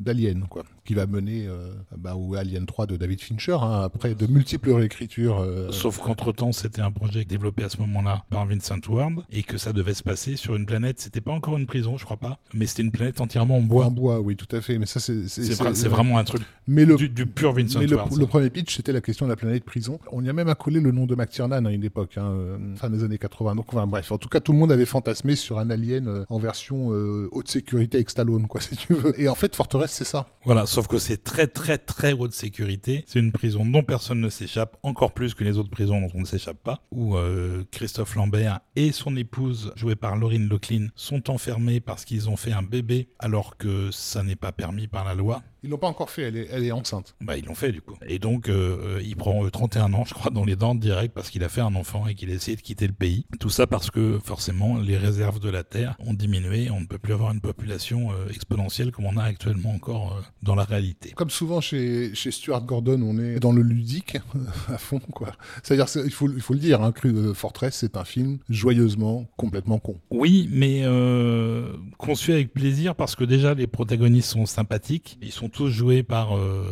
d'aliens, 0.00 0.40
quoi, 0.48 0.64
qui 0.84 0.94
va 0.94 1.06
mener 1.06 1.46
euh, 1.46 1.72
bah, 1.96 2.14
Alien 2.36 2.66
3 2.66 2.86
de 2.86 2.96
David 2.96 3.20
Fincher, 3.20 3.56
hein, 3.60 3.82
après 3.82 4.14
de 4.14 4.26
multiples 4.26 4.70
réécritures. 4.72 5.38
euh, 5.40 5.70
Sauf 5.72 5.98
qu'entre-temps, 5.98 6.52
c'était 6.52 6.80
un 6.82 6.90
projet 6.90 7.24
développé 7.24 7.64
à 7.64 7.68
ce 7.68 7.78
moment-là 7.78 8.24
par 8.30 8.46
Vincent 8.46 8.78
Ward 8.88 9.24
et 9.30 9.42
que 9.42 9.58
ça 9.58 9.72
devait 9.72 9.94
se 9.94 10.02
passer 10.02 10.36
sur 10.36 10.54
une 10.56 10.66
planète. 10.66 11.00
C'était 11.00 11.20
pas 11.20 11.32
encore 11.32 11.56
une 11.56 11.66
prison, 11.66 11.96
je 11.96 12.04
crois 12.04 12.16
pas, 12.16 12.38
mais 12.54 12.66
c'était 12.66 12.82
une 12.82 12.92
planète 12.92 13.07
entièrement 13.20 13.56
en 13.56 13.58
en 13.58 13.62
bois. 13.62 13.90
bois, 13.90 14.20
oui, 14.20 14.36
tout 14.36 14.54
à 14.56 14.60
fait. 14.60 14.78
Mais 14.78 14.86
ça, 14.86 15.00
c'est 15.00 15.28
C'est 15.28 15.42
vra- 15.54 15.74
c'est 15.74 15.88
vraiment 15.88 16.18
un 16.18 16.24
truc 16.24 16.42
Mais 16.66 16.84
le, 16.84 16.96
du, 16.96 17.08
du 17.08 17.26
pur 17.26 17.52
Vincent 17.52 17.78
mais 17.80 17.86
le, 17.86 17.96
Ward. 17.96 18.16
le 18.16 18.26
premier 18.26 18.50
pitch, 18.50 18.76
c'était 18.76 18.92
la 18.92 19.00
question 19.00 19.26
de 19.26 19.30
la 19.30 19.36
planète 19.36 19.64
prison. 19.64 19.98
On 20.12 20.24
y 20.24 20.28
a 20.28 20.32
même 20.32 20.48
accolé 20.48 20.80
le 20.80 20.92
nom 20.92 21.06
de 21.06 21.14
McTiernan 21.14 21.64
à 21.64 21.72
une 21.72 21.84
époque, 21.84 22.18
hein, 22.18 22.26
euh, 22.30 22.58
fin 22.76 22.90
des 22.90 23.04
années 23.04 23.18
80. 23.18 23.54
Donc, 23.56 23.66
enfin, 23.72 23.86
bref, 23.86 24.12
en 24.12 24.18
tout 24.18 24.28
cas, 24.28 24.40
tout 24.40 24.52
le 24.52 24.58
monde 24.58 24.72
avait 24.72 24.86
fantasmé 24.86 25.34
sur 25.36 25.58
un 25.58 25.70
alien 25.70 26.08
euh, 26.08 26.24
en 26.28 26.38
version 26.38 26.92
euh, 26.92 27.28
haute 27.32 27.48
sécurité 27.48 27.96
avec 27.98 28.10
Stallone, 28.10 28.46
quoi, 28.46 28.60
si 28.62 28.76
tu 28.76 28.94
veux. 28.94 29.18
Et 29.20 29.28
en 29.28 29.34
fait, 29.34 29.54
Forteresse, 29.56 29.92
c'est 29.92 30.04
ça. 30.04 30.26
Voilà, 30.44 30.66
sauf 30.66 30.86
que 30.86 30.98
c'est 30.98 31.22
très 31.24 31.46
très 31.46 31.78
très 31.78 32.12
haute 32.12 32.32
sécurité. 32.32 33.04
C'est 33.06 33.18
une 33.18 33.32
prison 33.32 33.64
dont 33.64 33.82
personne 33.82 34.20
ne 34.20 34.28
s'échappe, 34.28 34.76
encore 34.82 35.12
plus 35.12 35.34
que 35.34 35.44
les 35.44 35.58
autres 35.58 35.70
prisons 35.70 36.00
dont 36.00 36.08
on 36.14 36.20
ne 36.20 36.26
s'échappe 36.26 36.58
pas, 36.62 36.80
où 36.90 37.16
euh, 37.16 37.64
Christophe 37.70 38.14
Lambert 38.14 38.60
et 38.76 38.92
son 38.92 39.16
épouse, 39.16 39.72
jouée 39.76 39.96
par 39.96 40.16
Laurine 40.16 40.48
Locklin, 40.48 40.88
sont 40.94 41.30
enfermés 41.30 41.80
parce 41.80 42.04
qu'ils 42.04 42.28
ont 42.28 42.36
fait 42.36 42.52
un 42.52 42.62
bébé 42.62 42.97
alors 43.18 43.56
que 43.56 43.90
ça 43.90 44.22
n'est 44.22 44.36
pas 44.36 44.52
permis 44.52 44.88
par 44.88 45.04
la 45.04 45.14
loi. 45.14 45.42
Ils 45.62 45.70
l'ont 45.70 45.78
pas 45.78 45.88
encore 45.88 46.10
fait, 46.10 46.22
elle 46.22 46.36
est, 46.36 46.48
elle 46.52 46.64
est 46.64 46.70
enceinte. 46.72 47.14
Bah, 47.20 47.36
ils 47.36 47.44
l'ont 47.44 47.54
fait 47.54 47.72
du 47.72 47.80
coup. 47.80 47.96
Et 48.06 48.18
donc, 48.18 48.48
euh, 48.48 48.96
euh, 48.98 49.02
il 49.04 49.16
prend 49.16 49.44
euh, 49.44 49.50
31 49.50 49.92
ans, 49.92 50.04
je 50.06 50.14
crois, 50.14 50.30
dans 50.30 50.44
les 50.44 50.54
dents 50.56 50.74
direct 50.74 51.12
parce 51.14 51.30
qu'il 51.30 51.42
a 51.44 51.48
fait 51.48 51.60
un 51.60 51.74
enfant 51.74 52.06
et 52.06 52.14
qu'il 52.14 52.30
a 52.30 52.34
essayé 52.34 52.56
de 52.56 52.62
quitter 52.62 52.86
le 52.86 52.92
pays. 52.92 53.26
Tout 53.40 53.50
ça 53.50 53.66
parce 53.66 53.90
que, 53.90 54.18
forcément, 54.22 54.78
les 54.78 54.96
réserves 54.96 55.40
de 55.40 55.48
la 55.50 55.64
Terre 55.64 55.96
ont 55.98 56.14
diminué. 56.14 56.70
On 56.70 56.80
ne 56.80 56.86
peut 56.86 56.98
plus 56.98 57.12
avoir 57.12 57.32
une 57.32 57.40
population 57.40 58.12
euh, 58.12 58.28
exponentielle 58.32 58.92
comme 58.92 59.06
on 59.06 59.16
a 59.16 59.24
actuellement 59.24 59.72
encore 59.74 60.16
euh, 60.16 60.20
dans 60.42 60.54
la 60.54 60.64
réalité. 60.64 61.10
Comme 61.16 61.30
souvent 61.30 61.60
chez, 61.60 62.14
chez 62.14 62.30
Stuart 62.30 62.62
Gordon, 62.64 63.00
on 63.02 63.18
est 63.18 63.40
dans 63.40 63.52
le 63.52 63.62
ludique 63.62 64.16
à 64.68 64.78
fond, 64.78 65.00
quoi. 65.12 65.32
C'est-à-dire, 65.62 65.88
c'est- 65.88 66.04
il 66.04 66.12
faut, 66.12 66.30
il 66.30 66.40
faut 66.40 66.54
le 66.54 66.60
dire, 66.60 66.82
hein, 66.82 66.92
Cru- 66.92 67.14
euh, 67.14 67.34
Fortress, 67.34 67.76
c'est 67.76 67.96
un 67.96 68.04
film 68.04 68.38
joyeusement 68.48 69.26
complètement 69.36 69.78
con. 69.78 69.98
Oui, 70.10 70.48
mais 70.52 70.82
euh, 70.84 71.72
conçu 71.96 72.32
avec 72.32 72.52
plaisir 72.52 72.94
parce 72.94 73.16
que 73.16 73.24
déjà 73.24 73.54
les 73.54 73.66
protagonistes 73.66 74.30
sont 74.30 74.46
sympathiques. 74.46 75.18
Ils 75.22 75.32
sont 75.32 75.47
tous 75.48 75.68
joués 75.68 76.02
par 76.02 76.36
euh, 76.36 76.62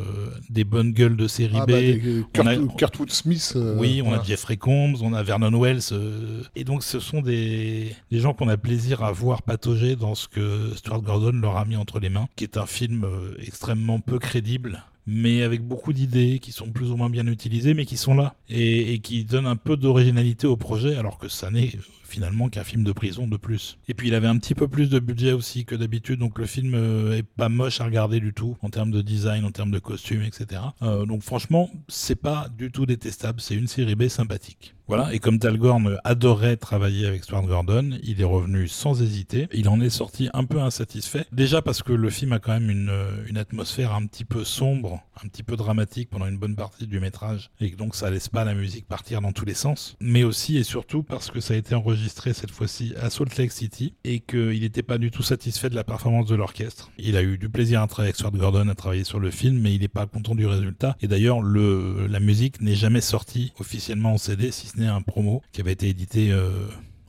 des 0.50 0.64
bonnes 0.64 0.92
gueules 0.92 1.16
de 1.16 1.26
série 1.28 1.56
Ah, 1.58 1.66
B. 1.66 1.70
bah, 1.70 1.80
des- 1.80 2.24
on 2.38 2.46
a- 2.46 2.56
Kurt, 2.56 2.76
Kurtwood 2.78 3.10
Smith. 3.10 3.52
euh, 3.56 3.76
Oui, 3.78 4.00
on 4.02 4.06
voilà. 4.08 4.22
a 4.22 4.24
Jeffrey 4.24 4.56
Combs, 4.56 4.96
on 5.02 5.12
a 5.12 5.22
Vernon 5.22 5.58
Wells. 5.60 5.80
euh, 5.92 6.42
et 6.54 6.64
donc, 6.64 6.82
ce 6.82 7.00
sont 7.00 7.20
des, 7.22 7.94
des 8.10 8.18
gens 8.20 8.34
qu'on 8.34 8.48
a 8.48 8.56
plaisir 8.56 9.02
à 9.02 9.12
voir 9.12 9.42
patauger 9.42 9.96
dans 9.96 10.14
ce 10.14 10.28
que 10.28 10.70
Stuart 10.76 11.02
Gordon 11.02 11.32
leur 11.40 11.56
a 11.56 11.64
mis 11.64 11.76
entre 11.76 11.98
les 12.00 12.08
mains, 12.10 12.28
qui 12.36 12.44
est 12.44 12.56
un 12.56 12.66
film 12.66 13.04
euh, 13.04 13.34
extrêmement 13.44 14.00
peu 14.00 14.18
crédible. 14.18 14.84
Mais 15.08 15.42
avec 15.42 15.62
beaucoup 15.62 15.92
d'idées 15.92 16.40
qui 16.40 16.50
sont 16.50 16.68
plus 16.72 16.90
ou 16.90 16.96
moins 16.96 17.08
bien 17.10 17.26
utilisées, 17.28 17.74
mais 17.74 17.86
qui 17.86 17.96
sont 17.96 18.14
là 18.14 18.34
et, 18.48 18.92
et 18.94 18.98
qui 18.98 19.24
donnent 19.24 19.46
un 19.46 19.54
peu 19.54 19.76
d'originalité 19.76 20.48
au 20.48 20.56
projet, 20.56 20.96
alors 20.96 21.18
que 21.18 21.28
ça 21.28 21.48
n'est 21.52 21.68
euh, 21.76 21.80
finalement 22.06 22.48
qu'un 22.48 22.64
film 22.64 22.84
de 22.84 22.92
prison 22.92 23.26
de 23.26 23.36
plus. 23.36 23.78
Et 23.88 23.94
puis 23.94 24.08
il 24.08 24.14
avait 24.14 24.26
un 24.26 24.38
petit 24.38 24.54
peu 24.54 24.68
plus 24.68 24.88
de 24.88 24.98
budget 24.98 25.32
aussi 25.32 25.64
que 25.64 25.74
d'habitude, 25.74 26.18
donc 26.18 26.38
le 26.38 26.46
film 26.46 26.74
euh, 26.74 27.16
est 27.16 27.22
pas 27.22 27.48
moche 27.48 27.80
à 27.80 27.84
regarder 27.84 28.20
du 28.20 28.32
tout 28.32 28.56
en 28.62 28.70
termes 28.70 28.90
de 28.90 29.02
design, 29.02 29.44
en 29.44 29.50
termes 29.50 29.70
de 29.70 29.78
costumes, 29.78 30.22
etc. 30.22 30.62
Euh, 30.82 31.04
donc 31.06 31.22
franchement, 31.22 31.70
c'est 31.88 32.20
pas 32.20 32.48
du 32.56 32.70
tout 32.70 32.86
détestable, 32.86 33.40
c'est 33.40 33.54
une 33.54 33.66
série 33.66 33.94
B 33.94 34.08
sympathique. 34.08 34.74
Voilà, 34.88 35.12
et 35.12 35.18
comme 35.18 35.40
Talgorn 35.40 35.98
adorait 36.04 36.56
travailler 36.56 37.06
avec 37.08 37.24
Stuart 37.24 37.42
Gordon, 37.42 37.98
il 38.04 38.20
est 38.20 38.24
revenu 38.24 38.68
sans 38.68 39.02
hésiter. 39.02 39.48
Il 39.52 39.68
en 39.68 39.80
est 39.80 39.90
sorti 39.90 40.30
un 40.32 40.44
peu 40.44 40.60
insatisfait. 40.60 41.24
Déjà 41.32 41.60
parce 41.60 41.82
que 41.82 41.92
le 41.92 42.08
film 42.08 42.32
a 42.32 42.38
quand 42.38 42.52
même 42.52 42.70
une, 42.70 42.90
euh, 42.90 43.24
une 43.26 43.36
atmosphère 43.36 43.92
un 43.94 44.06
petit 44.06 44.24
peu 44.24 44.44
sombre, 44.44 45.02
un 45.24 45.26
petit 45.26 45.42
peu 45.42 45.56
dramatique 45.56 46.08
pendant 46.08 46.28
une 46.28 46.38
bonne 46.38 46.54
partie 46.54 46.86
du 46.86 47.00
métrage, 47.00 47.50
et 47.58 47.70
donc 47.70 47.96
ça 47.96 48.10
laisse 48.10 48.28
pas 48.28 48.44
la 48.44 48.54
musique 48.54 48.86
partir 48.86 49.20
dans 49.20 49.32
tous 49.32 49.44
les 49.44 49.54
sens. 49.54 49.96
Mais 50.00 50.22
aussi 50.22 50.56
et 50.56 50.62
surtout 50.62 51.02
parce 51.02 51.32
que 51.32 51.40
ça 51.40 51.54
a 51.54 51.56
été 51.56 51.74
enregistré 51.74 51.95
cette 52.32 52.50
fois-ci 52.50 52.94
à 53.00 53.10
Salt 53.10 53.36
Lake 53.38 53.52
City, 53.52 53.94
et 54.04 54.20
qu'il 54.20 54.60
n'était 54.60 54.82
pas 54.82 54.98
du 54.98 55.10
tout 55.10 55.22
satisfait 55.22 55.70
de 55.70 55.74
la 55.74 55.84
performance 55.84 56.26
de 56.26 56.34
l'orchestre. 56.34 56.90
Il 56.98 57.16
a 57.16 57.22
eu 57.22 57.38
du 57.38 57.48
plaisir 57.48 57.82
à 57.82 57.86
travailler 57.86 58.08
avec 58.08 58.16
Stuart 58.16 58.32
Gordon, 58.32 58.68
à 58.68 58.74
travailler 58.74 59.04
sur 59.04 59.20
le 59.20 59.30
film, 59.30 59.58
mais 59.58 59.74
il 59.74 59.80
n'est 59.80 59.88
pas 59.88 60.06
content 60.06 60.34
du 60.34 60.46
résultat. 60.46 60.96
Et 61.00 61.08
d'ailleurs, 61.08 61.40
le, 61.42 62.06
la 62.06 62.20
musique 62.20 62.60
n'est 62.60 62.74
jamais 62.74 63.00
sortie 63.00 63.52
officiellement 63.58 64.14
en 64.14 64.18
CD, 64.18 64.50
si 64.50 64.66
ce 64.66 64.78
n'est 64.78 64.86
un 64.86 65.02
promo 65.02 65.42
qui 65.52 65.60
avait 65.60 65.72
été 65.72 65.88
édité 65.88 66.32
euh, 66.32 66.50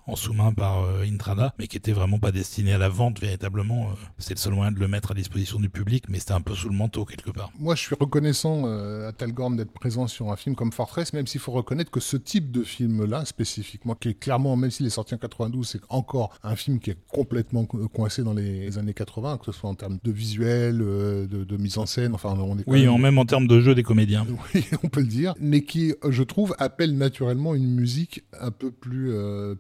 en 0.08 0.16
sous-main 0.16 0.54
par 0.54 0.84
euh, 0.84 1.04
Intrada, 1.04 1.54
mais 1.60 1.68
qui 1.68 1.78
était 1.78 1.92
vraiment 1.92 2.18
pas 2.20 2.32
destiné 2.32 2.74
à 2.74 2.78
la 2.78 2.90
vente 2.90 3.20
véritablement. 3.20 3.90
euh. 3.92 3.94
C'était 4.18 4.34
le 4.36 4.40
seul 4.40 4.54
moyen 4.54 4.72
de 4.72 4.80
le 4.80 4.88
mettre 4.88 5.12
à 5.12 5.14
disposition 5.14 5.60
du 5.60 5.70
public, 5.70 6.06
mais 6.10 6.20
c'était 6.20 6.32
un 6.34 6.42
peu 6.42 6.56
sous 6.56 6.70
le 6.70 6.76
manteau 6.76 7.06
quelque 7.06 7.30
part. 7.32 7.52
Moi, 7.60 7.76
je 7.76 7.82
suis 7.82 7.96
reconnaissant 8.00 8.64
euh, 8.66 9.10
à 9.10 9.12
Talgorn 9.12 9.56
d'être 9.56 9.72
présent 9.72 10.08
sur 10.08 10.32
un 10.32 10.36
film 10.36 10.56
comme 10.56 10.72
Fortress, 10.72 11.14
même 11.14 11.28
s'il 11.28 11.42
faut 11.42 11.52
reconnaître 11.52 11.92
que 11.92 12.00
ce 12.00 12.18
type 12.18 12.52
de 12.52 12.64
film-là, 12.64 13.26
spécifiquement, 13.26 13.96
qui 13.96 14.10
est 14.10 14.14
clairement, 14.20 14.56
même 14.56 14.72
s'il 14.72 14.86
est 14.86 14.90
sorti 14.92 15.14
en 15.14 15.18
92, 15.18 15.68
c'est 15.68 15.82
encore 15.90 16.32
un 16.44 16.56
film 16.56 16.80
qui 16.80 16.92
est 16.92 16.98
complètement 17.12 17.66
co- 17.66 17.88
coincé 17.90 18.24
dans 18.24 18.34
les 18.34 18.78
années 18.78 18.94
80, 18.94 19.38
que 19.38 19.46
ce 19.46 19.52
soit 19.52 19.70
en 19.70 19.76
termes 19.76 19.98
de 20.04 20.12
visuel, 20.12 20.78
de, 20.78 21.28
de 21.44 21.58
mise 21.58 21.78
en 21.78 21.86
scène, 21.86 22.14
enfin, 22.14 22.36
on 22.40 22.58
est 22.58 22.64
Oui, 22.68 22.82
même- 22.84 22.92
en 22.92 22.98
même 22.98 23.18
en 23.18 23.26
termes 23.26 23.48
de 23.48 23.60
jeu 23.60 23.76
des 23.76 23.84
comédiens. 23.84 24.26
Oui, 24.56 24.66
on 24.84 24.88
peut 24.90 25.02
le 25.02 25.08
dire, 25.08 25.34
mais 25.40 25.64
qui, 25.64 25.94
je 26.08 26.24
trouve, 26.24 26.56
appelle 26.60 26.96
naturellement 26.98 27.54
une 27.56 27.68
musique 27.76 28.24
un 28.40 28.52
peu 28.52 28.72
plus 28.72 29.12
euh, 29.12 29.56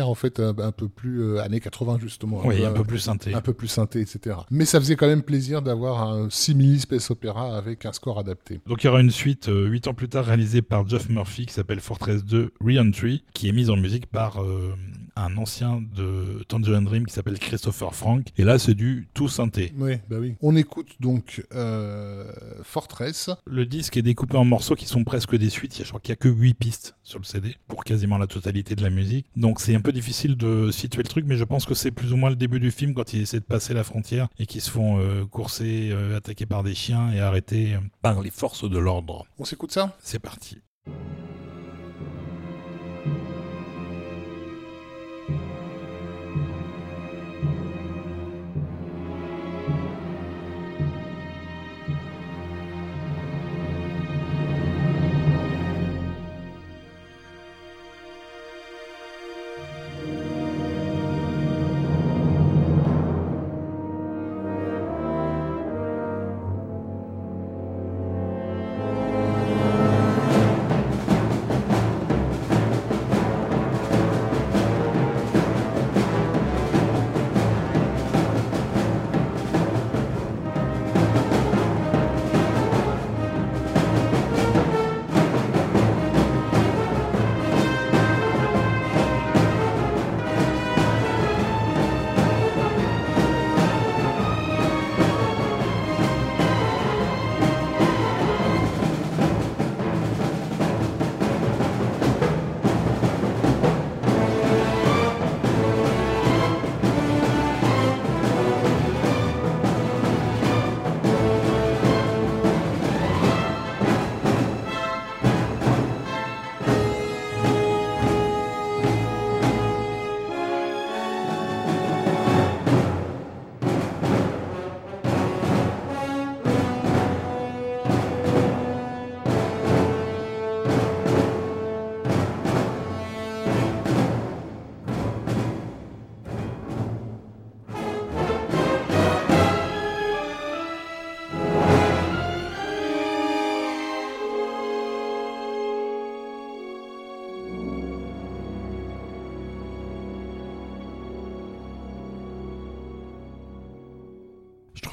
en 0.00 0.14
fait, 0.14 0.40
un, 0.40 0.56
un 0.58 0.72
peu 0.72 0.88
plus 0.88 1.22
euh, 1.22 1.42
années 1.42 1.60
80, 1.60 1.98
justement. 2.00 2.40
Oui, 2.44 2.64
un 2.64 2.72
peu 2.72 2.84
plus 2.84 2.98
synthé. 2.98 3.34
un 3.34 3.40
peu 3.40 3.52
plus 3.52 3.68
synthé, 3.68 4.00
etc. 4.00 4.36
Mais 4.50 4.64
ça 4.64 4.80
faisait 4.80 4.96
quand 4.96 5.06
même 5.06 5.22
plaisir 5.22 5.62
d'avoir 5.62 6.02
un 6.08 6.28
simili 6.30 6.80
space 6.80 7.10
opéra 7.10 7.56
avec 7.56 7.84
un 7.86 7.92
score 7.92 8.18
adapté. 8.18 8.60
Donc 8.66 8.82
il 8.82 8.86
y 8.86 8.90
aura 8.90 9.00
une 9.00 9.10
suite 9.10 9.48
euh, 9.48 9.66
huit 9.66 9.86
ans 9.88 9.94
plus 9.94 10.08
tard 10.08 10.24
réalisée 10.26 10.62
par 10.62 10.88
Geoff 10.88 11.08
Murphy 11.08 11.46
qui 11.46 11.54
s'appelle 11.54 11.80
Fortress 11.80 12.24
2 12.24 12.52
Re-Entry, 12.60 13.24
qui 13.34 13.48
est 13.48 13.52
mise 13.52 13.70
en 13.70 13.76
musique 13.76 14.06
par 14.06 14.42
euh, 14.42 14.74
un 15.16 15.36
ancien 15.36 15.82
de 15.94 16.42
Tangerine 16.48 16.84
Dream 16.84 17.06
qui 17.06 17.12
s'appelle 17.12 17.38
Christopher 17.38 17.94
Frank. 17.94 18.28
Et 18.38 18.44
là 18.44 18.58
c'est 18.58 18.74
du 18.74 19.08
tout 19.14 19.28
synthé. 19.28 19.72
Oui, 19.78 19.94
bah 20.08 20.16
oui. 20.20 20.34
On 20.40 20.56
écoute 20.56 20.88
donc 21.00 21.44
euh, 21.54 22.30
Fortress. 22.62 23.30
Le 23.46 23.66
disque 23.66 23.96
est 23.96 24.02
découpé 24.02 24.36
en 24.36 24.44
morceaux 24.44 24.74
qui 24.74 24.86
sont 24.86 25.04
presque 25.04 25.36
des 25.36 25.50
suites. 25.50 25.76
Il 25.76 25.80
y 25.80 25.82
a- 25.82 25.84
Je 25.84 25.88
crois 25.90 26.00
qu'il 26.00 26.12
n'y 26.12 26.14
a 26.14 26.16
que 26.16 26.28
8 26.28 26.54
pistes 26.54 26.96
sur 27.02 27.18
le 27.18 27.24
CD 27.24 27.56
pour 27.68 27.84
quasiment 27.84 28.18
la 28.18 28.26
totalité 28.26 28.74
de 28.74 28.82
la 28.82 28.90
musique. 28.90 29.26
Donc 29.36 29.60
c'est 29.60 29.74
peu 29.82 29.92
difficile 29.92 30.36
de 30.36 30.70
situer 30.70 31.02
le 31.02 31.08
truc, 31.08 31.24
mais 31.26 31.36
je 31.36 31.44
pense 31.44 31.66
que 31.66 31.74
c'est 31.74 31.90
plus 31.90 32.12
ou 32.12 32.16
moins 32.16 32.30
le 32.30 32.36
début 32.36 32.60
du 32.60 32.70
film 32.70 32.94
quand 32.94 33.12
ils 33.12 33.22
essaient 33.22 33.40
de 33.40 33.44
passer 33.44 33.74
la 33.74 33.84
frontière 33.84 34.28
et 34.38 34.46
qu'ils 34.46 34.60
se 34.60 34.70
font 34.70 34.98
euh, 34.98 35.24
courser, 35.26 35.90
euh, 35.92 36.16
attaquer 36.16 36.46
par 36.46 36.62
des 36.62 36.74
chiens 36.74 37.12
et 37.12 37.20
arrêter 37.20 37.74
euh, 37.74 37.78
par 38.00 38.22
les 38.22 38.30
forces 38.30 38.68
de 38.68 38.78
l'ordre. 38.78 39.26
On 39.38 39.44
s'écoute 39.44 39.72
ça? 39.72 39.96
C'est 40.00 40.20
parti. 40.20 40.58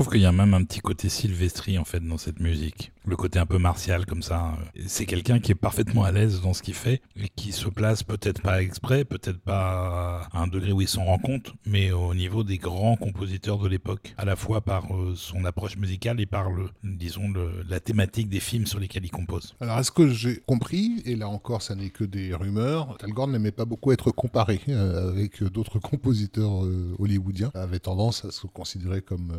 Qu'il 0.10 0.22
y 0.22 0.26
a 0.26 0.32
même 0.32 0.54
un 0.54 0.64
petit 0.64 0.80
côté 0.80 1.10
Sylvestri 1.10 1.78
en 1.78 1.86
fait 1.86 2.00
dans 2.00 2.18
cette 2.18 2.40
musique. 2.40 2.92
Le 3.06 3.16
côté 3.16 3.40
un 3.40 3.46
peu 3.46 3.58
martial 3.58 4.06
comme 4.06 4.22
ça. 4.22 4.58
C'est 4.86 5.06
quelqu'un 5.06 5.40
qui 5.40 5.52
est 5.52 5.56
parfaitement 5.56 6.04
à 6.04 6.12
l'aise 6.12 6.42
dans 6.42 6.54
ce 6.54 6.62
qu'il 6.62 6.74
fait 6.74 7.02
et 7.16 7.30
qui 7.30 7.52
se 7.52 7.68
place 7.68 8.04
peut-être 8.04 8.42
pas 8.42 8.62
exprès, 8.62 9.06
peut-être 9.06 9.40
pas 9.40 10.28
à 10.32 10.42
un 10.42 10.48
degré 10.48 10.72
où 10.72 10.82
il 10.82 10.88
s'en 10.88 11.06
rend 11.06 11.18
compte, 11.18 11.54
mais 11.66 11.92
au 11.92 12.14
niveau 12.14 12.44
des 12.44 12.58
grands 12.58 12.96
compositeurs 12.96 13.58
de 13.58 13.68
l'époque, 13.68 14.14
à 14.18 14.26
la 14.26 14.36
fois 14.36 14.62
par 14.62 14.94
euh, 14.94 15.14
son 15.16 15.46
approche 15.46 15.78
musicale 15.78 16.20
et 16.20 16.26
par 16.26 16.52
le, 16.52 16.70
disons, 16.84 17.34
la 17.68 17.80
thématique 17.80 18.30
des 18.30 18.40
films 18.40 18.66
sur 18.66 18.80
lesquels 18.80 19.06
il 19.06 19.12
compose. 19.12 19.56
Alors, 19.60 19.80
est-ce 19.80 19.92
que 19.92 20.10
j'ai 20.10 20.38
compris, 20.38 21.02
et 21.06 21.16
là 21.16 21.30
encore, 21.30 21.62
ça 21.62 21.76
n'est 21.76 21.90
que 21.90 22.04
des 22.04 22.34
rumeurs, 22.34 22.98
Talgorn 22.98 23.32
n'aimait 23.32 23.52
pas 23.52 23.66
beaucoup 23.66 23.92
être 23.92 24.12
comparé 24.12 24.60
euh, 24.70 25.10
avec 25.10 25.44
d'autres 25.44 25.80
compositeurs 25.80 26.66
euh, 26.66 26.96
hollywoodiens, 27.00 27.52
avait 27.56 27.80
tendance 27.80 28.26
à 28.26 28.32
se 28.32 28.46
considérer 28.48 29.02
comme 29.02 29.34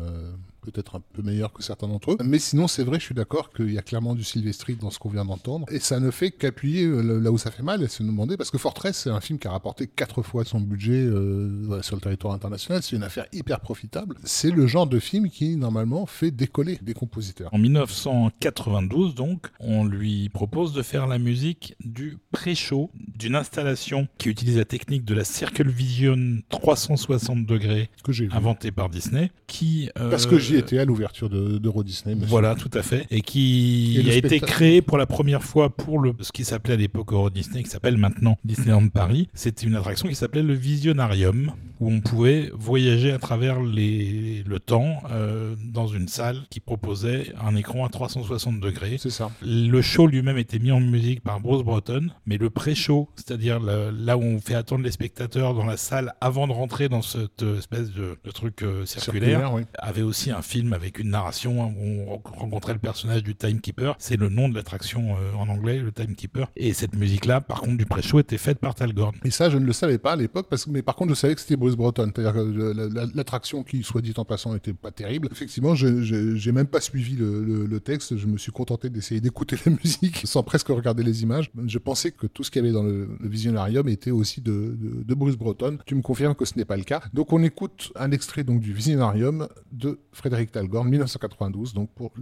peut-être 0.61 0.95
un 0.95 1.01
peu 1.13 1.21
meilleur 1.21 1.51
que 1.53 1.63
certains 1.63 1.87
d'entre 1.87 2.11
eux. 2.11 2.17
Mais 2.23 2.39
sinon, 2.39 2.67
c'est 2.67 2.83
vrai, 2.83 2.99
je 2.99 3.05
suis 3.05 3.15
d'accord 3.15 3.51
qu'il 3.51 3.71
y 3.73 3.77
a 3.77 3.81
clairement 3.81 4.15
du 4.15 4.23
Sylvester 4.23 4.75
dans 4.75 4.89
ce 4.89 4.99
qu'on 4.99 5.09
vient 5.09 5.25
d'entendre. 5.25 5.65
Et 5.71 5.79
ça 5.79 5.99
ne 5.99 6.11
fait 6.11 6.31
qu'appuyer 6.31 6.85
euh, 6.85 7.19
là 7.19 7.31
où 7.31 7.37
ça 7.37 7.51
fait 7.51 7.63
mal 7.63 7.81
et 7.83 7.87
se 7.87 8.03
demander, 8.03 8.37
parce 8.37 8.51
que 8.51 8.57
Fortress, 8.57 8.97
c'est 8.97 9.09
un 9.09 9.21
film 9.21 9.39
qui 9.39 9.47
a 9.47 9.51
rapporté 9.51 9.87
quatre 9.87 10.21
fois 10.21 10.45
son 10.45 10.61
budget 10.61 10.93
euh, 10.93 11.81
sur 11.81 11.95
le 11.95 12.01
territoire 12.01 12.33
international. 12.33 12.81
C'est 12.83 12.95
une 12.95 13.03
affaire 13.03 13.25
hyper 13.33 13.59
profitable. 13.59 14.15
C'est 14.23 14.51
le 14.51 14.67
genre 14.67 14.87
de 14.87 14.99
film 14.99 15.29
qui, 15.29 15.55
normalement, 15.55 16.05
fait 16.05 16.31
décoller 16.31 16.79
des 16.81 16.93
compositeurs. 16.93 17.53
En 17.53 17.57
1992, 17.57 19.15
donc, 19.15 19.47
on 19.59 19.85
lui 19.85 20.29
propose 20.29 20.73
de 20.73 20.81
faire 20.81 21.07
la 21.07 21.17
musique 21.17 21.75
du 21.83 22.17
pré-show 22.31 22.91
d'une 22.95 23.35
installation 23.35 24.07
qui 24.17 24.29
utilise 24.29 24.57
la 24.57 24.65
technique 24.65 25.05
de 25.05 25.13
la 25.13 25.23
Circle 25.23 25.69
Vision 25.69 26.41
360 26.49 27.45
degrés 27.45 27.89
que 28.03 28.11
j'ai 28.11 28.29
inventée 28.31 28.71
par 28.71 28.89
Disney, 28.89 29.31
qui 29.47 29.89
euh, 29.99 30.09
parce 30.09 30.25
que 30.25 30.37
j'y 30.51 30.57
étais 30.57 30.79
à 30.79 30.85
l'ouverture 30.85 31.29
d'Euro 31.29 31.83
Disney. 31.83 32.15
Voilà, 32.27 32.55
tout 32.55 32.71
à 32.73 32.81
fait, 32.81 33.07
et 33.11 33.21
qui 33.21 34.03
a 34.09 34.15
été 34.15 34.39
créé 34.39 34.81
pour 34.81 34.97
la 34.97 35.05
première 35.05 35.43
fois 35.43 35.69
pour 35.69 35.99
le 35.99 36.13
ce 36.21 36.31
qui 36.31 36.43
s'appelait 36.43 36.73
à 36.73 36.77
l'époque 36.77 37.13
Euro 37.13 37.29
Disney, 37.29 37.63
qui 37.63 37.69
s'appelle 37.69 37.97
maintenant 37.97 38.37
Disneyland 38.43 38.87
Paris. 38.89 39.29
C'était 39.33 39.65
une 39.65 39.75
attraction 39.75 40.07
qui 40.07 40.15
s'appelait 40.15 40.43
le 40.43 40.53
Visionarium 40.53 41.53
où 41.81 41.89
on 41.91 41.99
pouvait 41.99 42.51
voyager 42.53 43.11
à 43.11 43.17
travers 43.17 43.59
les, 43.59 44.43
le 44.45 44.59
temps 44.59 45.01
euh, 45.09 45.55
dans 45.65 45.87
une 45.87 46.07
salle 46.07 46.37
qui 46.51 46.59
proposait 46.59 47.33
un 47.43 47.55
écran 47.55 47.85
à 47.85 47.89
360 47.89 48.59
degrés. 48.59 48.97
C'est 48.99 49.09
ça. 49.09 49.31
Le 49.41 49.81
show 49.81 50.05
lui-même 50.05 50.37
était 50.37 50.59
mis 50.59 50.71
en 50.71 50.79
musique 50.79 51.21
par 51.21 51.39
Bruce 51.39 51.63
Breton, 51.63 52.09
mais 52.27 52.37
le 52.37 52.51
pré-show, 52.51 53.09
c'est-à-dire 53.15 53.59
là 53.59 54.15
où 54.15 54.21
on 54.21 54.39
fait 54.39 54.53
attendre 54.53 54.83
les 54.83 54.91
spectateurs 54.91 55.55
dans 55.55 55.65
la 55.65 55.75
salle 55.75 56.13
avant 56.21 56.47
de 56.47 56.53
rentrer 56.53 56.87
dans 56.87 57.01
cette 57.01 57.41
espèce 57.41 57.91
de, 57.91 58.15
truc 58.31 58.61
euh, 58.61 58.85
circulaire, 58.85 59.51
avait 59.79 60.03
aussi 60.03 60.29
un 60.29 60.40
film 60.41 60.73
avec 60.73 60.99
une 60.99 61.09
narration 61.09 61.63
hein, 61.63 61.73
où 61.77 62.11
on 62.11 62.21
rencontrait 62.39 62.73
le 62.73 62.79
personnage 62.79 63.23
du 63.23 63.35
Timekeeper. 63.35 63.95
C'est 63.99 64.17
le 64.17 64.29
nom 64.29 64.49
de 64.49 64.55
l'attraction 64.55 65.15
euh, 65.15 65.33
en 65.35 65.49
anglais, 65.49 65.79
le 65.79 65.91
Timekeeper. 65.91 66.49
Et 66.55 66.73
cette 66.73 66.95
musique-là, 66.95 67.41
par 67.41 67.61
contre, 67.61 67.77
du 67.77 67.85
pré-show 67.85 68.19
était 68.19 68.37
faite 68.37 68.59
par 68.59 68.75
Tal 68.75 68.93
Gorn. 68.93 69.13
Et 69.23 69.31
ça, 69.31 69.49
je 69.49 69.57
ne 69.57 69.65
le 69.65 69.73
savais 69.73 69.97
pas 69.97 70.13
à 70.13 70.15
l'époque, 70.15 70.47
parce 70.49 70.67
mais 70.67 70.81
par 70.81 70.95
contre, 70.95 71.09
je 71.11 71.15
savais 71.15 71.35
que 71.35 71.41
c'était 71.41 71.55
Bruce 71.55 71.75
Breton. 71.75 72.11
C'est-à-dire 72.15 72.33
que 72.33 73.15
l'attraction 73.15 73.63
qui, 73.63 73.83
soit 73.83 74.01
dit 74.01 74.13
en 74.17 74.25
passant, 74.25 74.55
était 74.55 74.73
pas 74.73 74.91
terrible. 74.91 75.29
Effectivement, 75.31 75.75
j'ai 75.75 76.51
même 76.51 76.67
pas 76.67 76.81
suivi 76.81 77.15
le, 77.15 77.79
texte. 77.81 78.15
Je 78.15 78.27
me 78.27 78.37
suis 78.37 78.51
contenté 78.51 78.89
d'essayer 78.89 79.21
d'écouter 79.21 79.55
la 79.65 79.71
musique 79.83 80.21
sans 80.25 80.43
presque 80.43 80.67
regarder 80.67 81.03
les 81.03 81.23
images. 81.23 81.51
Je 81.65 81.79
pensais 81.79 82.11
que 82.11 82.27
tout 82.27 82.43
ce 82.43 82.51
qu'il 82.51 82.61
y 82.61 82.65
avait 82.65 82.73
dans 82.73 82.83
le, 82.83 83.09
Visionarium 83.21 83.87
était 83.89 84.11
aussi 84.11 84.41
de, 84.41 84.75
Bruce 85.15 85.35
Breton. 85.35 85.77
Tu 85.85 85.95
me 85.95 86.01
confirmes 86.01 86.35
que 86.35 86.45
ce 86.45 86.57
n'est 86.57 86.65
pas 86.65 86.77
le 86.77 86.83
cas. 86.83 87.01
Donc 87.13 87.33
on 87.33 87.43
écoute 87.43 87.91
un 87.95 88.11
extrait 88.11 88.43
donc 88.43 88.61
du 88.61 88.73
Visionarium 88.73 89.47
de 89.71 89.99
Frédéric 90.31 90.53
Talgorn, 90.53 90.87
1992, 90.87 91.73
donc 91.73 91.89
pour 91.93 92.13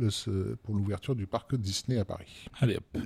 l'ouverture 0.73 1.15
du 1.15 1.27
parc 1.27 1.55
Disney 1.55 1.99
à 1.99 2.05
Paris. 2.05 2.49
Allez 2.59 2.77
hop. 2.77 2.97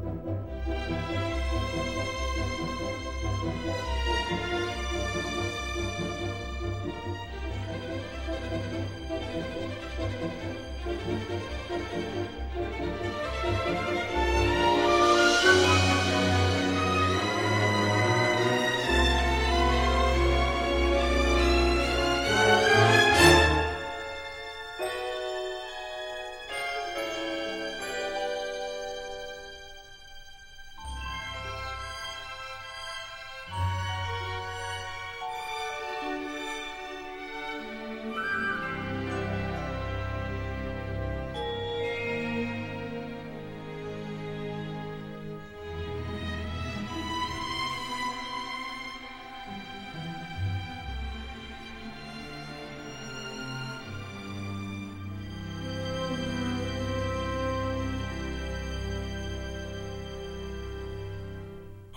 Thank 0.00 0.26
you. 3.66 3.97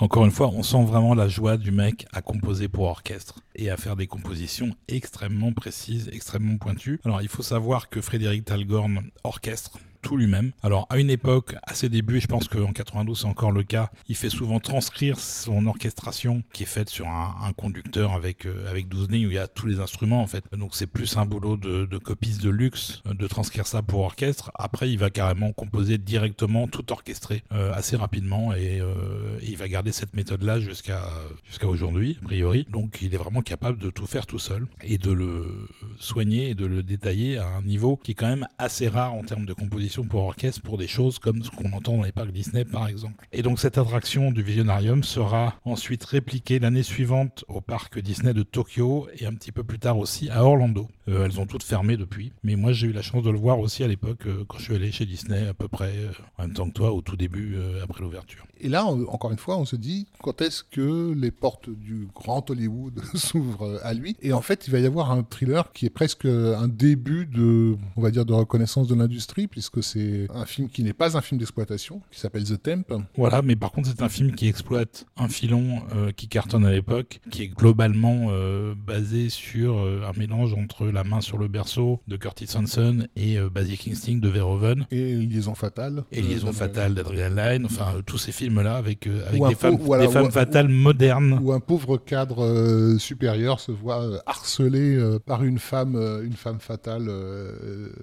Encore 0.01 0.25
une 0.25 0.31
fois, 0.31 0.47
on 0.47 0.63
sent 0.63 0.83
vraiment 0.83 1.13
la 1.13 1.27
joie 1.27 1.57
du 1.57 1.69
mec 1.69 2.07
à 2.11 2.23
composer 2.23 2.67
pour 2.67 2.85
orchestre 2.85 3.41
et 3.53 3.69
à 3.69 3.77
faire 3.77 3.95
des 3.95 4.07
compositions 4.07 4.71
extrêmement 4.87 5.53
précises, 5.53 6.09
extrêmement 6.11 6.57
pointues. 6.57 6.99
Alors 7.05 7.21
il 7.21 7.27
faut 7.27 7.43
savoir 7.43 7.87
que 7.87 8.01
Frédéric 8.01 8.45
Talgorn 8.45 9.11
orchestre 9.23 9.77
tout 10.01 10.17
lui-même. 10.17 10.51
Alors 10.63 10.87
à 10.89 10.97
une 10.97 11.09
époque, 11.09 11.55
à 11.63 11.73
ses 11.73 11.89
débuts, 11.89 12.19
je 12.19 12.27
pense 12.27 12.47
qu'en 12.47 12.71
92 12.71 13.19
c'est 13.19 13.25
encore 13.25 13.51
le 13.51 13.63
cas, 13.63 13.91
il 14.07 14.15
fait 14.15 14.29
souvent 14.29 14.59
transcrire 14.59 15.19
son 15.19 15.65
orchestration 15.67 16.43
qui 16.53 16.63
est 16.63 16.67
faite 16.67 16.89
sur 16.89 17.07
un, 17.07 17.51
conducteur 17.57 18.13
avec 18.13 18.45
euh, 18.45 18.69
avec 18.69 18.87
12 18.87 19.09
lignes 19.09 19.27
où 19.27 19.29
il 19.29 19.35
y 19.35 19.37
a 19.37 19.47
tous 19.47 19.67
les 19.67 19.79
instruments 19.79 20.21
en 20.21 20.27
fait. 20.27 20.43
Donc 20.57 20.73
c'est 20.73 20.87
plus 20.87 21.17
un 21.17 21.25
boulot 21.25 21.57
de, 21.57 21.85
de 21.85 21.97
copiste 21.97 22.41
de 22.41 22.49
luxe 22.49 23.01
euh, 23.07 23.13
de 23.13 23.27
transcrire 23.27 23.67
ça 23.67 23.81
pour 23.81 24.01
orchestre. 24.01 24.51
Après 24.55 24.89
il 24.89 24.97
va 24.97 25.09
carrément 25.09 25.51
composer 25.51 25.97
directement 25.97 26.67
tout 26.67 26.91
orchestré 26.91 27.43
euh, 27.51 27.73
assez 27.73 27.95
rapidement 27.95 28.53
et, 28.53 28.81
il 29.43 29.57
va 29.57 29.67
garder 29.67 29.91
cette 29.91 30.15
méthode 30.15 30.43
là 30.43 30.59
jusqu'à 30.59 31.09
jusqu'à 31.45 31.67
aujourd'hui 31.67 32.17
a 32.21 32.25
priori. 32.25 32.65
Donc 32.69 32.99
il 33.01 33.13
est 33.13 33.17
vraiment 33.17 33.41
capable 33.41 33.77
de 33.77 33.89
tout 33.89 34.05
faire 34.05 34.25
tout 34.25 34.39
seul 34.39 34.65
et 34.83 34.97
de 34.97 35.11
le 35.11 35.67
soigner 35.99 36.49
et 36.49 36.55
de 36.55 36.65
le 36.65 36.83
détailler 36.83 37.37
à 37.37 37.47
un 37.47 37.61
niveau 37.61 37.97
qui 37.97 38.11
est 38.11 38.15
quand 38.15 38.27
même 38.27 38.47
assez 38.57 38.87
rare 38.87 39.13
en 39.13 39.23
termes 39.23 39.45
de 39.45 39.53
composition 39.53 39.90
pour 39.99 40.23
orchestre 40.23 40.61
pour 40.61 40.77
des 40.77 40.87
choses 40.87 41.19
comme 41.19 41.43
ce 41.43 41.49
qu'on 41.49 41.71
entend 41.73 41.97
dans 41.97 42.03
les 42.03 42.11
parcs 42.11 42.31
Disney 42.31 42.63
par 42.63 42.87
exemple. 42.87 43.25
Et 43.31 43.41
donc 43.41 43.59
cette 43.59 43.77
attraction 43.77 44.31
du 44.31 44.41
Visionarium 44.41 45.03
sera 45.03 45.55
ensuite 45.65 46.05
répliquée 46.05 46.59
l'année 46.59 46.83
suivante 46.83 47.43
au 47.47 47.59
parc 47.59 47.99
Disney 47.99 48.33
de 48.33 48.43
Tokyo 48.43 49.07
et 49.17 49.25
un 49.25 49.33
petit 49.33 49.51
peu 49.51 49.63
plus 49.63 49.79
tard 49.79 49.97
aussi 49.97 50.29
à 50.29 50.43
Orlando. 50.45 50.87
Euh, 51.09 51.25
elles 51.25 51.39
ont 51.39 51.45
toutes 51.45 51.63
fermé 51.63 51.97
depuis, 51.97 52.31
mais 52.43 52.55
moi 52.55 52.71
j'ai 52.71 52.87
eu 52.87 52.93
la 52.93 53.01
chance 53.01 53.23
de 53.23 53.29
le 53.29 53.37
voir 53.37 53.59
aussi 53.59 53.83
à 53.83 53.87
l'époque 53.87 54.25
euh, 54.25 54.45
quand 54.47 54.57
je 54.57 54.63
suis 54.63 54.75
allé 54.75 54.91
chez 54.91 55.05
Disney 55.05 55.47
à 55.47 55.53
peu 55.53 55.67
près 55.67 55.93
euh, 55.97 56.11
en 56.37 56.43
même 56.43 56.53
temps 56.53 56.67
que 56.69 56.73
toi 56.73 56.91
au 56.91 57.01
tout 57.01 57.17
début 57.17 57.57
après 57.83 58.01
l'ouverture. 58.01 58.45
Et 58.61 58.69
là, 58.69 58.85
encore 58.85 59.31
une 59.31 59.37
fois, 59.37 59.57
on 59.57 59.65
se 59.65 59.75
dit 59.75 60.07
quand 60.21 60.41
est-ce 60.41 60.63
que 60.63 61.13
les 61.13 61.31
portes 61.31 61.69
du 61.69 62.07
grand 62.13 62.49
Hollywood 62.49 63.01
s'ouvrent 63.15 63.79
à 63.83 63.93
lui? 63.93 64.15
Et 64.21 64.33
en 64.33 64.41
fait, 64.41 64.67
il 64.67 64.71
va 64.71 64.79
y 64.79 64.85
avoir 64.85 65.11
un 65.11 65.23
thriller 65.23 65.71
qui 65.73 65.85
est 65.85 65.89
presque 65.89 66.25
un 66.25 66.67
début 66.67 67.25
de, 67.25 67.75
on 67.95 68.01
va 68.01 68.11
dire, 68.11 68.25
de 68.25 68.33
reconnaissance 68.33 68.87
de 68.87 68.95
l'industrie, 68.95 69.47
puisque 69.47 69.83
c'est 69.83 70.27
un 70.33 70.45
film 70.45 70.69
qui 70.69 70.83
n'est 70.83 70.93
pas 70.93 71.17
un 71.17 71.21
film 71.21 71.39
d'exploitation, 71.39 72.01
qui 72.11 72.19
s'appelle 72.19 72.43
The 72.43 72.61
Temp. 72.61 73.03
Voilà, 73.15 73.41
mais 73.41 73.55
par 73.55 73.71
contre, 73.71 73.89
c'est 73.89 74.01
un 74.01 74.09
film 74.09 74.33
qui 74.33 74.47
exploite 74.47 75.05
un 75.17 75.27
filon 75.27 75.81
euh, 75.95 76.11
qui 76.11 76.27
cartonne 76.27 76.65
à 76.65 76.71
l'époque, 76.71 77.21
qui 77.29 77.43
est 77.43 77.47
globalement 77.47 78.27
euh, 78.29 78.75
basé 78.75 79.29
sur 79.29 79.77
euh, 79.77 80.03
un 80.07 80.17
mélange 80.17 80.53
entre 80.53 80.87
La 80.87 81.03
main 81.03 81.21
sur 81.21 81.37
le 81.37 81.47
berceau 81.47 82.01
de 82.07 82.17
Curtis 82.17 82.47
Hanson 82.55 83.07
et 83.15 83.37
Basic 83.39 83.87
Instinct 83.87 84.19
de 84.19 84.29
Verhoeven. 84.29 84.85
Et 84.91 85.15
Liaison 85.15 85.55
fatale. 85.55 86.03
Et 86.11 86.21
Liaison 86.21 86.51
fatale 86.51 86.93
d'Adrian 86.93 87.29
Lyne. 87.29 87.65
Enfin, 87.65 88.01
tous 88.05 88.17
ces 88.17 88.31
films-là 88.51 88.75
avec, 88.75 89.07
avec 89.07 89.41
des, 89.47 89.55
femmes, 89.55 89.77
des 89.99 90.07
femmes 90.07 90.31
fatales 90.31 90.69
modernes. 90.69 91.39
Où 91.41 91.51
un 91.51 91.59
pauvre 91.59 91.97
cadre 91.97 92.97
supérieur 92.97 93.59
se 93.59 93.71
voit 93.71 94.21
harcelé 94.25 94.99
par 95.25 95.43
une 95.43 95.59
femme, 95.59 95.95
une 96.23 96.33
femme 96.33 96.59
fatale 96.59 97.09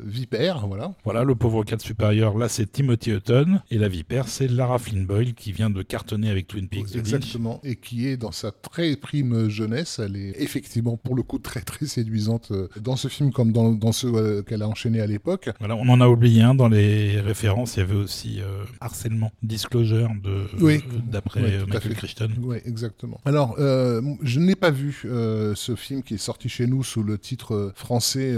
vipère, 0.04 0.66
voilà. 0.66 0.92
Voilà, 1.04 1.24
le 1.24 1.34
pauvre 1.34 1.64
cadre 1.64 1.82
supérieur, 1.82 2.36
là, 2.36 2.48
c'est 2.48 2.70
Timothy 2.70 3.12
Hutton. 3.12 3.60
Et 3.70 3.78
la 3.78 3.88
vipère, 3.88 4.28
c'est 4.28 4.48
Lara 4.48 4.78
Flynn 4.78 5.06
Boyle 5.06 5.34
qui 5.34 5.52
vient 5.52 5.70
de 5.70 5.82
cartonner 5.82 6.30
avec 6.30 6.46
Twin 6.46 6.68
Peaks. 6.68 6.94
Exactement. 6.94 7.60
Et 7.64 7.76
qui 7.76 8.06
est 8.06 8.16
dans 8.16 8.32
sa 8.32 8.50
très 8.50 8.96
prime 8.96 9.48
jeunesse. 9.48 10.00
Elle 10.04 10.16
est 10.16 10.34
effectivement, 10.40 10.96
pour 10.96 11.14
le 11.14 11.22
coup, 11.22 11.38
très 11.38 11.60
très 11.60 11.86
séduisante 11.86 12.50
euh, 12.50 12.68
dans 12.80 12.96
ce 12.96 13.08
film 13.08 13.32
comme 13.32 13.52
dans, 13.52 13.72
dans 13.72 13.92
ceux 13.92 14.14
euh, 14.14 14.42
qu'elle 14.42 14.62
a 14.62 14.68
enchaîné 14.68 15.00
à 15.00 15.06
l'époque. 15.06 15.50
Voilà, 15.58 15.76
on 15.76 15.88
en 15.88 16.00
a 16.00 16.08
oublié 16.08 16.42
un 16.42 16.54
dans 16.54 16.68
les 16.68 17.20
références. 17.20 17.76
Il 17.76 17.80
y 17.80 17.82
avait 17.82 17.94
aussi 17.94 18.40
euh, 18.40 18.64
Harcèlement, 18.80 19.32
Disclosure 19.42 20.10
de 20.22 20.37
oui. 20.60 20.82
d'après 21.06 21.40
Michael 21.66 21.94
Crichton. 21.94 22.30
Oui, 22.40 22.58
exactement. 22.64 23.20
Alors, 23.24 23.56
je 23.58 24.40
n'ai 24.40 24.56
pas 24.56 24.70
vu 24.70 25.02
ce 25.02 25.74
film 25.76 26.02
qui 26.02 26.14
est 26.14 26.18
sorti 26.18 26.48
chez 26.48 26.66
nous 26.66 26.82
sous 26.82 27.02
le 27.02 27.18
titre 27.18 27.72
français 27.74 28.34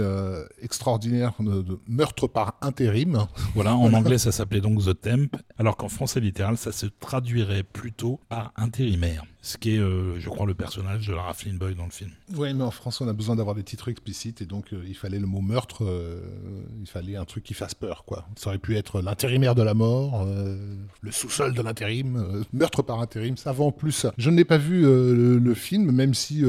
extraordinaire 0.61 1.33
de, 1.39 1.61
de 1.61 1.79
Meurtre 1.87 2.27
par 2.27 2.55
intérim. 2.61 3.27
Voilà, 3.55 3.75
en 3.75 3.93
anglais 3.93 4.17
ça 4.17 4.31
s'appelait 4.31 4.61
donc 4.61 4.83
The 4.83 4.99
Temp, 4.99 5.37
alors 5.57 5.75
qu'en 5.75 5.89
français 5.89 6.19
littéral 6.19 6.57
ça 6.57 6.71
se 6.71 6.85
traduirait 6.85 7.63
plutôt 7.63 8.19
par 8.29 8.53
intérimaire 8.55 9.23
ce 9.41 9.57
qui 9.57 9.75
est, 9.75 9.79
euh, 9.79 10.19
je 10.19 10.29
crois, 10.29 10.45
le 10.45 10.53
personnage 10.53 11.07
de 11.07 11.13
Lara 11.13 11.33
Flynn 11.33 11.57
Boy 11.57 11.73
dans 11.73 11.85
le 11.85 11.91
film. 11.91 12.11
Oui, 12.35 12.53
mais 12.53 12.63
en 12.63 12.69
France, 12.69 13.01
on 13.01 13.07
a 13.07 13.13
besoin 13.13 13.35
d'avoir 13.35 13.55
des 13.55 13.63
titres 13.63 13.89
explicites, 13.89 14.41
et 14.41 14.45
donc 14.45 14.71
euh, 14.71 14.83
il 14.87 14.95
fallait 14.95 15.17
le 15.17 15.25
mot 15.25 15.41
meurtre, 15.41 15.83
euh, 15.83 16.21
il 16.79 16.87
fallait 16.87 17.15
un 17.15 17.25
truc 17.25 17.43
qui 17.43 17.55
fasse 17.55 17.73
peur, 17.73 18.03
quoi. 18.05 18.27
Ça 18.35 18.49
aurait 18.49 18.59
pu 18.59 18.75
être 18.75 19.01
l'intérimaire 19.01 19.55
de 19.55 19.63
la 19.63 19.73
mort, 19.73 20.27
le 21.01 21.11
sous-sol 21.11 21.53
de 21.53 21.61
l'intérim, 21.61 22.43
meurtre 22.53 22.83
par 22.83 23.01
intérim, 23.01 23.35
ça 23.35 23.51
va 23.51 23.63
en 23.63 23.71
plus. 23.71 24.05
Je 24.17 24.29
n'ai 24.29 24.45
pas 24.45 24.57
vu 24.57 24.83
le, 24.83 25.53
film, 25.53 25.91
même 25.91 26.13
si 26.13 26.43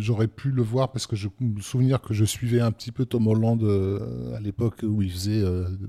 j'aurais 0.00 0.28
pu 0.28 0.50
le 0.50 0.62
voir, 0.62 0.90
parce 0.90 1.06
que 1.06 1.16
je 1.16 1.28
me 1.40 1.60
souvenir 1.60 2.00
que 2.00 2.12
je 2.12 2.24
suivais 2.24 2.60
un 2.60 2.72
petit 2.72 2.92
peu 2.92 3.06
Tom 3.06 3.26
Holland 3.26 3.62
à 4.34 4.40
l'époque 4.40 4.80
où 4.82 5.02
il 5.02 5.10
faisait 5.10 5.42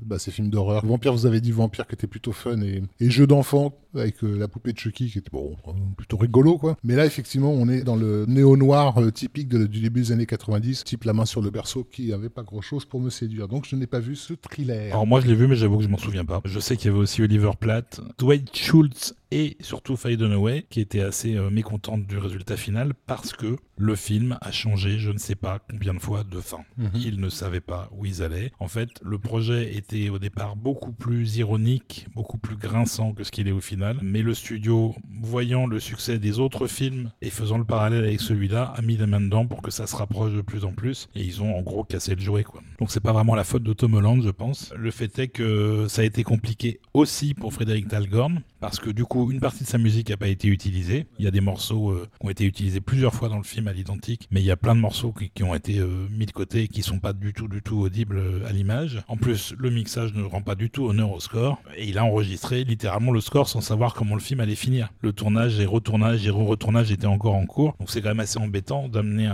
bah, 0.04 0.20
ces 0.20 0.32
films 0.32 0.50
d'horreur. 0.50 0.86
Vampire, 0.86 1.14
vous 1.14 1.26
avez 1.26 1.42
dit 1.42 1.52
Vampire 1.52 1.88
qui 1.88 1.96
était 1.96 2.08
plutôt 2.08 2.32
fun, 2.32 2.62
et, 2.62 2.84
et 3.00 3.10
jeu 3.10 3.26
d'enfant 3.26 3.74
avec 3.96 4.22
la 4.22 4.48
poupée 4.48 4.74
de 4.74 4.78
Chucky 4.78 5.10
qui 5.10 5.18
était 5.18 5.32
bon, 5.32 5.56
plutôt 5.98 6.18
rigolo, 6.18 6.27
quoi. 6.32 6.78
Mais 6.84 6.96
là, 6.96 7.06
effectivement, 7.06 7.52
on 7.52 7.68
est 7.68 7.82
dans 7.82 7.96
le 7.96 8.26
néo-noir 8.28 9.02
euh, 9.02 9.12
typique 9.12 9.50
du 9.50 9.82
début 9.82 10.02
des 10.02 10.12
années 10.12 10.26
90, 10.26 10.84
type 10.84 11.04
La 11.04 11.14
main 11.14 11.26
sur 11.26 11.42
le 11.42 11.50
berceau, 11.50 11.84
qui 11.84 12.14
avait 12.14 12.30
pas 12.30 12.44
grand-chose 12.44 12.86
pour 12.86 13.00
me 13.00 13.10
séduire. 13.10 13.48
Donc, 13.48 13.66
je 13.68 13.76
n'ai 13.76 13.88
pas 13.88 14.00
vu 14.00 14.16
ce 14.16 14.34
thriller. 14.34 14.94
Alors, 14.94 15.08
moi, 15.08 15.22
je 15.22 15.28
l'ai 15.28 15.36
vu, 15.36 15.48
mais 15.48 15.56
j'avoue 15.56 15.78
que 15.78 15.84
je 15.84 15.90
m'en 15.90 15.98
souviens 15.98 16.26
pas. 16.26 16.42
Je 16.46 16.60
sais 16.60 16.78
qu'il 16.78 16.92
y 16.92 16.94
avait 16.94 17.02
aussi 17.02 17.22
Oliver 17.22 17.52
Platt, 17.60 18.02
Dwight 18.18 18.56
Schultz 18.56 19.16
et 19.32 19.58
surtout 19.60 19.96
Faye 19.96 20.18
Dunaway, 20.18 20.66
qui 20.70 20.80
était 20.80 21.02
assez 21.02 21.36
euh, 21.36 21.50
mécontente 21.50 22.06
du 22.06 22.18
résultat 22.18 22.58
final 22.58 22.94
parce 23.06 23.34
que 23.34 23.58
le 23.78 23.96
film 23.96 24.38
a 24.42 24.52
changé, 24.52 24.98
je 24.98 25.12
ne 25.12 25.18
sais 25.18 25.36
pas 25.36 25.60
combien 25.60 25.94
de 25.94 26.00
fois, 26.00 26.24
de 26.24 26.40
fin. 26.40 26.62
Mhm. 26.78 26.90
Ils 26.96 27.20
ne 27.20 27.30
savaient 27.30 27.62
pas 27.62 27.90
où 27.92 28.06
ils 28.06 28.24
allaient. 28.24 28.52
En 28.60 28.68
fait, 28.68 28.90
le 29.04 29.20
projet 29.20 29.76
était 29.76 30.10
au 30.10 30.18
départ 30.18 30.56
beaucoup 30.56 30.92
plus 30.92 31.38
ironique, 31.38 32.08
beaucoup 32.16 32.38
plus 32.38 32.56
grinçant 32.56 33.14
que 33.14 33.24
ce 33.24 33.32
qu'il 33.32 33.48
est 33.48 33.52
au 33.52 33.62
final, 33.62 34.00
mais 34.02 34.22
le 34.22 34.34
studio, 34.34 34.96
voyant 35.22 35.68
le 35.68 35.80
succès 35.80 36.18
des 36.20 36.40
autres 36.40 36.68
films 36.68 37.12
et 37.22 37.30
faisant 37.30 37.58
le 37.58 37.66
parallèle 37.66 38.06
avec 38.06 38.22
celui-là, 38.22 38.74
a 38.76 38.82
mis 38.82 38.98
la 38.98 39.08
main 39.08 39.22
dedans 39.22 39.46
pour 39.46 39.62
que 39.62 39.72
ça 39.72 39.86
se 39.88 39.96
rapproche 39.96 40.34
de 40.34 40.42
plus 40.42 40.66
en 40.66 40.72
plus, 40.72 41.10
et 41.16 41.22
ils 41.22 41.42
ont 41.44 41.56
en 41.56 41.62
gros 41.62 41.84
cassé 41.84 42.16
le 42.16 42.22
jouet, 42.22 42.44
quoi. 42.44 42.62
Donc 42.80 42.92
c'est 42.92 43.00
pas 43.00 43.14
vraiment 43.14 43.36
la 43.36 43.44
faute 43.44 43.64
de 43.64 43.74
Tom 43.74 43.94
Holland, 43.94 44.22
je 44.24 44.30
pense. 44.30 44.74
Le 44.76 44.92
fait 44.92 45.20
est 45.20 45.28
que 45.28 45.86
ça 45.88 46.02
a 46.02 46.06
été 46.06 46.24
compliqué 46.24 46.80
aussi 46.94 47.34
pour 47.34 47.54
Frédéric 47.54 47.88
Talgorn, 47.90 48.42
parce 48.60 48.80
que 48.80 48.90
du 48.90 49.06
coup, 49.06 49.17
une 49.32 49.40
partie 49.40 49.64
de 49.64 49.68
sa 49.68 49.78
musique 49.78 50.10
n'a 50.10 50.18
pas 50.18 50.28
été 50.28 50.48
utilisée. 50.48 51.08
Il 51.20 51.26
y 51.26 51.28
a 51.28 51.32
des 51.32 51.42
morceaux 51.42 51.92
euh, 51.92 52.08
qui 52.20 52.26
ont 52.26 52.30
été 52.30 52.46
utilisés 52.46 52.82
plusieurs 52.82 53.14
fois 53.14 53.30
dans 53.30 53.38
le 53.38 53.44
film 53.44 53.68
à 53.68 53.74
l'identique, 53.74 54.28
mais 54.32 54.42
il 54.42 54.46
y 54.46 54.52
a 54.52 54.58
plein 54.58 54.76
de 54.76 54.80
morceaux 54.80 55.14
qui, 55.14 55.44
ont 55.44 55.56
été 55.56 55.80
euh, 55.80 56.08
mis 56.12 56.26
de 56.26 56.32
côté 56.32 56.64
et 56.64 56.68
qui 56.68 56.84
sont 56.84 57.00
pas 57.00 57.14
du 57.14 57.34
tout, 57.34 57.48
du 57.48 57.62
tout 57.62 57.80
audibles 57.80 58.18
euh, 58.18 58.48
à 58.48 58.52
l'image. 58.52 59.02
En 59.08 59.18
plus, 59.18 59.54
le 59.58 59.70
mixage 59.70 60.14
ne 60.14 60.24
rend 60.24 60.42
pas 60.42 60.56
du 60.56 60.70
tout 60.70 60.86
honneur 60.86 61.12
au 61.12 61.20
score, 61.20 61.62
et 61.76 61.88
il 61.88 61.98
a 61.98 62.06
enregistré 62.06 62.64
littéralement 62.64 63.12
le 63.12 63.22
score 63.22 63.50
sans 63.50 63.62
savoir 63.62 63.94
comment 63.94 64.16
le 64.16 64.22
film 64.22 64.40
allait 64.40 64.56
finir. 64.56 64.90
Le 65.02 65.14
tournage 65.14 65.60
et 65.60 65.66
retournage 65.66 66.26
et 66.28 66.30
re-retournage 66.30 66.92
étaient 66.92 67.08
encore 67.08 67.36
en 67.36 67.46
cours, 67.46 67.76
donc 67.80 67.90
c'est 67.90 68.02
quand 68.02 68.10
même 68.10 68.20
assez 68.20 68.40
embêtant 68.40 68.88
d'amener 68.88 69.32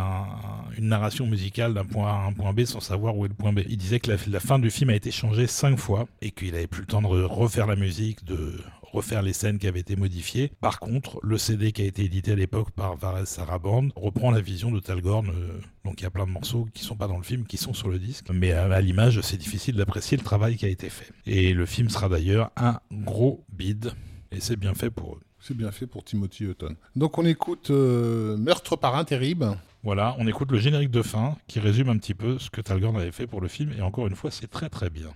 une 0.78 0.88
narration 0.88 1.28
musicale 1.28 1.74
d'un 1.74 1.86
point 1.86 2.08
A 2.08 2.24
à 2.24 2.28
un 2.28 2.34
point 2.34 2.54
B 2.54 2.66
sans 2.66 2.80
savoir 2.80 3.18
où 3.18 3.26
est 3.26 3.30
le 3.30 3.34
point 3.34 3.54
B. 3.54 3.62
Il 3.70 3.78
disait 3.78 4.00
que 4.00 4.12
la, 4.12 4.18
la 4.28 4.40
fin 4.40 4.60
du 4.60 4.70
film 4.70 4.90
a 4.90 4.96
été 4.96 5.12
changée 5.12 5.48
cinq 5.48 5.78
fois 5.78 6.08
et 6.22 6.32
qu'il 6.32 6.56
avait 6.56 6.68
plus 6.68 6.82
le 6.82 6.88
temps 6.88 7.02
de 7.02 7.08
refaire 7.08 7.68
la 7.68 7.76
musique, 7.76 8.24
de 8.26 8.54
refaire 8.94 9.22
les 9.22 9.34
scènes 9.34 9.58
qui 9.58 9.68
avaient 9.68 9.80
été 9.80 9.96
modifiées. 9.96 10.52
Par 10.62 10.80
contre, 10.80 11.20
le 11.24 11.38
CD 11.38 11.72
qui 11.72 11.82
a 11.82 11.86
été 11.86 12.04
édité 12.04 12.32
à 12.32 12.36
l'époque 12.36 12.72
par 12.72 12.96
Vares 12.96 13.28
Saraband 13.28 13.90
reprend 13.96 14.32
la 14.32 14.40
vision 14.40 14.72
de 14.72 14.80
Talgorn. 14.80 15.28
Euh, 15.30 15.60
donc 15.84 16.00
il 16.00 16.04
y 16.04 16.08
a 16.08 16.12
plein 16.12 16.26
de 16.26 16.32
morceaux 16.32 16.68
qui 16.74 16.84
sont 16.84 16.96
pas 16.96 17.08
dans 17.08 17.18
le 17.18 17.24
film, 17.24 17.46
qui 17.46 17.58
sont 17.58 17.74
sur 17.74 17.90
le 17.90 18.00
disque. 18.00 18.28
Mais 18.32 18.52
à, 18.52 18.80
l'image, 18.82 19.20
c'est 19.22 19.38
difficile 19.38 19.76
d'apprécier 19.76 20.16
le 20.16 20.24
travail 20.24 20.56
qui 20.56 20.66
a 20.66 20.70
été 20.70 20.90
fait. 20.90 21.12
Et 21.26 21.54
le 21.54 21.66
film 21.66 21.90
sera 21.90 22.08
d'ailleurs 22.08 22.52
un 22.56 22.80
gros 22.92 23.44
bide. 23.52 23.92
Et 24.32 24.40
c'est 24.40 24.56
bien 24.56 24.74
fait 24.74 24.90
pour 24.90 25.16
eux. 25.16 25.22
C'est 25.40 25.58
bien 25.58 25.72
fait 25.72 25.88
pour 25.88 26.04
Timothy 26.04 26.46
Hutton. 26.46 26.76
Donc 26.96 27.18
on 27.18 27.26
écoute 27.26 27.72
euh, 27.72 28.38
Meurtre 28.38 28.78
par 28.78 28.96
intérim. 28.96 29.58
Voilà, 29.84 30.16
on 30.18 30.28
écoute 30.28 30.50
le 30.52 30.60
générique 30.60 30.92
de 30.92 31.02
fin 31.02 31.36
qui 31.48 31.60
résume 31.60 31.90
un 31.90 31.98
petit 31.98 32.14
peu 32.14 32.40
ce 32.40 32.50
que 32.50 32.62
Talgorn 32.62 32.96
avait 32.96 33.12
fait 33.12 33.28
pour 33.28 33.42
le 33.42 33.50
film. 33.50 33.74
Et 33.78 33.82
encore 33.82 34.08
une 34.08 34.16
fois, 34.16 34.32
c'est 34.32 34.50
très 34.50 34.70
très 34.70 34.90
bien. 34.90 35.10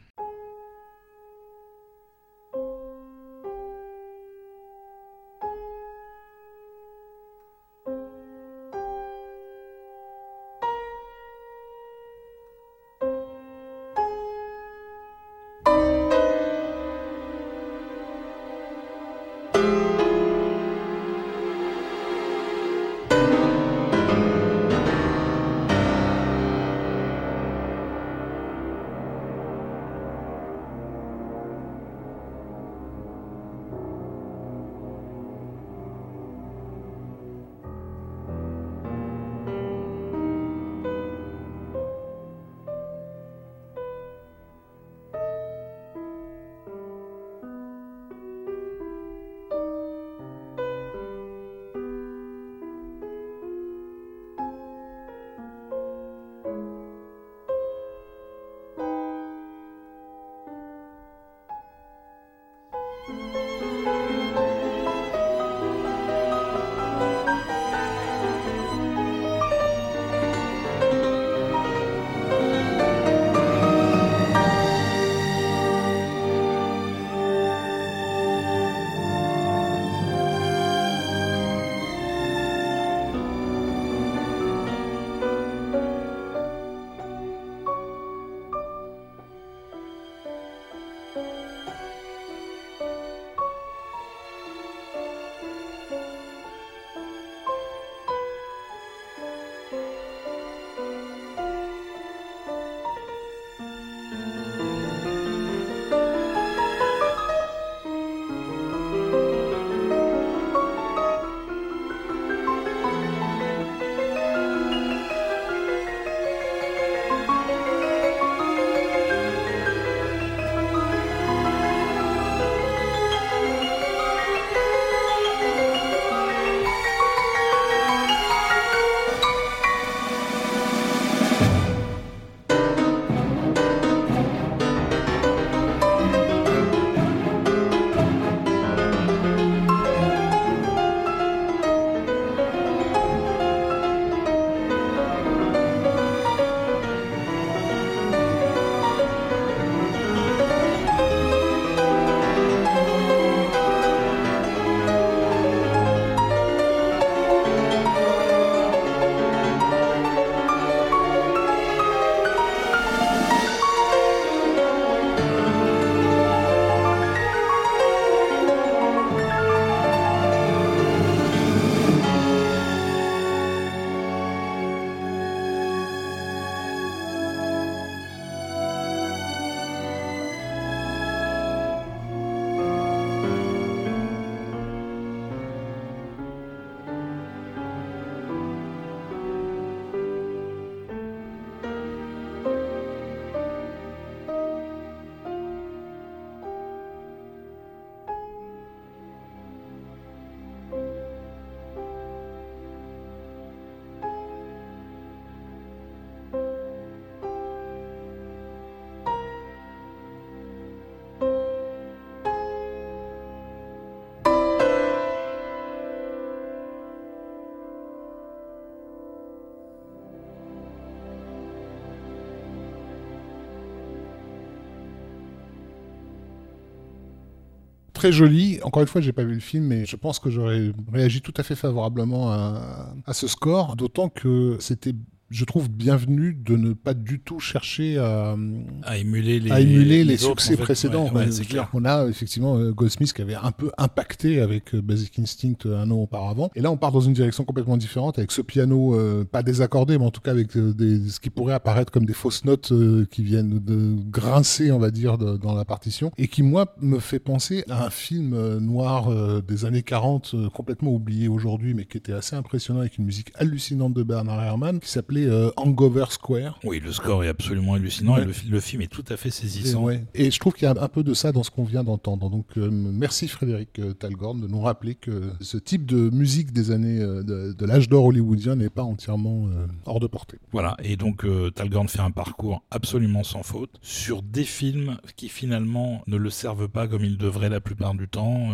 Très 227.97 228.11
joli. 228.11 228.59
Encore 228.63 228.81
une 228.81 228.87
fois, 228.87 229.01
j'ai 229.01 229.11
pas 229.11 229.23
vu 229.23 229.33
le 229.33 229.39
film, 229.39 229.65
mais 229.65 229.85
je 229.85 229.95
pense 229.95 230.19
que 230.19 230.29
j'aurais 230.29 230.71
réagi 230.93 231.21
tout 231.21 231.33
à 231.35 231.43
fait 231.43 231.55
favorablement 231.55 232.31
à, 232.31 232.93
à 233.05 233.13
ce 233.13 233.27
score, 233.27 233.75
d'autant 233.75 234.09
que 234.09 234.57
c'était 234.59 234.93
je 235.29 235.43
trouve 235.45 235.69
bienvenu 235.69 236.33
de 236.33 236.55
ne 236.55 236.73
pas 236.73 236.93
du 236.93 237.19
tout 237.19 237.39
chercher 237.39 237.97
à, 237.97 238.35
à 238.83 238.97
émuler 238.97 239.39
les, 239.39 239.51
à 239.51 239.59
émuler 239.59 239.85
les, 239.85 240.03
les 240.05 240.25
autres, 240.25 240.41
succès 240.41 240.53
en 240.53 240.57
fait. 240.57 240.63
précédents. 240.63 241.11
Ouais, 241.13 241.27
ouais, 241.29 241.45
clair. 241.45 241.69
on 241.73 241.83
a 241.85 242.07
effectivement 242.07 242.57
euh, 242.57 242.71
Goldsmith 242.71 243.11
qui 243.13 243.21
avait 243.21 243.35
un 243.35 243.51
peu 243.51 243.71
impacté 243.77 244.39
avec 244.39 244.73
euh, 244.73 244.81
Basic 244.81 245.19
Instinct 245.19 245.65
euh, 245.65 245.81
un 245.81 245.91
an 245.91 245.95
auparavant. 245.97 246.49
Et 246.55 246.61
là, 246.61 246.71
on 246.71 246.77
part 246.77 246.91
dans 246.91 247.01
une 247.01 247.13
direction 247.13 247.43
complètement 247.43 247.77
différente 247.77 248.17
avec 248.19 248.31
ce 248.31 248.41
piano 248.41 248.95
euh, 248.95 249.25
pas 249.25 249.43
désaccordé, 249.43 249.97
mais 249.97 250.05
en 250.05 250.11
tout 250.11 250.21
cas 250.21 250.31
avec 250.31 250.55
euh, 250.55 250.73
des, 250.73 251.09
ce 251.09 251.19
qui 251.19 251.29
pourrait 251.29 251.53
apparaître 251.55 251.91
comme 251.91 252.05
des 252.05 252.13
fausses 252.13 252.45
notes 252.45 252.71
euh, 252.71 253.05
qui 253.11 253.23
viennent 253.23 253.59
de 253.59 253.95
grincer, 254.09 254.71
on 254.71 254.79
va 254.79 254.91
dire, 254.91 255.17
de- 255.17 255.35
dans 255.37 255.53
la 255.55 255.65
partition. 255.65 256.11
Et 256.17 256.27
qui, 256.29 256.41
moi, 256.43 256.73
me 256.81 256.99
fait 256.99 257.19
penser 257.19 257.63
à 257.69 257.85
un 257.85 257.89
film 257.89 258.57
noir 258.59 259.09
des 259.41 259.65
années 259.65 259.83
40, 259.83 260.31
euh, 260.35 260.49
complètement 260.49 260.91
oublié 260.93 261.27
aujourd'hui, 261.27 261.73
mais 261.73 261.85
qui 261.85 261.97
était 261.97 262.13
assez 262.13 262.35
impressionnant 262.35 262.79
avec 262.79 262.97
une 262.97 263.05
musique 263.05 263.31
hallucinante 263.35 263.93
de 263.93 264.03
Bernard 264.03 264.41
Herrmann, 264.41 264.79
qui 264.79 264.89
s'appelait 264.89 265.16
euh, 265.25 265.49
Hangover 265.57 266.05
Square. 266.09 266.59
Oui, 266.63 266.79
le 266.79 266.91
score 266.91 267.23
est 267.23 267.27
absolument 267.27 267.73
hallucinant 267.73 268.15
Ouais. 268.15 268.21
et 268.21 268.25
le, 268.25 268.33
fi- 268.33 268.47
le 268.47 268.59
film 268.59 268.81
est 268.81 268.87
tout 268.91 269.03
à 269.09 269.17
fait 269.17 269.29
Et, 269.29 269.31
saisissant. 269.31 269.83
ouais. 269.83 270.03
Et 270.13 270.31
je 270.31 270.39
trouve 270.39 270.53
qu'il 270.53 270.63
y 270.63 270.71
a 270.71 270.75
un 270.81 270.87
peu 270.87 271.03
de 271.03 271.13
ça 271.13 271.31
dans 271.31 271.43
ce 271.43 271.51
qu'on 271.51 271.63
vient 271.63 271.83
d'entendre. 271.83 272.29
Donc 272.29 272.45
euh, 272.57 272.69
merci 272.71 273.27
Frédéric 273.27 273.79
euh, 273.79 273.93
Talgorn 273.93 274.39
de 274.41 274.47
nous 274.47 274.61
rappeler 274.61 274.95
que 274.95 275.31
ce 275.41 275.57
type 275.57 275.85
de 275.85 276.09
musique 276.09 276.51
des 276.51 276.71
années 276.71 276.99
de, 276.99 277.53
de 277.53 277.65
l'âge 277.65 277.89
d'or 277.89 278.05
hollywoodien 278.05 278.55
n'est 278.55 278.69
pas 278.69 278.83
entièrement 278.83 279.47
hors 279.85 279.99
de 279.99 280.07
portée. 280.07 280.37
Voilà, 280.51 280.75
et 280.83 280.95
donc 280.97 281.25
Talgorn 281.55 281.87
fait 281.87 281.99
un 282.01 282.11
parcours 282.11 282.63
absolument 282.71 283.23
sans 283.23 283.43
faute 283.43 283.71
sur 283.81 284.21
des 284.21 284.43
films 284.43 284.97
qui 285.15 285.29
finalement 285.29 286.01
ne 286.07 286.17
le 286.17 286.29
servent 286.29 286.67
pas 286.67 286.87
comme 286.87 287.03
il 287.03 287.17
devrait 287.17 287.49
la 287.49 287.61
plupart 287.61 287.93
du 287.93 288.07
temps. 288.07 288.49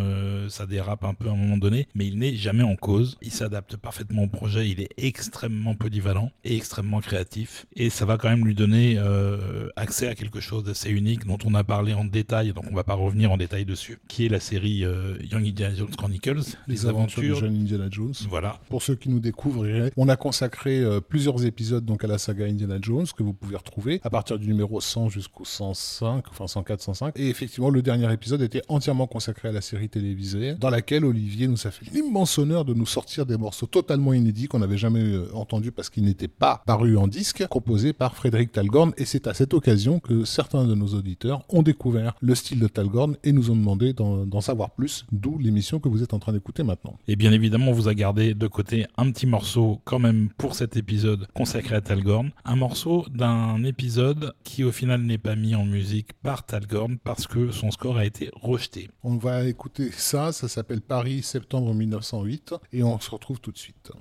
Ça 0.48 0.66
dérape 0.66 1.04
un 1.04 1.14
peu 1.14 1.28
à 1.28 1.32
un 1.32 1.36
moment 1.36 1.56
donné, 1.56 1.88
mais 1.94 2.06
il 2.06 2.18
n'est 2.18 2.34
jamais 2.34 2.62
en 2.62 2.76
cause. 2.76 3.16
Il 3.22 3.30
s'adapte 3.30 3.76
parfaitement 3.76 4.24
au 4.24 4.28
projet, 4.28 4.68
il 4.68 4.80
est 4.80 4.90
extrêmement 4.96 5.74
polyvalent 5.74 6.30
et 6.44 6.53
extrêmement 6.56 7.00
créatif. 7.00 7.66
Et 7.76 7.90
ça 7.90 8.04
va 8.04 8.18
quand 8.18 8.28
même 8.28 8.44
lui 8.44 8.54
donner 8.54 8.96
euh, 8.98 9.68
accès 9.76 10.08
à 10.08 10.14
quelque 10.14 10.40
chose 10.40 10.64
d'assez 10.64 10.90
unique 10.90 11.26
dont 11.26 11.38
on 11.44 11.54
a 11.54 11.64
parlé 11.64 11.94
en 11.94 12.04
détail, 12.04 12.52
donc 12.52 12.64
on 12.70 12.74
va 12.74 12.84
pas 12.84 12.94
revenir 12.94 13.32
en 13.32 13.36
détail 13.36 13.64
dessus, 13.64 13.98
qui 14.08 14.26
est 14.26 14.28
la 14.28 14.40
série 14.40 14.84
euh, 14.84 15.16
Young 15.30 15.46
Indiana 15.46 15.74
Jones 15.74 15.94
Chronicles, 15.96 16.40
Les, 16.68 16.86
aventures, 16.86 17.36
de 17.36 17.40
jeune 17.40 17.56
Indiana 17.56 17.86
Jones. 17.90 18.14
Voilà, 18.28 18.60
Pour 18.68 18.82
ceux 18.82 18.94
qui 18.94 19.08
nous 19.08 19.20
découvrent, 19.20 19.66
on 19.96 20.08
a 20.08 20.16
consacré 20.16 20.80
euh, 20.80 21.00
plusieurs 21.00 21.44
épisodes 21.44 21.84
donc 21.84 22.04
à 22.04 22.06
la 22.06 22.18
saga 22.18 22.46
Indiana 22.46 22.78
Jones 22.80 23.06
que 23.16 23.22
vous 23.22 23.32
pouvez 23.32 23.56
retrouver 23.56 24.00
à 24.04 24.10
partir 24.10 24.38
du 24.38 24.46
numéro 24.46 24.80
100 24.80 25.08
jusqu'au 25.08 25.44
105, 25.44 26.24
enfin 26.30 26.46
104, 26.46 26.80
105. 26.80 27.14
Et 27.16 27.28
effectivement, 27.28 27.70
le 27.70 27.82
dernier 27.82 28.12
épisode 28.12 28.42
était 28.42 28.62
entièrement 28.68 29.06
consacré 29.06 29.48
à 29.48 29.52
la 29.52 29.60
série 29.60 29.88
télévisée, 29.88 30.54
dans 30.54 30.70
laquelle 30.70 31.04
Olivier 31.04 31.48
nous 31.48 31.66
a 31.66 31.70
fait 31.70 31.86
l'immense 31.92 32.38
honneur 32.38 32.64
de 32.64 32.74
nous 32.74 32.86
sortir 32.86 33.26
des 33.26 33.36
morceaux 33.36 33.66
totalement 33.66 34.12
inédits 34.12 34.48
qu'on 34.48 34.58
n'avait 34.58 34.78
jamais 34.78 35.18
entendus 35.32 35.72
parce 35.72 35.90
qu'ils 35.90 36.04
n'étaient 36.04 36.28
pas 36.28 36.43
parus 36.66 36.98
en 36.98 37.06
disque, 37.06 37.46
composés 37.48 37.92
par 37.92 38.14
Frédéric 38.14 38.52
Talgorn. 38.52 38.92
Et 38.96 39.04
c'est 39.04 39.26
à 39.26 39.34
cette 39.34 39.54
occasion 39.54 40.00
que 40.00 40.24
certains 40.24 40.66
de 40.66 40.74
nos 40.74 40.88
auditeurs 40.88 41.42
ont 41.48 41.62
découvert 41.62 42.14
le 42.20 42.34
style 42.34 42.60
de 42.60 42.68
Talgorn 42.68 43.16
et 43.24 43.32
nous 43.32 43.50
ont 43.50 43.56
demandé 43.56 43.92
d'en 43.92 44.24
d'en 44.26 44.40
savoir 44.40 44.70
plus, 44.70 45.06
d'où 45.12 45.38
l'émission 45.38 45.78
que 45.78 45.88
vous 45.88 46.02
êtes 46.02 46.14
en 46.14 46.18
train 46.18 46.32
d'écouter 46.32 46.62
maintenant. 46.62 46.98
Et 47.08 47.16
bien 47.16 47.32
évidemment, 47.32 47.68
on 47.68 47.72
vous 47.72 47.88
a 47.88 47.94
gardé 47.94 48.34
de 48.34 48.46
côté 48.46 48.86
un 48.96 49.10
petit 49.10 49.26
morceau 49.26 49.80
quand 49.84 49.98
même 49.98 50.28
pour 50.36 50.54
cet 50.54 50.76
épisode 50.76 51.26
consacré 51.34 51.76
à 51.76 51.80
Talgorn. 51.80 52.30
Un 52.44 52.56
morceau 52.56 53.06
d'un 53.14 53.62
épisode 53.64 54.34
qui 54.42 54.64
au 54.64 54.72
final 54.72 55.02
n'est 55.02 55.18
pas 55.18 55.36
mis 55.36 55.54
en 55.54 55.64
musique 55.64 56.12
par 56.14 56.44
Talgorn 56.44 56.98
parce 56.98 57.26
que 57.26 57.50
son 57.50 57.70
score 57.70 57.96
a 57.96 58.04
été 58.04 58.30
rejeté. 58.34 58.90
On 59.02 59.16
va 59.16 59.44
écouter 59.44 59.90
ça, 59.92 60.32
ça 60.32 60.48
s'appelle 60.48 60.80
Paris, 60.80 61.22
septembre 61.22 61.74
1908, 61.74 62.54
et 62.72 62.82
on 62.82 62.98
se 63.00 63.10
retrouve 63.10 63.40
tout 63.40 63.52
de 63.52 63.58
suite. 63.58 63.92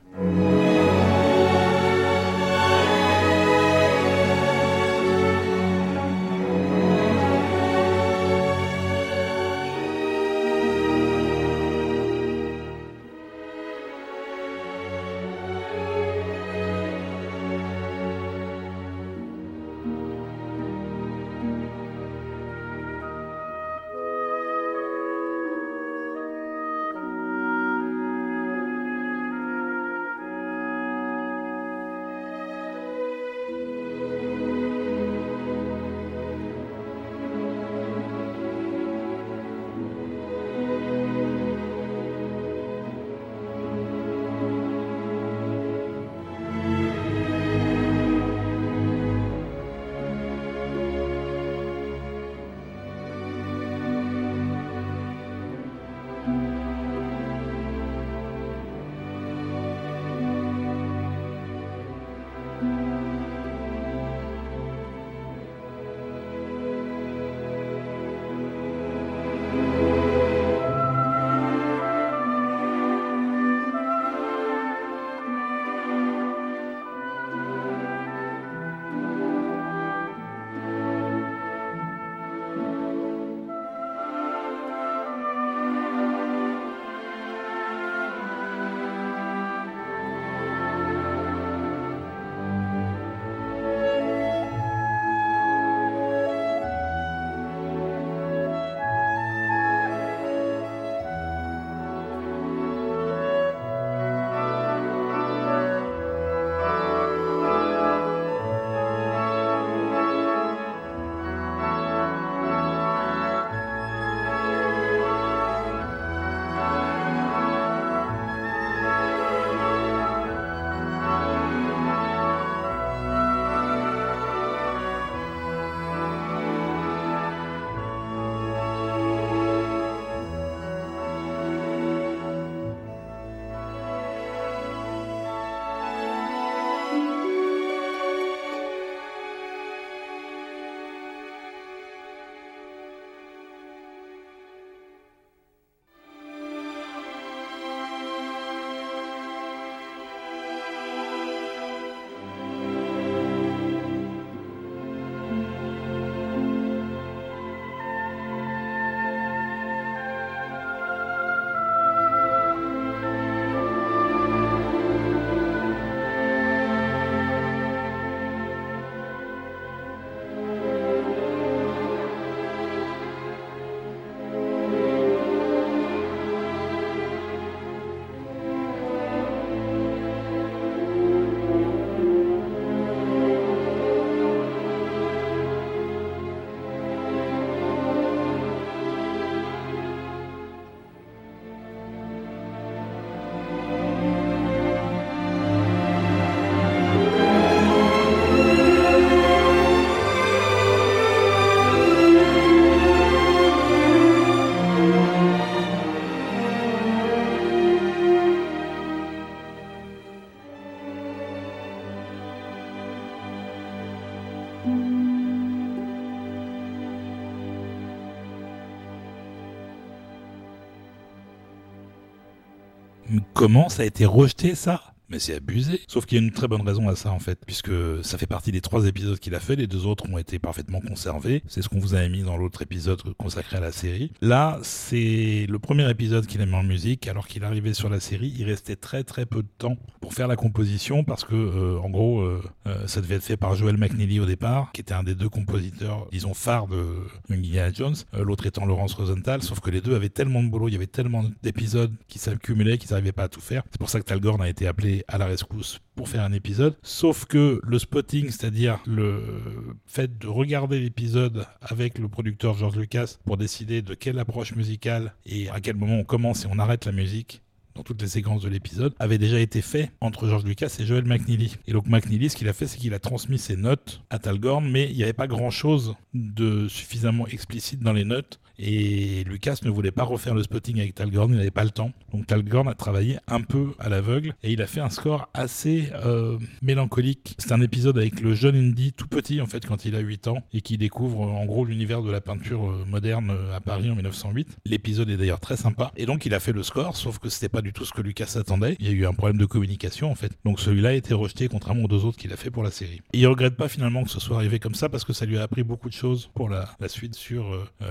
Comment 223.43 223.67
ça 223.67 223.83
a 223.83 223.85
été 223.85 224.05
rejeté 224.05 224.55
ça? 224.55 224.92
Mais 225.13 225.19
c'est 225.19 225.35
abusé. 225.35 225.79
Sauf 225.87 226.05
qu'il 226.05 226.17
y 226.17 226.21
a 226.21 226.23
une 226.23 226.31
très 226.31 226.47
bonne 226.47 226.67
raison 226.67 226.89
à 226.89 226.95
ça 226.95 227.11
en 227.11 227.19
fait, 227.19 227.39
puisque 227.45 227.71
ça 228.01 228.17
fait 228.17 228.27
partie 228.27 228.51
des 228.51 228.61
trois 228.61 228.87
épisodes 228.87 229.19
qu'il 229.19 229.35
a 229.35 229.39
fait, 229.39 229.55
les 229.55 229.67
deux 229.67 229.85
autres 229.85 230.05
ont 230.11 230.17
été 230.17 230.39
parfaitement 230.39 230.81
conservés. 230.81 231.43
C'est 231.47 231.61
ce 231.61 231.69
qu'on 231.69 231.79
vous 231.79 231.93
avait 231.93 232.09
mis 232.09 232.23
dans 232.23 232.35
l'autre 232.35 232.63
épisode 232.63 233.01
consacré 233.17 233.57
à 233.57 233.59
la 233.59 233.71
série. 233.71 234.11
Là, 234.21 234.59
c'est 234.63 235.45
le 235.47 235.59
premier 235.59 235.89
épisode 235.89 236.25
qu'il 236.25 236.41
a 236.41 236.45
mis 236.47 236.55
en 236.55 236.63
musique, 236.63 237.07
alors 237.07 237.27
qu'il 237.27 237.43
arrivait 237.43 237.75
sur 237.75 237.89
la 237.89 237.99
série, 237.99 238.33
il 238.37 238.45
restait 238.45 238.75
très 238.75 239.03
très 239.03 239.25
peu 239.25 239.43
de 239.43 239.47
temps 239.59 239.77
pour 240.01 240.13
faire 240.13 240.27
la 240.27 240.35
composition, 240.35 241.03
parce 241.03 241.23
que 241.23 241.35
euh, 241.35 241.79
en 241.79 241.89
gros, 241.89 242.21
euh, 242.21 242.41
euh, 242.67 242.87
ça 242.87 242.99
devait 242.99 243.15
être 243.15 243.23
fait 243.23 243.37
par 243.37 243.55
Joel 243.55 243.77
McNeely 243.77 244.19
au 244.19 244.25
départ, 244.25 244.71
qui 244.73 244.81
était 244.81 244.95
un 244.95 245.03
des 245.03 245.15
deux 245.15 245.29
compositeurs, 245.29 246.07
disons 246.11 246.33
phares 246.33 246.67
de 246.67 246.83
Indiana 247.29 247.71
Jones, 247.71 247.95
l'autre 248.13 248.47
étant 248.47 248.65
Laurence 248.65 248.95
Rosenthal, 248.95 249.43
sauf 249.43 249.59
que 249.59 249.69
les 249.69 249.81
deux 249.81 249.95
avaient 249.95 250.09
tellement 250.09 250.41
de 250.41 250.49
boulot, 250.49 250.69
il 250.69 250.73
y 250.73 250.75
avait 250.75 250.87
tellement 250.87 251.23
d'épisodes 251.43 251.93
qui 252.07 252.17
s'accumulaient 252.17 252.77
qu'ils 252.77 252.91
n'arrivaient 252.91 253.11
pas 253.11 253.23
à 253.23 253.29
tout 253.29 253.41
faire. 253.41 253.63
C'est 253.71 253.79
pour 253.79 253.89
ça 253.89 253.99
que 253.99 254.05
Talgorn 254.05 254.41
a 254.41 254.49
été 254.49 254.67
appelé 254.67 255.02
à 255.07 255.17
la 255.17 255.25
rescousse 255.25 255.79
pour 255.95 256.09
faire 256.09 256.23
un 256.23 256.31
épisode. 256.31 256.75
Sauf 256.81 257.25
que 257.25 257.59
le 257.63 257.79
spotting, 257.79 258.29
c'est-à-dire 258.29 258.79
le 258.85 259.75
fait 259.85 260.17
de 260.17 260.27
regarder 260.27 260.79
l'épisode 260.79 261.45
avec 261.61 261.97
le 261.99 262.07
producteur 262.07 262.55
George 262.55 262.77
Lucas 262.77 263.17
pour 263.25 263.37
décider 263.37 263.81
de 263.81 263.93
quelle 263.93 264.19
approche 264.19 264.55
musicale 264.55 265.13
et 265.25 265.49
à 265.49 265.59
quel 265.59 265.75
moment 265.75 265.99
on 265.99 266.03
commence 266.03 266.45
et 266.45 266.47
on 266.51 266.59
arrête 266.59 266.85
la 266.85 266.91
musique, 266.91 267.41
dans 267.75 267.83
toutes 267.83 268.01
les 268.01 268.07
séquences 268.07 268.43
de 268.43 268.49
l'épisode, 268.49 268.93
avait 268.99 269.17
déjà 269.17 269.39
été 269.39 269.61
fait 269.61 269.91
entre 269.99 270.27
George 270.27 270.43
Lucas 270.43 270.75
et 270.79 270.85
Joel 270.85 271.05
McNeely. 271.05 271.55
Et 271.67 271.73
donc 271.73 271.87
McNeely, 271.87 272.29
ce 272.29 272.35
qu'il 272.35 272.47
a 272.47 272.53
fait, 272.53 272.67
c'est 272.67 272.77
qu'il 272.77 272.93
a 272.93 272.99
transmis 272.99 273.39
ses 273.39 273.55
notes 273.55 274.03
à 274.09 274.19
Talgorn, 274.19 274.69
mais 274.69 274.89
il 274.89 274.95
n'y 274.95 275.03
avait 275.03 275.13
pas 275.13 275.27
grand-chose 275.27 275.95
de 276.13 276.67
suffisamment 276.67 277.27
explicite 277.27 277.79
dans 277.79 277.93
les 277.93 278.05
notes 278.05 278.39
et 278.59 279.23
Lucas 279.25 279.57
ne 279.63 279.69
voulait 279.69 279.91
pas 279.91 280.03
refaire 280.03 280.35
le 280.35 280.43
spotting 280.43 280.79
avec 280.79 280.95
Talgorn, 280.95 281.31
il 281.31 281.37
n'avait 281.37 281.51
pas 281.51 281.63
le 281.63 281.71
temps. 281.71 281.91
Donc 282.13 282.27
Talgorn 282.27 282.67
a 282.67 282.75
travaillé 282.75 283.17
un 283.27 283.41
peu 283.41 283.73
à 283.79 283.89
l'aveugle 283.89 284.35
et 284.43 284.51
il 284.51 284.61
a 284.61 284.67
fait 284.67 284.79
un 284.79 284.89
score 284.89 285.29
assez 285.33 285.89
euh, 286.05 286.37
mélancolique. 286.61 287.35
C'est 287.39 287.51
un 287.51 287.61
épisode 287.61 287.97
avec 287.97 288.19
le 288.19 288.35
jeune 288.35 288.55
Indy 288.55 288.93
tout 288.93 289.07
petit 289.07 289.41
en 289.41 289.47
fait 289.47 289.65
quand 289.65 289.85
il 289.85 289.95
a 289.95 289.99
8 289.99 290.27
ans 290.27 290.43
et 290.53 290.61
qui 290.61 290.77
découvre 290.77 291.21
en 291.21 291.45
gros 291.45 291.65
l'univers 291.65 292.03
de 292.03 292.11
la 292.11 292.21
peinture 292.21 292.69
euh, 292.69 292.85
moderne 292.85 293.31
euh, 293.31 293.55
à 293.55 293.59
Paris 293.59 293.89
en 293.89 293.95
1908. 293.95 294.57
L'épisode 294.65 295.09
est 295.09 295.17
d'ailleurs 295.17 295.39
très 295.39 295.57
sympa 295.57 295.91
et 295.97 296.05
donc 296.05 296.25
il 296.25 296.33
a 296.33 296.39
fait 296.39 296.53
le 296.53 296.63
score 296.63 296.95
sauf 296.95 297.19
que 297.19 297.29
c'était 297.29 297.49
pas 297.49 297.61
du 297.61 297.73
tout 297.73 297.85
ce 297.85 297.93
que 297.93 298.01
Lucas 298.01 298.35
attendait. 298.35 298.75
Il 298.79 298.87
y 298.87 298.89
a 298.89 298.93
eu 298.93 299.05
un 299.05 299.13
problème 299.13 299.37
de 299.37 299.45
communication 299.45 300.11
en 300.11 300.15
fait. 300.15 300.31
Donc 300.45 300.59
celui-là 300.59 300.89
a 300.89 300.93
été 300.93 301.13
rejeté 301.13 301.47
contrairement 301.47 301.85
aux 301.85 301.87
deux 301.87 302.05
autres 302.05 302.17
qu'il 302.17 302.31
a 302.33 302.37
fait 302.37 302.51
pour 302.51 302.63
la 302.63 302.71
série. 302.71 303.01
Et 303.13 303.19
il 303.19 303.27
regrette 303.27 303.55
pas 303.55 303.67
finalement 303.67 304.03
que 304.03 304.11
ce 304.11 304.19
soit 304.19 304.37
arrivé 304.37 304.59
comme 304.59 304.75
ça 304.75 304.89
parce 304.89 305.05
que 305.05 305.13
ça 305.13 305.25
lui 305.25 305.37
a 305.37 305.43
appris 305.43 305.63
beaucoup 305.63 305.89
de 305.89 305.93
choses 305.93 306.29
pour 306.35 306.49
la 306.49 306.67
suite 306.87 307.15
sur 307.15 307.45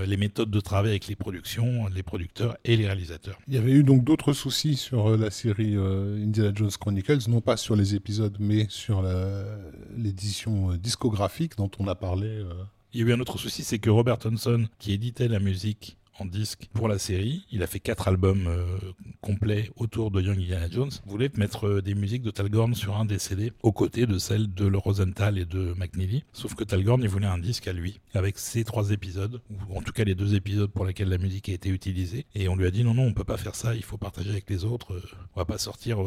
les 0.05 0.17
méthodes 0.17 0.52
de 0.53 0.61
travail 0.61 0.91
avec 0.91 1.07
les 1.07 1.15
productions, 1.15 1.87
les 1.87 2.03
producteurs 2.03 2.57
et 2.63 2.77
les 2.77 2.85
réalisateurs. 2.85 3.37
Il 3.47 3.55
y 3.55 3.57
avait 3.57 3.71
eu 3.71 3.83
donc 3.83 4.03
d'autres 4.03 4.33
soucis 4.33 4.75
sur 4.75 5.09
euh, 5.09 5.17
la 5.17 5.31
série 5.31 5.75
euh, 5.75 6.23
Indiana 6.23 6.51
Jones 6.55 6.71
Chronicles, 6.79 7.29
non 7.29 7.41
pas 7.41 7.57
sur 7.57 7.75
les 7.75 7.95
épisodes, 7.95 8.37
mais 8.39 8.67
sur 8.69 9.03
l'édition 9.97 10.71
euh, 10.71 10.77
discographique 10.77 11.57
dont 11.57 11.71
on 11.79 11.87
a 11.87 11.95
parlé. 11.95 12.43
Il 12.93 13.01
y 13.01 13.03
a 13.03 13.07
eu 13.07 13.13
un 13.13 13.19
autre 13.19 13.37
souci, 13.37 13.63
c'est 13.63 13.79
que 13.79 13.89
Robert 13.89 14.19
Thompson, 14.19 14.67
qui 14.79 14.93
éditait 14.93 15.27
la 15.27 15.39
musique 15.39 15.97
en 16.19 16.25
disque 16.25 16.67
pour 16.73 16.87
la 16.87 16.99
série. 16.99 17.45
Il 17.51 17.63
a 17.63 17.67
fait 17.67 17.79
quatre 17.79 18.07
albums 18.07 18.47
euh, 18.47 18.65
complets 19.21 19.69
autour 19.75 20.11
de 20.11 20.21
Young 20.21 20.37
Indiana 20.37 20.67
Jones. 20.69 20.91
voulait 21.05 21.31
mettre 21.37 21.67
euh, 21.67 21.81
des 21.81 21.95
musiques 21.95 22.21
de 22.21 22.31
Talgorn 22.31 22.75
sur 22.75 22.95
un 22.97 23.05
des 23.05 23.19
CD, 23.19 23.51
aux 23.63 23.71
côtés 23.71 24.05
de 24.05 24.17
celles 24.17 24.53
de 24.53 24.73
Rosenthal 24.75 25.37
et 25.37 25.45
de 25.45 25.73
McNeely. 25.77 26.23
Sauf 26.33 26.55
que 26.55 26.63
Talgorn, 26.63 27.01
il 27.01 27.09
voulait 27.09 27.27
un 27.27 27.37
disque 27.37 27.67
à 27.67 27.73
lui, 27.73 27.99
avec 28.13 28.37
ces 28.37 28.63
trois 28.63 28.91
épisodes, 28.91 29.41
ou 29.69 29.77
en 29.77 29.81
tout 29.81 29.93
cas 29.93 30.03
les 30.03 30.15
deux 30.15 30.35
épisodes 30.35 30.71
pour 30.71 30.85
lesquels 30.85 31.09
la 31.09 31.17
musique 31.17 31.49
a 31.49 31.53
été 31.53 31.69
utilisée. 31.69 32.25
Et 32.35 32.47
on 32.47 32.55
lui 32.55 32.65
a 32.65 32.71
dit 32.71 32.83
non, 32.83 32.93
non, 32.93 33.03
on 33.03 33.13
peut 33.13 33.23
pas 33.23 33.37
faire 33.37 33.55
ça, 33.55 33.75
il 33.75 33.83
faut 33.83 33.97
partager 33.97 34.29
avec 34.29 34.49
les 34.49 34.65
autres. 34.65 34.93
Euh, 34.93 35.01
on 35.35 35.39
va 35.39 35.45
pas 35.45 35.57
sortir 35.57 35.97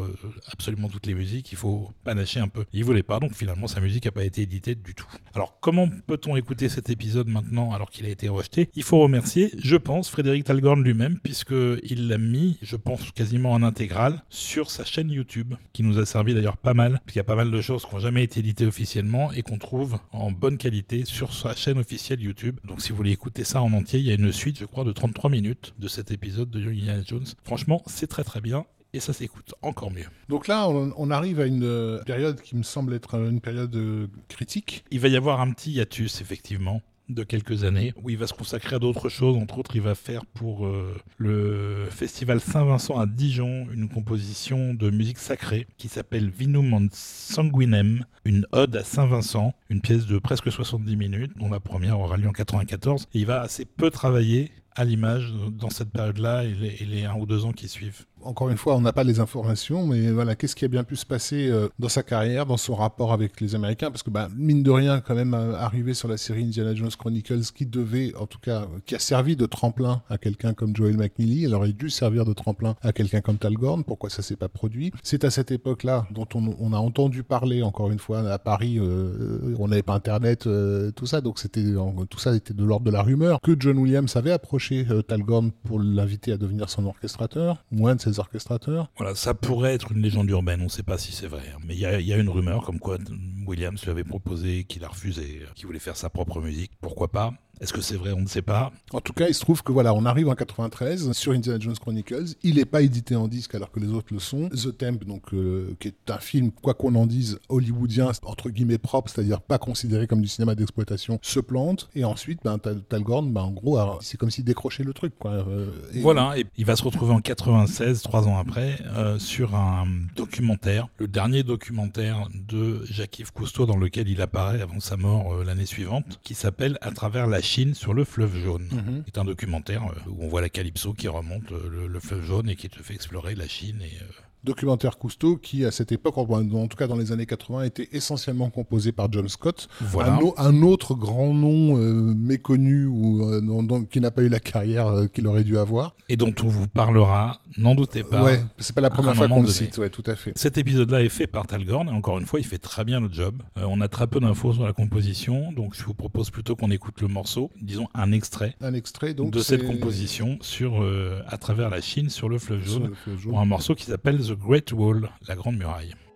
absolument 0.51 0.87
toutes 0.87 1.05
les 1.05 1.13
musiques, 1.13 1.51
il 1.51 1.57
faut 1.57 1.91
panacher 2.03 2.39
un 2.39 2.47
peu. 2.47 2.65
Il 2.73 2.83
voulait 2.83 3.03
pas, 3.03 3.19
donc 3.19 3.33
finalement 3.33 3.67
sa 3.67 3.81
musique 3.81 4.05
n'a 4.05 4.11
pas 4.11 4.23
été 4.23 4.41
éditée 4.41 4.75
du 4.75 4.93
tout. 4.95 5.07
Alors 5.33 5.59
comment 5.59 5.89
peut-on 6.07 6.35
écouter 6.35 6.69
cet 6.69 6.89
épisode 6.89 7.27
maintenant 7.27 7.73
alors 7.73 7.89
qu'il 7.89 8.05
a 8.05 8.09
été 8.09 8.29
rejeté? 8.29 8.69
Il 8.75 8.83
faut 8.83 8.99
remercier, 8.99 9.51
je 9.57 9.75
pense, 9.75 9.96
Frédéric 10.03 10.43
Talgorn 10.45 10.83
lui-même, 10.83 11.19
puisqu'il 11.19 12.07
l'a 12.07 12.17
mis, 12.17 12.57
je 12.61 12.75
pense, 12.75 13.11
quasiment 13.11 13.51
en 13.51 13.63
intégrale 13.63 14.23
sur 14.29 14.69
sa 14.69 14.85
chaîne 14.85 15.09
YouTube, 15.09 15.55
qui 15.73 15.83
nous 15.83 15.97
a 15.99 16.05
servi 16.05 16.33
d'ailleurs 16.33 16.57
pas 16.57 16.73
mal, 16.73 16.99
puisqu'il 17.05 17.19
y 17.19 17.21
a 17.21 17.25
pas 17.25 17.35
mal 17.35 17.49
de 17.49 17.61
choses 17.61 17.85
qui 17.85 17.95
n'ont 17.95 18.01
jamais 18.01 18.23
été 18.23 18.39
éditées 18.39 18.65
officiellement 18.65 19.31
et 19.31 19.41
qu'on 19.41 19.57
trouve 19.57 19.99
en 20.11 20.31
bonne 20.31 20.57
qualité 20.57 21.05
sur 21.05 21.33
sa 21.33 21.55
chaîne 21.55 21.79
officielle 21.79 22.21
YouTube. 22.21 22.59
Donc 22.65 22.81
si 22.81 22.89
vous 22.89 22.95
voulez 22.95 23.11
écouter 23.11 23.43
ça 23.43 23.61
en 23.61 23.73
entier, 23.73 23.99
il 23.99 24.05
y 24.05 24.11
a 24.11 24.15
une 24.15 24.31
suite, 24.31 24.59
je 24.59 24.65
crois, 24.65 24.83
de 24.83 24.91
33 24.91 25.29
minutes 25.29 25.73
de 25.79 25.87
cet 25.87 26.11
épisode 26.11 26.49
de 26.49 26.59
Young 26.59 26.77
Indiana 26.77 27.03
Jones. 27.05 27.25
Franchement, 27.43 27.81
c'est 27.87 28.07
très 28.07 28.23
très 28.23 28.41
bien 28.41 28.65
et 28.93 28.99
ça 28.99 29.13
s'écoute 29.13 29.53
encore 29.61 29.91
mieux. 29.91 30.07
Donc 30.29 30.47
là, 30.47 30.67
on, 30.69 31.11
arrive 31.11 31.39
à 31.39 31.45
une 31.45 31.63
euh, 31.63 32.03
période 32.03 32.41
qui 32.41 32.55
me 32.55 32.63
semble 32.63 32.93
être 32.93 33.15
une 33.15 33.41
période 33.41 33.75
euh, 33.75 34.07
critique. 34.27 34.83
Il 34.91 34.99
va 34.99 35.07
y 35.07 35.15
avoir 35.15 35.41
un 35.41 35.51
petit 35.51 35.71
hiatus, 35.71 36.21
effectivement 36.21 36.81
de 37.09 37.23
quelques 37.23 37.63
années, 37.63 37.93
où 38.01 38.09
il 38.09 38.17
va 38.17 38.27
se 38.27 38.33
consacrer 38.33 38.75
à 38.75 38.79
d'autres 38.79 39.09
choses. 39.09 39.37
Entre 39.37 39.57
autres, 39.59 39.75
il 39.75 39.81
va 39.81 39.95
faire 39.95 40.25
pour 40.25 40.65
euh, 40.65 40.95
le 41.17 41.85
festival 41.89 42.39
Saint-Vincent 42.39 42.99
à 42.99 43.05
Dijon 43.05 43.67
une 43.71 43.89
composition 43.89 44.73
de 44.73 44.89
musique 44.89 45.17
sacrée 45.17 45.67
qui 45.77 45.87
s'appelle 45.87 46.29
Vinum 46.29 46.89
Sanguinem, 46.91 48.05
une 48.25 48.45
ode 48.51 48.75
à 48.75 48.83
Saint-Vincent, 48.83 49.53
une 49.69 49.81
pièce 49.81 50.05
de 50.05 50.19
presque 50.19 50.51
70 50.51 50.95
minutes, 50.95 51.31
dont 51.37 51.49
la 51.49 51.59
première 51.59 51.99
aura 51.99 52.17
lieu 52.17 52.27
en 52.27 52.33
94. 52.33 53.07
Et 53.13 53.19
il 53.19 53.25
va 53.25 53.41
assez 53.41 53.65
peu 53.65 53.89
travailler 53.89 54.51
à 54.75 54.85
l'image 54.85 55.33
dans 55.51 55.71
cette 55.71 55.89
période-là 55.89 56.43
et 56.43 56.85
les 56.85 57.05
un 57.05 57.15
ou 57.15 57.25
deux 57.25 57.45
ans 57.45 57.51
qui 57.51 57.67
suivent 57.67 58.05
encore 58.23 58.49
une 58.49 58.57
fois, 58.57 58.75
on 58.75 58.81
n'a 58.81 58.93
pas 58.93 59.03
les 59.03 59.19
informations, 59.19 59.85
mais 59.85 60.11
voilà, 60.11 60.35
qu'est-ce 60.35 60.55
qui 60.55 60.65
a 60.65 60.67
bien 60.67 60.83
pu 60.83 60.95
se 60.95 61.05
passer 61.05 61.47
euh, 61.49 61.69
dans 61.79 61.89
sa 61.89 62.03
carrière, 62.03 62.45
dans 62.45 62.57
son 62.57 62.75
rapport 62.75 63.13
avec 63.13 63.39
les 63.41 63.55
Américains? 63.55 63.89
Parce 63.89 64.03
que, 64.03 64.09
bah, 64.09 64.27
mine 64.35 64.63
de 64.63 64.71
rien, 64.71 65.01
quand 65.01 65.15
même, 65.15 65.33
euh, 65.33 65.55
arrivé 65.55 65.93
sur 65.93 66.07
la 66.07 66.17
série 66.17 66.43
Indiana 66.43 66.75
Jones 66.75 66.91
Chronicles, 66.97 67.51
qui 67.55 67.65
devait, 67.65 68.13
en 68.15 68.25
tout 68.25 68.39
cas, 68.39 68.67
qui 68.85 68.95
a 68.95 68.99
servi 68.99 69.35
de 69.35 69.45
tremplin 69.45 70.01
à 70.09 70.17
quelqu'un 70.17 70.53
comme 70.53 70.75
Joel 70.75 70.97
McNeely, 70.97 71.45
elle 71.45 71.53
aurait 71.53 71.73
dû 71.73 71.89
servir 71.89 72.25
de 72.25 72.33
tremplin 72.33 72.75
à 72.81 72.91
quelqu'un 72.91 73.21
comme 73.21 73.37
Talgorn. 73.37 73.83
Pourquoi 73.83 74.09
ça 74.09 74.21
s'est 74.21 74.35
pas 74.35 74.49
produit? 74.49 74.91
C'est 75.03 75.23
à 75.23 75.29
cette 75.29 75.51
époque-là 75.51 76.07
dont 76.11 76.27
on, 76.35 76.73
a 76.73 76.77
entendu 76.77 77.23
parler, 77.23 77.63
encore 77.63 77.91
une 77.91 77.99
fois, 77.99 78.19
à 78.19 78.39
Paris, 78.39 78.77
euh, 78.79 79.55
on 79.59 79.67
n'avait 79.67 79.83
pas 79.83 79.93
Internet, 79.93 80.47
tout 80.95 81.05
ça, 81.05 81.21
donc 81.21 81.39
c'était 81.39 81.63
tout 82.09 82.19
ça 82.19 82.35
était 82.35 82.53
de 82.53 82.63
l'ordre 82.63 82.85
de 82.85 82.91
la 82.91 83.01
rumeur, 83.01 83.39
que 83.41 83.55
John 83.57 83.77
Williams 83.77 84.15
avait 84.15 84.31
approché 84.31 84.85
Talgorn 85.07 85.51
pour 85.63 85.79
l'inviter 85.79 86.31
à 86.31 86.37
devenir 86.37 86.69
son 86.69 86.85
orchestrateur. 86.85 87.63
Moins 87.71 87.95
de 87.95 88.01
orchestrateurs. 88.19 88.91
Voilà, 88.97 89.15
ça 89.15 89.33
pourrait 89.33 89.73
être 89.73 89.91
une 89.91 90.01
légende 90.01 90.29
urbaine, 90.29 90.61
on 90.61 90.65
ne 90.65 90.69
sait 90.69 90.83
pas 90.83 90.97
si 90.97 91.11
c'est 91.11 91.27
vrai. 91.27 91.43
Hein. 91.53 91.59
Mais 91.65 91.75
il 91.75 91.79
y, 91.79 92.03
y, 92.03 92.13
a 92.13 92.17
une 92.17 92.29
rumeur 92.29 92.65
comme 92.65 92.79
quoi 92.79 92.97
Williams 93.45 93.81
lui 93.83 93.91
avait 93.91 94.03
proposé, 94.03 94.63
qu'il 94.63 94.83
a 94.83 94.87
refusé, 94.87 95.41
qu'il 95.55 95.67
voulait 95.67 95.79
faire 95.79 95.97
sa 95.97 96.09
propre 96.09 96.41
musique. 96.41 96.71
Pourquoi 96.81 97.09
pas 97.09 97.33
est-ce 97.59 97.73
que 97.73 97.81
c'est 97.81 97.95
vrai? 97.95 98.11
On 98.11 98.21
ne 98.21 98.27
sait 98.27 98.41
pas. 98.41 98.71
En 98.93 99.01
tout 99.01 99.13
cas, 99.13 99.27
il 99.27 99.33
se 99.33 99.41
trouve 99.41 99.63
que 99.63 99.71
voilà, 99.71 99.93
on 99.93 100.05
arrive 100.05 100.29
en 100.29 100.35
93 100.35 101.11
sur 101.13 101.31
Indiana 101.31 101.59
Jones 101.59 101.77
Chronicles. 101.77 102.35
Il 102.43 102.55
n'est 102.55 102.65
pas 102.65 102.81
édité 102.81 103.15
en 103.15 103.27
disque 103.27 103.55
alors 103.55 103.71
que 103.71 103.79
les 103.79 103.87
autres 103.87 104.13
le 104.13 104.19
sont. 104.19 104.49
The 104.49 104.77
Temp, 104.77 105.03
donc, 105.05 105.33
euh, 105.33 105.75
qui 105.79 105.89
est 105.89 106.11
un 106.11 106.19
film, 106.19 106.51
quoi 106.51 106.73
qu'on 106.73 106.93
en 106.95 107.07
dise, 107.07 107.39
hollywoodien, 107.49 108.11
entre 108.23 108.49
guillemets 108.49 108.77
propre, 108.77 109.09
c'est-à-dire 109.09 109.41
pas 109.41 109.57
considéré 109.57 110.07
comme 110.07 110.21
du 110.21 110.27
cinéma 110.27 110.55
d'exploitation, 110.55 111.19
se 111.21 111.39
plante. 111.39 111.89
Et 111.95 112.03
ensuite, 112.03 112.39
ben, 112.43 112.59
Talgorn, 112.59 113.31
ben, 113.31 113.41
en 113.41 113.51
gros, 113.51 113.79
c'est 114.01 114.17
comme 114.17 114.29
s'il 114.29 114.43
décrochait 114.43 114.83
le 114.83 114.93
truc. 114.93 115.13
Quoi. 115.17 115.31
Euh, 115.31 115.71
voilà, 115.95 116.37
et 116.37 116.45
il 116.57 116.65
va 116.65 116.75
se 116.75 116.83
retrouver 116.83 117.13
en 117.13 117.21
96, 117.21 118.01
trois 118.03 118.27
ans 118.27 118.37
après, 118.37 118.77
euh, 118.95 119.17
sur 119.17 119.55
un 119.55 119.85
documentaire, 120.15 120.87
le 120.99 121.07
dernier 121.07 121.43
documentaire 121.43 122.27
de 122.33 122.85
Jacques-Yves 122.85 123.31
Cousteau 123.33 123.65
dans 123.65 123.77
lequel 123.77 124.07
il 124.09 124.21
apparaît 124.21 124.61
avant 124.61 124.79
sa 124.79 124.97
mort 124.97 125.43
l'année 125.43 125.65
suivante, 125.65 126.19
qui 126.23 126.35
s'appelle 126.35 126.77
À 126.81 126.91
travers 126.91 127.27
la 127.27 127.41
Chine 127.47 127.73
sur 127.73 127.93
le 127.93 128.03
fleuve 128.03 128.37
jaune. 128.43 128.67
Mhm. 128.71 129.03
C'est 129.05 129.17
un 129.17 129.23
documentaire 129.23 129.83
euh, 129.85 130.09
où 130.09 130.25
on 130.25 130.27
voit 130.27 130.41
la 130.41 130.49
Calypso 130.49 130.93
qui 130.93 131.07
remonte 131.07 131.51
euh, 131.53 131.87
le, 131.87 131.99
fleuve 132.01 132.23
jaune 132.25 132.49
et 132.49 132.57
qui 132.57 132.69
te 132.69 132.83
fait 132.83 132.93
explorer 132.93 133.35
la 133.35 133.47
Chine 133.47 133.81
et 133.81 133.97
euh, 134.01 134.26
documentaire 134.43 134.97
Cousteau 134.97 135.37
qui, 135.37 135.65
à 135.65 135.71
cette 135.71 135.91
époque, 135.91 136.17
en 136.17 136.67
tout 136.67 136.77
cas 136.77 136.87
dans 136.87 136.95
les 136.95 137.11
années 137.11 137.25
80, 137.25 137.63
était 137.63 137.89
essentiellement 137.91 138.49
composé 138.49 138.91
par 138.91 139.11
John 139.11 139.27
Scott. 139.27 139.67
Voilà. 139.81 140.19
Un, 140.37 140.61
autre 140.61 140.95
grand 140.95 141.33
nom 141.33 141.77
euh, 141.77 142.13
méconnu 142.15 142.85
ou 142.85 143.23
euh, 143.23 143.85
qui 143.89 143.99
n'a 143.99 144.11
pas 144.11 144.21
eu 144.21 144.29
la 144.29 144.39
carrière 144.39 144.87
euh, 144.87 145.07
qu'il 145.07 145.27
aurait 145.27 145.43
dû 145.43 145.57
avoir. 145.57 145.95
Et 146.09 146.17
dont 146.17 146.33
on 146.43 146.47
vous 146.47 146.67
parlera, 146.67 147.41
n'en 147.57 147.75
doutez 147.75 148.03
pas. 148.03 148.23
Ouais, 148.23 148.41
c'est 148.57 148.73
pas 148.75 148.81
la 148.81 148.89
première 148.89 149.15
fois 149.15 149.27
qu'on 149.27 149.41
le 149.41 149.47
cite, 149.47 149.77
ouais, 149.77 149.89
tout 149.89 150.03
à 150.05 150.15
fait. 150.15 150.31
Cet 150.35 150.57
épisode-là 150.57 151.03
est 151.03 151.09
fait 151.09 151.27
par 151.27 151.47
Talgorn, 151.47 151.89
et 151.89 151.91
encore 151.91 152.17
une 152.17 152.25
fois, 152.25 152.39
il 152.39 152.45
fait 152.45 152.57
très 152.57 152.83
bien 152.83 152.99
le 152.99 153.11
job. 153.11 153.41
on 153.55 153.81
a 153.81 153.87
très 153.87 154.07
peu 154.07 154.19
d'infos 154.19 154.53
sur 154.53 154.63
la 154.63 154.73
composition, 154.73 155.51
donc 155.51 155.75
je 155.75 155.83
vous 155.83 155.93
propose 155.93 156.29
plutôt 156.29 156.55
qu'on 156.55 156.71
écoute 156.71 157.01
le 157.01 157.07
morceau, 157.07 157.51
disons 157.61 157.87
un 157.93 158.11
extrait, 158.11 158.55
un 158.61 158.73
extrait 158.73 159.13
donc, 159.13 159.31
de 159.31 159.39
cette 159.39 159.65
composition 159.65 160.37
sur 160.41 160.85
à 161.27 161.37
travers 161.37 161.69
la 161.69 161.81
Chine 161.81 162.09
sur 162.09 162.29
le 162.29 162.39
fleuve 162.39 162.65
jaune, 162.65 162.91
un 163.35 163.45
morceau 163.45 163.75
qui 163.75 163.85
s'appelle 163.85 164.17
The 164.27 164.35
Great 164.35 164.73
Wall, 164.73 165.09
la 165.25 165.35
Grande 165.35 165.59
Muraille. 165.59 166.06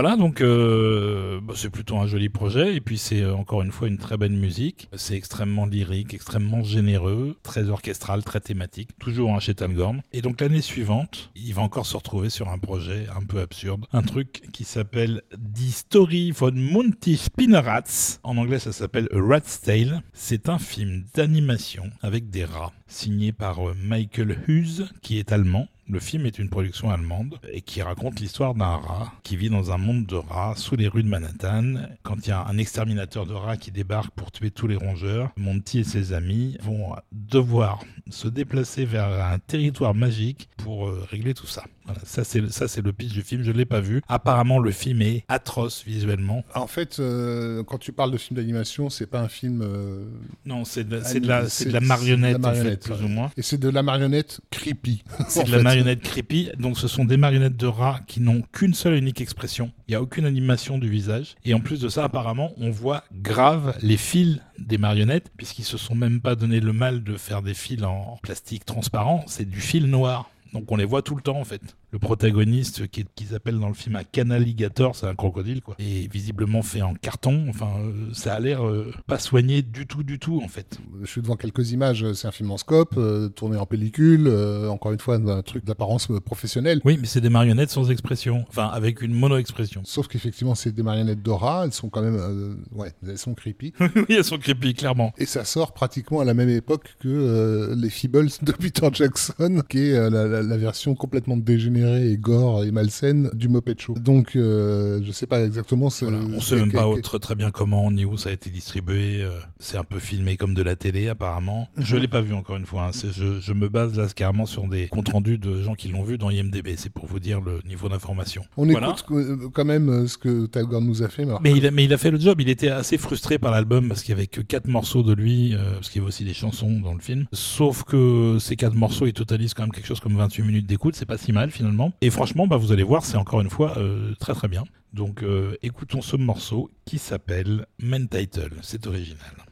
Voilà, 0.00 0.14
donc 0.14 0.42
euh, 0.42 1.40
bah, 1.42 1.54
c'est 1.56 1.70
plutôt 1.70 1.96
un 1.96 2.06
joli 2.06 2.28
projet. 2.28 2.76
Et 2.76 2.80
puis 2.80 2.98
c'est 2.98 3.22
euh, 3.22 3.34
encore 3.34 3.62
une 3.62 3.72
fois 3.72 3.88
une 3.88 3.98
très 3.98 4.16
belle 4.16 4.30
musique. 4.30 4.88
C'est 4.94 5.16
extrêmement 5.16 5.66
lyrique, 5.66 6.14
extrêmement 6.14 6.62
généreux, 6.62 7.36
très 7.42 7.68
orchestral, 7.68 8.22
très 8.22 8.38
thématique. 8.38 8.90
Toujours 9.00 9.34
un 9.34 9.40
chez 9.40 9.56
Talgorn. 9.56 10.02
Et 10.12 10.22
donc 10.22 10.40
l'année 10.40 10.60
suivante, 10.60 11.32
il 11.34 11.52
va 11.52 11.62
encore 11.62 11.84
se 11.84 11.96
retrouver 11.96 12.30
sur 12.30 12.48
un 12.48 12.58
projet 12.58 13.06
un 13.12 13.26
peu 13.26 13.40
absurde. 13.40 13.86
Un 13.92 14.02
truc 14.02 14.44
qui 14.52 14.62
s'appelle 14.62 15.22
The 15.32 15.68
Story 15.68 16.30
von 16.30 16.52
Monty 16.52 17.16
Spinnerats. 17.16 18.20
En 18.22 18.36
anglais, 18.36 18.60
ça 18.60 18.70
s'appelle 18.70 19.08
A 19.12 19.20
Rat's 19.20 19.62
Tale. 19.62 20.02
C'est 20.12 20.48
un 20.48 20.60
film 20.60 21.06
d'animation 21.12 21.90
avec 22.02 22.30
des 22.30 22.44
rats, 22.44 22.72
signé 22.86 23.32
par 23.32 23.68
euh, 23.68 23.74
Michael 23.82 24.38
Hughes, 24.46 24.86
qui 25.02 25.18
est 25.18 25.32
allemand. 25.32 25.66
Le 25.90 26.00
film 26.00 26.26
est 26.26 26.38
une 26.38 26.50
production 26.50 26.90
allemande 26.90 27.40
et 27.50 27.62
qui 27.62 27.80
raconte 27.80 28.20
l'histoire 28.20 28.54
d'un 28.54 28.76
rat 28.76 29.10
qui 29.22 29.38
vit 29.38 29.48
dans 29.48 29.72
un 29.72 29.78
monde 29.78 30.04
de 30.04 30.16
rats 30.16 30.52
sous 30.54 30.76
les 30.76 30.86
rues 30.86 31.02
de 31.02 31.08
Manhattan. 31.08 31.76
Quand 32.02 32.26
il 32.26 32.28
y 32.28 32.32
a 32.32 32.44
un 32.46 32.58
exterminateur 32.58 33.24
de 33.24 33.32
rats 33.32 33.56
qui 33.56 33.70
débarque 33.70 34.10
pour 34.10 34.30
tuer 34.30 34.50
tous 34.50 34.66
les 34.66 34.76
rongeurs, 34.76 35.30
Monty 35.38 35.78
et 35.78 35.84
ses 35.84 36.12
amis 36.12 36.58
vont 36.60 36.94
devoir 37.12 37.80
se 38.10 38.28
déplacer 38.28 38.84
vers 38.84 39.06
un 39.24 39.38
territoire 39.38 39.94
magique 39.94 40.48
pour 40.56 40.88
euh, 40.88 41.04
régler 41.10 41.34
tout 41.34 41.46
ça. 41.46 41.64
Voilà, 41.84 42.00
ça 42.04 42.22
c'est 42.24 42.50
ça 42.50 42.68
c'est 42.68 42.82
le 42.82 42.92
pitch 42.92 43.12
du 43.12 43.22
film. 43.22 43.42
Je 43.42 43.50
l'ai 43.52 43.64
pas 43.64 43.80
vu. 43.80 44.02
Apparemment 44.08 44.58
le 44.58 44.70
film 44.70 45.00
est 45.02 45.24
atroce 45.28 45.84
visuellement. 45.86 46.44
En 46.54 46.66
fait, 46.66 46.98
euh, 47.00 47.62
quand 47.64 47.78
tu 47.78 47.92
parles 47.92 48.10
de 48.12 48.18
film 48.18 48.36
d'animation, 48.38 48.90
c'est 48.90 49.06
pas 49.06 49.20
un 49.20 49.28
film. 49.28 49.62
euh, 49.62 50.04
Non, 50.44 50.64
c'est 50.64 50.84
de, 50.84 50.96
la 50.96 51.04
c'est 51.04 51.20
de 51.20 51.26
la 51.28 51.48
c'est 51.48 51.66
de 51.66 51.72
la 51.72 51.80
marionnette, 51.80 52.36
en 52.36 52.40
marionnette, 52.40 52.84
fait, 52.86 52.94
plus 52.94 53.04
ou 53.04 53.08
moins. 53.08 53.30
et 53.36 53.42
c'est 53.42 53.58
de 53.58 53.68
la 53.70 53.82
marionnette 53.82 54.40
creepy. 54.50 55.02
C'est 55.28 55.44
de 55.44 55.50
la 55.56 55.62
marionnette 55.62 56.02
creepy. 56.02 56.50
Donc, 56.58 56.78
ce 56.78 56.88
sont 56.88 57.04
des 57.04 57.16
marionnettes 57.16 57.56
de 57.56 57.66
rats 57.66 58.00
qui 58.06 58.20
n'ont 58.20 58.42
qu'une 58.52 58.74
seule 58.74 58.94
et 58.94 58.98
unique 58.98 59.20
expression. 59.20 59.70
Il 59.88 59.92
n'y 59.92 59.96
a 59.96 60.02
aucune 60.02 60.26
animation 60.26 60.76
du 60.76 60.90
visage. 60.90 61.34
Et 61.46 61.54
en 61.54 61.60
plus 61.60 61.80
de 61.80 61.88
ça, 61.88 62.04
apparemment, 62.04 62.52
on 62.58 62.70
voit 62.70 63.04
grave 63.10 63.74
les 63.80 63.96
fils 63.96 64.38
des 64.58 64.76
marionnettes, 64.76 65.32
puisqu'ils 65.34 65.64
se 65.64 65.78
sont 65.78 65.94
même 65.94 66.20
pas 66.20 66.34
donné 66.34 66.60
le 66.60 66.74
mal 66.74 67.02
de 67.02 67.16
faire 67.16 67.40
des 67.40 67.54
fils 67.54 67.82
en 67.82 68.18
plastique 68.22 68.66
transparent. 68.66 69.24
C'est 69.26 69.48
du 69.48 69.62
fil 69.62 69.86
noir. 69.86 70.30
Donc, 70.52 70.70
on 70.70 70.76
les 70.76 70.84
voit 70.84 71.00
tout 71.00 71.14
le 71.14 71.22
temps, 71.22 71.40
en 71.40 71.44
fait. 71.44 71.62
Le 71.90 71.98
protagoniste, 71.98 72.86
qu'ils 72.88 73.34
appellent 73.34 73.58
dans 73.58 73.68
le 73.68 73.74
film 73.74 73.96
un 73.96 74.04
canaligator, 74.04 74.94
c'est 74.94 75.06
un 75.06 75.14
crocodile, 75.14 75.62
quoi. 75.62 75.74
Et 75.78 76.06
visiblement 76.12 76.60
fait 76.62 76.82
en 76.82 76.92
carton. 76.92 77.46
Enfin, 77.48 77.70
euh, 77.80 77.92
ça 78.12 78.34
a 78.34 78.40
l'air 78.40 78.66
euh, 78.66 78.92
pas 79.06 79.18
soigné 79.18 79.62
du 79.62 79.86
tout, 79.86 80.02
du 80.02 80.18
tout, 80.18 80.40
en 80.44 80.48
fait. 80.48 80.78
Je 81.00 81.06
suis 81.06 81.22
devant 81.22 81.36
quelques 81.36 81.72
images. 81.72 82.04
C'est 82.12 82.28
un 82.28 82.30
film 82.30 82.50
en 82.50 82.58
scope, 82.58 82.94
euh, 82.98 83.30
tourné 83.30 83.56
en 83.56 83.64
pellicule. 83.64 84.26
euh, 84.26 84.68
encore 84.68 84.92
une 84.92 84.98
fois, 84.98 85.14
un 85.16 85.40
truc 85.42 85.64
d'apparence 85.64 86.10
euh, 86.10 86.20
professionnelle. 86.20 86.82
Oui, 86.84 86.98
mais 87.00 87.06
c'est 87.06 87.22
des 87.22 87.30
marionnettes 87.30 87.70
sans 87.70 87.90
expression. 87.90 88.44
Enfin, 88.50 88.66
avec 88.66 89.00
une 89.00 89.14
mono-expression. 89.14 89.80
Sauf 89.84 90.08
qu'effectivement, 90.08 90.54
c'est 90.54 90.72
des 90.72 90.82
marionnettes 90.82 91.22
de 91.22 91.30
rats. 91.30 91.62
Elles 91.64 91.72
sont 91.72 91.88
quand 91.88 92.02
même, 92.02 92.16
euh, 92.18 92.54
ouais, 92.72 92.92
elles 93.06 93.16
sont 93.16 93.32
creepy. 93.32 93.72
oui, 93.80 94.04
elles 94.10 94.24
sont 94.24 94.36
creepy, 94.38 94.74
clairement. 94.74 95.14
Et 95.16 95.24
ça 95.24 95.46
sort 95.46 95.72
pratiquement 95.72 96.20
à 96.20 96.26
la 96.26 96.34
même 96.34 96.50
époque 96.50 96.96
que 97.00 97.08
euh, 97.08 97.74
les 97.74 97.88
Feebles 97.88 98.28
de 98.42 98.52
Peter 98.52 98.88
Jackson, 98.92 99.62
qui 99.70 99.78
est 99.88 99.94
euh, 99.94 100.10
la, 100.10 100.26
la- 100.26 100.42
la 100.42 100.56
version 100.58 100.94
complètement 100.94 101.38
dégénérée 101.38 101.77
et 101.84 102.16
gore 102.18 102.64
et 102.64 102.70
malsaine 102.70 103.30
du 103.34 103.48
Muppet 103.48 103.74
Show. 103.78 103.94
Donc, 103.94 104.36
euh, 104.36 105.00
je 105.04 105.12
sais 105.12 105.26
pas 105.26 105.44
exactement. 105.44 105.90
ce- 105.90 106.04
Voilà, 106.04 106.20
on 106.34 106.40
sait 106.40 106.56
même 106.56 106.72
pas 106.72 106.84
que- 106.94 107.16
très, 107.18 107.34
bien 107.34 107.50
comment 107.50 107.90
ni 107.90 108.04
où 108.04 108.16
ça 108.16 108.30
a 108.30 108.32
été 108.32 108.50
distribué. 108.50 109.22
euh, 109.22 109.30
c'est 109.58 109.76
un 109.76 109.84
peu 109.84 109.98
filmé 109.98 110.36
comme 110.36 110.54
de 110.54 110.62
la 110.62 110.76
télé 110.76 111.08
apparemment. 111.08 111.68
Je 111.76 111.96
l'ai 111.96 112.08
pas 112.08 112.20
vu 112.20 112.32
encore 112.34 112.56
une 112.56 112.66
fois. 112.66 112.86
hein, 112.88 112.90
je, 112.92 113.40
je 113.40 113.52
me 113.52 113.68
base 113.68 113.96
là 113.96 114.06
carrément 114.14 114.46
sur 114.46 114.66
des 114.68 114.88
comptes 114.88 115.08
rendus 115.10 115.38
de 115.38 115.62
gens 115.62 115.74
qui 115.74 115.88
l'ont 115.88 116.02
vu 116.02 116.18
dans 116.18 116.30
IMDb. 116.30 116.74
C'est 116.76 116.92
pour 116.92 117.06
vous 117.06 117.18
dire 117.20 117.40
le 117.40 117.60
niveau 117.68 117.88
d'information. 117.88 118.42
On 118.56 118.66
Voilà. 118.66 118.88
écoute 118.90 119.04
euh, 119.12 119.48
quand 119.52 119.64
même 119.64 119.88
euh, 119.88 120.06
ce 120.06 120.18
que 120.18 120.46
Talgorn 120.46 120.84
nous 120.84 121.02
a 121.02 121.08
fait. 121.08 121.24
Mais 121.24 121.32
Mais 121.42 121.52
il, 121.56 121.66
a, 121.66 121.70
mais 121.70 121.84
il 121.84 121.92
a 121.92 121.98
fait 121.98 122.10
le 122.10 122.18
job. 122.20 122.40
Il 122.40 122.48
était 122.48 122.68
assez 122.68 122.98
frustré 122.98 123.38
par 123.38 123.50
l'album 123.52 123.88
parce 123.88 124.02
qu'il 124.02 124.10
y 124.14 124.18
avait 124.18 124.26
que 124.26 124.40
quatre 124.40 124.68
morceaux 124.68 125.02
de 125.02 125.12
lui, 125.12 125.54
euh, 125.54 125.72
parce 125.74 125.88
qu'il 125.90 126.00
y 126.00 126.02
avait 126.02 126.08
aussi 126.08 126.24
des 126.24 126.34
chansons 126.34 126.80
dans 126.80 126.94
le 126.94 127.00
film. 127.00 127.26
Sauf 127.32 127.84
que 127.84 128.38
ces 128.40 128.56
quatre 128.56 128.74
morceaux, 128.74 129.06
ils 129.06 129.12
totalisent 129.12 129.54
quand 129.54 129.62
même 129.62 129.72
quelque 129.72 129.86
chose 129.86 130.00
comme 130.00 130.16
28 130.16 130.42
minutes 130.42 130.66
d'écoute. 130.66 130.94
C'est 130.96 131.06
pas 131.06 131.18
si 131.18 131.32
mal 131.32 131.50
finalement. 131.50 131.67
Et 132.00 132.10
franchement, 132.10 132.46
bah, 132.46 132.56
vous 132.56 132.72
allez 132.72 132.82
voir, 132.82 133.04
c'est 133.04 133.16
encore 133.16 133.40
une 133.40 133.50
fois 133.50 133.76
euh, 133.78 134.14
très 134.18 134.34
très 134.34 134.48
bien. 134.48 134.64
Donc 134.92 135.22
euh, 135.22 135.56
écoutons 135.62 136.00
ce 136.00 136.16
morceau 136.16 136.70
qui 136.84 136.98
s'appelle 136.98 137.66
Main 137.78 138.06
Title. 138.06 138.52
C'est 138.62 138.86
original. 138.86 139.47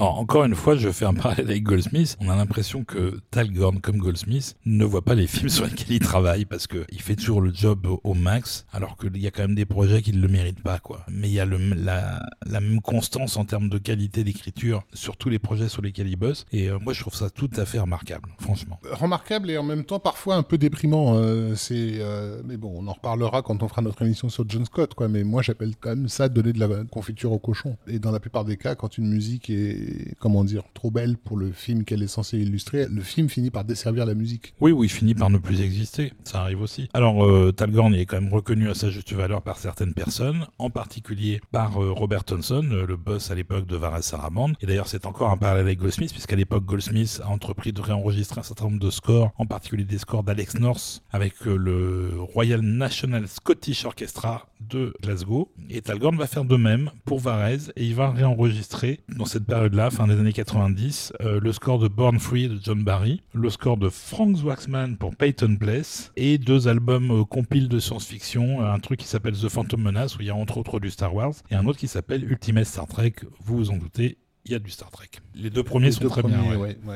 Alors, 0.00 0.18
encore 0.18 0.44
une 0.44 0.54
fois, 0.54 0.76
je 0.76 0.88
fais 0.90 1.04
un 1.04 1.12
parallèle 1.12 1.50
avec 1.50 1.62
Goldsmith. 1.62 2.16
On 2.22 2.30
a 2.30 2.34
l'impression 2.34 2.84
que 2.84 3.20
Tal 3.30 3.52
Gorn, 3.52 3.80
comme 3.82 3.98
Goldsmith, 3.98 4.56
ne 4.64 4.86
voit 4.86 5.04
pas 5.04 5.14
les 5.14 5.26
films 5.26 5.48
sur 5.50 5.66
lesquels 5.66 5.92
il 5.96 5.98
travaille 5.98 6.46
parce 6.46 6.66
qu'il 6.66 7.02
fait 7.02 7.16
toujours 7.16 7.42
le 7.42 7.52
job 7.52 7.86
au 8.02 8.14
max, 8.14 8.64
alors 8.72 8.96
qu'il 8.96 9.18
y 9.18 9.26
a 9.26 9.30
quand 9.30 9.42
même 9.42 9.54
des 9.54 9.66
projets 9.66 10.00
qui 10.00 10.14
ne 10.14 10.22
le 10.22 10.28
méritent 10.28 10.62
pas, 10.62 10.78
quoi. 10.78 11.04
Mais 11.10 11.28
il 11.28 11.34
y 11.34 11.40
a 11.40 11.44
la, 11.44 12.18
même 12.46 12.80
constance 12.80 13.36
en 13.36 13.44
termes 13.44 13.68
de 13.68 13.76
qualité 13.76 14.24
d'écriture 14.24 14.84
sur 14.94 15.18
tous 15.18 15.28
les 15.28 15.38
projets 15.38 15.68
sur 15.68 15.82
lesquels 15.82 16.08
il 16.08 16.16
bosse. 16.16 16.46
Et 16.50 16.70
euh, 16.70 16.78
moi, 16.78 16.94
je 16.94 17.02
trouve 17.02 17.14
ça 17.14 17.28
tout 17.28 17.50
à 17.58 17.66
fait 17.66 17.78
remarquable, 17.78 18.30
franchement. 18.38 18.80
Remarquable 18.90 19.50
et 19.50 19.58
en 19.58 19.64
même 19.64 19.84
temps 19.84 20.00
parfois 20.00 20.36
un 20.36 20.42
peu 20.42 20.56
déprimant. 20.56 21.16
Euh, 21.16 21.54
c'est, 21.56 21.98
euh, 21.98 22.40
mais 22.46 22.56
bon, 22.56 22.72
on 22.74 22.88
en 22.88 22.94
reparlera 22.94 23.42
quand 23.42 23.62
on 23.62 23.68
fera 23.68 23.82
notre 23.82 24.00
émission 24.00 24.30
sur 24.30 24.48
John 24.48 24.64
Scott, 24.64 24.94
quoi. 24.94 25.08
Mais 25.08 25.24
moi, 25.24 25.42
j'appelle 25.42 25.74
quand 25.78 25.90
même 25.90 26.08
ça 26.08 26.30
donner 26.30 26.54
de 26.54 26.58
la 26.58 26.84
confiture 26.84 27.32
au 27.32 27.38
cochon. 27.38 27.76
Et 27.86 27.98
dans 27.98 28.12
la 28.12 28.18
plupart 28.20 28.46
des 28.46 28.56
cas, 28.56 28.74
quand 28.74 28.96
une 28.96 29.10
musique 29.10 29.50
est, 29.50 29.89
comment 30.18 30.44
dire, 30.44 30.64
trop 30.74 30.90
belle 30.90 31.16
pour 31.16 31.36
le 31.36 31.52
film 31.52 31.84
qu'elle 31.84 32.02
est 32.02 32.08
censée 32.08 32.38
illustrer, 32.38 32.86
le 32.88 33.02
film 33.02 33.28
finit 33.28 33.50
par 33.50 33.64
desservir 33.64 34.06
la 34.06 34.14
musique. 34.14 34.54
Oui, 34.60 34.72
oui, 34.72 34.86
il 34.86 34.90
finit 34.90 35.14
par 35.14 35.30
ne 35.30 35.38
plus 35.38 35.60
exister. 35.60 36.12
Ça 36.24 36.42
arrive 36.42 36.60
aussi. 36.60 36.88
Alors, 36.92 37.24
euh, 37.24 37.52
Talgorn 37.52 37.94
est 37.94 38.06
quand 38.06 38.20
même 38.20 38.32
reconnu 38.32 38.68
à 38.68 38.74
sa 38.74 38.90
juste 38.90 39.12
valeur 39.12 39.42
par 39.42 39.58
certaines 39.58 39.94
personnes, 39.94 40.46
en 40.58 40.70
particulier 40.70 41.40
par 41.52 41.82
euh, 41.82 41.92
Robert 41.92 42.24
Thompson, 42.24 42.66
euh, 42.70 42.86
le 42.86 42.96
boss 42.96 43.30
à 43.30 43.34
l'époque 43.34 43.66
de 43.66 43.76
Varese 43.76 44.04
Sarabande. 44.04 44.54
Et 44.60 44.66
d'ailleurs, 44.66 44.88
c'est 44.88 45.06
encore 45.06 45.30
un 45.30 45.36
parallèle 45.36 45.66
avec 45.66 45.78
Goldsmith, 45.78 46.12
puisqu'à 46.12 46.36
l'époque, 46.36 46.64
Goldsmith 46.64 47.20
a 47.24 47.28
entrepris 47.28 47.72
de 47.72 47.80
réenregistrer 47.80 48.40
un 48.40 48.44
certain 48.44 48.64
nombre 48.64 48.80
de 48.80 48.90
scores, 48.90 49.32
en 49.38 49.46
particulier 49.46 49.84
des 49.84 49.98
scores 49.98 50.22
d'Alex 50.22 50.58
North, 50.58 51.02
avec 51.10 51.44
le 51.44 52.10
Royal 52.18 52.60
National 52.60 53.26
Scottish 53.28 53.84
Orchestra 53.84 54.46
de 54.60 54.94
Glasgow. 55.02 55.50
Et 55.70 55.80
Talgorn 55.82 56.16
va 56.16 56.26
faire 56.26 56.44
de 56.44 56.56
même 56.56 56.90
pour 57.04 57.20
Varese, 57.20 57.72
et 57.76 57.84
il 57.86 57.94
va 57.94 58.10
réenregistrer 58.10 59.00
dans 59.08 59.24
cette 59.24 59.44
période-là, 59.44 59.79
fin 59.88 60.06
des 60.06 60.18
années 60.18 60.34
90, 60.34 61.14
le 61.20 61.52
score 61.52 61.78
de 61.78 61.88
Born 61.88 62.18
Free 62.18 62.48
de 62.48 62.58
John 62.62 62.84
Barry, 62.84 63.22
le 63.32 63.48
score 63.48 63.78
de 63.78 63.88
Frank 63.88 64.36
Waxman 64.44 64.98
pour 64.98 65.16
Peyton 65.16 65.56
Place, 65.58 66.12
et 66.16 66.36
deux 66.36 66.68
albums 66.68 67.24
compiles 67.24 67.68
de 67.68 67.78
science-fiction, 67.78 68.60
un 68.60 68.78
truc 68.80 69.00
qui 69.00 69.06
s'appelle 69.06 69.34
The 69.34 69.48
Phantom 69.48 69.80
Menace, 69.80 70.18
où 70.18 70.20
il 70.20 70.26
y 70.26 70.30
a 70.30 70.34
entre 70.34 70.58
autres 70.58 70.80
du 70.80 70.90
Star 70.90 71.14
Wars, 71.14 71.32
et 71.50 71.54
un 71.54 71.64
autre 71.64 71.78
qui 71.78 71.88
s'appelle 71.88 72.30
Ultimate 72.30 72.66
Star 72.66 72.86
Trek, 72.86 73.14
vous 73.42 73.56
vous 73.56 73.70
en 73.70 73.78
doutez, 73.78 74.18
il 74.44 74.52
y 74.52 74.54
a 74.54 74.58
du 74.58 74.70
Star 74.70 74.90
Trek. 74.90 75.08
Les 75.40 75.50
deux 75.50 75.62
premiers 75.62 75.90
sont 75.90 76.08
très 76.08 76.22
bien. 76.22 76.40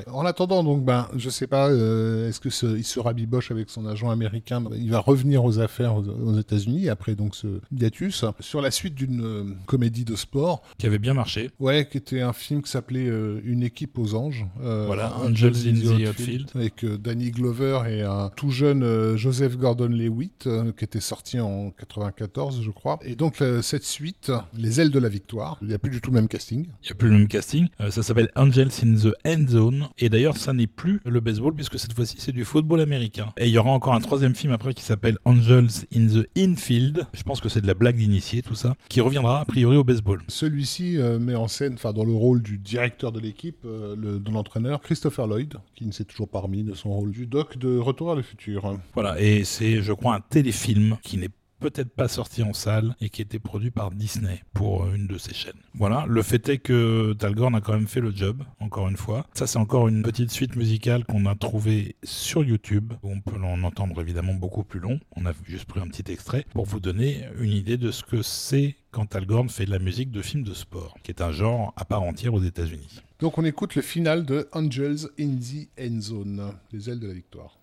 En 0.09 0.27
attendant, 0.27 0.63
donc, 0.63 0.85
ben, 0.85 1.09
je 1.17 1.31
sais 1.31 1.47
pas, 1.47 1.69
euh, 1.69 2.29
est-ce 2.29 2.41
que 2.41 2.51
ce, 2.51 2.77
il 2.77 2.85
se 2.85 3.01
rabiboche 3.01 3.51
avec 3.51 3.71
son 3.71 3.87
agent 3.87 4.11
américain? 4.11 4.63
Il 4.77 4.91
va 4.91 4.99
revenir 4.99 5.45
aux 5.45 5.59
affaires 5.59 5.97
aux, 5.97 6.39
États-Unis 6.39 6.89
après 6.89 7.15
donc 7.15 7.35
ce 7.35 7.61
hiatus 7.73 8.25
sur 8.41 8.61
la 8.61 8.71
suite 8.71 8.95
d'une 8.95 9.25
euh, 9.25 9.45
comédie 9.67 10.05
de 10.05 10.17
sport 10.17 10.63
qui 10.79 10.87
avait 10.87 10.99
bien 10.99 11.15
marché. 11.15 11.51
Ouais, 11.61 11.89
qui 11.91 11.97
était 11.97 12.21
un 12.21 12.33
film 12.33 12.63
qui 12.63 12.71
s'appelait 12.71 13.07
euh, 13.07 13.41
Une 13.45 13.63
équipe 13.63 13.99
aux 13.99 14.15
anges. 14.15 14.47
voilà, 14.61 15.15
Angels 15.19 15.69
in 15.69 15.75
the 15.75 16.09
Outfield, 16.09 16.51
avec 16.55 16.85
Danny 16.85 17.31
Glover 17.31 17.83
et 17.89 18.03
un 18.03 18.31
tout 18.37 18.51
jeune 18.51 19.17
Joseph 19.17 19.57
Gordon-Lewitt 19.57 20.49
qui 20.77 20.85
était 20.85 21.01
sorti 21.01 21.41
en 21.41 21.71
94, 21.71 22.63
je 22.63 22.71
crois. 22.71 22.99
Et 23.03 23.15
donc 23.15 23.43
cette 23.63 23.85
suite, 23.85 24.33
Les 24.57 24.81
ailes 24.81 24.91
de 24.91 24.99
la 24.99 25.09
victoire. 25.09 25.59
Il 25.63 25.69
n'y 25.69 25.75
a 25.75 25.79
plus 25.79 25.91
du 25.91 26.01
tout 26.01 26.11
le 26.11 26.17
même 26.17 26.29
casting. 26.29 26.67
Il 26.83 26.87
n'y 26.87 26.93
a 26.93 26.95
plus 26.95 27.09
le 27.09 27.19
même 27.19 27.29
casting. 27.29 27.69
ça 27.91 28.03
s'appelle 28.03 28.31
Angels 28.37 28.71
in 28.83 28.95
the 28.95 29.15
End 29.27 29.49
Zone. 29.49 29.89
Et 29.99 30.09
d'ailleurs, 30.09 30.37
ça 30.37 30.53
n'est 30.53 30.67
plus 30.67 31.01
le 31.05 31.21
baseball, 31.21 31.55
puisque 31.55 31.79
cette 31.79 31.93
fois-ci, 31.93 32.17
c'est 32.19 32.33
du 32.33 32.45
football 32.45 32.81
américain. 32.81 33.33
Et 33.37 33.47
il 33.47 33.53
y 33.53 33.59
aura 33.59 33.71
encore 33.71 33.95
un 33.95 34.01
troisième 34.01 34.35
film 34.35 34.53
après 34.53 34.75
qui 34.75 34.83
s'appelle 34.83 35.19
Angels 35.25 35.87
in 35.95 36.07
the 36.07 36.27
Infield. 36.37 37.07
Je 37.13 37.23
pense 37.23 37.41
que 37.41 37.49
c'est 37.49 37.61
de 37.61 37.67
la 37.67 37.75
blague 37.75 37.97
d'initié, 37.97 38.43
tout 38.43 38.55
ça, 38.55 38.75
qui 38.89 39.01
reviendra 39.01 39.41
a 39.41 39.45
priori 39.45 39.77
au 39.77 39.85
baseball. 39.85 40.23
Celui-ci 40.29 40.99
euh, 40.99 41.19
met 41.19 41.35
en 41.35 41.49
scène, 41.49 41.75
enfin, 41.75 41.93
dans 41.93 42.05
le 42.05 42.13
rôle 42.13 42.43
du 42.43 42.59
directeur 42.59 43.13
de 43.13 43.21
l'équipe, 43.21 43.65
euh, 43.65 43.97
de 43.97 44.31
l'entraîneur, 44.31 44.81
Christopher 44.81 45.27
Lloyd, 45.27 45.55
qui 45.75 45.87
ne 45.87 45.93
s'est 45.93 46.05
toujours 46.05 46.29
pas 46.29 46.41
remis 46.41 46.63
de 46.63 46.75
son 46.75 46.91
rôle 46.91 47.11
du 47.11 47.27
doc 47.27 47.59
de 47.59 47.79
Retour 47.79 48.13
à 48.13 48.15
le 48.15 48.23
futur. 48.23 48.79
Voilà, 48.95 49.21
et 49.21 49.45
c'est, 49.45 49.83
je 49.83 49.93
crois, 49.93 50.15
un 50.15 50.21
téléfilm 50.21 50.97
qui 51.03 51.19
n'est 51.19 51.31
peut-être 51.65 51.95
pas 51.95 52.09
sorti 52.09 52.43
en 52.43 52.53
salle 52.53 52.95
et 53.01 53.09
qui 53.09 53.23
était 53.23 53.39
produit 53.39 53.71
par 53.71 53.91
Disney 53.91 54.43
pour 54.53 54.87
une 54.93 55.07
de 55.07 55.17
ses 55.17 55.33
chaînes. 55.33 55.63
Voilà, 55.73 56.05
le 56.07 56.23
fait 56.23 56.47
est 56.51 56.59
que 56.59 57.15
Talgorn 57.15 57.55
a 57.55 57.63
quand 57.63 57.73
même 57.73 57.89
fait 57.89 58.03
le 58.03 58.15
job, 58.15 58.43
encore 58.61 58.87
une 58.87 58.99
fois. 58.99 59.27
Ça, 59.33 59.47
c'est 59.47 59.59
encore 59.59 59.89
une 59.89 60.03
petite 60.03 60.31
suite 60.31 60.57
musicale 60.57 61.07
qu'on 61.07 61.25
a 61.25 61.35
trouvée 61.35 61.97
sur 62.03 62.45
YouTube, 62.45 62.93
on 63.03 63.23
peut 63.23 63.41
en 63.43 63.63
entendre 63.63 63.99
évidemment 64.03 64.35
beaucoup 64.35 64.63
plus 64.63 64.79
long. 64.79 65.01
On 65.17 65.25
a 65.25 65.33
juste 65.47 65.65
pris 65.65 65.81
un 65.81 65.89
petit 65.89 66.13
extrait 66.13 66.45
pour 66.53 66.67
vous 66.67 66.81
donner 66.81 67.25
une 67.39 67.53
idée 67.53 67.79
de 67.79 67.91
ce 67.91 68.05
que 68.05 68.21
c'est 68.21 68.77
quand 68.91 69.07
Talgorn 69.07 69.49
fait 69.49 69.65
de 69.65 69.71
la 69.71 69.79
musique 69.79 70.11
de 70.11 70.21
films 70.21 70.45
de 70.45 70.55
sport, 70.55 70.95
qui 71.03 71.11
est 71.11 71.23
un 71.23 71.33
genre 71.33 71.73
à 71.77 71.87
part 71.87 72.03
entière 72.03 72.35
aux 72.35 72.43
États-Unis. 72.43 73.01
Donc 73.21 73.39
on 73.39 73.45
écoute 73.45 73.75
le 73.75 73.83
final 73.83 74.27
de 74.27 74.49
Angels 74.53 75.09
in 75.19 75.37
the 75.37 75.69
End 75.81 76.01
Zone, 76.01 76.53
les 76.73 76.91
ailes 76.91 77.01
de 77.01 77.07
la 77.07 77.15
victoire. 77.15 77.59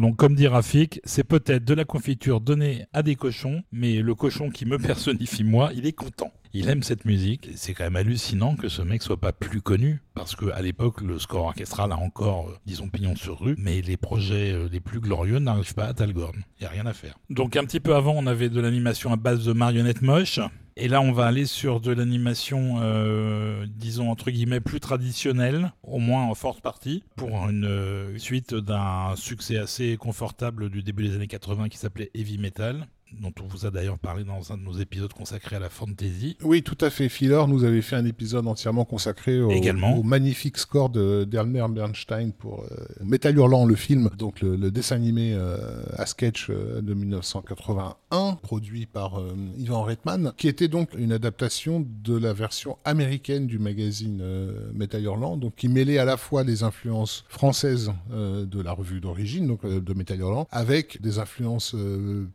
Donc 0.00 0.16
comme 0.16 0.34
dit 0.34 0.46
Rafik, 0.46 1.00
c'est 1.04 1.24
peut-être 1.24 1.64
de 1.64 1.74
la 1.74 1.84
confiture 1.84 2.40
donnée 2.40 2.86
à 2.92 3.02
des 3.02 3.16
cochons, 3.16 3.62
mais 3.72 4.00
le 4.00 4.14
cochon 4.14 4.50
qui 4.50 4.66
me 4.66 4.78
personnifie 4.78 5.44
moi, 5.44 5.70
il 5.74 5.86
est 5.86 5.92
content. 5.92 6.32
Il 6.56 6.68
aime 6.68 6.84
cette 6.84 7.04
musique. 7.04 7.50
C'est 7.56 7.74
quand 7.74 7.82
même 7.82 7.96
hallucinant 7.96 8.54
que 8.54 8.68
ce 8.68 8.80
mec 8.80 9.02
soit 9.02 9.16
pas 9.16 9.32
plus 9.32 9.60
connu. 9.60 10.00
Parce 10.14 10.36
qu'à 10.36 10.62
l'époque, 10.62 11.00
le 11.00 11.18
score 11.18 11.46
orchestral 11.46 11.90
a 11.90 11.96
encore, 11.96 12.48
euh, 12.48 12.56
disons, 12.64 12.88
pignon 12.88 13.16
sur 13.16 13.40
rue. 13.40 13.56
Mais 13.58 13.80
les 13.80 13.96
projets 13.96 14.52
euh, 14.52 14.68
les 14.70 14.78
plus 14.78 15.00
glorieux 15.00 15.40
n'arrivent 15.40 15.74
pas 15.74 15.86
à 15.86 15.94
Talgorn. 15.94 16.36
Il 16.60 16.66
a 16.66 16.68
rien 16.68 16.86
à 16.86 16.92
faire. 16.92 17.18
Donc 17.28 17.56
un 17.56 17.64
petit 17.64 17.80
peu 17.80 17.96
avant, 17.96 18.14
on 18.16 18.28
avait 18.28 18.50
de 18.50 18.60
l'animation 18.60 19.12
à 19.12 19.16
base 19.16 19.44
de 19.44 19.52
marionnettes 19.52 20.02
moches. 20.02 20.38
Et 20.76 20.86
là, 20.86 21.00
on 21.00 21.12
va 21.12 21.26
aller 21.26 21.46
sur 21.46 21.80
de 21.80 21.92
l'animation, 21.92 22.76
euh, 22.80 23.66
entre 24.14 24.30
guillemets, 24.30 24.60
plus 24.60 24.78
traditionnelle, 24.78 25.72
au 25.82 25.98
moins 25.98 26.22
en 26.22 26.36
forte 26.36 26.60
partie, 26.60 27.02
pour 27.16 27.48
une 27.48 28.16
suite 28.16 28.54
d'un 28.54 29.16
succès 29.16 29.58
assez 29.58 29.96
confortable 29.96 30.70
du 30.70 30.84
début 30.84 31.08
des 31.08 31.16
années 31.16 31.26
80 31.26 31.68
qui 31.68 31.78
s'appelait 31.78 32.12
Heavy 32.14 32.38
Metal 32.38 32.86
dont 33.20 33.32
on 33.42 33.46
vous 33.46 33.66
a 33.66 33.70
d'ailleurs 33.70 33.98
parlé 33.98 34.24
dans 34.24 34.52
un 34.52 34.56
de 34.56 34.62
nos 34.62 34.78
épisodes 34.78 35.12
consacrés 35.12 35.56
à 35.56 35.60
la 35.60 35.68
fantasy. 35.68 36.36
Oui, 36.42 36.62
tout 36.62 36.78
à 36.80 36.90
fait. 36.90 37.08
Filler 37.08 37.44
nous 37.48 37.64
avait 37.64 37.82
fait 37.82 37.96
un 37.96 38.04
épisode 38.04 38.46
entièrement 38.46 38.84
consacré 38.84 39.40
au, 39.40 39.50
au 39.50 40.02
magnifique 40.02 40.58
score 40.58 40.90
de 40.90 41.24
d'Elmer 41.24 41.66
Bernstein 41.70 42.32
pour 42.32 42.62
euh, 42.62 42.84
Metal 43.02 43.36
Hurlant, 43.36 43.66
le 43.66 43.74
film, 43.74 44.10
donc 44.16 44.40
le, 44.40 44.70
dessin 44.70 44.96
animé 44.96 45.32
euh, 45.34 45.56
à 45.96 46.06
sketch 46.06 46.48
euh, 46.50 46.80
de 46.80 46.94
1981, 46.94 48.34
produit 48.42 48.86
par 48.86 49.20
Ivan 49.58 49.82
Reitman, 49.82 50.32
qui 50.36 50.48
était 50.48 50.68
donc 50.68 50.90
une 50.96 51.12
adaptation 51.12 51.84
de 52.02 52.16
la 52.16 52.32
version 52.32 52.78
américaine 52.84 53.46
du 53.46 53.58
magazine 53.58 54.22
Metal 54.72 55.02
Hurlant, 55.02 55.36
donc 55.36 55.54
qui 55.56 55.68
mêlait 55.68 55.98
à 55.98 56.04
la 56.04 56.16
fois 56.16 56.44
les 56.44 56.62
influences 56.62 57.24
françaises 57.28 57.92
de 58.10 58.62
la 58.62 58.72
revue 58.72 59.00
d'origine, 59.00 59.46
donc 59.46 59.66
de 59.66 59.94
Metal 59.94 60.18
Hurlant, 60.18 60.46
avec 60.50 61.00
des 61.00 61.18
influences 61.18 61.74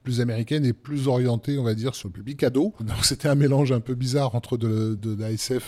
plus 0.04 0.22
américaines 0.22 0.66
plus 0.74 1.08
orienté, 1.08 1.58
on 1.58 1.64
va 1.64 1.76
dire, 1.76 1.96
sur 1.96 2.10
le 2.10 2.14
public 2.14 2.44
ado. 2.44 2.74
Donc 2.80 3.04
c'était 3.04 3.28
un 3.28 3.36
mélange 3.36 3.72
un 3.72 3.80
peu 3.80 3.96
bizarre 3.96 4.36
entre 4.36 4.58
de, 4.58 4.96
de, 4.96 5.18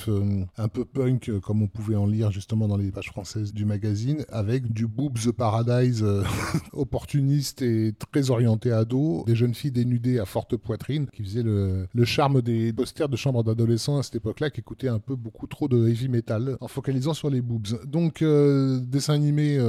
euh, 0.07 0.43
un 0.57 0.67
peu 0.67 0.85
punk, 0.85 1.29
euh, 1.29 1.39
comme 1.39 1.61
on 1.61 1.67
pouvait 1.67 1.95
en 1.95 2.05
lire 2.05 2.31
justement 2.31 2.67
dans 2.67 2.77
les 2.77 2.91
pages 2.91 3.09
françaises 3.09 3.53
du 3.53 3.65
magazine, 3.65 4.25
avec 4.29 4.71
du 4.71 4.87
Boobs 4.87 5.19
the 5.19 5.31
Paradise 5.31 6.03
euh, 6.03 6.23
opportuniste 6.73 7.61
et 7.61 7.93
très 8.11 8.29
orienté 8.29 8.71
ado, 8.71 9.23
des 9.27 9.35
jeunes 9.35 9.53
filles 9.53 9.71
dénudées 9.71 10.19
à 10.19 10.25
forte 10.25 10.55
poitrine, 10.57 11.07
qui 11.13 11.23
faisaient 11.23 11.43
le, 11.43 11.87
le 11.93 12.05
charme 12.05 12.41
des 12.41 12.73
posters 12.73 13.09
de 13.09 13.15
chambre 13.15 13.43
d'adolescents 13.43 13.97
à 13.97 14.03
cette 14.03 14.15
époque-là, 14.15 14.49
qui 14.49 14.61
écoutaient 14.61 14.87
un 14.87 14.99
peu 14.99 15.15
beaucoup 15.15 15.47
trop 15.47 15.67
de 15.67 15.87
heavy 15.87 16.09
metal, 16.09 16.57
en 16.59 16.67
focalisant 16.67 17.13
sur 17.13 17.29
les 17.29 17.41
boobs. 17.41 17.85
Donc 17.85 18.23
dessin 18.23 19.13
animé 19.13 19.59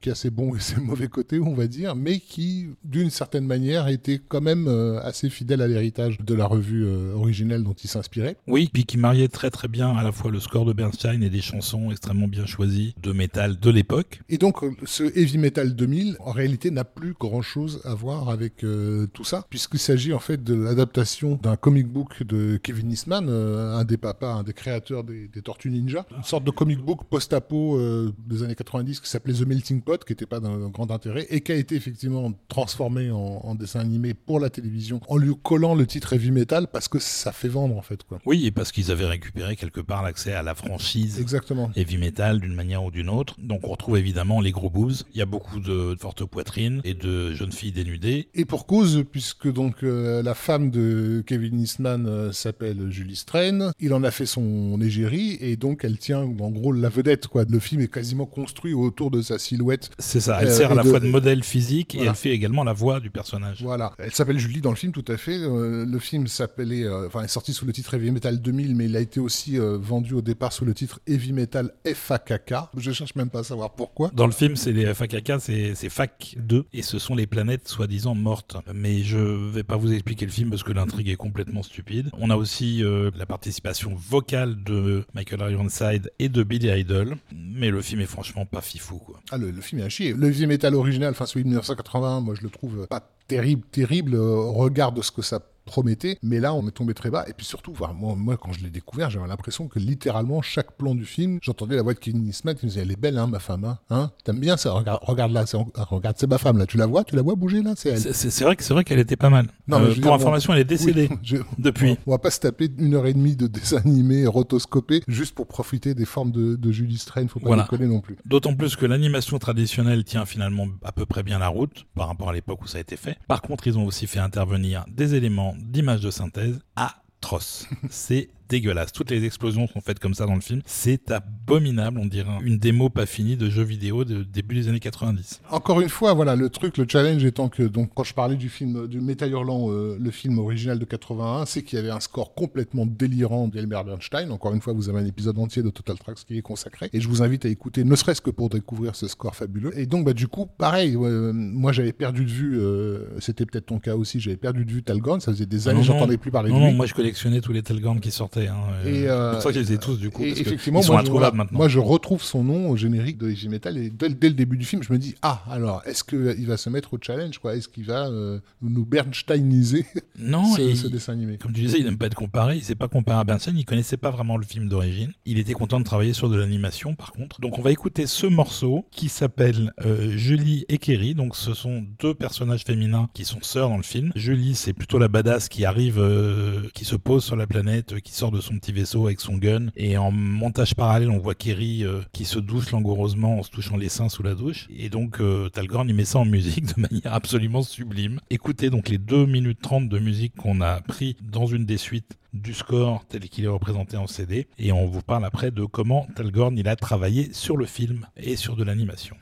qui 0.00 0.10
a 0.10 0.14
ses 0.14 0.30
bons 0.30 0.54
et 0.54 0.60
ses 0.60 0.80
mauvais 0.80 1.08
côtés, 1.08 1.40
on 1.40 1.54
va 1.54 1.66
dire, 1.66 1.94
mais 1.94 2.18
qui, 2.18 2.68
d'une 2.84 3.10
certaine 3.10 3.46
manière, 3.46 3.88
était 3.88 4.20
quand 4.26 4.40
même 4.40 4.61
euh, 4.68 5.00
assez 5.02 5.30
fidèle 5.30 5.62
à 5.62 5.68
l'héritage 5.68 6.18
de 6.18 6.34
la 6.34 6.46
revue 6.46 6.84
euh, 6.84 7.14
originelle 7.14 7.62
dont 7.62 7.74
il 7.74 7.88
s'inspirait. 7.88 8.36
Oui, 8.46 8.68
puis 8.72 8.84
qui 8.84 8.98
mariait 8.98 9.28
très 9.28 9.50
très 9.50 9.68
bien 9.68 9.96
à 9.96 10.02
la 10.02 10.12
fois 10.12 10.30
le 10.30 10.40
score 10.40 10.64
de 10.64 10.72
Bernstein 10.72 11.22
et 11.22 11.30
des 11.30 11.40
chansons 11.40 11.90
extrêmement 11.90 12.28
bien 12.28 12.46
choisies 12.46 12.94
de 13.02 13.12
métal 13.12 13.58
de 13.58 13.70
l'époque. 13.70 14.20
Et 14.28 14.38
donc 14.38 14.62
euh, 14.62 14.70
ce 14.84 15.04
Heavy 15.04 15.38
Metal 15.38 15.74
2000, 15.74 16.16
en 16.20 16.32
réalité, 16.32 16.70
n'a 16.70 16.84
plus 16.84 17.14
grand-chose 17.14 17.80
à 17.84 17.94
voir 17.94 18.28
avec 18.28 18.64
tout 19.12 19.24
ça, 19.24 19.44
puisqu'il 19.50 19.78
s'agit 19.78 20.12
en 20.12 20.18
fait 20.18 20.42
de 20.42 20.54
l'adaptation 20.54 21.38
d'un 21.42 21.56
comic 21.56 21.86
book 21.86 22.22
de 22.22 22.58
Kevin 22.62 22.90
Eastman, 22.90 23.28
un 23.28 23.84
des 23.84 23.96
papas, 23.96 24.34
un 24.34 24.42
des 24.42 24.52
créateurs 24.52 25.04
des, 25.04 25.28
Tortues 25.42 25.70
Ninja, 25.70 26.06
une 26.16 26.22
sorte 26.22 26.44
de 26.44 26.50
comic 26.50 26.78
book 26.78 27.00
post-apo 27.10 27.78
des 28.26 28.42
années 28.42 28.54
90 28.54 29.00
qui 29.00 29.08
s'appelait 29.08 29.34
The 29.34 29.46
Melting 29.46 29.82
Pot, 29.82 30.04
qui 30.04 30.12
n'était 30.12 30.26
pas 30.26 30.40
d'un 30.40 30.68
grand 30.68 30.90
intérêt, 30.90 31.26
et 31.30 31.40
qui 31.40 31.52
a 31.52 31.56
été 31.56 31.74
effectivement 31.74 32.32
transformé 32.48 33.10
en, 33.10 33.18
en 33.18 33.54
dessin 33.54 33.80
animé 33.80 34.14
pour 34.14 34.40
la 34.42 34.50
télévision 34.50 35.00
en 35.08 35.16
lui 35.16 35.32
collant 35.42 35.74
le 35.74 35.86
titre 35.86 36.12
heavy 36.12 36.30
metal 36.30 36.66
parce 36.72 36.88
que 36.88 36.98
ça 36.98 37.32
fait 37.32 37.48
vendre 37.48 37.76
en 37.76 37.82
fait 37.82 38.02
quoi. 38.04 38.20
Oui, 38.26 38.46
et 38.46 38.50
parce 38.50 38.72
qu'ils 38.72 38.90
avaient 38.90 39.06
récupéré 39.06 39.56
quelque 39.56 39.80
part 39.80 40.02
l'accès 40.02 40.32
à 40.32 40.42
la 40.42 40.54
franchise 40.54 41.18
Exactement. 41.20 41.70
heavy 41.76 41.98
metal 41.98 42.40
d'une 42.40 42.54
manière 42.54 42.84
ou 42.84 42.90
d'une 42.90 43.08
autre. 43.08 43.36
Donc 43.38 43.66
on 43.66 43.70
retrouve 43.70 43.98
évidemment 43.98 44.40
les 44.40 44.52
gros 44.52 44.70
boobs, 44.70 44.92
il 45.14 45.18
y 45.18 45.22
a 45.22 45.26
beaucoup 45.26 45.60
de 45.60 45.96
fortes 45.98 46.24
poitrines 46.24 46.80
et 46.84 46.94
de 46.94 47.32
jeunes 47.32 47.52
filles 47.52 47.72
dénudées. 47.72 48.28
Et 48.34 48.44
pour 48.44 48.66
cause 48.66 49.04
puisque 49.10 49.52
donc 49.52 49.82
euh, 49.82 50.22
la 50.22 50.34
femme 50.34 50.70
de 50.70 51.22
Kevin 51.26 51.60
Eastman 51.60 52.06
euh, 52.06 52.32
s'appelle 52.32 52.90
Julie 52.90 53.16
Strain, 53.16 53.72
il 53.80 53.94
en 53.94 54.02
a 54.02 54.10
fait 54.10 54.26
son 54.26 54.80
égérie 54.80 55.38
et 55.40 55.56
donc 55.56 55.84
elle 55.84 55.98
tient 55.98 56.20
en 56.20 56.50
gros 56.50 56.72
la 56.72 56.88
vedette 56.88 57.28
quoi. 57.28 57.44
Le 57.48 57.58
film 57.58 57.80
est 57.80 57.92
quasiment 57.92 58.26
construit 58.26 58.74
autour 58.74 59.10
de 59.10 59.22
sa 59.22 59.38
silhouette. 59.38 59.90
C'est 59.98 60.20
ça, 60.20 60.38
elle 60.40 60.48
euh, 60.48 60.56
sert 60.56 60.72
à 60.72 60.74
la 60.74 60.84
fois 60.84 61.00
de 61.00 61.08
modèle 61.08 61.42
physique 61.42 61.94
et 61.94 62.04
elle 62.04 62.14
fait 62.14 62.30
également 62.30 62.64
la 62.64 62.72
voix 62.72 63.00
du 63.00 63.10
personnage. 63.10 63.62
Voilà, 63.62 63.92
elle 63.98 64.12
s'appelle 64.12 64.31
Julie 64.38 64.60
dans 64.60 64.70
le 64.70 64.76
film, 64.76 64.92
tout 64.92 65.04
à 65.08 65.16
fait. 65.16 65.38
Euh, 65.38 65.84
le 65.84 65.98
film 65.98 66.26
s'appelait, 66.26 66.84
euh, 66.84 67.06
enfin, 67.06 67.22
est 67.22 67.28
sorti 67.28 67.52
sous 67.52 67.64
le 67.64 67.72
titre 67.72 67.94
Heavy 67.94 68.10
Metal 68.10 68.40
2000, 68.40 68.76
mais 68.76 68.86
il 68.86 68.96
a 68.96 69.00
été 69.00 69.20
aussi 69.20 69.58
euh, 69.58 69.78
vendu 69.78 70.14
au 70.14 70.22
départ 70.22 70.52
sous 70.52 70.64
le 70.64 70.74
titre 70.74 71.00
Heavy 71.06 71.32
Metal 71.32 71.72
FAKK. 71.84 72.54
Je 72.76 72.92
cherche 72.92 73.14
même 73.14 73.30
pas 73.30 73.40
à 73.40 73.44
savoir 73.44 73.74
pourquoi. 73.74 74.10
Dans 74.14 74.26
le 74.26 74.32
film, 74.32 74.56
c'est 74.56 74.72
les 74.72 74.92
FAKK, 74.92 75.32
c'est 75.40 75.74
FAK 75.74 76.36
2, 76.38 76.66
et 76.72 76.82
ce 76.82 76.98
sont 76.98 77.14
les 77.14 77.26
planètes 77.26 77.68
soi-disant 77.68 78.14
mortes. 78.14 78.56
Mais 78.74 79.02
je 79.02 79.18
vais 79.18 79.62
pas 79.64 79.76
vous 79.76 79.92
expliquer 79.92 80.26
le 80.26 80.32
film 80.32 80.50
parce 80.50 80.62
que 80.62 80.72
l'intrigue 80.72 81.08
est 81.08 81.16
complètement 81.16 81.62
stupide. 81.62 82.10
On 82.18 82.30
a 82.30 82.36
aussi 82.36 82.82
la 83.16 83.26
participation 83.26 83.94
vocale 83.94 84.62
de 84.62 85.04
Michael 85.14 85.52
Ironside 85.52 86.12
et 86.18 86.28
de 86.28 86.42
Billy 86.42 86.68
Idol, 86.68 87.16
mais 87.32 87.70
le 87.70 87.82
film 87.82 88.00
est 88.00 88.06
franchement 88.06 88.46
pas 88.46 88.60
fifou, 88.60 88.98
quoi. 88.98 89.20
Ah, 89.30 89.38
le, 89.38 89.52
film 89.60 89.80
est 89.80 89.84
à 89.84 89.88
chier. 89.88 90.12
Le 90.12 90.28
Heavy 90.28 90.46
Metal 90.46 90.74
original, 90.74 91.10
enfin 91.10 91.26
celui 91.26 91.44
de 91.44 91.48
1981, 91.48 92.20
moi 92.20 92.34
je 92.34 92.42
le 92.42 92.50
trouve 92.50 92.86
pas 92.86 93.08
terrible, 93.26 93.66
terrible. 93.70 94.16
Regarde 94.16 95.02
ce 95.02 95.10
que 95.10 95.22
ça 95.22 95.40
promettait. 95.64 96.18
Mais 96.22 96.40
là, 96.40 96.54
on 96.54 96.66
est 96.66 96.72
tombé 96.72 96.94
très 96.94 97.10
bas. 97.10 97.24
Et 97.28 97.32
puis 97.32 97.46
surtout, 97.46 97.74
moi, 97.94 98.14
moi, 98.16 98.36
quand 98.36 98.52
je 98.52 98.62
l'ai 98.62 98.70
découvert, 98.70 99.10
j'avais 99.10 99.26
l'impression 99.26 99.68
que 99.68 99.78
littéralement, 99.78 100.42
chaque 100.42 100.72
plan 100.76 100.94
du 100.94 101.04
film, 101.04 101.38
j'entendais 101.42 101.76
la 101.76 101.82
voix 101.82 101.94
de 101.94 101.98
Kevin 101.98 102.26
Eastman 102.26 102.54
qui 102.54 102.66
me 102.66 102.70
disait 102.70 102.82
Elle 102.82 102.92
est 102.92 103.00
belle, 103.00 103.18
hein, 103.18 103.26
ma 103.26 103.38
femme. 103.38 103.64
Hein, 103.64 103.78
hein 103.90 104.10
T'aimes 104.24 104.40
bien 104.40 104.56
ça? 104.56 104.72
Regarde, 104.72 105.00
regarde 105.02 105.32
là, 105.32 105.46
c'est, 105.46 105.56
regarde, 105.56 106.16
c'est 106.18 106.26
ma 106.26 106.38
femme 106.38 106.58
là. 106.58 106.66
Tu 106.66 106.76
la 106.76 106.86
vois? 106.86 107.04
Tu 107.04 107.16
la 107.16 107.22
vois 107.22 107.34
bouger 107.34 107.62
là? 107.62 107.74
C'est 107.76 107.90
elle. 107.90 108.14
C'est, 108.14 108.44
vrai, 108.44 108.56
que, 108.56 108.64
c'est 108.64 108.74
vrai 108.74 108.84
qu'elle 108.84 108.98
était 108.98 109.16
pas 109.16 109.30
mal. 109.30 109.46
Non, 109.68 109.80
euh, 109.80 109.94
pour 110.00 110.14
information, 110.14 110.52
elle 110.52 110.60
est 110.60 110.64
décédée 110.64 111.08
depuis. 111.58 111.96
On 112.06 112.12
va 112.12 112.18
pas 112.18 112.30
se 112.30 112.40
taper 112.40 112.70
une 112.78 112.94
heure 112.94 113.06
et 113.06 113.14
demie 113.14 113.36
de 113.36 113.46
dessin 113.46 113.78
animé 113.78 114.26
rotoscopé 114.26 115.02
juste 115.08 115.34
pour 115.34 115.46
profiter 115.46 115.94
des 115.94 116.04
formes 116.04 116.32
de, 116.32 116.56
de 116.56 116.72
Julie 116.72 116.98
Strain. 116.98 117.26
Faut 117.28 117.40
pas 117.40 117.48
voilà. 117.48 117.62
déconner 117.62 117.86
non 117.86 118.00
plus. 118.00 118.16
D'autant 118.24 118.54
plus 118.54 118.76
que 118.76 118.86
l'animation 118.86 119.38
traditionnelle 119.38 120.04
tient 120.04 120.26
finalement 120.26 120.66
à 120.84 120.92
peu 120.92 121.06
près 121.06 121.22
bien 121.22 121.38
la 121.38 121.48
route 121.48 121.84
par 121.94 122.08
rapport 122.08 122.30
à 122.30 122.32
l'époque 122.32 122.62
où 122.62 122.66
ça 122.66 122.78
a 122.78 122.80
été 122.80 122.96
fait. 122.96 123.18
Par 123.28 123.42
contre, 123.42 123.66
ils 123.66 123.78
ont 123.78 123.86
aussi 123.86 124.06
fait 124.06 124.18
intervenir 124.18 124.84
des 124.88 125.14
éléments 125.14 125.51
d'image 125.58 126.00
de 126.00 126.10
synthèse 126.10 126.60
atroce. 126.76 127.66
C'est 127.90 128.30
dégueulasse. 128.48 128.92
Toutes 128.92 129.10
les 129.10 129.24
explosions 129.24 129.66
sont 129.66 129.80
faites 129.80 129.98
comme 129.98 130.14
ça 130.14 130.26
dans 130.26 130.34
le 130.34 130.40
film. 130.40 130.62
C'est 130.66 131.10
abominable, 131.10 131.98
on 131.98 132.06
dirait 132.06 132.30
une 132.42 132.58
démo 132.58 132.88
pas 132.90 133.06
finie 133.06 133.36
de 133.36 133.50
jeux 133.50 133.62
vidéo 133.62 134.04
de 134.04 134.22
début 134.22 134.54
des 134.54 134.68
années 134.68 134.80
90. 134.80 135.40
Encore 135.50 135.80
une 135.80 135.88
fois, 135.88 136.14
voilà, 136.14 136.36
le 136.36 136.48
truc, 136.48 136.78
le 136.78 136.86
challenge 136.88 137.24
étant 137.24 137.48
que, 137.48 137.62
donc, 137.62 137.90
quand 137.94 138.04
je 138.04 138.14
parlais 138.14 138.36
du 138.36 138.48
film, 138.48 138.86
du 138.86 139.00
Metal 139.00 139.30
Hurlant, 139.30 139.70
euh, 139.70 139.96
le 139.98 140.10
film 140.10 140.38
original 140.38 140.78
de 140.78 140.84
81, 140.84 141.46
c'est 141.46 141.62
qu'il 141.62 141.78
y 141.78 141.82
avait 141.82 141.90
un 141.90 142.00
score 142.00 142.34
complètement 142.34 142.86
délirant 142.86 143.48
d'Elmer 143.48 143.80
Bernstein. 143.84 144.30
Encore 144.30 144.54
une 144.54 144.60
fois, 144.60 144.72
vous 144.72 144.88
avez 144.88 145.00
un 145.00 145.06
épisode 145.06 145.38
entier 145.38 145.62
de 145.62 145.70
Total 145.70 145.98
Tracks 145.98 146.18
qui 146.26 146.38
est 146.38 146.42
consacré. 146.42 146.88
Et 146.92 147.00
je 147.00 147.08
vous 147.08 147.22
invite 147.22 147.44
à 147.44 147.48
écouter, 147.48 147.84
ne 147.84 147.96
serait-ce 147.96 148.20
que 148.20 148.30
pour 148.30 148.48
découvrir 148.48 148.96
ce 148.96 149.08
score 149.08 149.34
fabuleux. 149.34 149.78
Et 149.78 149.86
donc, 149.86 150.04
bah, 150.04 150.12
du 150.12 150.28
coup, 150.28 150.46
pareil, 150.46 150.96
moi, 150.96 151.72
j'avais 151.72 151.92
perdu 151.92 152.24
de 152.24 152.30
vue, 152.30 152.60
euh, 152.60 153.18
c'était 153.20 153.46
peut-être 153.46 153.66
ton 153.66 153.78
cas 153.78 153.96
aussi, 153.96 154.20
j'avais 154.20 154.36
perdu 154.36 154.64
de 154.64 154.70
vue 154.70 154.82
Talgon. 154.82 155.20
Ça 155.20 155.32
faisait 155.32 155.46
des 155.46 155.68
années, 155.68 155.80
que 155.80 155.86
j'entendais 155.86 156.18
plus 156.18 156.30
parler 156.30 156.50
de 156.50 156.54
lui. 156.54 156.62
Non, 156.62 156.72
moi, 156.72 156.86
je 156.86 156.94
collectionnais 156.94 157.40
tous 157.40 157.52
les 157.52 157.62
Talgon 157.62 157.98
qui 157.98 158.10
sortaient. 158.32 158.48
Hein, 158.48 158.86
et, 158.86 159.08
euh, 159.08 159.30
c'est 159.30 159.34
pour 159.34 159.42
ça 159.42 159.52
je 159.52 159.60
les 159.60 159.72
ai 159.72 159.78
tous 159.78 159.98
du 159.98 160.10
coup. 160.10 160.22
Parce 160.22 160.40
effectivement, 160.40 160.80
ils 160.80 160.84
sont 160.84 160.92
moi, 160.92 161.00
introuvables 161.00 161.36
maintenant. 161.36 161.58
Moi, 161.58 161.68
je 161.68 161.78
retrouve 161.78 162.22
son 162.22 162.44
nom 162.44 162.70
au 162.70 162.76
générique 162.76 163.18
de 163.18 163.30
Heavy 163.30 163.48
Metal 163.48 163.76
et 163.76 163.90
dès, 163.90 164.08
le 164.08 164.34
début 164.34 164.56
du 164.56 164.64
film, 164.64 164.82
je 164.82 164.92
me 164.92 164.98
dis 164.98 165.14
ah 165.22 165.42
alors 165.50 165.82
est-ce 165.86 166.04
qu'il 166.04 166.46
va 166.46 166.56
se 166.56 166.70
mettre 166.70 166.94
au 166.94 166.98
challenge 167.00 167.38
quoi? 167.38 167.54
Est-ce 167.54 167.68
qu'il 167.68 167.84
va 167.84 168.08
euh, 168.08 168.40
nous 168.60 168.84
Bernsteiniser 168.84 169.86
non, 170.18 170.44
ce, 170.54 170.74
ce, 170.74 170.86
dessin 170.88 171.12
animé? 171.12 171.38
Comme 171.38 171.52
tu 171.52 171.60
disais, 171.60 171.78
il 171.78 171.84
n'aime 171.84 171.98
pas 171.98 172.06
être 172.06 172.14
comparé. 172.14 172.56
Il 172.56 172.64
s'est 172.64 172.74
pas 172.74 172.88
comparé 172.88 173.20
à 173.20 173.24
Bernstein. 173.24 173.56
Il 173.56 173.64
connaissait 173.64 173.96
pas 173.96 174.10
vraiment 174.10 174.36
le 174.36 174.44
film 174.44 174.68
d'origine. 174.68 175.12
Il 175.24 175.38
était 175.38 175.52
content 175.52 175.78
de 175.78 175.84
travailler 175.84 176.12
sur 176.12 176.28
de 176.28 176.36
l'animation 176.36 176.94
par 176.94 177.12
contre. 177.12 177.40
Donc 177.40 177.58
on 177.58 177.62
va 177.62 177.70
écouter 177.70 178.06
ce 178.06 178.26
morceau 178.26 178.86
qui 178.90 179.08
s'appelle 179.08 179.72
euh, 179.84 180.16
Julie 180.16 180.64
et 180.68 180.78
Kerry. 180.78 181.14
Donc 181.14 181.36
ce 181.36 181.54
sont 181.54 181.84
deux 182.00 182.14
personnages 182.14 182.64
féminins 182.64 183.08
qui 183.14 183.24
sont 183.24 183.42
sœurs 183.42 183.68
dans 183.68 183.76
le 183.76 183.82
film. 183.82 184.12
Julie, 184.14 184.54
c'est 184.54 184.72
plutôt 184.72 184.98
la 184.98 185.08
badass 185.08 185.48
qui 185.48 185.64
arrive, 185.64 185.98
euh, 185.98 186.68
qui 186.74 186.84
se 186.84 186.96
pose 186.96 187.24
sur 187.24 187.36
la 187.36 187.46
planète, 187.46 188.00
qui 188.00 188.12
de 188.30 188.40
son 188.40 188.58
petit 188.58 188.72
vaisseau 188.72 189.06
avec 189.06 189.20
son 189.20 189.36
gun. 189.36 189.68
Et 189.76 189.96
en 189.96 190.10
montage 190.10 190.74
parallèle, 190.74 191.10
on 191.10 191.18
voit 191.18 191.34
Kerry 191.34 191.84
euh, 191.84 192.00
qui 192.12 192.24
se 192.24 192.38
douche 192.38 192.70
langoureusement 192.70 193.38
en 193.38 193.42
se 193.42 193.50
touchant 193.50 193.76
les 193.76 193.88
seins 193.88 194.08
sous 194.08 194.22
la 194.22 194.34
douche. 194.34 194.68
Et 194.76 194.88
donc, 194.88 195.20
euh, 195.20 195.48
Talgorn, 195.48 195.88
il 195.88 195.94
met 195.94 196.04
ça 196.04 196.18
en 196.18 196.24
musique 196.24 196.66
de 196.76 196.80
manière 196.80 197.12
absolument 197.12 197.62
sublime. 197.62 198.20
Écoutez 198.30 198.70
donc 198.70 198.88
les 198.88 198.98
2 198.98 199.26
minutes 199.26 199.60
30 199.62 199.88
de 199.88 199.98
musique 199.98 200.34
qu'on 200.36 200.60
a 200.60 200.80
pris 200.80 201.16
dans 201.22 201.46
une 201.46 201.64
des 201.64 201.78
suites 201.78 202.18
du 202.32 202.54
score 202.54 203.04
tel 203.08 203.28
qu'il 203.28 203.44
est 203.44 203.48
représenté 203.48 203.96
en 203.96 204.06
CD. 204.06 204.46
Et 204.58 204.72
on 204.72 204.86
vous 204.86 205.02
parle 205.02 205.24
après 205.24 205.50
de 205.50 205.64
comment 205.64 206.06
Talgorn, 206.16 206.56
il 206.56 206.68
a 206.68 206.76
travaillé 206.76 207.32
sur 207.32 207.56
le 207.56 207.66
film 207.66 208.06
et 208.16 208.36
sur 208.36 208.56
de 208.56 208.64
l'animation. 208.64 209.16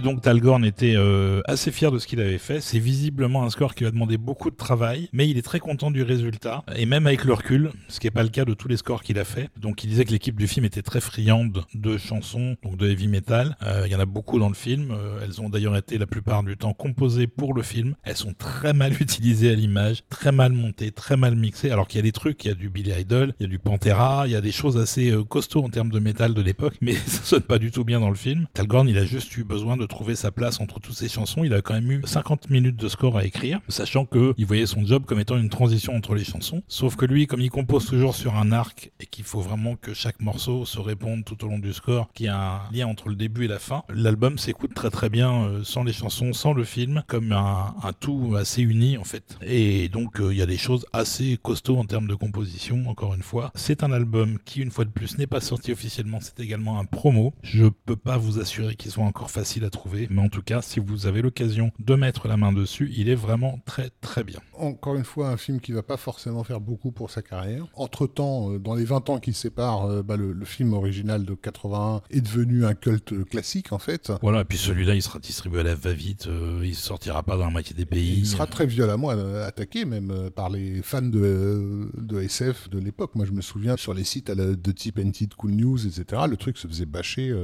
Et 0.00 0.02
donc 0.02 0.22
Talgorn 0.22 0.64
était 0.64 0.94
euh, 0.96 1.42
assez 1.44 1.70
fier 1.70 1.92
de 1.92 1.98
ce 1.98 2.06
qu'il 2.06 2.22
avait 2.22 2.38
fait. 2.38 2.62
C'est 2.62 2.78
visiblement 2.78 3.42
un 3.42 3.50
score 3.50 3.74
qui 3.74 3.84
va 3.84 3.90
demander 3.90 4.16
beaucoup 4.16 4.50
de 4.50 4.56
travail, 4.56 5.10
mais 5.12 5.28
il 5.28 5.36
est 5.36 5.42
très 5.42 5.60
content 5.60 5.90
du 5.90 6.02
résultat. 6.02 6.64
Et 6.74 6.86
même 6.86 7.06
avec 7.06 7.24
le 7.24 7.34
recul, 7.34 7.70
ce 7.88 8.00
qui 8.00 8.06
n'est 8.06 8.10
pas 8.10 8.22
le 8.22 8.30
cas 8.30 8.46
de 8.46 8.54
tous 8.54 8.66
les 8.66 8.78
scores 8.78 9.02
qu'il 9.02 9.18
a 9.18 9.26
fait. 9.26 9.50
Donc 9.58 9.84
il 9.84 9.90
disait 9.90 10.06
que 10.06 10.12
l'équipe 10.12 10.38
du 10.38 10.48
film 10.48 10.64
était 10.64 10.80
très 10.80 11.02
friande 11.02 11.66
de 11.74 11.98
chansons, 11.98 12.56
donc 12.62 12.78
de 12.78 12.88
heavy 12.88 13.08
metal. 13.08 13.58
Euh, 13.62 13.82
il 13.84 13.92
y 13.92 13.94
en 13.94 14.00
a 14.00 14.06
beaucoup 14.06 14.38
dans 14.38 14.48
le 14.48 14.54
film. 14.54 14.90
Euh, 14.90 15.20
elles 15.22 15.42
ont 15.42 15.50
d'ailleurs 15.50 15.76
été 15.76 15.98
la 15.98 16.06
plupart 16.06 16.44
du 16.44 16.56
temps 16.56 16.72
composées 16.72 17.26
pour 17.26 17.52
le 17.52 17.60
film. 17.60 17.94
Elles 18.02 18.16
sont 18.16 18.32
très 18.32 18.72
mal 18.72 18.94
utilisées 19.02 19.50
à 19.50 19.54
l'image, 19.54 20.04
très 20.08 20.32
mal 20.32 20.52
montées, 20.52 20.92
très 20.92 21.18
mal 21.18 21.36
mixées. 21.36 21.72
Alors 21.72 21.86
qu'il 21.86 21.98
y 21.98 22.00
a 22.00 22.04
des 22.04 22.12
trucs, 22.12 22.42
il 22.46 22.48
y 22.48 22.52
a 22.52 22.54
du 22.54 22.70
Billy 22.70 22.92
Idol, 22.98 23.34
il 23.38 23.42
y 23.42 23.46
a 23.46 23.50
du 23.50 23.58
Pantera, 23.58 24.22
il 24.24 24.32
y 24.32 24.36
a 24.36 24.40
des 24.40 24.50
choses 24.50 24.78
assez 24.78 25.14
costauds 25.28 25.62
en 25.62 25.68
termes 25.68 25.90
de 25.90 25.98
métal 25.98 26.32
de 26.32 26.40
l'époque, 26.40 26.76
mais 26.80 26.94
ça 27.06 27.22
sonne 27.22 27.42
pas 27.42 27.58
du 27.58 27.70
tout 27.70 27.84
bien 27.84 28.00
dans 28.00 28.08
le 28.08 28.16
film. 28.16 28.46
Talgorn, 28.54 28.88
il 28.88 28.96
a 28.96 29.04
juste 29.04 29.36
eu 29.36 29.44
besoin 29.44 29.76
de 29.76 29.89
trouver 29.90 30.14
sa 30.14 30.30
place 30.30 30.60
entre 30.60 30.80
toutes 30.80 30.94
ces 30.94 31.08
chansons. 31.08 31.44
Il 31.44 31.52
a 31.52 31.60
quand 31.60 31.74
même 31.74 31.90
eu 31.90 32.02
50 32.04 32.48
minutes 32.48 32.76
de 32.76 32.88
score 32.88 33.18
à 33.18 33.24
écrire, 33.24 33.60
sachant 33.68 34.06
que 34.06 34.32
il 34.38 34.46
voyait 34.46 34.66
son 34.66 34.86
job 34.86 35.04
comme 35.04 35.20
étant 35.20 35.36
une 35.36 35.50
transition 35.50 35.94
entre 35.94 36.14
les 36.14 36.24
chansons. 36.24 36.62
Sauf 36.68 36.96
que 36.96 37.04
lui, 37.04 37.26
comme 37.26 37.40
il 37.40 37.50
compose 37.50 37.86
toujours 37.86 38.14
sur 38.14 38.36
un 38.36 38.52
arc 38.52 38.92
et 39.00 39.06
qu'il 39.06 39.24
faut 39.24 39.40
vraiment 39.40 39.76
que 39.76 39.92
chaque 39.92 40.20
morceau 40.20 40.64
se 40.64 40.78
réponde 40.78 41.24
tout 41.24 41.44
au 41.44 41.48
long 41.48 41.58
du 41.58 41.72
score, 41.72 42.10
qu'il 42.14 42.26
y 42.26 42.28
a 42.28 42.38
un 42.38 42.72
lien 42.72 42.86
entre 42.86 43.08
le 43.08 43.16
début 43.16 43.44
et 43.44 43.48
la 43.48 43.58
fin, 43.58 43.82
l'album 43.90 44.38
s'écoute 44.38 44.72
très 44.74 44.90
très 44.90 45.10
bien 45.10 45.44
euh, 45.44 45.64
sans 45.64 45.84
les 45.84 45.92
chansons, 45.92 46.32
sans 46.32 46.52
le 46.52 46.64
film, 46.64 47.02
comme 47.06 47.32
un, 47.32 47.74
tout 47.98 48.34
assez 48.38 48.62
uni 48.62 48.96
en 48.96 49.04
fait. 49.04 49.36
Et 49.42 49.88
donc 49.88 50.20
euh, 50.20 50.32
il 50.32 50.38
y 50.38 50.42
a 50.42 50.46
des 50.46 50.56
choses 50.56 50.86
assez 50.92 51.38
costauds 51.42 51.78
en 51.78 51.84
termes 51.84 52.06
de 52.06 52.14
composition, 52.14 52.88
encore 52.88 53.14
une 53.14 53.22
fois. 53.22 53.50
C'est 53.54 53.82
un 53.82 53.92
album 53.92 54.38
qui, 54.44 54.60
une 54.60 54.70
fois 54.70 54.84
de 54.84 54.90
plus, 54.90 55.18
n'est 55.18 55.26
pas 55.26 55.40
sorti 55.40 55.72
officiellement, 55.72 56.18
c'est 56.20 56.40
également 56.40 56.78
un 56.78 56.84
promo. 56.84 57.34
Je 57.42 57.66
peux 57.66 57.96
pas 57.96 58.16
vous 58.16 58.38
assurer 58.38 58.76
qu'il 58.76 58.90
soit 58.90 59.04
encore 59.04 59.30
facile 59.30 59.64
à 59.64 59.69
trouver, 59.70 60.06
mais 60.10 60.20
en 60.20 60.28
tout 60.28 60.42
cas, 60.42 60.62
si 60.62 60.80
vous 60.80 61.06
avez 61.06 61.22
l'occasion 61.22 61.72
de 61.78 61.94
mettre 61.94 62.28
la 62.28 62.36
main 62.36 62.52
dessus, 62.52 62.92
il 62.96 63.08
est 63.08 63.14
vraiment 63.14 63.60
très 63.64 63.90
très 64.00 64.24
bien. 64.24 64.40
Encore 64.54 64.96
une 64.96 65.04
fois, 65.04 65.28
un 65.28 65.36
film 65.36 65.60
qui 65.60 65.72
va 65.72 65.82
pas 65.82 65.96
forcément 65.96 66.44
faire 66.44 66.60
beaucoup 66.60 66.90
pour 66.92 67.10
sa 67.10 67.22
carrière. 67.22 67.66
Entre-temps, 67.74 68.52
euh, 68.52 68.58
dans 68.58 68.74
les 68.74 68.84
20 68.84 69.10
ans 69.10 69.18
qui 69.18 69.32
séparent, 69.32 69.86
euh, 69.86 70.02
bah, 70.02 70.16
le, 70.16 70.34
film 70.44 70.72
original 70.72 71.24
de 71.24 71.34
81 71.34 72.02
est 72.10 72.20
devenu 72.20 72.64
un 72.64 72.74
culte 72.74 73.24
classique 73.24 73.72
en 73.72 73.78
fait. 73.78 74.12
Voilà, 74.22 74.40
et 74.40 74.44
puis 74.44 74.58
celui-là, 74.58 74.94
il 74.94 75.02
sera 75.02 75.18
distribué 75.18 75.60
à 75.60 75.62
la 75.62 75.74
va-vite, 75.74 76.26
euh, 76.26 76.60
il 76.64 76.74
sortira 76.74 77.22
pas 77.22 77.36
dans 77.36 77.44
la 77.44 77.50
moitié 77.50 77.74
des 77.74 77.86
pays. 77.86 78.18
Il 78.18 78.26
sera 78.26 78.46
très 78.46 78.66
violemment 78.66 79.10
attaqué 79.10 79.84
même 79.84 80.30
par 80.34 80.50
les 80.50 80.82
fans 80.82 81.02
de, 81.02 81.90
de 81.96 82.20
SF 82.20 82.68
de 82.70 82.78
l'époque. 82.78 83.14
Moi, 83.14 83.26
je 83.26 83.32
me 83.32 83.42
souviens 83.42 83.76
sur 83.76 83.94
les 83.94 84.04
sites 84.04 84.30
de 84.30 84.72
type 84.72 84.98
NT 84.98 85.28
Cool 85.36 85.52
News, 85.52 85.86
etc., 85.86 86.22
le 86.28 86.36
truc 86.36 86.58
se 86.58 86.66
faisait 86.66 86.86
bâcher 86.86 87.34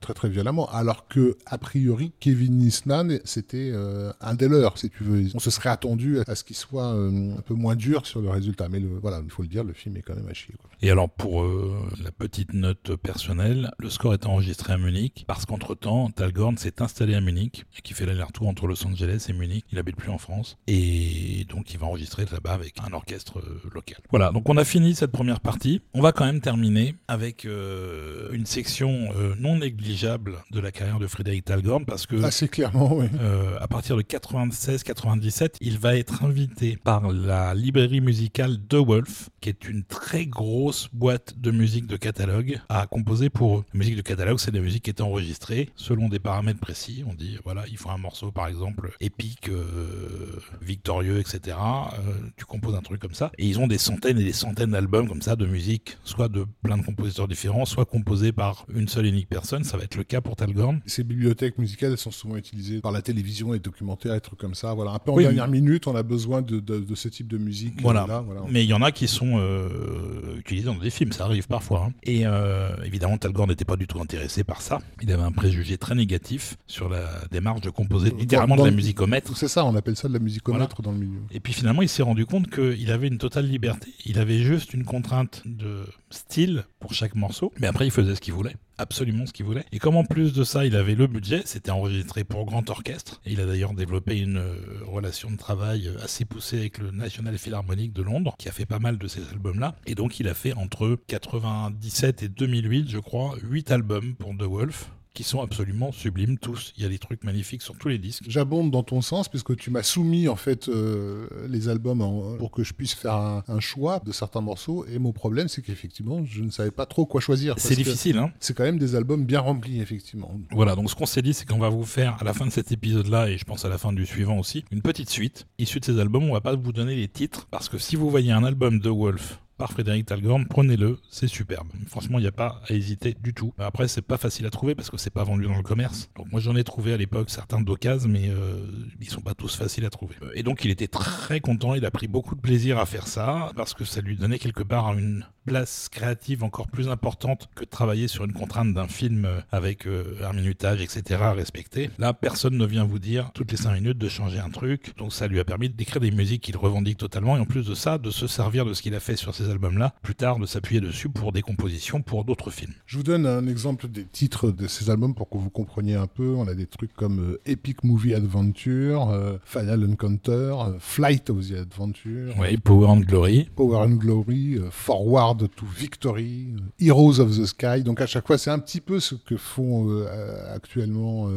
très 0.00 0.14
très 0.14 0.28
violemment. 0.28 0.68
Alors 0.70 1.08
que, 1.08 1.36
priori, 1.64 2.12
Kevin 2.20 2.58
Nisnan, 2.58 3.18
c'était 3.24 3.70
euh, 3.72 4.12
un 4.20 4.34
des 4.34 4.48
leurs, 4.48 4.76
si 4.76 4.90
tu 4.90 5.02
veux. 5.02 5.30
On 5.34 5.38
se 5.38 5.50
serait 5.50 5.70
attendu 5.70 6.18
à 6.26 6.34
ce 6.34 6.44
qu'il 6.44 6.56
soit 6.56 6.94
euh, 6.94 7.38
un 7.38 7.40
peu 7.40 7.54
moins 7.54 7.74
dur 7.74 8.04
sur 8.04 8.20
le 8.20 8.28
résultat. 8.28 8.68
Mais 8.68 8.82
voilà, 9.00 9.22
il 9.24 9.30
faut 9.30 9.40
le 9.40 9.48
dire, 9.48 9.64
le 9.64 9.72
film 9.72 9.96
est 9.96 10.02
quand 10.02 10.14
même 10.14 10.28
à 10.28 10.34
chier. 10.34 10.54
Et 10.82 10.90
alors, 10.90 11.08
pour 11.08 11.42
euh, 11.42 11.74
la 12.02 12.12
petite 12.12 12.52
note 12.52 12.96
personnelle, 12.96 13.70
le 13.78 13.88
score 13.88 14.12
est 14.12 14.26
enregistré 14.26 14.74
à 14.74 14.76
Munich 14.76 15.24
parce 15.26 15.46
qu'entre-temps, 15.46 16.10
Talgorn 16.10 16.58
s'est 16.58 16.82
installé 16.82 17.14
à 17.14 17.22
Munich 17.22 17.64
et 17.78 17.80
qui 17.80 17.94
fait 17.94 18.04
l'aller-retour 18.04 18.46
entre 18.46 18.66
Los 18.66 18.86
Angeles 18.86 19.24
et 19.30 19.32
Munich. 19.32 19.64
Il 19.72 19.78
habite 19.78 19.96
plus 19.96 20.10
en 20.10 20.18
France. 20.18 20.58
Et 20.66 21.46
donc, 21.48 21.72
il 21.72 21.78
va 21.78 21.86
enregistrer 21.86 22.26
là-bas 22.30 22.52
avec 22.52 22.74
un 22.86 22.92
orchestre 22.92 23.42
local. 23.72 23.98
Voilà, 24.10 24.32
donc 24.32 24.46
on 24.50 24.58
a 24.58 24.64
fini 24.64 24.94
cette 24.94 25.12
première 25.12 25.40
partie. 25.40 25.80
On 25.94 26.02
va 26.02 26.12
quand 26.12 26.26
même 26.26 26.42
terminer 26.42 26.94
avec 27.08 27.44
une 27.44 28.44
section 28.44 29.08
non 29.38 29.56
négligeable 29.56 30.44
de 30.50 30.60
la 30.60 30.70
carrière 30.70 30.98
de 30.98 31.06
Frédéric 31.06 31.46
Talgorn 31.46 31.53
parce 31.86 32.06
que 32.06 32.22
assez 32.22 32.48
clairement 32.48 32.94
oui. 32.96 33.06
Euh, 33.20 33.56
à 33.60 33.68
partir 33.68 33.96
de 33.96 34.02
96-97 34.02 35.56
il 35.60 35.78
va 35.78 35.96
être 35.96 36.24
invité 36.24 36.76
par 36.76 37.10
la 37.12 37.54
librairie 37.54 38.00
musicale 38.00 38.58
The 38.68 38.74
Wolf 38.74 39.30
qui 39.40 39.48
est 39.48 39.68
une 39.68 39.84
très 39.84 40.26
grosse 40.26 40.88
boîte 40.92 41.38
de 41.38 41.50
musique 41.50 41.86
de 41.86 41.96
catalogue 41.96 42.60
à 42.68 42.86
composer 42.86 43.30
pour 43.30 43.58
eux. 43.58 43.64
La 43.72 43.78
musique 43.78 43.96
de 43.96 44.02
catalogue 44.02 44.38
c'est 44.38 44.50
des 44.50 44.60
musiques 44.60 44.84
qui 44.84 44.90
étaient 44.90 45.02
enregistrées 45.02 45.70
selon 45.76 46.08
des 46.08 46.18
paramètres 46.18 46.60
précis. 46.60 47.04
On 47.06 47.14
dit 47.14 47.38
voilà 47.44 47.64
il 47.70 47.76
faut 47.76 47.90
un 47.90 47.98
morceau 47.98 48.30
par 48.30 48.48
exemple 48.48 48.96
épique 49.00 49.48
euh, 49.48 50.40
victorieux 50.60 51.18
etc 51.20 51.56
euh, 51.98 52.12
tu 52.36 52.44
composes 52.44 52.74
un 52.74 52.82
truc 52.82 53.00
comme 53.00 53.14
ça. 53.14 53.30
Et 53.38 53.46
ils 53.46 53.58
ont 53.58 53.66
des 53.66 53.78
centaines 53.78 54.18
et 54.18 54.24
des 54.24 54.32
centaines 54.32 54.70
d'albums 54.70 55.08
comme 55.08 55.22
ça 55.22 55.36
de 55.36 55.46
musique 55.46 55.98
soit 56.04 56.28
de 56.28 56.46
plein 56.62 56.78
de 56.78 56.82
compositeurs 56.82 57.28
différents 57.28 57.64
soit 57.64 57.84
composés 57.84 58.32
par 58.32 58.66
une 58.74 58.88
seule 58.88 59.06
et 59.06 59.08
unique 59.10 59.28
personne. 59.28 59.64
Ça 59.64 59.76
va 59.76 59.84
être 59.84 59.96
le 59.96 60.04
cas 60.04 60.20
pour 60.20 60.36
Talgorn. 60.36 60.80
Ces 60.86 61.04
bibliothèques 61.04 61.43
musicales 61.58 61.92
elles 61.92 61.98
sont 61.98 62.10
souvent 62.10 62.36
utilisées 62.36 62.80
par 62.80 62.92
la 62.92 63.02
télévision, 63.02 63.52
les 63.52 63.58
documentaires, 63.58 64.14
et 64.14 64.20
trucs 64.20 64.38
comme 64.38 64.54
ça. 64.54 64.74
Voilà, 64.74 64.92
un 64.92 64.98
peu 64.98 65.10
en 65.10 65.16
dernière 65.16 65.48
minute, 65.48 65.86
on 65.86 65.94
a 65.94 66.02
besoin 66.02 66.42
de, 66.42 66.60
de, 66.60 66.94
ce 66.94 67.08
type 67.08 67.28
de 67.28 67.38
musique. 67.38 67.80
Voilà. 67.82 68.24
Mais 68.48 68.64
il 68.64 68.68
y 68.68 68.74
en 68.74 68.82
a 68.82 68.92
qui 68.92 69.08
sont 69.08 69.34
euh, 69.36 70.38
utilisés 70.38 70.66
dans 70.66 70.76
des 70.76 70.90
films, 70.90 71.12
ça 71.12 71.24
arrive 71.24 71.46
parfois. 71.46 71.86
Hein. 71.88 71.92
Et 72.02 72.22
euh, 72.26 72.74
évidemment, 72.84 73.18
Talgorn 73.18 73.48
n'était 73.48 73.64
pas 73.64 73.76
du 73.76 73.86
tout 73.86 74.00
intéressé 74.00 74.44
par 74.44 74.62
ça. 74.62 74.80
Il 75.02 75.12
avait 75.12 75.22
un 75.22 75.32
préjugé 75.32 75.78
très 75.78 75.94
négatif 75.94 76.56
sur 76.66 76.88
la 76.88 77.08
démarche 77.30 77.60
de 77.60 77.70
composer 77.70 78.10
littéralement 78.10 78.56
de 78.56 78.64
la 78.64 78.70
musicomètre. 78.70 79.36
C'est 79.36 79.48
ça, 79.48 79.64
on 79.64 79.74
appelle 79.76 79.96
ça 79.96 80.08
de 80.08 80.12
la 80.12 80.18
musicomètre 80.20 80.82
dans 80.82 80.92
le 80.92 80.98
milieu. 80.98 81.20
Et 81.30 81.40
puis 81.40 81.52
finalement, 81.52 81.82
il 81.82 81.88
s'est 81.88 82.02
rendu 82.02 82.26
compte 82.26 82.50
qu'il 82.50 82.90
avait 82.90 83.08
une 83.08 83.18
totale 83.18 83.46
liberté. 83.46 83.92
Il 84.04 84.18
avait 84.18 84.40
juste 84.40 84.74
une 84.74 84.84
contrainte 84.84 85.42
de 85.44 85.84
style 86.14 86.64
pour 86.80 86.94
chaque 86.94 87.14
morceau, 87.14 87.52
mais 87.58 87.66
après, 87.66 87.86
il 87.86 87.90
faisait 87.90 88.14
ce 88.14 88.20
qu'il 88.20 88.34
voulait 88.34 88.56
absolument 88.78 89.26
ce 89.26 89.32
qu'il 89.32 89.46
voulait. 89.46 89.64
Et 89.72 89.78
comme 89.78 89.96
en 89.96 90.04
plus 90.04 90.32
de 90.32 90.44
ça, 90.44 90.64
il 90.64 90.76
avait 90.76 90.94
le 90.94 91.06
budget, 91.06 91.42
c'était 91.44 91.70
enregistré 91.70 92.24
pour 92.24 92.44
grand 92.44 92.68
orchestre. 92.70 93.20
Et 93.24 93.32
il 93.32 93.40
a 93.40 93.46
d'ailleurs 93.46 93.74
développé 93.74 94.18
une 94.18 94.38
euh, 94.38 94.56
relation 94.86 95.30
de 95.30 95.36
travail 95.36 95.90
assez 96.02 96.24
poussée 96.24 96.58
avec 96.58 96.78
le 96.78 96.90
National 96.90 97.36
Philharmonic 97.38 97.92
de 97.92 98.02
Londres, 98.02 98.34
qui 98.38 98.48
a 98.48 98.52
fait 98.52 98.66
pas 98.66 98.78
mal 98.78 98.98
de 98.98 99.06
ces 99.06 99.20
albums-là. 99.30 99.76
Et 99.86 99.94
donc 99.94 100.20
il 100.20 100.28
a 100.28 100.34
fait 100.34 100.54
entre 100.54 100.98
97 101.06 102.22
et 102.22 102.28
2008, 102.28 102.90
je 102.90 102.98
crois, 102.98 103.36
8 103.42 103.70
albums 103.70 104.14
pour 104.14 104.36
The 104.36 104.42
Wolf 104.42 104.90
qui 105.14 105.22
sont 105.22 105.40
absolument 105.40 105.92
sublimes 105.92 106.38
tous. 106.38 106.72
Il 106.76 106.82
y 106.82 106.86
a 106.86 106.88
des 106.88 106.98
trucs 106.98 107.22
magnifiques 107.22 107.62
sur 107.62 107.78
tous 107.78 107.88
les 107.88 107.98
disques. 107.98 108.24
J'abonde 108.28 108.70
dans 108.70 108.82
ton 108.82 109.00
sens 109.00 109.28
puisque 109.28 109.56
tu 109.56 109.70
m'as 109.70 109.84
soumis 109.84 110.28
en 110.28 110.36
fait 110.36 110.68
euh, 110.68 111.28
les 111.48 111.68
albums 111.68 112.36
pour 112.38 112.50
que 112.50 112.64
je 112.64 112.74
puisse 112.74 112.94
faire 112.94 113.14
un, 113.14 113.60
choix 113.60 114.00
de 114.04 114.12
certains 114.12 114.40
morceaux 114.40 114.84
et 114.86 114.98
mon 114.98 115.12
problème 115.12 115.48
c'est 115.48 115.62
qu'effectivement 115.62 116.24
je 116.24 116.42
ne 116.42 116.50
savais 116.50 116.72
pas 116.72 116.86
trop 116.86 117.06
quoi 117.06 117.20
choisir. 117.20 117.54
C'est 117.58 117.76
difficile 117.76 118.18
hein. 118.18 118.32
C'est 118.40 118.54
quand 118.54 118.64
même 118.64 118.78
des 118.78 118.96
albums 118.96 119.24
bien 119.24 119.40
remplis 119.40 119.80
effectivement. 119.80 120.38
Voilà 120.50 120.74
donc 120.74 120.90
ce 120.90 120.96
qu'on 120.96 121.06
s'est 121.06 121.22
dit 121.22 121.32
c'est 121.32 121.46
qu'on 121.46 121.58
va 121.58 121.68
vous 121.68 121.84
faire 121.84 122.16
à 122.20 122.24
la 122.24 122.34
fin 122.34 122.44
de 122.44 122.50
cet 122.50 122.72
épisode 122.72 123.06
là 123.06 123.28
et 123.28 123.38
je 123.38 123.44
pense 123.44 123.64
à 123.64 123.68
la 123.68 123.78
fin 123.78 123.92
du 123.92 124.04
suivant 124.04 124.38
aussi 124.38 124.64
une 124.72 124.82
petite 124.82 125.10
suite 125.10 125.46
issue 125.58 125.78
de 125.78 125.84
ces 125.84 126.00
albums. 126.00 126.24
On 126.24 126.32
va 126.32 126.40
pas 126.40 126.56
vous 126.56 126.72
donner 126.72 126.96
les 126.96 127.08
titres 127.08 127.46
parce 127.50 127.68
que 127.68 127.78
si 127.78 127.94
vous 127.94 128.10
voyez 128.10 128.32
un 128.32 128.42
album 128.42 128.80
de 128.80 128.90
Wolf 128.90 129.38
par 129.56 129.72
Frédéric 129.72 130.06
Talgorn, 130.06 130.46
prenez-le, 130.46 130.98
c'est 131.10 131.28
superbe. 131.28 131.68
Franchement, 131.86 132.18
il 132.18 132.22
n'y 132.22 132.28
a 132.28 132.32
pas 132.32 132.60
à 132.68 132.72
hésiter 132.72 133.16
du 133.20 133.34
tout. 133.34 133.52
Après, 133.58 133.88
c'est 133.88 134.02
pas 134.02 134.16
facile 134.16 134.46
à 134.46 134.50
trouver 134.50 134.74
parce 134.74 134.90
que 134.90 134.96
c'est 134.96 135.10
pas 135.10 135.24
vendu 135.24 135.44
dans 135.44 135.56
le 135.56 135.62
commerce. 135.62 136.10
Moi, 136.30 136.40
j'en 136.40 136.56
ai 136.56 136.64
trouvé 136.64 136.92
à 136.92 136.96
l'époque 136.96 137.30
certains 137.30 137.60
d'occasion, 137.60 138.08
mais 138.08 138.28
euh, 138.28 138.66
ils 139.00 139.08
sont 139.08 139.20
pas 139.20 139.34
tous 139.34 139.56
faciles 139.56 139.84
à 139.84 139.90
trouver. 139.90 140.16
Et 140.34 140.42
donc, 140.42 140.64
il 140.64 140.70
était 140.70 140.88
très 140.88 141.40
content. 141.40 141.74
Il 141.74 141.84
a 141.84 141.90
pris 141.90 142.08
beaucoup 142.08 142.34
de 142.34 142.40
plaisir 142.40 142.78
à 142.78 142.86
faire 142.86 143.06
ça 143.06 143.52
parce 143.56 143.74
que 143.74 143.84
ça 143.84 144.00
lui 144.00 144.16
donnait 144.16 144.38
quelque 144.38 144.62
part 144.62 144.92
une 144.98 145.24
place 145.44 145.88
créative 145.90 146.44
encore 146.44 146.68
plus 146.68 146.88
importante 146.88 147.48
que 147.54 147.64
de 147.64 147.70
travailler 147.70 148.08
sur 148.08 148.24
une 148.24 148.32
contrainte 148.32 148.74
d'un 148.74 148.88
film 148.88 149.28
avec 149.52 149.86
euh, 149.86 150.04
un 150.24 150.32
minutage, 150.32 150.80
etc. 150.80 151.20
à 151.22 151.32
respecter. 151.32 151.90
Là, 151.98 152.12
personne 152.12 152.56
ne 152.56 152.66
vient 152.66 152.84
vous 152.84 152.98
dire 152.98 153.30
toutes 153.34 153.50
les 153.50 153.56
5 153.56 153.74
minutes 153.74 153.98
de 153.98 154.08
changer 154.08 154.38
un 154.38 154.50
truc. 154.50 154.96
Donc, 154.96 155.12
ça 155.12 155.26
lui 155.26 155.40
a 155.40 155.44
permis 155.44 155.68
d'écrire 155.68 156.00
des 156.00 156.10
musiques 156.10 156.42
qu'il 156.42 156.56
revendique 156.56 156.98
totalement 156.98 157.36
et 157.36 157.40
en 157.40 157.44
plus 157.44 157.66
de 157.66 157.74
ça, 157.74 157.98
de 157.98 158.10
se 158.10 158.26
servir 158.26 158.64
de 158.64 158.74
ce 158.74 158.82
qu'il 158.82 158.94
a 158.94 159.00
fait 159.00 159.16
sur 159.16 159.34
ces 159.34 159.50
albums-là, 159.50 159.94
plus 160.02 160.14
tard 160.14 160.38
de 160.38 160.46
s'appuyer 160.46 160.80
dessus 160.80 161.08
pour 161.08 161.32
des 161.32 161.42
compositions 161.42 162.02
pour 162.02 162.24
d'autres 162.24 162.50
films. 162.50 162.72
Je 162.86 162.96
vous 162.96 163.02
donne 163.02 163.26
un 163.26 163.46
exemple 163.46 163.88
des 163.88 164.04
titres 164.04 164.50
de 164.50 164.66
ces 164.66 164.90
albums 164.90 165.14
pour 165.14 165.28
que 165.28 165.38
vous 165.38 165.50
compreniez 165.50 165.94
un 165.94 166.06
peu. 166.06 166.34
On 166.34 166.48
a 166.48 166.54
des 166.54 166.66
trucs 166.66 166.94
comme 166.94 167.20
euh, 167.20 167.40
Epic 167.46 167.84
Movie 167.84 168.14
Adventure, 168.14 169.10
euh, 169.10 169.38
Final 169.44 169.90
Encounter, 169.90 170.54
euh, 170.58 170.78
Flight 170.78 171.30
of 171.30 171.48
the 171.48 171.54
Adventure. 171.54 172.34
Oui, 172.38 172.56
Power 172.56 172.88
and 172.88 173.00
Glory. 173.00 173.48
Power 173.54 173.84
and 173.84 173.96
Glory, 173.96 174.58
Forward 174.70 175.33
to 175.38 175.66
Victory, 175.66 176.54
Heroes 176.78 177.20
of 177.20 177.36
the 177.36 177.46
Sky. 177.46 177.82
Donc 177.82 178.00
à 178.00 178.06
chaque 178.06 178.26
fois, 178.26 178.38
c'est 178.38 178.50
un 178.50 178.58
petit 178.58 178.80
peu 178.80 179.00
ce 179.00 179.14
que 179.14 179.36
font 179.36 180.04
actuellement 180.52 181.28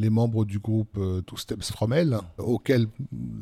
les 0.00 0.10
membres 0.10 0.44
du 0.44 0.58
groupe 0.58 0.96
euh, 0.96 1.20
Two 1.20 1.36
Steps 1.36 1.70
From 1.72 1.92
Hell, 1.92 2.18
auquel 2.38 2.86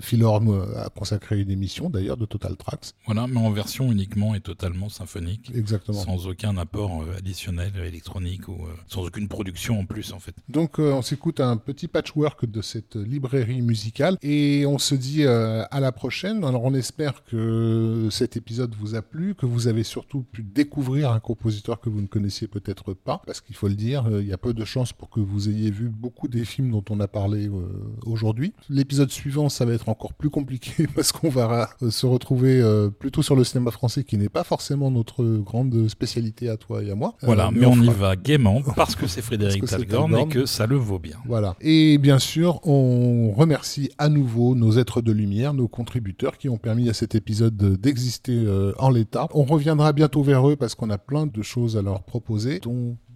Philorm 0.01 0.49
euh, 0.49 0.85
a 0.85 0.89
consacré 0.89 1.40
une 1.40 1.51
émission 1.51 1.90
d'ailleurs 1.90 2.16
de 2.16 2.27
Total 2.27 2.57
Tracks. 2.57 2.93
Voilà, 3.07 3.27
mais 3.27 3.39
en 3.39 3.51
version 3.51 3.93
uniquement 3.93 4.35
et 4.35 4.40
totalement 4.40 4.89
symphonique. 4.89 5.53
Exactement. 5.55 5.99
Sans 5.99 6.27
aucun 6.27 6.57
apport 6.57 7.03
euh, 7.03 7.16
additionnel 7.16 7.73
électronique 7.85 8.49
ou 8.49 8.59
sans 8.86 9.03
aucune 9.03 9.28
production 9.28 9.81
en 9.81 9.85
plus 9.85 10.12
en 10.12 10.19
fait. 10.19 10.35
Donc 10.49 10.78
on 10.78 11.03
s'écoute 11.03 11.40
un 11.40 11.57
petit 11.57 11.89
patchwork 11.89 12.47
de 12.47 12.62
cette 12.62 12.97
librairie 12.97 13.62
musicale 13.62 14.16
et 14.23 14.65
on 14.66 14.78
se 14.78 14.95
dit 14.95 15.24
à 15.24 15.81
la 15.81 15.93
prochaine. 15.93 16.45
Alors 16.45 16.65
on 16.65 16.74
espère 16.74 17.24
que 17.24 18.09
cet 18.11 18.36
épisode 18.36 18.74
vous 18.78 18.95
a 18.95 19.03
plu, 19.03 19.35
que 19.35 19.47
vous 19.47 19.57
vous 19.59 19.66
avez 19.66 19.82
surtout 19.82 20.22
pu 20.22 20.44
découvrir 20.44 21.10
un 21.10 21.18
compositeur 21.18 21.80
que 21.80 21.89
vous 21.89 22.01
ne 22.01 22.06
connaissiez 22.06 22.47
peut-être 22.47 22.94
pas, 22.94 23.20
parce 23.26 23.40
qu'il 23.40 23.56
faut 23.56 23.66
le 23.66 23.74
dire, 23.74 24.06
euh, 24.06 24.22
il 24.22 24.28
y 24.28 24.32
a 24.32 24.39
peu 24.39 24.55
de 24.55 24.64
chances 24.64 24.93
pour 24.93 25.10
que 25.10 25.18
vous 25.18 25.48
ayez 25.48 25.72
vu 25.72 25.89
beaucoup 25.89 26.28
des 26.28 26.44
films 26.44 26.70
dont 26.70 26.85
on 26.90 27.01
a 27.01 27.09
parlé 27.09 27.48
euh, 27.48 27.66
aujourd'hui. 28.06 28.52
L'épisode 28.70 29.10
suivant, 29.10 29.48
ça 29.48 29.64
va 29.64 29.72
être 29.72 29.89
encore 29.89 30.14
plus 30.14 30.30
compliqué 30.30 30.86
parce 30.94 31.10
qu'on 31.10 31.28
va 31.28 31.70
euh, 31.82 31.90
se 31.90 32.06
retrouver 32.06 32.62
plutôt 33.01 33.22
sur 33.22 33.35
le 33.35 33.43
cinéma 33.43 33.72
français 33.72 34.05
qui 34.05 34.16
n'est 34.16 34.28
pas 34.28 34.44
forcément 34.44 34.93
notre 34.93 35.24
grande 35.39 35.89
spécialité 35.89 36.48
à 36.48 36.56
toi 36.56 36.85
et 36.85 36.93
à 36.93 36.94
moi. 36.94 37.16
Voilà, 37.22 37.51
mais, 37.51 37.66
on, 37.66 37.82
y 37.82 37.89
va 37.89 38.14
gaiement 38.14 38.62
parce 38.76 38.94
que 38.94 39.09
c'est 39.09 39.22
Frédéric 39.22 39.64
Talgorn 39.64 40.14
et 40.14 40.28
que 40.28 40.47
ça 40.47 40.66
le 40.66 40.76
vaut 40.76 41.01
bien. 41.01 41.16
Voilà. 41.26 41.56
Et 41.60 41.98
bien 41.98 42.20
sûr, 42.20 42.60
on 42.64 43.32
remercie 43.32 43.90
à 43.98 44.09
nouveau 44.09 44.55
nos 44.55 44.78
êtres 44.78 45.02
de 45.02 45.10
lumière, 45.10 45.52
nos 45.52 45.66
contributeurs 45.66 46.39
qui 46.39 46.48
ont 46.48 46.59
permis 46.59 46.89
à 46.89 46.94
cet 46.94 47.16
épisode 47.16 47.56
d'exister 47.56 48.47
en 48.78 48.90
l'état. 48.90 49.26
On 49.32 49.48
reviendra 49.49 49.93
bientôt 49.93 50.23
vers 50.23 50.49
eux 50.49 50.57
parce 50.57 50.75
qu'on 50.75 50.91
a 50.91 50.99
plein 50.99 51.27
de 51.27 51.43
choses 51.43 51.77
à 51.77 51.83
leur 51.83 52.03
proposer, 52.03 52.61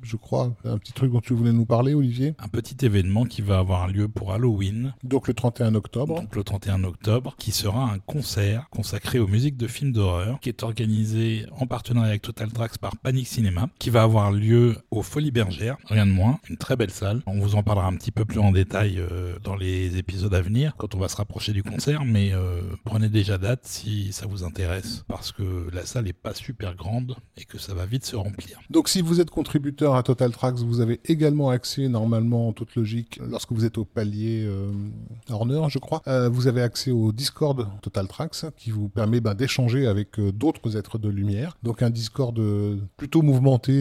je 0.02 0.16
crois, 0.16 0.52
un 0.64 0.78
petit 0.78 0.92
truc 0.92 1.12
dont 1.12 1.20
tu 1.20 1.34
voulais 1.34 1.52
nous 1.52 1.66
parler, 1.66 1.94
Olivier. 1.94 2.34
Un 2.38 2.48
petit 2.48 2.84
événement 2.84 3.24
qui 3.24 3.42
va 3.42 3.58
avoir 3.58 3.88
lieu 3.88 4.08
pour 4.08 4.32
Halloween. 4.32 4.94
Donc 5.02 5.28
le 5.28 5.34
31 5.34 5.74
octobre. 5.74 6.20
Donc 6.20 6.34
le 6.34 6.44
31 6.44 6.84
octobre, 6.84 7.34
qui 7.38 7.52
sera 7.52 7.84
un 7.92 7.98
concert 7.98 8.68
consacré 8.70 9.18
aux 9.18 9.28
musiques 9.28 9.56
de 9.56 9.66
films 9.66 9.92
d'horreur, 9.92 10.40
qui 10.40 10.48
est 10.48 10.62
organisé 10.62 11.46
en 11.58 11.66
partenariat 11.66 12.10
avec 12.10 12.22
Total 12.22 12.50
Tracks 12.52 12.78
par 12.78 12.96
Panic 12.96 13.26
Cinéma, 13.26 13.68
qui 13.78 13.90
va 13.90 14.02
avoir 14.02 14.32
lieu 14.32 14.76
au 14.90 15.02
Folies 15.02 15.30
Bergères, 15.30 15.76
rien 15.86 16.06
de 16.06 16.12
moins, 16.12 16.38
une 16.48 16.56
très 16.56 16.76
belle 16.76 16.90
salle. 16.90 17.22
On 17.26 17.38
vous 17.38 17.54
en 17.54 17.62
parlera 17.62 17.86
un 17.86 17.94
petit 17.94 18.10
peu 18.10 18.24
plus 18.24 18.40
en 18.40 18.52
détail 18.52 18.98
euh, 18.98 19.38
dans 19.42 19.56
les 19.56 19.96
épisodes 19.96 20.34
à 20.34 20.42
venir, 20.42 20.74
quand 20.76 20.94
on 20.94 20.98
va 20.98 21.08
se 21.08 21.16
rapprocher 21.16 21.52
du 21.52 21.62
concert, 21.62 22.04
mais 22.04 22.32
euh, 22.32 22.62
prenez 22.84 23.08
déjà 23.08 23.38
date 23.38 23.60
si 23.64 24.12
ça 24.12 24.26
vous 24.26 24.44
intéresse, 24.44 25.04
parce 25.08 25.32
que 25.32 25.68
la 25.72 25.86
salle 25.86 26.08
est 26.08 26.12
pas 26.12 26.34
super 26.34 26.74
grande 26.74 27.16
et 27.36 27.44
que 27.44 27.58
ça 27.58 27.74
va 27.74 27.86
vite 27.86 28.04
se 28.04 28.16
remplir. 28.16 28.60
Donc 28.70 28.88
si 28.88 29.02
vous 29.02 29.20
êtes 29.20 29.30
contributeur 29.30 29.91
à 29.96 30.02
Total 30.02 30.30
Tracks, 30.32 30.56
vous 30.56 30.80
avez 30.80 31.00
également 31.04 31.50
accès, 31.50 31.88
normalement, 31.88 32.48
en 32.48 32.52
toute 32.52 32.74
logique, 32.74 33.20
lorsque 33.28 33.52
vous 33.52 33.64
êtes 33.64 33.78
au 33.78 33.84
palier 33.84 34.44
euh, 34.46 34.70
Horner, 35.30 35.62
je 35.68 35.78
crois, 35.78 36.02
euh, 36.06 36.28
vous 36.28 36.46
avez 36.46 36.62
accès 36.62 36.90
au 36.90 37.12
Discord 37.12 37.68
Total 37.80 38.06
Tracks, 38.08 38.46
qui 38.56 38.70
vous 38.70 38.88
permet 38.88 39.20
ben, 39.20 39.34
d'échanger 39.34 39.86
avec 39.86 40.18
euh, 40.18 40.32
d'autres 40.32 40.76
êtres 40.76 40.98
de 40.98 41.08
lumière. 41.08 41.56
Donc 41.62 41.82
un 41.82 41.90
Discord 41.90 42.38
plutôt 42.96 43.22
mouvementé 43.22 43.80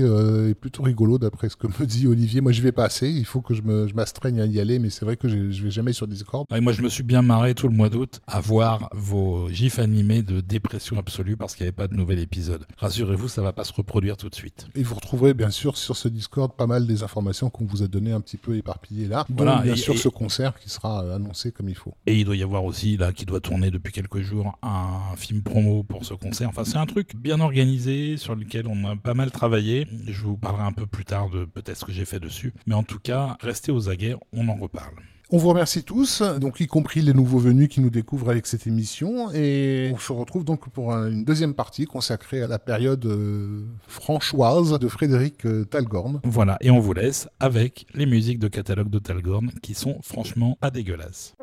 et 0.49 0.53
plutôt 0.53 0.83
rigolo, 0.83 1.17
d'après 1.17 1.49
ce 1.49 1.55
que 1.55 1.67
me 1.67 1.85
dit 1.85 2.07
Olivier. 2.07 2.41
Moi, 2.41 2.51
je 2.51 2.61
vais 2.61 2.71
pas 2.71 2.85
assez, 2.85 3.09
il 3.09 3.25
faut 3.25 3.41
que 3.41 3.53
je 3.53 3.61
m'astreigne 3.61 4.41
à 4.41 4.45
y 4.45 4.59
aller, 4.59 4.79
mais 4.79 4.89
c'est 4.89 5.05
vrai 5.05 5.17
que 5.17 5.27
je 5.27 5.63
vais 5.63 5.71
jamais 5.71 5.93
sur 5.93 6.07
Discord. 6.07 6.47
moi, 6.61 6.73
je 6.73 6.81
me 6.81 6.89
suis 6.89 7.03
bien 7.03 7.21
marré 7.21 7.55
tout 7.55 7.67
le 7.67 7.75
mois 7.75 7.89
d'août 7.89 8.21
à 8.27 8.39
voir 8.39 8.89
vos 8.93 9.49
gifs 9.49 9.79
animés 9.79 10.21
de 10.21 10.41
dépression 10.41 10.97
absolue 10.97 11.37
parce 11.37 11.55
qu'il 11.55 11.65
n'y 11.65 11.69
avait 11.69 11.75
pas 11.75 11.87
de 11.87 11.95
nouvel 11.95 12.19
épisode. 12.19 12.65
Rassurez-vous, 12.77 13.27
ça 13.27 13.41
va 13.41 13.53
pas 13.53 13.63
se 13.63 13.73
reproduire 13.73 14.17
tout 14.17 14.29
de 14.29 14.35
suite. 14.35 14.67
Et 14.75 14.83
vous 14.83 14.95
retrouverez 14.95 15.33
bien 15.33 15.49
sûr 15.49 15.77
sur 15.77 15.97
ce 16.01 16.07
Discord 16.07 16.51
pas 16.55 16.65
mal 16.65 16.87
des 16.87 17.03
informations 17.03 17.49
qu'on 17.49 17.65
vous 17.65 17.83
a 17.83 17.87
données 17.87 18.11
un 18.11 18.21
petit 18.21 18.37
peu 18.37 18.57
éparpillées 18.57 19.07
là. 19.07 19.25
Voilà, 19.29 19.61
bien 19.61 19.75
sûr 19.75 19.97
ce 19.97 20.09
concert 20.09 20.57
qui 20.59 20.69
sera 20.69 21.03
euh, 21.03 21.15
annoncé 21.15 21.51
comme 21.51 21.69
il 21.69 21.75
faut. 21.75 21.93
Et 22.07 22.19
il 22.19 22.25
doit 22.25 22.35
y 22.35 22.43
avoir 22.43 22.65
aussi 22.65 22.97
là 22.97 23.13
qui 23.13 23.25
doit 23.25 23.39
tourner 23.39 23.69
depuis 23.69 23.93
quelques 23.93 24.21
jours 24.21 24.57
un 24.63 25.15
film 25.15 25.43
promo 25.43 25.83
pour 25.83 26.03
ce 26.03 26.15
concert. 26.15 26.49
Enfin 26.49 26.63
c'est 26.65 26.77
un 26.77 26.87
truc 26.87 27.15
bien 27.15 27.39
organisé 27.39 28.17
sur 28.17 28.35
lequel 28.35 28.67
on 28.67 28.83
a 28.85 28.95
pas 28.95 29.13
mal 29.13 29.31
travaillé. 29.31 29.87
Je 30.07 30.23
vous 30.23 30.37
parlerai 30.37 30.63
un 30.63 30.73
peu 30.73 30.87
plus 30.87 31.05
tard 31.05 31.29
de 31.29 31.45
peut-être 31.45 31.77
ce 31.77 31.85
que 31.85 31.91
j'ai 31.91 32.05
fait 32.05 32.19
dessus. 32.19 32.53
Mais 32.65 32.75
en 32.75 32.83
tout 32.83 32.99
cas, 32.99 33.37
restez 33.39 33.71
aux 33.71 33.89
aguets, 33.89 34.15
on 34.33 34.47
en 34.49 34.55
reparle. 34.55 34.95
On 35.33 35.37
vous 35.37 35.47
remercie 35.47 35.85
tous, 35.85 36.21
donc 36.21 36.59
y 36.59 36.67
compris 36.67 37.01
les 37.01 37.13
nouveaux 37.13 37.39
venus 37.39 37.69
qui 37.69 37.79
nous 37.79 37.89
découvrent 37.89 38.31
avec 38.31 38.45
cette 38.45 38.67
émission, 38.67 39.31
et 39.31 39.89
on 39.93 39.97
se 39.97 40.11
retrouve 40.11 40.43
donc 40.43 40.67
pour 40.67 40.91
une 40.91 41.23
deuxième 41.23 41.53
partie 41.53 41.85
consacrée 41.85 42.41
à 42.41 42.47
la 42.47 42.59
période 42.59 43.05
euh, 43.05 43.61
franchoise 43.87 44.77
de 44.77 44.87
Frédéric 44.89 45.45
euh, 45.45 45.63
Talgorn. 45.63 46.19
Voilà, 46.25 46.57
et 46.59 46.69
on 46.69 46.81
vous 46.81 46.91
laisse 46.91 47.29
avec 47.39 47.85
les 47.93 48.05
musiques 48.05 48.39
de 48.39 48.49
catalogue 48.49 48.89
de 48.89 48.99
Talgorn 48.99 49.51
qui 49.61 49.73
sont 49.73 49.99
franchement 50.03 50.57
pas 50.59 50.69
dégueulasses. 50.69 51.33